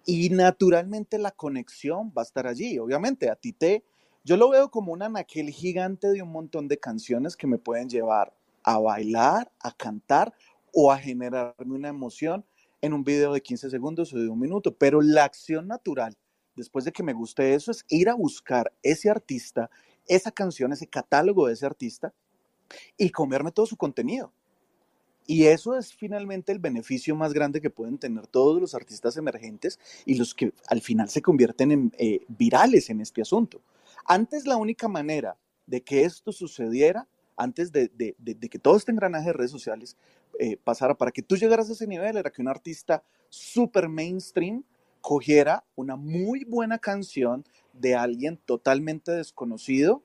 y 0.05 0.29
naturalmente 0.29 1.17
la 1.17 1.31
conexión 1.31 2.11
va 2.17 2.23
a 2.23 2.25
estar 2.25 2.47
allí. 2.47 2.79
Obviamente 2.79 3.29
a 3.29 3.35
ti 3.35 3.53
te 3.53 3.83
Yo 4.23 4.37
lo 4.37 4.49
veo 4.49 4.69
como 4.69 4.93
un 4.93 5.01
anaquel 5.03 5.49
gigante 5.49 6.09
de 6.09 6.21
un 6.21 6.31
montón 6.31 6.67
de 6.67 6.79
canciones 6.79 7.35
que 7.35 7.47
me 7.47 7.57
pueden 7.57 7.89
llevar 7.89 8.33
a 8.63 8.79
bailar, 8.79 9.51
a 9.59 9.71
cantar 9.71 10.33
o 10.73 10.91
a 10.91 10.97
generarme 10.97 11.75
una 11.75 11.89
emoción 11.89 12.45
en 12.81 12.93
un 12.93 13.03
video 13.03 13.33
de 13.33 13.41
15 13.41 13.69
segundos 13.69 14.13
o 14.13 14.19
de 14.19 14.29
un 14.29 14.39
minuto. 14.39 14.75
Pero 14.77 15.01
la 15.01 15.23
acción 15.25 15.67
natural, 15.67 16.17
después 16.55 16.85
de 16.85 16.91
que 16.91 17.03
me 17.03 17.13
guste 17.13 17.53
eso, 17.55 17.71
es 17.71 17.85
ir 17.89 18.09
a 18.09 18.15
buscar 18.15 18.73
ese 18.83 19.09
artista, 19.09 19.69
esa 20.07 20.31
canción, 20.31 20.71
ese 20.73 20.87
catálogo 20.87 21.47
de 21.47 21.53
ese 21.53 21.65
artista 21.65 22.13
y 22.97 23.09
comerme 23.11 23.51
todo 23.51 23.65
su 23.65 23.77
contenido. 23.77 24.33
Y 25.31 25.47
eso 25.47 25.77
es 25.77 25.93
finalmente 25.93 26.51
el 26.51 26.59
beneficio 26.59 27.15
más 27.15 27.31
grande 27.31 27.61
que 27.61 27.69
pueden 27.69 27.97
tener 27.97 28.27
todos 28.27 28.59
los 28.59 28.75
artistas 28.75 29.15
emergentes 29.15 29.79
y 30.05 30.15
los 30.15 30.35
que 30.35 30.51
al 30.67 30.81
final 30.81 31.07
se 31.07 31.21
convierten 31.21 31.71
en 31.71 31.93
eh, 31.97 32.25
virales 32.27 32.89
en 32.89 32.99
este 32.99 33.21
asunto. 33.21 33.61
Antes 34.03 34.45
la 34.45 34.57
única 34.57 34.89
manera 34.89 35.37
de 35.65 35.83
que 35.83 36.03
esto 36.03 36.33
sucediera, 36.33 37.07
antes 37.37 37.71
de, 37.71 37.89
que 38.51 38.59
todo 38.59 38.75
este 38.75 38.91
engranaje 38.91 39.27
de 39.27 39.31
redes 39.31 39.51
sociales 39.51 39.95
eh, 40.37 40.57
pasara, 40.61 40.97
para 40.97 41.11
que 41.11 41.21
tú 41.21 41.37
llegaras 41.37 41.69
a 41.69 41.73
ese 41.73 41.87
nivel, 41.87 42.17
era 42.17 42.29
que 42.29 42.41
un 42.41 42.49
artista 42.49 43.01
super 43.29 43.87
mainstream 43.87 44.65
cogiera 44.99 45.63
una 45.75 45.95
muy 45.95 46.43
buena 46.43 46.77
canción 46.77 47.45
de 47.71 47.95
alguien 47.95 48.35
totalmente 48.35 49.13
desconocido 49.13 50.03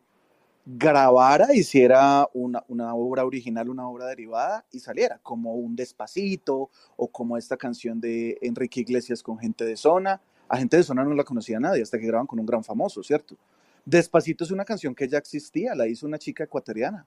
grabara, 0.68 1.54
hiciera 1.54 2.28
una, 2.34 2.64
una 2.66 2.92
obra 2.94 3.24
original, 3.24 3.68
una 3.68 3.88
obra 3.88 4.06
derivada 4.06 4.66
y 4.72 4.80
saliera, 4.80 5.20
como 5.22 5.54
un 5.54 5.76
Despacito 5.76 6.70
o 6.96 7.08
como 7.08 7.36
esta 7.36 7.56
canción 7.56 8.00
de 8.00 8.36
Enrique 8.42 8.80
Iglesias 8.80 9.22
con 9.22 9.38
Gente 9.38 9.64
de 9.64 9.76
Zona. 9.76 10.20
A 10.48 10.58
Gente 10.58 10.76
de 10.76 10.82
Zona 10.82 11.04
no 11.04 11.14
la 11.14 11.22
conocía 11.22 11.60
nadie 11.60 11.82
hasta 11.82 11.98
que 11.98 12.06
graban 12.06 12.26
con 12.26 12.40
un 12.40 12.46
gran 12.46 12.64
famoso, 12.64 13.04
¿cierto? 13.04 13.36
Despacito 13.84 14.42
es 14.42 14.50
una 14.50 14.64
canción 14.64 14.92
que 14.92 15.06
ya 15.06 15.18
existía, 15.18 15.76
la 15.76 15.86
hizo 15.86 16.04
una 16.04 16.18
chica 16.18 16.42
ecuatoriana. 16.42 17.06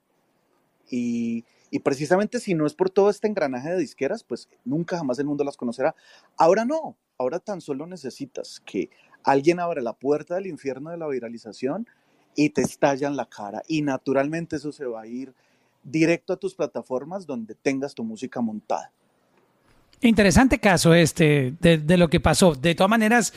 Y, 0.89 1.43
y 1.69 1.79
precisamente 1.79 2.39
si 2.39 2.53
no 2.55 2.65
es 2.65 2.73
por 2.73 2.89
todo 2.89 3.09
este 3.09 3.27
engranaje 3.27 3.71
de 3.71 3.77
disqueras, 3.77 4.23
pues 4.23 4.47
nunca 4.63 4.97
jamás 4.97 5.19
el 5.19 5.25
mundo 5.25 5.43
las 5.43 5.57
conocerá. 5.57 5.95
Ahora 6.37 6.63
no, 6.63 6.95
ahora 7.17 7.39
tan 7.39 7.59
solo 7.59 7.85
necesitas 7.85 8.61
que 8.65 8.89
alguien 9.23 9.59
abra 9.59 9.81
la 9.81 9.93
puerta 9.93 10.35
del 10.35 10.47
infierno 10.47 10.91
de 10.91 10.97
la 10.97 11.07
viralización 11.07 11.85
y 12.45 12.49
te 12.51 12.61
estalla 12.61 13.07
en 13.07 13.17
la 13.17 13.25
cara. 13.25 13.61
Y 13.67 13.81
naturalmente 13.81 14.55
eso 14.55 14.71
se 14.71 14.85
va 14.85 15.01
a 15.01 15.07
ir 15.07 15.33
directo 15.83 16.31
a 16.31 16.37
tus 16.37 16.55
plataformas 16.55 17.25
donde 17.25 17.53
tengas 17.55 17.93
tu 17.93 18.03
música 18.03 18.39
montada. 18.39 18.91
Interesante 20.01 20.59
caso 20.59 20.93
este 20.93 21.53
de, 21.59 21.97
lo 21.97 22.07
que 22.09 22.21
pasó. 22.21 22.55
De 22.55 22.75
todas 22.75 22.89
maneras, 22.89 23.33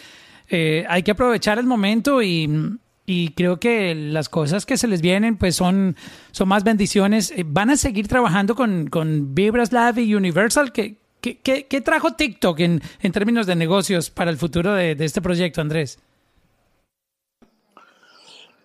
eh, 0.49 0.85
hay 0.89 1.03
que 1.03 1.11
aprovechar 1.11 1.59
el 1.59 1.67
momento 1.67 2.23
y, 2.23 2.49
y 3.05 3.31
creo 3.31 3.59
que 3.59 3.95
las 3.97 4.29
cosas 4.29 4.65
que 4.65 4.77
se 4.77 4.87
les 4.87 5.01
vienen 5.01 5.37
pues 5.37 5.57
son, 5.57 5.97
son 6.31 6.47
más 6.49 6.63
bendiciones. 6.63 7.33
Eh, 7.33 7.45
¿Van 7.45 7.71
a 7.71 7.77
seguir 7.77 8.07
trabajando 8.07 8.55
con, 8.55 8.87
con 8.87 9.35
Vibras 9.35 9.73
Lab 9.73 9.99
y 9.99 10.15
Universal? 10.15 10.73
¿Qué, 10.73 10.95
qué, 11.21 11.39
qué- 11.41 11.67
qué 11.67 11.81
trajo 11.81 12.13
TikTok 12.13 12.61
en, 12.61 12.81
en 13.01 13.11
términos 13.13 13.47
de 13.49 13.57
negocios 13.57 14.11
para 14.11 14.31
el 14.31 14.37
futuro 14.37 14.73
de, 14.75 14.95
de 14.95 15.05
este 15.05 15.21
proyecto, 15.21 15.61
Andrés? 15.61 15.99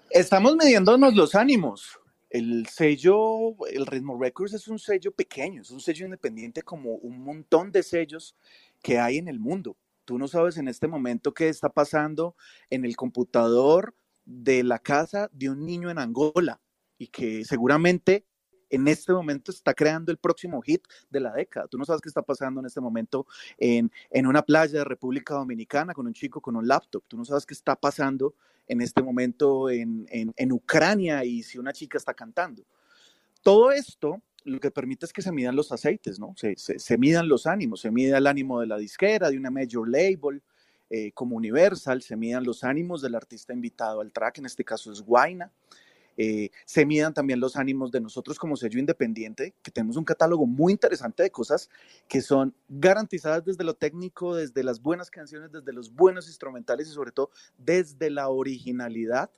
Estamos 0.09 0.55
midiéndonos 0.55 1.13
los 1.15 1.35
ánimos. 1.35 1.99
El 2.29 2.65
sello, 2.67 3.55
el 3.67 3.85
Ritmo 3.85 4.17
Records 4.17 4.53
es 4.53 4.67
un 4.69 4.79
sello 4.79 5.11
pequeño, 5.11 5.61
es 5.61 5.71
un 5.71 5.81
sello 5.81 6.05
independiente 6.05 6.61
como 6.61 6.95
un 6.95 7.21
montón 7.23 7.71
de 7.71 7.83
sellos 7.83 8.35
que 8.81 8.99
hay 8.99 9.17
en 9.17 9.27
el 9.27 9.39
mundo. 9.39 9.75
Tú 10.05 10.17
no 10.17 10.29
sabes 10.29 10.57
en 10.57 10.69
este 10.69 10.87
momento 10.87 11.33
qué 11.33 11.49
está 11.49 11.69
pasando 11.69 12.35
en 12.69 12.85
el 12.85 12.95
computador 12.95 13.95
de 14.23 14.63
la 14.63 14.79
casa 14.79 15.29
de 15.33 15.49
un 15.49 15.65
niño 15.65 15.89
en 15.89 15.99
Angola 15.99 16.61
y 16.97 17.07
que 17.07 17.43
seguramente 17.43 18.25
en 18.69 18.87
este 18.87 19.11
momento 19.11 19.51
está 19.51 19.73
creando 19.73 20.11
el 20.11 20.17
próximo 20.17 20.61
hit 20.61 20.85
de 21.09 21.19
la 21.19 21.33
década. 21.33 21.67
Tú 21.67 21.77
no 21.77 21.83
sabes 21.83 22.01
qué 22.01 22.09
está 22.09 22.21
pasando 22.21 22.61
en 22.61 22.65
este 22.65 22.79
momento 22.79 23.25
en, 23.57 23.91
en 24.09 24.25
una 24.25 24.41
playa 24.41 24.79
de 24.79 24.85
República 24.85 25.33
Dominicana 25.33 25.93
con 25.93 26.07
un 26.07 26.13
chico 26.13 26.39
con 26.39 26.55
un 26.55 26.67
laptop. 26.67 27.03
Tú 27.07 27.17
no 27.17 27.25
sabes 27.25 27.45
qué 27.45 27.53
está 27.53 27.75
pasando 27.75 28.35
en 28.67 28.81
este 28.81 29.01
momento 29.01 29.69
en, 29.69 30.05
en, 30.09 30.33
en 30.35 30.51
Ucrania 30.51 31.23
y 31.23 31.43
si 31.43 31.57
una 31.57 31.73
chica 31.73 31.97
está 31.97 32.13
cantando. 32.13 32.63
Todo 33.41 33.71
esto 33.71 34.21
lo 34.47 34.59
que 34.59 34.71
permite 34.71 35.05
es 35.05 35.13
que 35.13 35.21
se 35.21 35.31
midan 35.31 35.55
los 35.55 35.71
aceites, 35.71 36.19
¿no? 36.19 36.33
Se, 36.37 36.55
se, 36.55 36.97
midan 36.97 37.27
los 37.27 37.45
ánimos, 37.45 37.81
se 37.81 37.91
mide 37.91 38.17
el 38.17 38.27
ánimo 38.27 38.61
de 38.61 38.67
la 38.67 38.77
disquera, 38.77 39.29
de 39.29 39.37
una 39.37 39.51
major 39.51 39.87
label 39.89 40.41
eh, 40.89 41.11
como 41.11 41.35
Universal, 41.35 42.01
se 42.01 42.15
midan 42.15 42.45
los 42.45 42.63
ánimos 42.63 43.01
del 43.01 43.15
artista 43.15 43.53
invitado 43.53 43.99
al 43.99 44.11
track, 44.11 44.37
en 44.37 44.45
este 44.45 44.63
caso 44.63 44.91
es 44.91 45.01
Guaina. 45.01 45.51
Eh, 46.17 46.49
se 46.65 46.85
midan 46.85 47.13
también 47.13 47.39
los 47.39 47.55
ánimos 47.55 47.91
de 47.91 48.01
nosotros 48.01 48.39
como 48.39 48.57
sello 48.57 48.79
independiente, 48.79 49.53
que 49.61 49.71
tenemos 49.71 49.97
un 49.97 50.03
catálogo 50.03 50.47
muy 50.47 50.73
interesante 50.73 51.23
de 51.23 51.29
cosas 51.29 51.69
que 52.07 52.21
son 52.21 52.55
garantizadas 52.67 53.45
desde 53.45 53.63
lo 53.63 53.75
técnico, 53.75 54.35
desde 54.35 54.63
las 54.63 54.81
buenas 54.81 55.11
canciones, 55.11 55.51
desde 55.51 55.71
los 55.73 55.93
buenos 55.93 56.27
instrumentales 56.27 56.87
y 56.87 56.91
sobre 56.91 57.11
todo 57.11 57.29
desde 57.57 58.09
la 58.09 58.29
originalidad. 58.29 59.29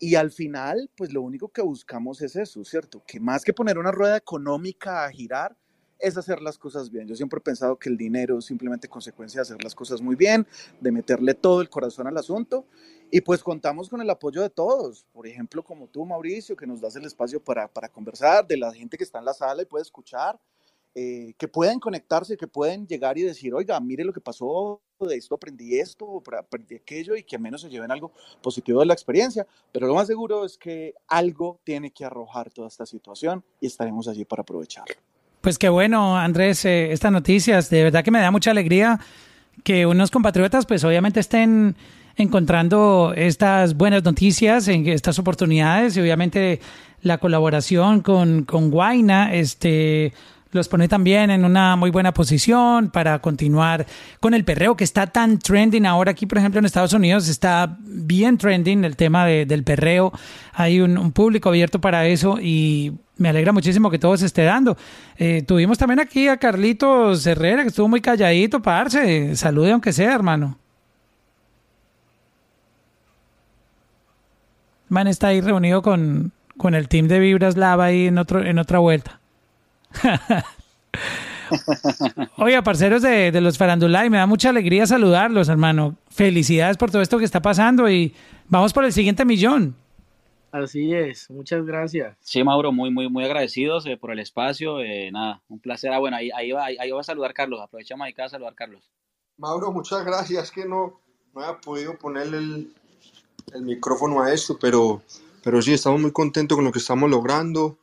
Y 0.00 0.16
al 0.16 0.32
final, 0.32 0.90
pues 0.96 1.12
lo 1.12 1.22
único 1.22 1.48
que 1.48 1.62
buscamos 1.62 2.20
es 2.20 2.34
eso, 2.34 2.64
¿cierto? 2.64 3.02
Que 3.06 3.20
más 3.20 3.44
que 3.44 3.52
poner 3.52 3.78
una 3.78 3.92
rueda 3.92 4.16
económica 4.16 5.04
a 5.04 5.10
girar, 5.10 5.56
es 5.98 6.16
hacer 6.16 6.40
las 6.40 6.58
cosas 6.58 6.90
bien. 6.90 7.06
Yo 7.06 7.14
siempre 7.16 7.38
he 7.38 7.40
pensado 7.40 7.76
que 7.78 7.88
el 7.88 7.96
dinero 7.96 8.38
es 8.38 8.44
simplemente 8.44 8.88
consecuencia 8.88 9.38
de 9.38 9.42
hacer 9.42 9.62
las 9.62 9.74
cosas 9.74 10.00
muy 10.00 10.16
bien, 10.16 10.46
de 10.80 10.92
meterle 10.92 11.34
todo 11.34 11.60
el 11.60 11.70
corazón 11.70 12.06
al 12.06 12.16
asunto. 12.16 12.66
Y 13.10 13.20
pues 13.20 13.42
contamos 13.42 13.88
con 13.88 14.00
el 14.00 14.10
apoyo 14.10 14.42
de 14.42 14.50
todos, 14.50 15.06
por 15.12 15.26
ejemplo, 15.26 15.62
como 15.62 15.86
tú, 15.86 16.04
Mauricio, 16.04 16.56
que 16.56 16.66
nos 16.66 16.80
das 16.80 16.96
el 16.96 17.04
espacio 17.04 17.42
para, 17.42 17.68
para 17.68 17.88
conversar, 17.88 18.46
de 18.46 18.56
la 18.56 18.72
gente 18.72 18.96
que 18.96 19.04
está 19.04 19.18
en 19.18 19.24
la 19.24 19.34
sala 19.34 19.62
y 19.62 19.66
puede 19.66 19.82
escuchar, 19.82 20.40
eh, 20.96 21.34
que 21.38 21.48
pueden 21.48 21.80
conectarse, 21.80 22.36
que 22.36 22.46
pueden 22.46 22.86
llegar 22.86 23.18
y 23.18 23.22
decir, 23.22 23.52
oiga, 23.52 23.78
mire 23.80 24.04
lo 24.04 24.12
que 24.12 24.20
pasó, 24.20 24.80
de 25.00 25.16
esto 25.16 25.34
aprendí 25.34 25.78
esto, 25.78 26.22
aprendí 26.38 26.76
aquello, 26.76 27.16
y 27.16 27.24
que 27.24 27.36
al 27.36 27.42
menos 27.42 27.62
se 27.62 27.68
lleven 27.68 27.90
algo 27.90 28.12
positivo 28.42 28.80
de 28.80 28.86
la 28.86 28.94
experiencia. 28.94 29.46
Pero 29.72 29.86
lo 29.86 29.94
más 29.94 30.06
seguro 30.06 30.44
es 30.44 30.56
que 30.56 30.94
algo 31.08 31.60
tiene 31.64 31.90
que 31.90 32.04
arrojar 32.04 32.52
toda 32.52 32.68
esta 32.68 32.86
situación 32.86 33.44
y 33.60 33.66
estaremos 33.66 34.06
allí 34.08 34.24
para 34.24 34.42
aprovecharlo. 34.42 34.94
Pues 35.44 35.58
qué 35.58 35.68
bueno, 35.68 36.16
Andrés, 36.16 36.64
eh, 36.64 36.90
estas 36.92 37.12
noticias. 37.12 37.68
De 37.68 37.82
verdad 37.82 38.02
que 38.02 38.10
me 38.10 38.18
da 38.18 38.30
mucha 38.30 38.50
alegría 38.50 38.98
que 39.62 39.84
unos 39.84 40.10
compatriotas, 40.10 40.64
pues 40.64 40.84
obviamente 40.84 41.20
estén 41.20 41.76
encontrando 42.16 43.12
estas 43.14 43.74
buenas 43.74 44.02
noticias, 44.04 44.68
en 44.68 44.88
estas 44.88 45.18
oportunidades 45.18 45.98
y 45.98 46.00
obviamente 46.00 46.60
la 47.02 47.18
colaboración 47.18 48.00
con, 48.00 48.44
con 48.44 48.70
Guaina, 48.70 49.34
este 49.34 50.14
los 50.54 50.68
pone 50.68 50.88
también 50.88 51.30
en 51.30 51.44
una 51.44 51.76
muy 51.76 51.90
buena 51.90 52.14
posición 52.14 52.90
para 52.90 53.18
continuar 53.18 53.86
con 54.20 54.34
el 54.34 54.44
perreo 54.44 54.76
que 54.76 54.84
está 54.84 55.08
tan 55.08 55.38
trending 55.38 55.84
ahora 55.84 56.12
aquí, 56.12 56.26
por 56.26 56.38
ejemplo, 56.38 56.60
en 56.60 56.64
Estados 56.64 56.92
Unidos 56.92 57.28
está 57.28 57.76
bien 57.80 58.38
trending 58.38 58.84
el 58.84 58.96
tema 58.96 59.26
de, 59.26 59.46
del 59.46 59.64
perreo. 59.64 60.12
Hay 60.52 60.80
un, 60.80 60.96
un, 60.96 61.12
público 61.12 61.48
abierto 61.48 61.80
para 61.80 62.06
eso 62.06 62.38
y 62.40 62.92
me 63.16 63.28
alegra 63.28 63.52
muchísimo 63.52 63.90
que 63.90 63.98
todo 63.98 64.16
se 64.16 64.26
esté 64.26 64.44
dando. 64.44 64.76
Eh, 65.16 65.42
tuvimos 65.46 65.76
también 65.76 66.00
aquí 66.00 66.28
a 66.28 66.36
Carlitos 66.36 67.26
Herrera, 67.26 67.62
que 67.62 67.68
estuvo 67.68 67.88
muy 67.88 68.00
calladito, 68.00 68.62
parce. 68.62 69.34
Salude 69.36 69.72
aunque 69.72 69.92
sea, 69.92 70.14
hermano. 70.14 70.58
Man 74.88 75.08
está 75.08 75.28
ahí 75.28 75.40
reunido 75.40 75.82
con, 75.82 76.32
con 76.56 76.74
el 76.74 76.88
team 76.88 77.08
de 77.08 77.18
Vibras 77.18 77.56
Lava 77.56 77.86
ahí 77.86 78.06
en, 78.06 78.18
otro, 78.18 78.44
en 78.44 78.58
otra 78.58 78.78
vuelta. 78.78 79.20
Oiga, 82.36 82.62
parceros 82.62 83.02
de, 83.02 83.30
de 83.30 83.40
los 83.40 83.58
Farandulay, 83.58 84.10
me 84.10 84.18
da 84.18 84.26
mucha 84.26 84.50
alegría 84.50 84.86
saludarlos, 84.86 85.48
hermano. 85.48 85.96
Felicidades 86.08 86.76
por 86.76 86.90
todo 86.90 87.02
esto 87.02 87.18
que 87.18 87.24
está 87.24 87.42
pasando 87.42 87.90
y 87.90 88.14
vamos 88.48 88.72
por 88.72 88.84
el 88.84 88.92
siguiente 88.92 89.24
millón. 89.24 89.76
Así 90.54 90.94
es, 90.94 91.28
muchas 91.30 91.66
gracias. 91.66 92.16
Sí, 92.20 92.44
Mauro, 92.44 92.70
muy, 92.70 92.88
muy, 92.88 93.08
muy 93.08 93.24
agradecidos 93.24 93.86
eh, 93.86 93.96
por 93.96 94.12
el 94.12 94.20
espacio. 94.20 94.80
Eh, 94.80 95.10
nada, 95.10 95.42
un 95.48 95.58
placer. 95.58 95.92
Ah, 95.92 95.98
bueno, 95.98 96.16
ahí, 96.16 96.30
ahí, 96.32 96.52
va, 96.52 96.66
ahí, 96.66 96.76
ahí 96.78 96.92
va 96.92 97.00
a 97.00 97.04
saludar 97.04 97.34
Carlos. 97.34 97.60
Aprovechamos 97.60 98.06
ahí 98.06 98.14
saludar 98.28 98.52
a 98.52 98.56
Carlos. 98.56 98.88
Mauro, 99.36 99.72
muchas 99.72 100.04
gracias. 100.04 100.52
Que 100.52 100.64
no, 100.64 101.00
no 101.34 101.40
había 101.40 101.60
podido 101.60 101.98
ponerle 101.98 102.38
el, 102.38 102.72
el 103.52 103.62
micrófono 103.62 104.22
a 104.22 104.32
esto, 104.32 104.56
pero, 104.60 105.02
pero 105.42 105.60
sí, 105.60 105.72
estamos 105.72 106.00
muy 106.00 106.12
contentos 106.12 106.56
con 106.56 106.64
lo 106.64 106.70
que 106.70 106.78
estamos 106.78 107.10
logrando. 107.10 107.76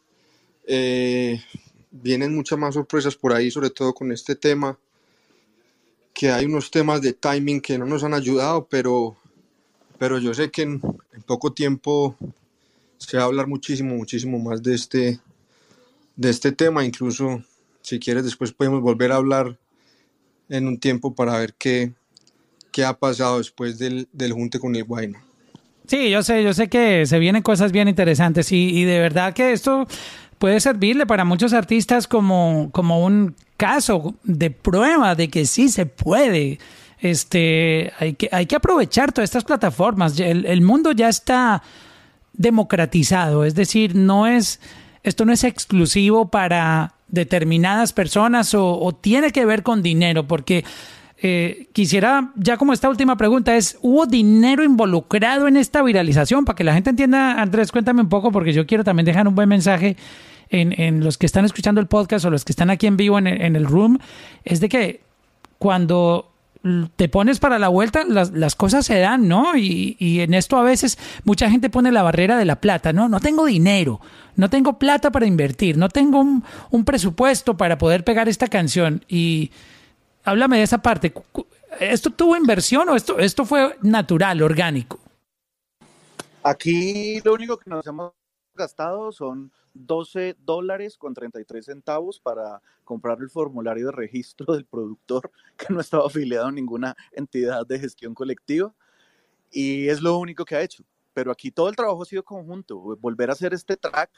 Eh, 0.65 1.43
vienen 1.91 2.33
muchas 2.33 2.57
más 2.57 2.73
sorpresas 2.73 3.15
por 3.15 3.33
ahí, 3.33 3.51
sobre 3.51 3.69
todo 3.69 3.93
con 3.93 4.11
este 4.11 4.35
tema, 4.35 4.77
que 6.13 6.31
hay 6.31 6.45
unos 6.45 6.71
temas 6.71 7.01
de 7.01 7.13
timing 7.13 7.61
que 7.61 7.77
no 7.77 7.85
nos 7.85 8.03
han 8.03 8.13
ayudado, 8.13 8.67
pero, 8.69 9.15
pero 9.97 10.17
yo 10.19 10.33
sé 10.33 10.49
que 10.49 10.63
en, 10.63 10.81
en 11.13 11.21
poco 11.23 11.53
tiempo 11.53 12.15
se 12.97 13.17
va 13.17 13.23
a 13.23 13.25
hablar 13.25 13.47
muchísimo, 13.47 13.95
muchísimo 13.95 14.39
más 14.39 14.61
de 14.63 14.75
este, 14.75 15.19
de 16.15 16.29
este 16.29 16.51
tema, 16.51 16.85
incluso 16.85 17.43
si 17.81 17.99
quieres 17.99 18.23
después 18.23 18.51
podemos 18.51 18.81
volver 18.81 19.11
a 19.11 19.15
hablar 19.15 19.57
en 20.49 20.67
un 20.67 20.79
tiempo 20.79 21.13
para 21.15 21.37
ver 21.39 21.53
qué, 21.57 21.93
qué 22.71 22.85
ha 22.85 22.93
pasado 22.93 23.39
después 23.39 23.79
del, 23.79 24.07
del 24.11 24.33
junte 24.33 24.59
con 24.59 24.75
el 24.75 24.83
Guayna. 24.83 25.23
Sí, 25.87 26.09
yo 26.09 26.23
sé, 26.23 26.43
yo 26.43 26.53
sé 26.53 26.69
que 26.69 27.05
se 27.05 27.19
vienen 27.19 27.41
cosas 27.41 27.71
bien 27.71 27.87
interesantes 27.87 28.51
y, 28.51 28.79
y 28.79 28.83
de 28.83 28.99
verdad 28.99 29.33
que 29.33 29.51
esto 29.51 29.87
puede 30.41 30.59
servirle 30.59 31.05
para 31.05 31.23
muchos 31.23 31.53
artistas 31.53 32.07
como, 32.07 32.69
como 32.71 33.05
un 33.05 33.35
caso 33.57 34.15
de 34.23 34.49
prueba 34.49 35.13
de 35.13 35.29
que 35.29 35.45
sí 35.45 35.69
se 35.69 35.85
puede. 35.85 36.57
Este, 36.99 37.93
hay 37.99 38.15
que, 38.15 38.27
hay 38.31 38.47
que 38.47 38.55
aprovechar 38.55 39.11
todas 39.11 39.29
estas 39.29 39.43
plataformas. 39.43 40.19
El, 40.19 40.47
el 40.47 40.61
mundo 40.61 40.93
ya 40.93 41.09
está 41.09 41.61
democratizado, 42.33 43.45
es 43.45 43.53
decir, 43.53 43.95
no 43.95 44.25
es, 44.25 44.59
esto 45.03 45.25
no 45.25 45.31
es 45.31 45.43
exclusivo 45.43 46.31
para 46.31 46.95
determinadas 47.07 47.93
personas 47.93 48.55
o, 48.55 48.79
o 48.79 48.95
tiene 48.95 49.29
que 49.29 49.45
ver 49.45 49.61
con 49.61 49.83
dinero, 49.83 50.27
porque 50.27 50.65
eh, 51.21 51.67
quisiera, 51.71 52.31
ya 52.35 52.57
como 52.57 52.73
esta 52.73 52.89
última 52.89 53.15
pregunta 53.15 53.55
es, 53.55 53.77
¿hubo 53.83 54.07
dinero 54.07 54.63
involucrado 54.63 55.47
en 55.47 55.55
esta 55.55 55.83
viralización? 55.83 56.45
Para 56.45 56.55
que 56.55 56.63
la 56.63 56.73
gente 56.73 56.89
entienda, 56.89 57.39
Andrés, 57.39 57.71
cuéntame 57.71 58.01
un 58.01 58.09
poco, 58.09 58.31
porque 58.31 58.53
yo 58.53 58.65
quiero 58.65 58.83
también 58.83 59.05
dejar 59.05 59.27
un 59.27 59.35
buen 59.35 59.47
mensaje 59.47 59.97
en, 60.51 60.79
en 60.79 61.03
los 61.03 61.17
que 61.17 61.25
están 61.25 61.45
escuchando 61.45 61.81
el 61.81 61.87
podcast 61.87 62.25
o 62.25 62.29
los 62.29 62.45
que 62.45 62.51
están 62.51 62.69
aquí 62.69 62.87
en 62.87 62.97
vivo 62.97 63.17
en 63.17 63.27
en 63.27 63.55
el 63.55 63.65
room, 63.65 63.99
es 64.43 64.59
de 64.59 64.69
que 64.69 65.01
cuando 65.57 66.31
te 66.95 67.09
pones 67.09 67.39
para 67.39 67.57
la 67.57 67.69
vuelta, 67.69 68.03
las, 68.03 68.31
las 68.31 68.55
cosas 68.55 68.85
se 68.85 68.99
dan, 68.99 69.27
¿no? 69.27 69.57
Y, 69.57 69.95
y, 69.99 70.19
en 70.19 70.33
esto 70.33 70.57
a 70.57 70.63
veces 70.63 70.97
mucha 71.23 71.49
gente 71.49 71.71
pone 71.71 71.91
la 71.91 72.03
barrera 72.03 72.37
de 72.37 72.45
la 72.45 72.61
plata, 72.61 72.93
¿no? 72.93 73.09
No 73.09 73.19
tengo 73.19 73.45
dinero, 73.45 73.99
no 74.35 74.49
tengo 74.49 74.77
plata 74.77 75.11
para 75.11 75.25
invertir, 75.25 75.77
no 75.77 75.89
tengo 75.89 76.19
un, 76.19 76.43
un 76.69 76.85
presupuesto 76.85 77.57
para 77.57 77.79
poder 77.79 78.03
pegar 78.03 78.29
esta 78.29 78.47
canción. 78.47 79.03
Y 79.07 79.51
háblame 80.23 80.57
de 80.57 80.63
esa 80.63 80.83
parte. 80.83 81.11
¿Esto 81.79 82.11
tuvo 82.11 82.35
inversión 82.35 82.89
o 82.89 82.95
esto, 82.95 83.17
esto 83.17 83.45
fue 83.45 83.75
natural, 83.81 84.41
orgánico? 84.43 84.99
Aquí 86.43 87.21
lo 87.21 87.33
único 87.33 87.57
que 87.57 87.69
nos 87.69 87.85
hemos 87.87 88.11
gastado 88.53 89.11
son 89.11 89.51
12 89.73 90.35
dólares 90.39 90.97
con 90.97 91.13
33 91.13 91.65
centavos 91.65 92.19
para 92.19 92.61
comprar 92.83 93.19
el 93.21 93.29
formulario 93.29 93.87
de 93.87 93.91
registro 93.91 94.45
del 94.53 94.65
productor 94.65 95.31
que 95.57 95.73
no 95.73 95.79
estaba 95.79 96.05
afiliado 96.05 96.47
a 96.47 96.51
ninguna 96.51 96.95
entidad 97.11 97.65
de 97.65 97.79
gestión 97.79 98.13
colectiva 98.13 98.73
y 99.51 99.89
es 99.89 100.01
lo 100.01 100.17
único 100.17 100.45
que 100.45 100.55
ha 100.55 100.61
hecho. 100.61 100.83
Pero 101.13 101.31
aquí 101.31 101.51
todo 101.51 101.67
el 101.67 101.75
trabajo 101.75 102.01
ha 102.03 102.05
sido 102.05 102.23
conjunto. 102.23 102.79
Volver 102.97 103.29
a 103.29 103.33
hacer 103.33 103.53
este 103.53 103.75
track, 103.75 104.09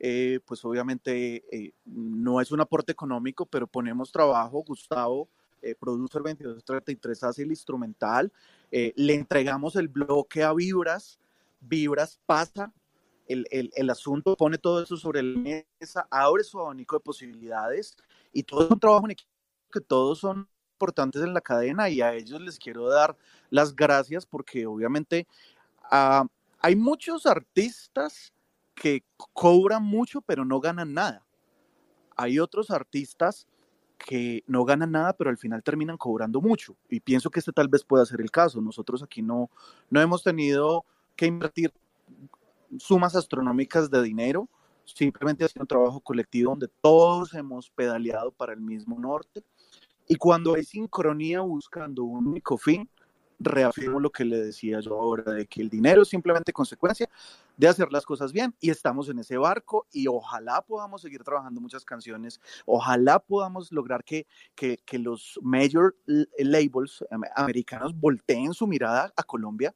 eh, 0.00 0.40
pues 0.44 0.64
obviamente 0.64 1.44
eh, 1.52 1.72
no 1.84 2.40
es 2.40 2.50
un 2.50 2.60
aporte 2.60 2.90
económico, 2.90 3.46
pero 3.46 3.68
ponemos 3.68 4.10
trabajo. 4.10 4.64
Gustavo, 4.64 5.28
eh, 5.62 5.74
producer 5.74 6.22
2233, 6.22 7.22
hace 7.22 7.42
el 7.42 7.50
instrumental. 7.50 8.32
Eh, 8.70 8.92
le 8.96 9.14
entregamos 9.14 9.76
el 9.76 9.88
bloque 9.88 10.42
a 10.42 10.52
Vibras. 10.52 11.18
Vibras 11.60 12.18
pasa 12.26 12.72
el, 13.32 13.46
el, 13.50 13.70
el, 13.74 13.90
asunto, 13.90 14.36
pone 14.36 14.58
todo 14.58 14.82
eso 14.82 14.96
sobre 14.96 15.22
la 15.22 15.38
mesa, 15.38 16.06
abre 16.10 16.42
su 16.42 16.58
abanico 16.58 16.96
de 16.96 17.00
posibilidades 17.00 17.96
y 18.32 18.42
todo 18.42 18.64
es 18.64 18.70
un 18.70 18.80
trabajo 18.80 19.04
en 19.04 19.12
equipo 19.12 19.30
que 19.72 19.80
todos 19.80 20.18
son 20.18 20.48
importantes 20.74 21.22
en 21.22 21.32
la 21.32 21.40
cadena 21.40 21.88
y 21.88 22.00
a 22.00 22.14
ellos 22.14 22.40
les 22.40 22.58
quiero 22.58 22.88
dar 22.88 23.16
las 23.50 23.76
gracias 23.76 24.26
porque 24.26 24.66
obviamente 24.66 25.26
uh, 25.92 26.26
hay 26.60 26.74
muchos 26.74 27.26
artistas 27.26 28.32
que 28.74 29.04
cobran 29.32 29.84
mucho 29.84 30.20
pero 30.22 30.44
no 30.44 30.60
ganan 30.60 30.94
nada. 30.94 31.24
Hay 32.16 32.38
otros 32.38 32.70
artistas 32.70 33.46
que 33.98 34.42
no 34.46 34.64
ganan 34.64 34.92
nada, 34.92 35.12
pero 35.12 35.30
al 35.30 35.38
final 35.38 35.62
terminan 35.62 35.96
cobrando 35.96 36.40
mucho. 36.40 36.74
Y 36.88 37.00
pienso 37.00 37.30
que 37.30 37.38
este 37.38 37.52
tal 37.52 37.68
vez 37.68 37.84
pueda 37.84 38.04
ser 38.06 38.20
el 38.20 38.30
caso. 38.30 38.60
Nosotros 38.60 39.02
aquí 39.02 39.22
no, 39.22 39.50
no 39.90 40.00
hemos 40.00 40.22
tenido 40.22 40.84
que 41.16 41.26
invertir 41.26 41.72
sumas 42.78 43.16
astronómicas 43.16 43.90
de 43.90 44.02
dinero, 44.02 44.48
simplemente 44.84 45.44
ha 45.44 45.48
sido 45.48 45.62
un 45.62 45.68
trabajo 45.68 46.00
colectivo 46.00 46.50
donde 46.50 46.68
todos 46.80 47.34
hemos 47.34 47.70
pedaleado 47.70 48.32
para 48.32 48.52
el 48.52 48.60
mismo 48.60 48.98
norte. 48.98 49.44
Y 50.08 50.16
cuando 50.16 50.54
hay 50.54 50.64
sincronía 50.64 51.40
buscando 51.40 52.02
un 52.04 52.26
único 52.26 52.58
fin, 52.58 52.88
reafirmo 53.40 53.98
lo 53.98 54.10
que 54.10 54.24
le 54.24 54.38
decía 54.38 54.80
yo 54.80 54.94
ahora, 55.00 55.32
de 55.32 55.46
que 55.46 55.62
el 55.62 55.70
dinero 55.70 56.02
es 56.02 56.08
simplemente 56.08 56.52
consecuencia 56.52 57.08
de 57.56 57.68
hacer 57.68 57.90
las 57.90 58.04
cosas 58.04 58.32
bien 58.32 58.54
y 58.60 58.70
estamos 58.70 59.08
en 59.08 59.18
ese 59.18 59.38
barco 59.38 59.86
y 59.92 60.06
ojalá 60.08 60.62
podamos 60.62 61.02
seguir 61.02 61.24
trabajando 61.24 61.60
muchas 61.60 61.84
canciones, 61.84 62.40
ojalá 62.66 63.18
podamos 63.18 63.72
lograr 63.72 64.04
que, 64.04 64.26
que, 64.54 64.78
que 64.84 64.98
los 64.98 65.38
major 65.42 65.96
labels 66.38 67.04
americanos 67.34 67.98
volteen 67.98 68.52
su 68.52 68.66
mirada 68.66 69.12
a 69.16 69.22
Colombia 69.22 69.74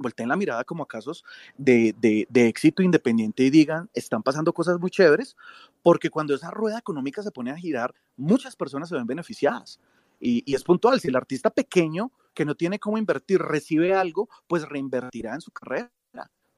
volteen 0.00 0.28
la 0.28 0.36
mirada 0.36 0.64
como 0.64 0.82
a 0.82 0.88
casos 0.88 1.24
de, 1.56 1.94
de, 1.98 2.48
éxito 2.48 2.82
independiente 2.82 3.44
y 3.44 3.50
digan, 3.50 3.88
están 3.94 4.22
pasando 4.22 4.52
cosas 4.52 4.80
muy 4.80 4.90
chéveres, 4.90 5.36
porque 5.82 6.10
cuando 6.10 6.34
esa 6.34 6.50
rueda 6.50 6.78
económica 6.78 7.22
se 7.22 7.30
pone 7.30 7.50
a 7.50 7.56
girar, 7.56 7.94
muchas 8.16 8.56
personas 8.56 8.88
se 8.88 8.96
ven 8.96 9.06
beneficiadas. 9.06 9.78
Y, 10.18 10.42
y, 10.44 10.54
es 10.54 10.64
puntual, 10.64 11.00
si 11.00 11.08
el 11.08 11.16
artista 11.16 11.50
pequeño 11.50 12.12
que 12.34 12.44
no 12.44 12.54
tiene 12.54 12.78
cómo 12.78 12.98
invertir 12.98 13.40
recibe 13.40 13.94
algo, 13.94 14.28
pues 14.46 14.68
reinvertirá 14.68 15.34
en 15.34 15.40
su 15.40 15.50
carrera. 15.50 15.90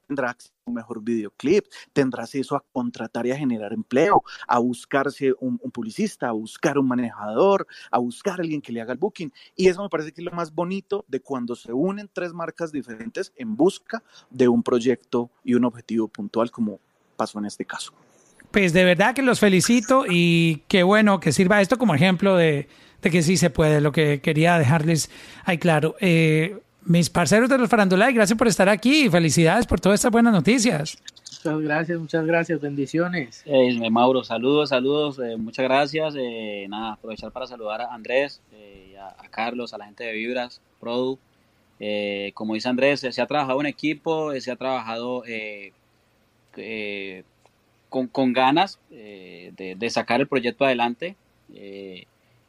Tendrá 0.06 0.30
acceso 0.30 0.52
a 0.66 0.70
un 0.70 0.74
mejor 0.74 1.02
videoclip, 1.02 1.64
tendrá 1.92 2.24
acceso 2.24 2.56
a 2.56 2.64
contratar 2.72 3.26
y 3.26 3.32
a 3.32 3.36
generar 3.36 3.72
empleo, 3.72 4.22
a 4.46 4.58
buscarse 4.58 5.32
un, 5.40 5.58
publicista, 5.58 6.28
a 6.28 6.32
buscar 6.32 6.78
un 6.78 6.88
manejador, 6.88 7.66
a 7.90 7.98
buscar 7.98 8.40
alguien 8.40 8.60
que 8.60 8.72
le 8.72 8.80
haga 8.80 8.92
el 8.92 8.98
booking. 8.98 9.32
Y 9.56 9.68
eso 9.68 9.82
me 9.82 9.88
parece 9.88 10.12
que 10.12 10.20
es 10.20 10.24
lo 10.24 10.32
más 10.32 10.54
bonito 10.54 11.04
de 11.08 11.20
cuando 11.20 11.54
se 11.54 11.72
unen 11.72 12.10
tres 12.12 12.32
marcas 12.32 12.72
diferentes 12.72 13.32
en 13.36 13.56
busca 13.56 14.02
de 14.30 14.48
un 14.48 14.62
proyecto 14.62 15.30
y 15.44 15.54
un 15.54 15.64
objetivo 15.64 16.08
puntual, 16.08 16.50
como 16.50 16.80
pasó 17.16 17.38
en 17.38 17.46
este 17.46 17.64
caso. 17.64 17.92
Pues 18.50 18.72
de 18.74 18.84
verdad 18.84 19.14
que 19.14 19.22
los 19.22 19.40
felicito 19.40 20.04
y 20.06 20.62
qué 20.68 20.82
bueno 20.82 21.20
que 21.20 21.32
sirva 21.32 21.62
esto 21.62 21.78
como 21.78 21.94
ejemplo 21.94 22.36
de, 22.36 22.68
de 23.00 23.10
que 23.10 23.22
sí 23.22 23.36
se 23.36 23.50
puede, 23.50 23.80
lo 23.80 23.92
que 23.92 24.20
quería 24.20 24.58
dejarles 24.58 25.10
ahí 25.44 25.58
claro. 25.58 25.96
Eh, 26.00 26.58
mis 26.84 27.10
parceros 27.10 27.48
de 27.48 27.58
los 27.58 27.68
Farandulay, 27.68 28.12
gracias 28.12 28.38
por 28.38 28.48
estar 28.48 28.68
aquí 28.68 29.06
y 29.06 29.10
felicidades 29.10 29.66
por 29.66 29.80
todas 29.80 30.00
estas 30.00 30.10
buenas 30.10 30.32
noticias. 30.32 30.98
Muchas 31.44 31.60
gracias, 31.60 31.98
muchas 31.98 32.26
gracias, 32.26 32.60
bendiciones. 32.60 33.42
Eh, 33.46 33.90
Mauro, 33.90 34.22
saludos, 34.22 34.68
saludos, 34.68 35.18
eh, 35.18 35.36
muchas 35.36 35.64
gracias. 35.64 36.14
Eh, 36.16 36.66
nada, 36.68 36.92
aprovechar 36.92 37.32
para 37.32 37.46
saludar 37.46 37.80
a 37.80 37.94
Andrés, 37.94 38.40
a, 39.00 39.08
a, 39.08 39.28
Carlos, 39.28 39.74
a 39.74 39.78
la 39.78 39.86
gente 39.86 40.04
de 40.04 40.12
Vibras, 40.12 40.60
Produ. 40.78 41.18
como 42.34 42.54
dice 42.54 42.68
Andrés, 42.68 43.00
se 43.00 43.20
ha 43.20 43.26
trabajado 43.26 43.60
en 43.60 43.66
equipo, 43.66 44.32
se 44.40 44.50
ha 44.52 44.56
trabajado 44.56 45.24
con, 47.88 48.06
con, 48.06 48.32
ganas 48.32 48.78
de, 48.88 49.74
de, 49.76 49.90
sacar 49.90 50.20
el 50.20 50.28
proyecto 50.28 50.64
adelante. 50.64 51.16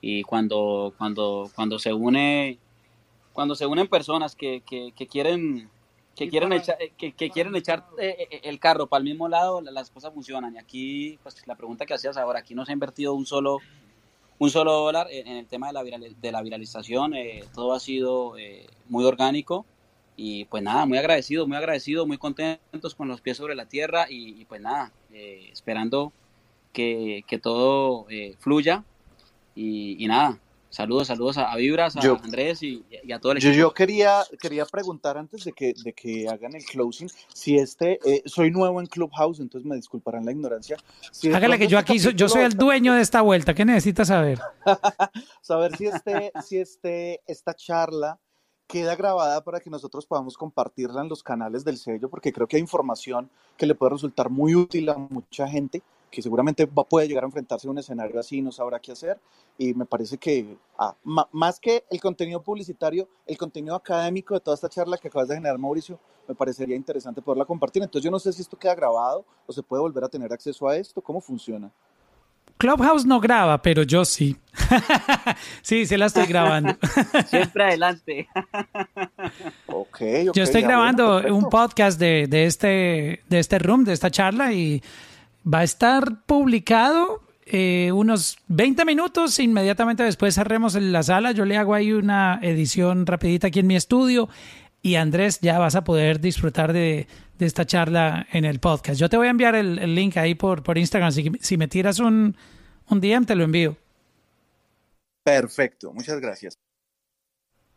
y 0.01 0.21
cuando, 0.23 0.93
cuando, 0.97 1.49
cuando 1.55 1.79
se 1.79 1.93
une 1.93 2.59
cuando 3.33 3.55
se 3.55 3.65
unen 3.65 3.87
personas 3.87 4.35
que, 4.35 4.61
que, 4.61 4.93
que 4.95 5.07
quieren 5.07 5.69
que 6.15 6.29
quieren 6.29 6.53
echar 6.53 6.77
que, 6.95 7.13
que 7.13 7.31
quieren 7.31 7.55
echar 7.55 7.87
eh, 7.99 8.27
el 8.43 8.59
carro 8.59 8.85
para 8.85 8.99
el 8.99 9.05
mismo 9.05 9.27
lado 9.27 9.61
las 9.61 9.89
cosas 9.89 10.13
funcionan. 10.13 10.55
Y 10.55 10.59
aquí 10.59 11.19
pues 11.23 11.45
la 11.47 11.55
pregunta 11.55 11.85
que 11.85 11.95
hacías 11.95 12.17
ahora 12.17 12.39
aquí 12.39 12.53
no 12.53 12.65
se 12.65 12.71
ha 12.71 12.73
invertido 12.73 13.13
un 13.13 13.25
solo 13.25 13.57
un 14.37 14.49
solo 14.49 14.73
dólar 14.73 15.07
en, 15.09 15.27
en 15.27 15.37
el 15.37 15.47
tema 15.47 15.67
de 15.67 15.73
la, 15.73 15.83
viral, 15.83 16.15
de 16.21 16.31
la 16.31 16.41
viralización 16.41 17.15
eh, 17.15 17.43
todo 17.53 17.73
ha 17.73 17.79
sido 17.79 18.37
eh, 18.37 18.67
muy 18.87 19.03
orgánico. 19.05 19.65
Y 20.15 20.45
pues 20.45 20.61
nada 20.61 20.85
muy 20.85 20.99
agradecido 20.99 21.47
muy 21.47 21.57
agradecido 21.57 22.05
muy 22.05 22.19
contentos 22.19 22.93
con 22.93 23.07
los 23.07 23.19
pies 23.21 23.37
sobre 23.37 23.55
la 23.55 23.65
tierra 23.65 24.05
y, 24.07 24.39
y 24.39 24.45
pues 24.45 24.61
nada 24.61 24.91
eh, 25.11 25.49
esperando 25.51 26.13
que, 26.71 27.23
que 27.27 27.39
todo 27.39 28.05
fluya. 28.37 28.83
Y, 29.55 30.03
y 30.03 30.07
nada 30.07 30.39
Saludos, 30.73 31.05
saludos 31.05 31.37
a, 31.37 31.51
a 31.51 31.55
Vibras, 31.57 31.95
a 31.95 31.99
yo, 31.99 32.17
Andrés 32.23 32.63
y, 32.63 32.83
y, 33.03 33.11
a 33.11 33.19
todo 33.19 33.33
el 33.33 33.37
yo, 33.37 33.49
equipo. 33.49 33.61
Yo 33.61 33.73
quería, 33.75 34.23
quería 34.41 34.65
preguntar 34.65 35.19
antes 35.19 35.43
de 35.43 35.53
que, 35.53 35.75
de 35.83 35.93
que 35.93 36.27
hagan 36.27 36.55
el 36.55 36.65
closing, 36.65 37.07
si 37.31 37.59
este, 37.59 37.99
eh, 38.03 38.23
soy 38.25 38.49
nuevo 38.49 38.81
en 38.81 38.87
Clubhouse, 38.87 39.39
entonces 39.39 39.69
me 39.69 39.75
disculparán 39.75 40.25
la 40.25 40.31
ignorancia. 40.31 40.77
Si 41.11 41.31
Hágale 41.31 41.59
que 41.59 41.67
yo 41.67 41.77
aquí, 41.77 41.99
soy, 41.99 42.15
yo 42.15 42.27
soy 42.27 42.41
el 42.41 42.53
dueño 42.53 42.95
de 42.95 43.01
esta 43.01 43.21
vuelta, 43.21 43.53
¿qué 43.53 43.65
necesitas 43.65 44.07
saber? 44.07 44.39
saber 45.41 45.77
si, 45.77 45.85
este, 45.85 46.31
si 46.43 46.57
este, 46.57 47.21
esta 47.27 47.53
charla 47.53 48.19
queda 48.65 48.95
grabada 48.95 49.43
para 49.43 49.59
que 49.59 49.69
nosotros 49.69 50.07
podamos 50.07 50.35
compartirla 50.35 51.03
en 51.03 51.07
los 51.07 51.21
canales 51.21 51.63
del 51.63 51.77
sello, 51.77 52.09
porque 52.09 52.33
creo 52.33 52.47
que 52.47 52.55
hay 52.55 52.61
información 52.63 53.29
que 53.57 53.67
le 53.67 53.75
puede 53.75 53.91
resultar 53.91 54.31
muy 54.31 54.55
útil 54.55 54.89
a 54.89 54.97
mucha 54.97 55.47
gente 55.47 55.83
que 56.13 56.21
seguramente 56.21 56.67
va, 56.67 56.83
puede 56.83 57.07
llegar 57.07 57.23
a 57.23 57.27
enfrentarse 57.27 57.67
a 57.67 57.71
un 57.71 57.79
escenario 57.79 58.19
así 58.19 58.37
y 58.37 58.41
no 58.43 58.51
sabrá 58.51 58.79
qué 58.79 58.91
hacer. 58.91 59.19
Y 59.57 59.73
me 59.73 59.83
parece 59.83 60.19
que 60.19 60.57
ah, 60.77 60.95
más 61.03 61.59
que 61.59 61.85
el 61.89 61.99
contenido 61.99 62.39
publicitario, 62.39 63.09
el 63.25 63.35
contenido 63.35 63.73
académico 63.73 64.35
de 64.35 64.39
toda 64.39 64.53
esta 64.53 64.69
charla 64.69 64.99
que 64.99 65.07
acabas 65.07 65.29
de 65.29 65.35
generar, 65.35 65.57
Mauricio, 65.57 65.99
me 66.27 66.35
parecería 66.35 66.75
interesante 66.75 67.19
poderla 67.19 67.45
compartir. 67.45 67.81
Entonces 67.81 68.05
yo 68.05 68.11
no 68.11 68.19
sé 68.19 68.31
si 68.31 68.43
esto 68.43 68.55
queda 68.55 68.75
grabado 68.75 69.25
o 69.47 69.51
se 69.51 69.63
puede 69.63 69.81
volver 69.81 70.03
a 70.03 70.07
tener 70.07 70.31
acceso 70.31 70.67
a 70.67 70.77
esto, 70.77 71.01
¿cómo 71.01 71.19
funciona? 71.19 71.71
Clubhouse 72.59 73.05
no 73.07 73.19
graba, 73.19 73.59
pero 73.63 73.81
yo 73.81 74.05
sí. 74.05 74.37
sí, 75.63 75.87
sí 75.87 75.97
la 75.97 76.05
estoy 76.05 76.27
grabando. 76.27 76.77
Siempre 77.27 77.63
adelante. 77.63 78.27
Ok, 79.65 80.01
ok, 80.29 80.35
Yo 80.35 80.43
estoy 80.43 80.61
grabando 80.61 81.21
bueno, 81.21 81.35
un 81.35 81.49
podcast 81.49 81.99
de, 81.99 82.27
de 82.27 82.45
este, 82.45 83.23
de 83.27 83.39
este 83.39 83.57
room, 83.57 83.83
de 83.83 83.93
esta 83.93 84.11
charla, 84.11 84.53
y 84.53 84.83
va 85.51 85.59
a 85.59 85.63
estar 85.63 86.25
publicado 86.25 87.21
eh, 87.45 87.91
unos 87.93 88.37
20 88.47 88.85
minutos. 88.85 89.39
Inmediatamente 89.39 90.03
después 90.03 90.35
cerremos 90.35 90.75
en 90.75 90.91
la 90.91 91.03
sala. 91.03 91.31
Yo 91.31 91.45
le 91.45 91.57
hago 91.57 91.73
ahí 91.73 91.91
una 91.91 92.39
edición 92.41 93.05
rapidita 93.05 93.47
aquí 93.47 93.59
en 93.59 93.67
mi 93.67 93.75
estudio. 93.75 94.29
Y 94.81 94.95
Andrés, 94.95 95.39
ya 95.41 95.59
vas 95.59 95.75
a 95.75 95.83
poder 95.83 96.19
disfrutar 96.19 96.73
de, 96.73 97.07
de 97.37 97.45
esta 97.45 97.65
charla 97.65 98.27
en 98.31 98.45
el 98.45 98.59
podcast. 98.59 98.99
Yo 98.99 99.09
te 99.09 99.17
voy 99.17 99.27
a 99.27 99.31
enviar 99.31 99.55
el, 99.55 99.79
el 99.79 99.95
link 99.95 100.17
ahí 100.17 100.35
por, 100.35 100.63
por 100.63 100.77
Instagram. 100.77 101.11
Si, 101.11 101.31
si 101.39 101.57
me 101.57 101.67
tiras 101.67 101.99
un, 101.99 102.35
un 102.89 103.01
DM, 103.01 103.25
te 103.25 103.35
lo 103.35 103.43
envío. 103.43 103.77
Perfecto, 105.23 105.93
muchas 105.93 106.19
gracias. 106.19 106.57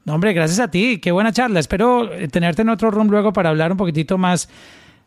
No, 0.05 0.15
hombre, 0.15 0.33
gracias 0.33 0.61
a 0.61 0.71
ti. 0.71 1.01
Qué 1.01 1.11
buena 1.11 1.33
charla. 1.33 1.61
Espero 1.61 2.13
eh, 2.13 2.29
tenerte 2.29 2.63
en 2.63 2.69
otro 2.69 2.91
room 2.91 3.09
luego 3.09 3.33
para 3.33 3.51
hablar 3.51 3.73
un 3.73 3.79
poquitito 3.79 4.19
más 4.19 4.49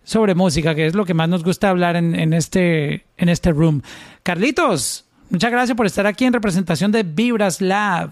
sobre 0.10 0.34
música, 0.34 0.73
que 0.73 0.88
es 0.88 0.95
lo 0.95 1.06
que 1.06 1.14
más 1.14 1.30
nos 1.30 1.44
gusta 1.44 1.69
hablar 1.69 1.95
en, 1.95 2.15
en 2.15 2.34
este, 2.34 3.06
en 3.18 3.30
este 3.30 3.52
room. 3.52 3.84
Carlitos, 4.23 5.06
muchas 5.30 5.52
gracias 5.52 5.77
por 5.77 5.86
estar 5.86 6.07
aquí 6.07 6.26
en 6.26 6.34
representación 6.34 6.91
de 6.91 7.03
Vibras 7.03 7.61
Lab. 7.61 8.11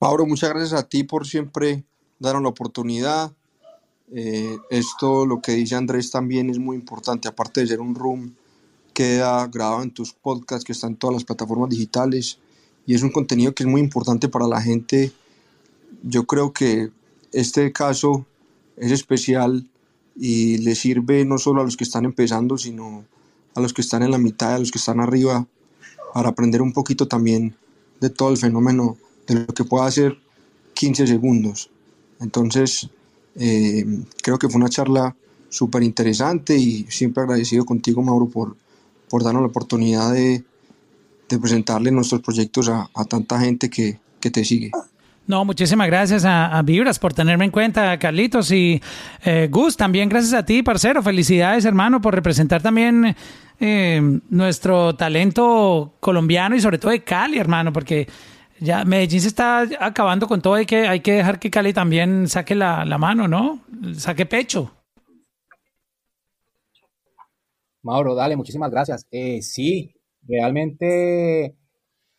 Mauro, 0.00 0.26
muchas 0.26 0.50
gracias 0.50 0.72
a 0.72 0.88
ti 0.88 1.04
por 1.04 1.24
siempre 1.24 1.84
darnos 2.18 2.42
la 2.42 2.48
oportunidad. 2.48 3.32
Eh, 4.12 4.58
esto, 4.70 5.24
lo 5.24 5.40
que 5.40 5.52
dice 5.52 5.76
Andrés, 5.76 6.10
también 6.10 6.50
es 6.50 6.58
muy 6.58 6.74
importante. 6.74 7.28
Aparte 7.28 7.60
de 7.60 7.68
ser 7.68 7.80
un 7.80 7.94
room, 7.94 8.34
queda 8.92 9.46
grabado 9.46 9.84
en 9.84 9.92
tus 9.92 10.12
podcasts 10.12 10.64
que 10.64 10.72
están 10.72 10.90
en 10.90 10.96
todas 10.96 11.14
las 11.14 11.24
plataformas 11.24 11.70
digitales 11.70 12.40
y 12.86 12.96
es 12.96 13.04
un 13.04 13.10
contenido 13.10 13.54
que 13.54 13.62
es 13.62 13.68
muy 13.68 13.80
importante 13.80 14.28
para 14.28 14.48
la 14.48 14.60
gente. 14.60 15.12
Yo 16.02 16.24
creo 16.24 16.52
que 16.52 16.90
este 17.30 17.72
caso 17.72 18.26
es 18.76 18.90
especial 18.90 19.68
y 20.16 20.58
le 20.58 20.74
sirve 20.74 21.24
no 21.24 21.38
solo 21.38 21.62
a 21.62 21.64
los 21.64 21.76
que 21.76 21.84
están 21.84 22.04
empezando, 22.04 22.58
sino 22.58 23.04
a 23.54 23.60
los 23.60 23.72
que 23.72 23.82
están 23.82 24.02
en 24.02 24.10
la 24.10 24.18
mitad, 24.18 24.54
a 24.54 24.58
los 24.58 24.70
que 24.70 24.78
están 24.78 25.00
arriba, 25.00 25.46
para 26.14 26.30
aprender 26.30 26.62
un 26.62 26.72
poquito 26.72 27.08
también 27.08 27.54
de 28.00 28.10
todo 28.10 28.30
el 28.30 28.36
fenómeno, 28.36 28.96
de 29.26 29.34
lo 29.34 29.46
que 29.46 29.64
puede 29.64 29.86
hacer 29.86 30.18
15 30.74 31.06
segundos. 31.06 31.70
Entonces, 32.20 32.88
eh, 33.36 33.84
creo 34.22 34.38
que 34.38 34.48
fue 34.48 34.60
una 34.60 34.68
charla 34.68 35.16
súper 35.48 35.82
interesante 35.82 36.56
y 36.56 36.86
siempre 36.88 37.22
agradecido 37.22 37.64
contigo, 37.64 38.02
Mauro, 38.02 38.28
por, 38.28 38.56
por 39.08 39.22
darnos 39.22 39.42
la 39.42 39.48
oportunidad 39.48 40.12
de, 40.12 40.44
de 41.28 41.38
presentarle 41.38 41.90
nuestros 41.90 42.20
proyectos 42.20 42.68
a, 42.68 42.90
a 42.94 43.04
tanta 43.04 43.38
gente 43.40 43.68
que, 43.70 43.98
que 44.20 44.30
te 44.30 44.44
sigue. 44.44 44.70
No, 45.26 45.44
muchísimas 45.44 45.86
gracias 45.86 46.24
a, 46.24 46.58
a 46.58 46.62
Vibras 46.62 46.98
por 46.98 47.14
tenerme 47.14 47.44
en 47.44 47.50
cuenta, 47.52 47.96
Carlitos. 47.98 48.50
Y 48.50 48.82
eh, 49.24 49.48
Gus, 49.50 49.76
también 49.76 50.08
gracias 50.08 50.34
a 50.34 50.44
ti, 50.44 50.62
parcero. 50.62 51.02
Felicidades, 51.02 51.64
hermano, 51.64 52.00
por 52.00 52.14
representar 52.14 52.60
también 52.60 53.14
eh, 53.60 54.00
nuestro 54.28 54.96
talento 54.96 55.94
colombiano 56.00 56.56
y 56.56 56.60
sobre 56.60 56.78
todo 56.78 56.90
de 56.90 57.04
Cali, 57.04 57.38
hermano, 57.38 57.72
porque 57.72 58.08
ya 58.58 58.84
Medellín 58.84 59.20
se 59.20 59.28
está 59.28 59.60
acabando 59.78 60.26
con 60.26 60.42
todo. 60.42 60.54
Hay 60.54 60.66
que, 60.66 60.88
hay 60.88 60.98
que 60.98 61.12
dejar 61.12 61.38
que 61.38 61.50
Cali 61.50 61.72
también 61.72 62.28
saque 62.28 62.56
la, 62.56 62.84
mano, 62.98 63.28
¿no? 63.28 63.60
Saque 63.94 64.26
pecho. 64.26 64.72
Mauro, 67.82 68.16
dale, 68.16 68.36
muchísimas 68.36 68.72
gracias. 68.72 69.06
Eh, 69.12 69.40
sí, 69.42 69.94
realmente, 70.26 71.56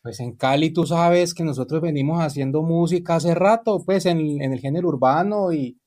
pues 0.04 0.20
en 0.20 0.36
Cali 0.36 0.70
tú 0.70 0.86
sabes 0.86 1.32
que 1.32 1.44
nosotros 1.44 1.80
venimos 1.80 2.20
haciendo 2.22 2.62
música 2.62 3.16
hace 3.16 3.34
rato, 3.34 3.82
pues 3.86 4.04
en, 4.04 4.42
en 4.42 4.52
el 4.52 4.60
género 4.60 4.88
urbano 4.88 5.50
y, 5.50 5.78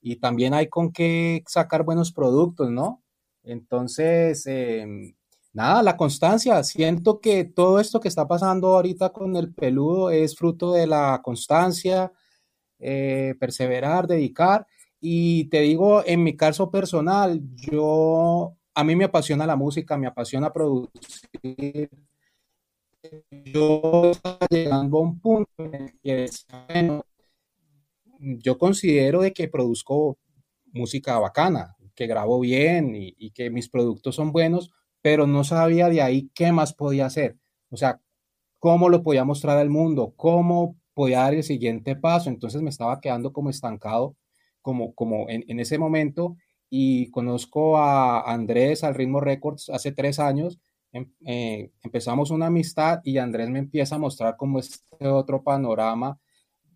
y 0.00 0.16
también 0.16 0.54
hay 0.54 0.68
con 0.70 0.92
qué 0.92 1.44
sacar 1.46 1.84
buenos 1.84 2.10
productos, 2.10 2.70
¿no? 2.70 3.02
Entonces, 3.44 4.46
eh, 4.46 4.86
nada, 5.52 5.82
la 5.82 5.98
constancia. 5.98 6.64
Siento 6.64 7.20
que 7.20 7.44
todo 7.44 7.78
esto 7.78 8.00
que 8.00 8.08
está 8.08 8.26
pasando 8.26 8.76
ahorita 8.76 9.10
con 9.10 9.36
el 9.36 9.52
peludo 9.52 10.08
es 10.08 10.36
fruto 10.36 10.72
de 10.72 10.86
la 10.86 11.20
constancia, 11.22 12.12
eh, 12.78 13.34
perseverar, 13.38 14.06
dedicar. 14.06 14.66
Y 15.00 15.50
te 15.50 15.60
digo, 15.60 16.02
en 16.06 16.22
mi 16.24 16.34
caso 16.34 16.70
personal, 16.70 17.42
yo, 17.56 18.56
a 18.74 18.84
mí 18.84 18.96
me 18.96 19.04
apasiona 19.04 19.46
la 19.46 19.56
música, 19.56 19.98
me 19.98 20.06
apasiona 20.06 20.50
producir. 20.50 21.90
Yo 23.30 24.10
estaba 24.10 24.46
llegando 24.50 24.98
a 24.98 25.00
un 25.00 25.20
punto 25.20 25.50
en 25.58 25.74
el 25.74 26.00
que 26.02 26.14
decía, 26.14 26.66
bueno, 26.68 27.04
yo 28.18 28.58
considero 28.58 29.22
de 29.22 29.32
que 29.32 29.48
produzco 29.48 30.18
música 30.72 31.18
bacana, 31.18 31.76
que 31.94 32.06
grabo 32.06 32.40
bien 32.40 32.92
y, 32.94 33.30
que 33.30 33.50
mis 33.50 33.68
productos 33.68 34.14
son 34.14 34.32
buenos, 34.32 34.70
pero 35.02 35.26
no 35.26 35.44
sabía 35.44 35.88
de 35.88 36.02
ahí 36.02 36.30
qué 36.34 36.52
más 36.52 36.74
podía 36.74 37.06
hacer. 37.06 37.36
O 37.70 37.76
sea, 37.76 38.00
cómo 38.58 38.88
lo 38.88 39.02
podía 39.02 39.24
mostrar 39.24 39.58
al 39.58 39.70
mundo, 39.70 40.12
cómo 40.16 40.76
podía 40.94 41.20
dar 41.20 41.34
el 41.34 41.42
siguiente 41.42 41.96
paso. 41.96 42.28
Entonces 42.30 42.62
me 42.62 42.70
estaba 42.70 43.00
quedando 43.00 43.32
como 43.32 43.50
estancado, 43.50 44.16
como, 44.62 44.94
como 44.94 45.26
en 45.28 45.60
ese 45.60 45.78
momento. 45.78 46.36
Y 46.68 47.10
conozco 47.10 47.78
a 47.78 48.32
Andrés 48.32 48.82
al 48.84 48.94
Ritmo 48.94 49.20
Records 49.20 49.70
hace 49.70 49.92
tres 49.92 50.18
años. 50.18 50.58
Em- 50.92 51.12
eh, 51.26 51.70
empezamos 51.82 52.30
una 52.30 52.46
amistad 52.46 53.00
y 53.04 53.18
Andrés 53.18 53.50
me 53.50 53.58
empieza 53.58 53.96
a 53.96 53.98
mostrar 53.98 54.36
como 54.36 54.58
este 54.58 55.06
otro 55.08 55.42
panorama 55.42 56.18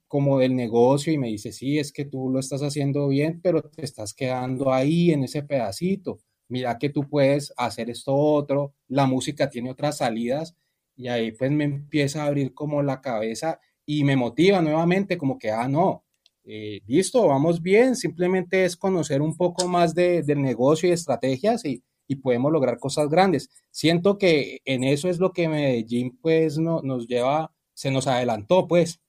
como 0.09 0.39
del 0.41 0.57
negocio 0.57 1.13
y 1.13 1.19
me 1.19 1.29
dice, 1.29 1.53
sí, 1.53 1.79
es 1.79 1.93
que 1.93 2.05
tú 2.05 2.31
lo 2.31 2.41
estás 2.41 2.63
haciendo 2.63 3.09
bien, 3.09 3.41
pero 3.43 3.63
te 3.63 3.85
estás 3.85 4.13
quedando 4.15 4.73
ahí 4.73 5.13
en 5.13 5.25
ese 5.25 5.43
pedacito. 5.45 6.19
Mira 6.49 6.79
que 6.79 6.91
tú 6.91 7.09
puedes 7.09 7.53
hacer 7.57 7.91
esto 7.91 8.15
otro, 8.17 8.75
la 8.89 9.07
música 9.07 9.49
tiene 9.49 9.71
otras 9.71 9.99
salidas 9.99 10.57
y 10.97 11.09
ahí 11.09 11.31
pues 11.33 11.51
me 11.53 11.65
empieza 11.65 12.25
a 12.25 12.27
abrir 12.27 12.55
como 12.55 12.83
la 12.83 13.01
cabeza 13.01 13.61
y 13.87 14.03
me 14.05 14.17
motiva 14.17 14.61
nuevamente 14.61 15.17
como 15.17 15.39
que, 15.39 15.51
ah, 15.51 15.69
no, 15.69 16.05
eh, 16.45 16.81
listo, 16.87 17.29
vamos 17.29 17.63
bien, 17.63 17.95
simplemente 17.95 18.65
es 18.65 18.77
conocer 18.77 19.23
un 19.23 19.37
poco 19.37 19.69
más 19.69 19.95
de, 19.95 20.23
del 20.23 20.43
negocio 20.43 20.89
y 20.89 20.93
estrategias 20.93 21.65
y, 21.65 21.85
y 22.11 22.17
podemos 22.17 22.51
lograr 22.51 22.81
cosas 22.81 23.09
grandes. 23.09 23.49
Siento 23.71 24.19
que 24.19 24.59
en 24.65 24.83
eso 24.83 25.09
es 25.09 25.21
lo 25.21 25.33
que 25.33 25.49
Medellín 25.49 26.19
pues 26.21 26.59
no, 26.59 26.81
nos 26.83 27.07
lleva, 27.07 27.53
se 27.73 27.93
nos 27.93 28.09
adelantó 28.09 28.67
pues. 28.67 29.01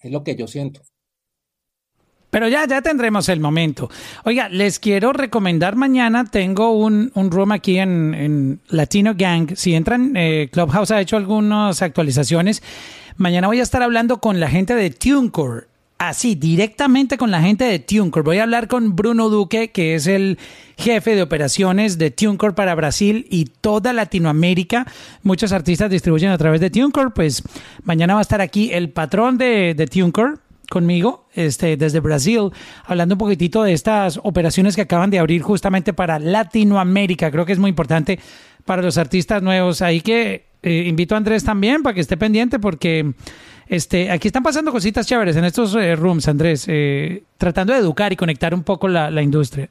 Es 0.00 0.10
lo 0.10 0.24
que 0.24 0.34
yo 0.34 0.48
siento. 0.48 0.80
Pero 2.30 2.48
ya, 2.48 2.66
ya 2.66 2.82
tendremos 2.82 3.28
el 3.28 3.38
momento. 3.38 3.88
Oiga, 4.24 4.48
les 4.48 4.80
quiero 4.80 5.12
recomendar 5.12 5.76
mañana, 5.76 6.24
tengo 6.24 6.72
un, 6.72 7.12
un 7.14 7.30
room 7.30 7.52
aquí 7.52 7.78
en, 7.78 8.14
en 8.14 8.60
Latino 8.66 9.14
Gang. 9.16 9.54
Si 9.54 9.76
entran, 9.76 10.16
eh, 10.16 10.48
Clubhouse 10.50 10.90
ha 10.90 11.00
hecho 11.00 11.16
algunas 11.16 11.80
actualizaciones. 11.82 12.64
Mañana 13.16 13.46
voy 13.46 13.60
a 13.60 13.62
estar 13.62 13.84
hablando 13.84 14.20
con 14.20 14.40
la 14.40 14.50
gente 14.50 14.74
de 14.74 14.90
TuneCore. 14.90 15.66
Así, 15.98 16.36
directamente 16.36 17.18
con 17.18 17.32
la 17.32 17.42
gente 17.42 17.64
de 17.64 17.80
TuneCore. 17.80 18.22
Voy 18.24 18.38
a 18.38 18.44
hablar 18.44 18.68
con 18.68 18.94
Bruno 18.94 19.28
Duque, 19.28 19.72
que 19.72 19.96
es 19.96 20.06
el 20.06 20.38
jefe 20.76 21.16
de 21.16 21.22
operaciones 21.22 21.98
de 21.98 22.12
TuneCore 22.12 22.54
para 22.54 22.76
Brasil 22.76 23.26
y 23.30 23.46
toda 23.46 23.92
Latinoamérica. 23.92 24.86
Muchos 25.24 25.50
artistas 25.50 25.90
distribuyen 25.90 26.30
a 26.30 26.38
través 26.38 26.60
de 26.60 26.70
TuneCore. 26.70 27.10
Pues 27.10 27.42
mañana 27.82 28.14
va 28.14 28.20
a 28.20 28.22
estar 28.22 28.40
aquí 28.40 28.70
el 28.72 28.90
patrón 28.90 29.38
de, 29.38 29.74
de 29.74 29.86
conmigo 30.70 31.26
este, 31.34 31.76
desde 31.76 31.98
Brasil, 31.98 32.50
hablando 32.84 33.14
un 33.14 33.18
poquitito 33.18 33.64
de 33.64 33.72
estas 33.72 34.20
operaciones 34.22 34.76
que 34.76 34.82
acaban 34.82 35.10
de 35.10 35.18
abrir 35.18 35.42
justamente 35.42 35.92
para 35.92 36.20
Latinoamérica. 36.20 37.32
Creo 37.32 37.44
que 37.44 37.54
es 37.54 37.58
muy 37.58 37.70
importante 37.70 38.20
para 38.64 38.82
los 38.82 38.98
artistas 38.98 39.42
nuevos. 39.42 39.82
Ahí 39.82 40.00
que 40.00 40.46
eh, 40.62 40.84
invito 40.86 41.14
a 41.14 41.18
Andrés 41.18 41.42
también 41.42 41.82
para 41.82 41.94
que 41.94 42.00
esté 42.00 42.16
pendiente 42.16 42.58
porque 42.58 43.14
este, 43.68 44.10
aquí 44.10 44.28
están 44.28 44.42
pasando 44.42 44.72
cositas 44.72 45.06
chéveres 45.06 45.36
en 45.36 45.44
estos 45.44 45.74
eh, 45.74 45.94
rooms, 45.96 46.28
Andrés, 46.28 46.64
eh, 46.68 47.22
tratando 47.36 47.72
de 47.72 47.78
educar 47.78 48.12
y 48.12 48.16
conectar 48.16 48.54
un 48.54 48.64
poco 48.64 48.88
la, 48.88 49.10
la 49.10 49.22
industria. 49.22 49.70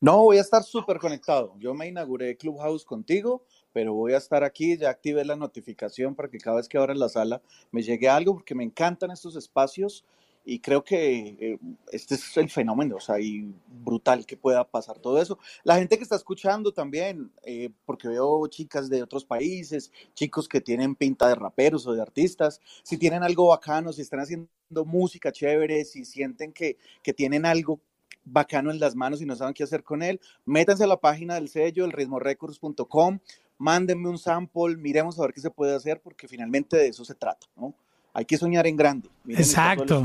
No, 0.00 0.18
voy 0.18 0.38
a 0.38 0.42
estar 0.42 0.62
súper 0.62 0.98
conectado. 0.98 1.54
Yo 1.58 1.74
me 1.74 1.88
inauguré 1.88 2.36
Clubhouse 2.36 2.84
contigo, 2.84 3.44
pero 3.72 3.94
voy 3.94 4.12
a 4.12 4.18
estar 4.18 4.44
aquí. 4.44 4.76
Ya 4.76 4.90
activé 4.90 5.24
la 5.24 5.34
notificación 5.34 6.14
para 6.14 6.28
que 6.28 6.38
cada 6.38 6.56
vez 6.58 6.68
que 6.68 6.78
abra 6.78 6.94
la 6.94 7.08
sala 7.08 7.42
me 7.72 7.82
llegue 7.82 8.08
algo, 8.08 8.34
porque 8.34 8.54
me 8.54 8.62
encantan 8.62 9.10
estos 9.10 9.34
espacios 9.34 10.04
y 10.50 10.60
creo 10.60 10.82
que 10.82 11.36
eh, 11.38 11.58
este 11.92 12.14
es 12.14 12.34
el 12.38 12.48
fenómeno, 12.48 12.96
o 12.96 13.00
sea, 13.00 13.20
y 13.20 13.54
brutal 13.66 14.24
que 14.24 14.38
pueda 14.38 14.64
pasar 14.64 14.98
todo 14.98 15.20
eso. 15.20 15.38
La 15.62 15.76
gente 15.76 15.98
que 15.98 16.02
está 16.02 16.16
escuchando 16.16 16.72
también, 16.72 17.30
eh, 17.42 17.68
porque 17.84 18.08
veo 18.08 18.46
chicas 18.46 18.88
de 18.88 19.02
otros 19.02 19.26
países, 19.26 19.92
chicos 20.14 20.48
que 20.48 20.62
tienen 20.62 20.94
pinta 20.94 21.28
de 21.28 21.34
raperos 21.34 21.86
o 21.86 21.92
de 21.92 22.00
artistas, 22.00 22.62
si 22.82 22.96
tienen 22.96 23.22
algo 23.22 23.48
bacano, 23.48 23.92
si 23.92 24.00
están 24.00 24.20
haciendo 24.20 24.48
música 24.86 25.30
chévere, 25.32 25.84
si 25.84 26.06
sienten 26.06 26.54
que, 26.54 26.78
que 27.02 27.12
tienen 27.12 27.44
algo 27.44 27.78
bacano 28.24 28.70
en 28.70 28.80
las 28.80 28.96
manos 28.96 29.20
y 29.20 29.26
no 29.26 29.36
saben 29.36 29.52
qué 29.52 29.64
hacer 29.64 29.84
con 29.84 30.02
él, 30.02 30.18
métanse 30.46 30.84
a 30.84 30.86
la 30.86 30.98
página 30.98 31.34
del 31.34 31.50
sello, 31.50 31.84
el 31.84 31.92
ritmorecords.com, 31.92 33.18
mándenme 33.58 34.08
un 34.08 34.18
sample, 34.18 34.78
miremos 34.78 35.18
a 35.18 35.22
ver 35.24 35.34
qué 35.34 35.42
se 35.42 35.50
puede 35.50 35.74
hacer, 35.74 36.00
porque 36.00 36.26
finalmente 36.26 36.78
de 36.78 36.88
eso 36.88 37.04
se 37.04 37.14
trata, 37.14 37.46
¿no? 37.54 37.74
Hay 38.18 38.24
que 38.24 38.36
soñar 38.36 38.66
en 38.66 38.74
grande. 38.74 39.08
Miren 39.22 39.40
Exacto. 39.44 40.02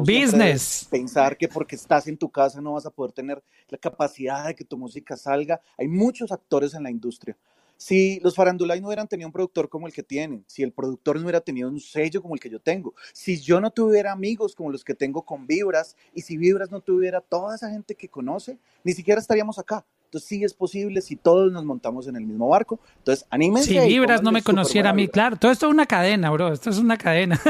Business. 0.00 0.86
Pensar 0.90 1.34
que 1.34 1.48
porque 1.48 1.76
estás 1.76 2.06
en 2.06 2.18
tu 2.18 2.28
casa 2.28 2.60
no 2.60 2.74
vas 2.74 2.84
a 2.84 2.90
poder 2.90 3.12
tener 3.12 3.42
la 3.70 3.78
capacidad 3.78 4.48
de 4.48 4.54
que 4.54 4.64
tu 4.64 4.76
música 4.76 5.16
salga. 5.16 5.58
Hay 5.78 5.88
muchos 5.88 6.30
actores 6.30 6.74
en 6.74 6.82
la 6.82 6.90
industria. 6.90 7.38
Si 7.78 8.18
los 8.20 8.34
Farandulay 8.34 8.80
no 8.80 8.88
hubieran 8.88 9.06
tenido 9.06 9.28
un 9.28 9.32
productor 9.32 9.68
como 9.68 9.86
el 9.86 9.92
que 9.92 10.02
tienen, 10.02 10.44
si 10.48 10.64
el 10.64 10.72
productor 10.72 11.16
no 11.16 11.22
hubiera 11.22 11.40
tenido 11.40 11.68
un 11.68 11.78
sello 11.78 12.20
como 12.20 12.34
el 12.34 12.40
que 12.40 12.50
yo 12.50 12.58
tengo, 12.58 12.92
si 13.12 13.40
yo 13.40 13.60
no 13.60 13.70
tuviera 13.70 14.10
amigos 14.10 14.56
como 14.56 14.70
los 14.70 14.82
que 14.84 14.94
tengo 14.94 15.22
con 15.22 15.46
Vibras, 15.46 15.96
y 16.12 16.22
si 16.22 16.36
Vibras 16.36 16.72
no 16.72 16.80
tuviera 16.80 17.20
toda 17.20 17.54
esa 17.54 17.70
gente 17.70 17.94
que 17.94 18.08
conoce, 18.08 18.58
ni 18.82 18.92
siquiera 18.92 19.20
estaríamos 19.20 19.60
acá. 19.60 19.86
Entonces 20.06 20.28
sí 20.28 20.42
es 20.42 20.54
posible 20.54 21.02
si 21.02 21.14
todos 21.14 21.52
nos 21.52 21.64
montamos 21.64 22.08
en 22.08 22.16
el 22.16 22.24
mismo 22.24 22.48
barco. 22.48 22.80
Entonces 22.96 23.26
anímense. 23.30 23.68
Si 23.68 23.76
y 23.76 23.86
Vibras 23.86 24.22
no 24.22 24.32
me 24.32 24.42
conociera 24.42 24.90
a 24.90 24.92
mí, 24.92 25.02
vibra. 25.02 25.12
claro, 25.12 25.36
todo 25.36 25.52
esto 25.52 25.66
es 25.66 25.72
una 25.72 25.86
cadena, 25.86 26.30
bro, 26.30 26.52
esto 26.52 26.70
es 26.70 26.78
una 26.78 26.96
cadena. 26.96 27.40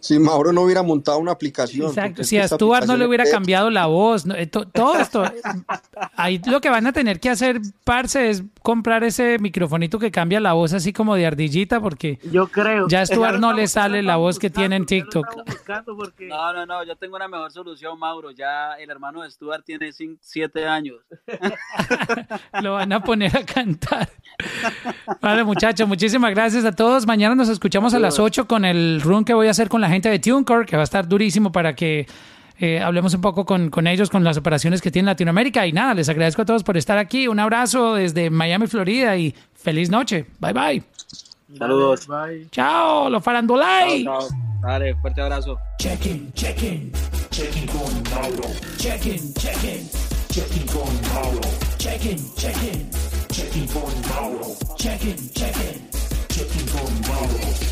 Si 0.00 0.18
Mauro 0.18 0.52
no 0.52 0.62
hubiera 0.62 0.82
montado 0.82 1.18
una 1.18 1.32
aplicación. 1.32 1.88
Exacto, 1.88 2.22
si 2.24 2.38
a 2.38 2.46
Stuart 2.48 2.86
no 2.86 2.96
le 2.96 3.06
hubiera 3.06 3.24
es- 3.24 3.30
cambiado 3.30 3.68
la 3.70 3.86
voz, 3.86 4.26
no, 4.26 4.34
eh, 4.34 4.46
to- 4.46 4.66
todo 4.68 4.94
esto, 5.00 5.24
ahí 6.16 6.40
lo 6.46 6.60
que 6.60 6.70
van 6.70 6.86
a 6.86 6.92
tener 6.92 7.18
que 7.20 7.30
hacer, 7.30 7.60
parce, 7.84 8.30
es 8.30 8.44
comprar 8.62 9.02
ese 9.04 9.38
microfonito 9.38 9.98
que 9.98 10.10
cambia 10.10 10.40
la 10.40 10.52
voz 10.52 10.72
así 10.72 10.92
como 10.92 11.14
de 11.16 11.26
ardillita, 11.26 11.80
porque 11.80 12.18
Yo 12.30 12.46
creo. 12.48 12.86
ya 12.88 13.00
a 13.00 13.06
Stuart 13.06 13.38
no 13.40 13.52
le 13.52 13.66
sale 13.66 14.02
la 14.02 14.16
voz 14.16 14.38
que 14.38 14.50
tiene 14.50 14.76
en 14.76 14.86
TikTok. 14.86 15.26
porque 15.96 16.28
No, 16.28 16.52
no, 16.52 16.64
no, 16.66 16.84
yo 16.84 16.94
tengo 16.96 17.16
una 17.16 17.26
mejor 17.28 17.50
solución, 17.50 17.98
Mauro. 17.98 18.30
Ya 18.30 18.74
el 18.74 18.88
hermano 18.90 19.22
de 19.22 19.30
Stuart 19.30 19.64
tiene 19.64 19.90
7 20.20 20.66
años. 20.66 20.96
Lo 22.62 22.74
van 22.74 22.92
a 22.92 23.02
poner 23.02 23.36
a 23.36 23.44
cantar. 23.44 24.08
Vale, 25.20 25.42
muchachos, 25.42 25.88
muchísimas 25.88 26.30
gracias 26.30 26.64
a 26.64 26.72
todos. 26.72 27.06
Mañana 27.06 27.34
nos 27.34 27.48
escuchamos 27.48 27.94
a 27.94 27.98
las 27.98 28.18
8 28.20 28.46
con 28.46 28.64
el 28.64 29.00
run 29.02 29.24
que 29.24 29.34
voy 29.34 29.48
a 29.48 29.50
hacer 29.50 29.57
con 29.66 29.80
la 29.80 29.88
gente 29.88 30.08
de 30.08 30.20
TuneCore, 30.20 30.64
que 30.64 30.76
va 30.76 30.82
a 30.82 30.84
estar 30.84 31.08
durísimo 31.08 31.50
para 31.50 31.74
que 31.74 32.06
eh, 32.60 32.80
hablemos 32.80 33.14
un 33.14 33.20
poco 33.20 33.44
con, 33.44 33.70
con 33.70 33.88
ellos, 33.88 34.10
con 34.10 34.22
las 34.22 34.36
operaciones 34.36 34.80
que 34.80 34.92
tiene 34.92 35.06
Latinoamérica. 35.06 35.66
Y 35.66 35.72
nada, 35.72 35.94
les 35.94 36.08
agradezco 36.08 36.42
a 36.42 36.44
todos 36.44 36.62
por 36.62 36.76
estar 36.76 36.98
aquí. 36.98 37.26
Un 37.26 37.40
abrazo 37.40 37.94
desde 37.94 38.30
Miami, 38.30 38.68
Florida 38.68 39.16
y 39.16 39.34
feliz 39.54 39.90
noche. 39.90 40.26
Bye, 40.38 40.52
bye. 40.52 40.82
Saludos. 41.56 42.06
Bye. 42.06 42.48
Chao, 42.50 43.08
los 43.08 43.22
farandulay. 43.24 44.04
Chao, 44.04 44.20
chao. 44.20 44.28
Dale, 44.62 44.94
fuerte 44.96 45.20
abrazo. 45.20 45.58
Check-in, 45.78 46.32
check-in, 46.32 46.92
check-in 47.30 47.66
con 47.66 48.02
Mauro. 48.10 48.48
Check-in, 48.76 49.32
check-in, 49.34 49.88
check-in 50.28 50.66
con 50.66 51.00
Mauro. 51.14 51.40
Check-in, 51.78 52.18
check-in, 52.36 52.90
check-in 53.30 53.66
con 53.68 53.92
Mauro. 54.10 54.56
Check-in, 54.76 55.16
check-in, 55.32 55.88
check-in 56.28 56.66
con 56.72 57.00
Mauro. 57.08 57.67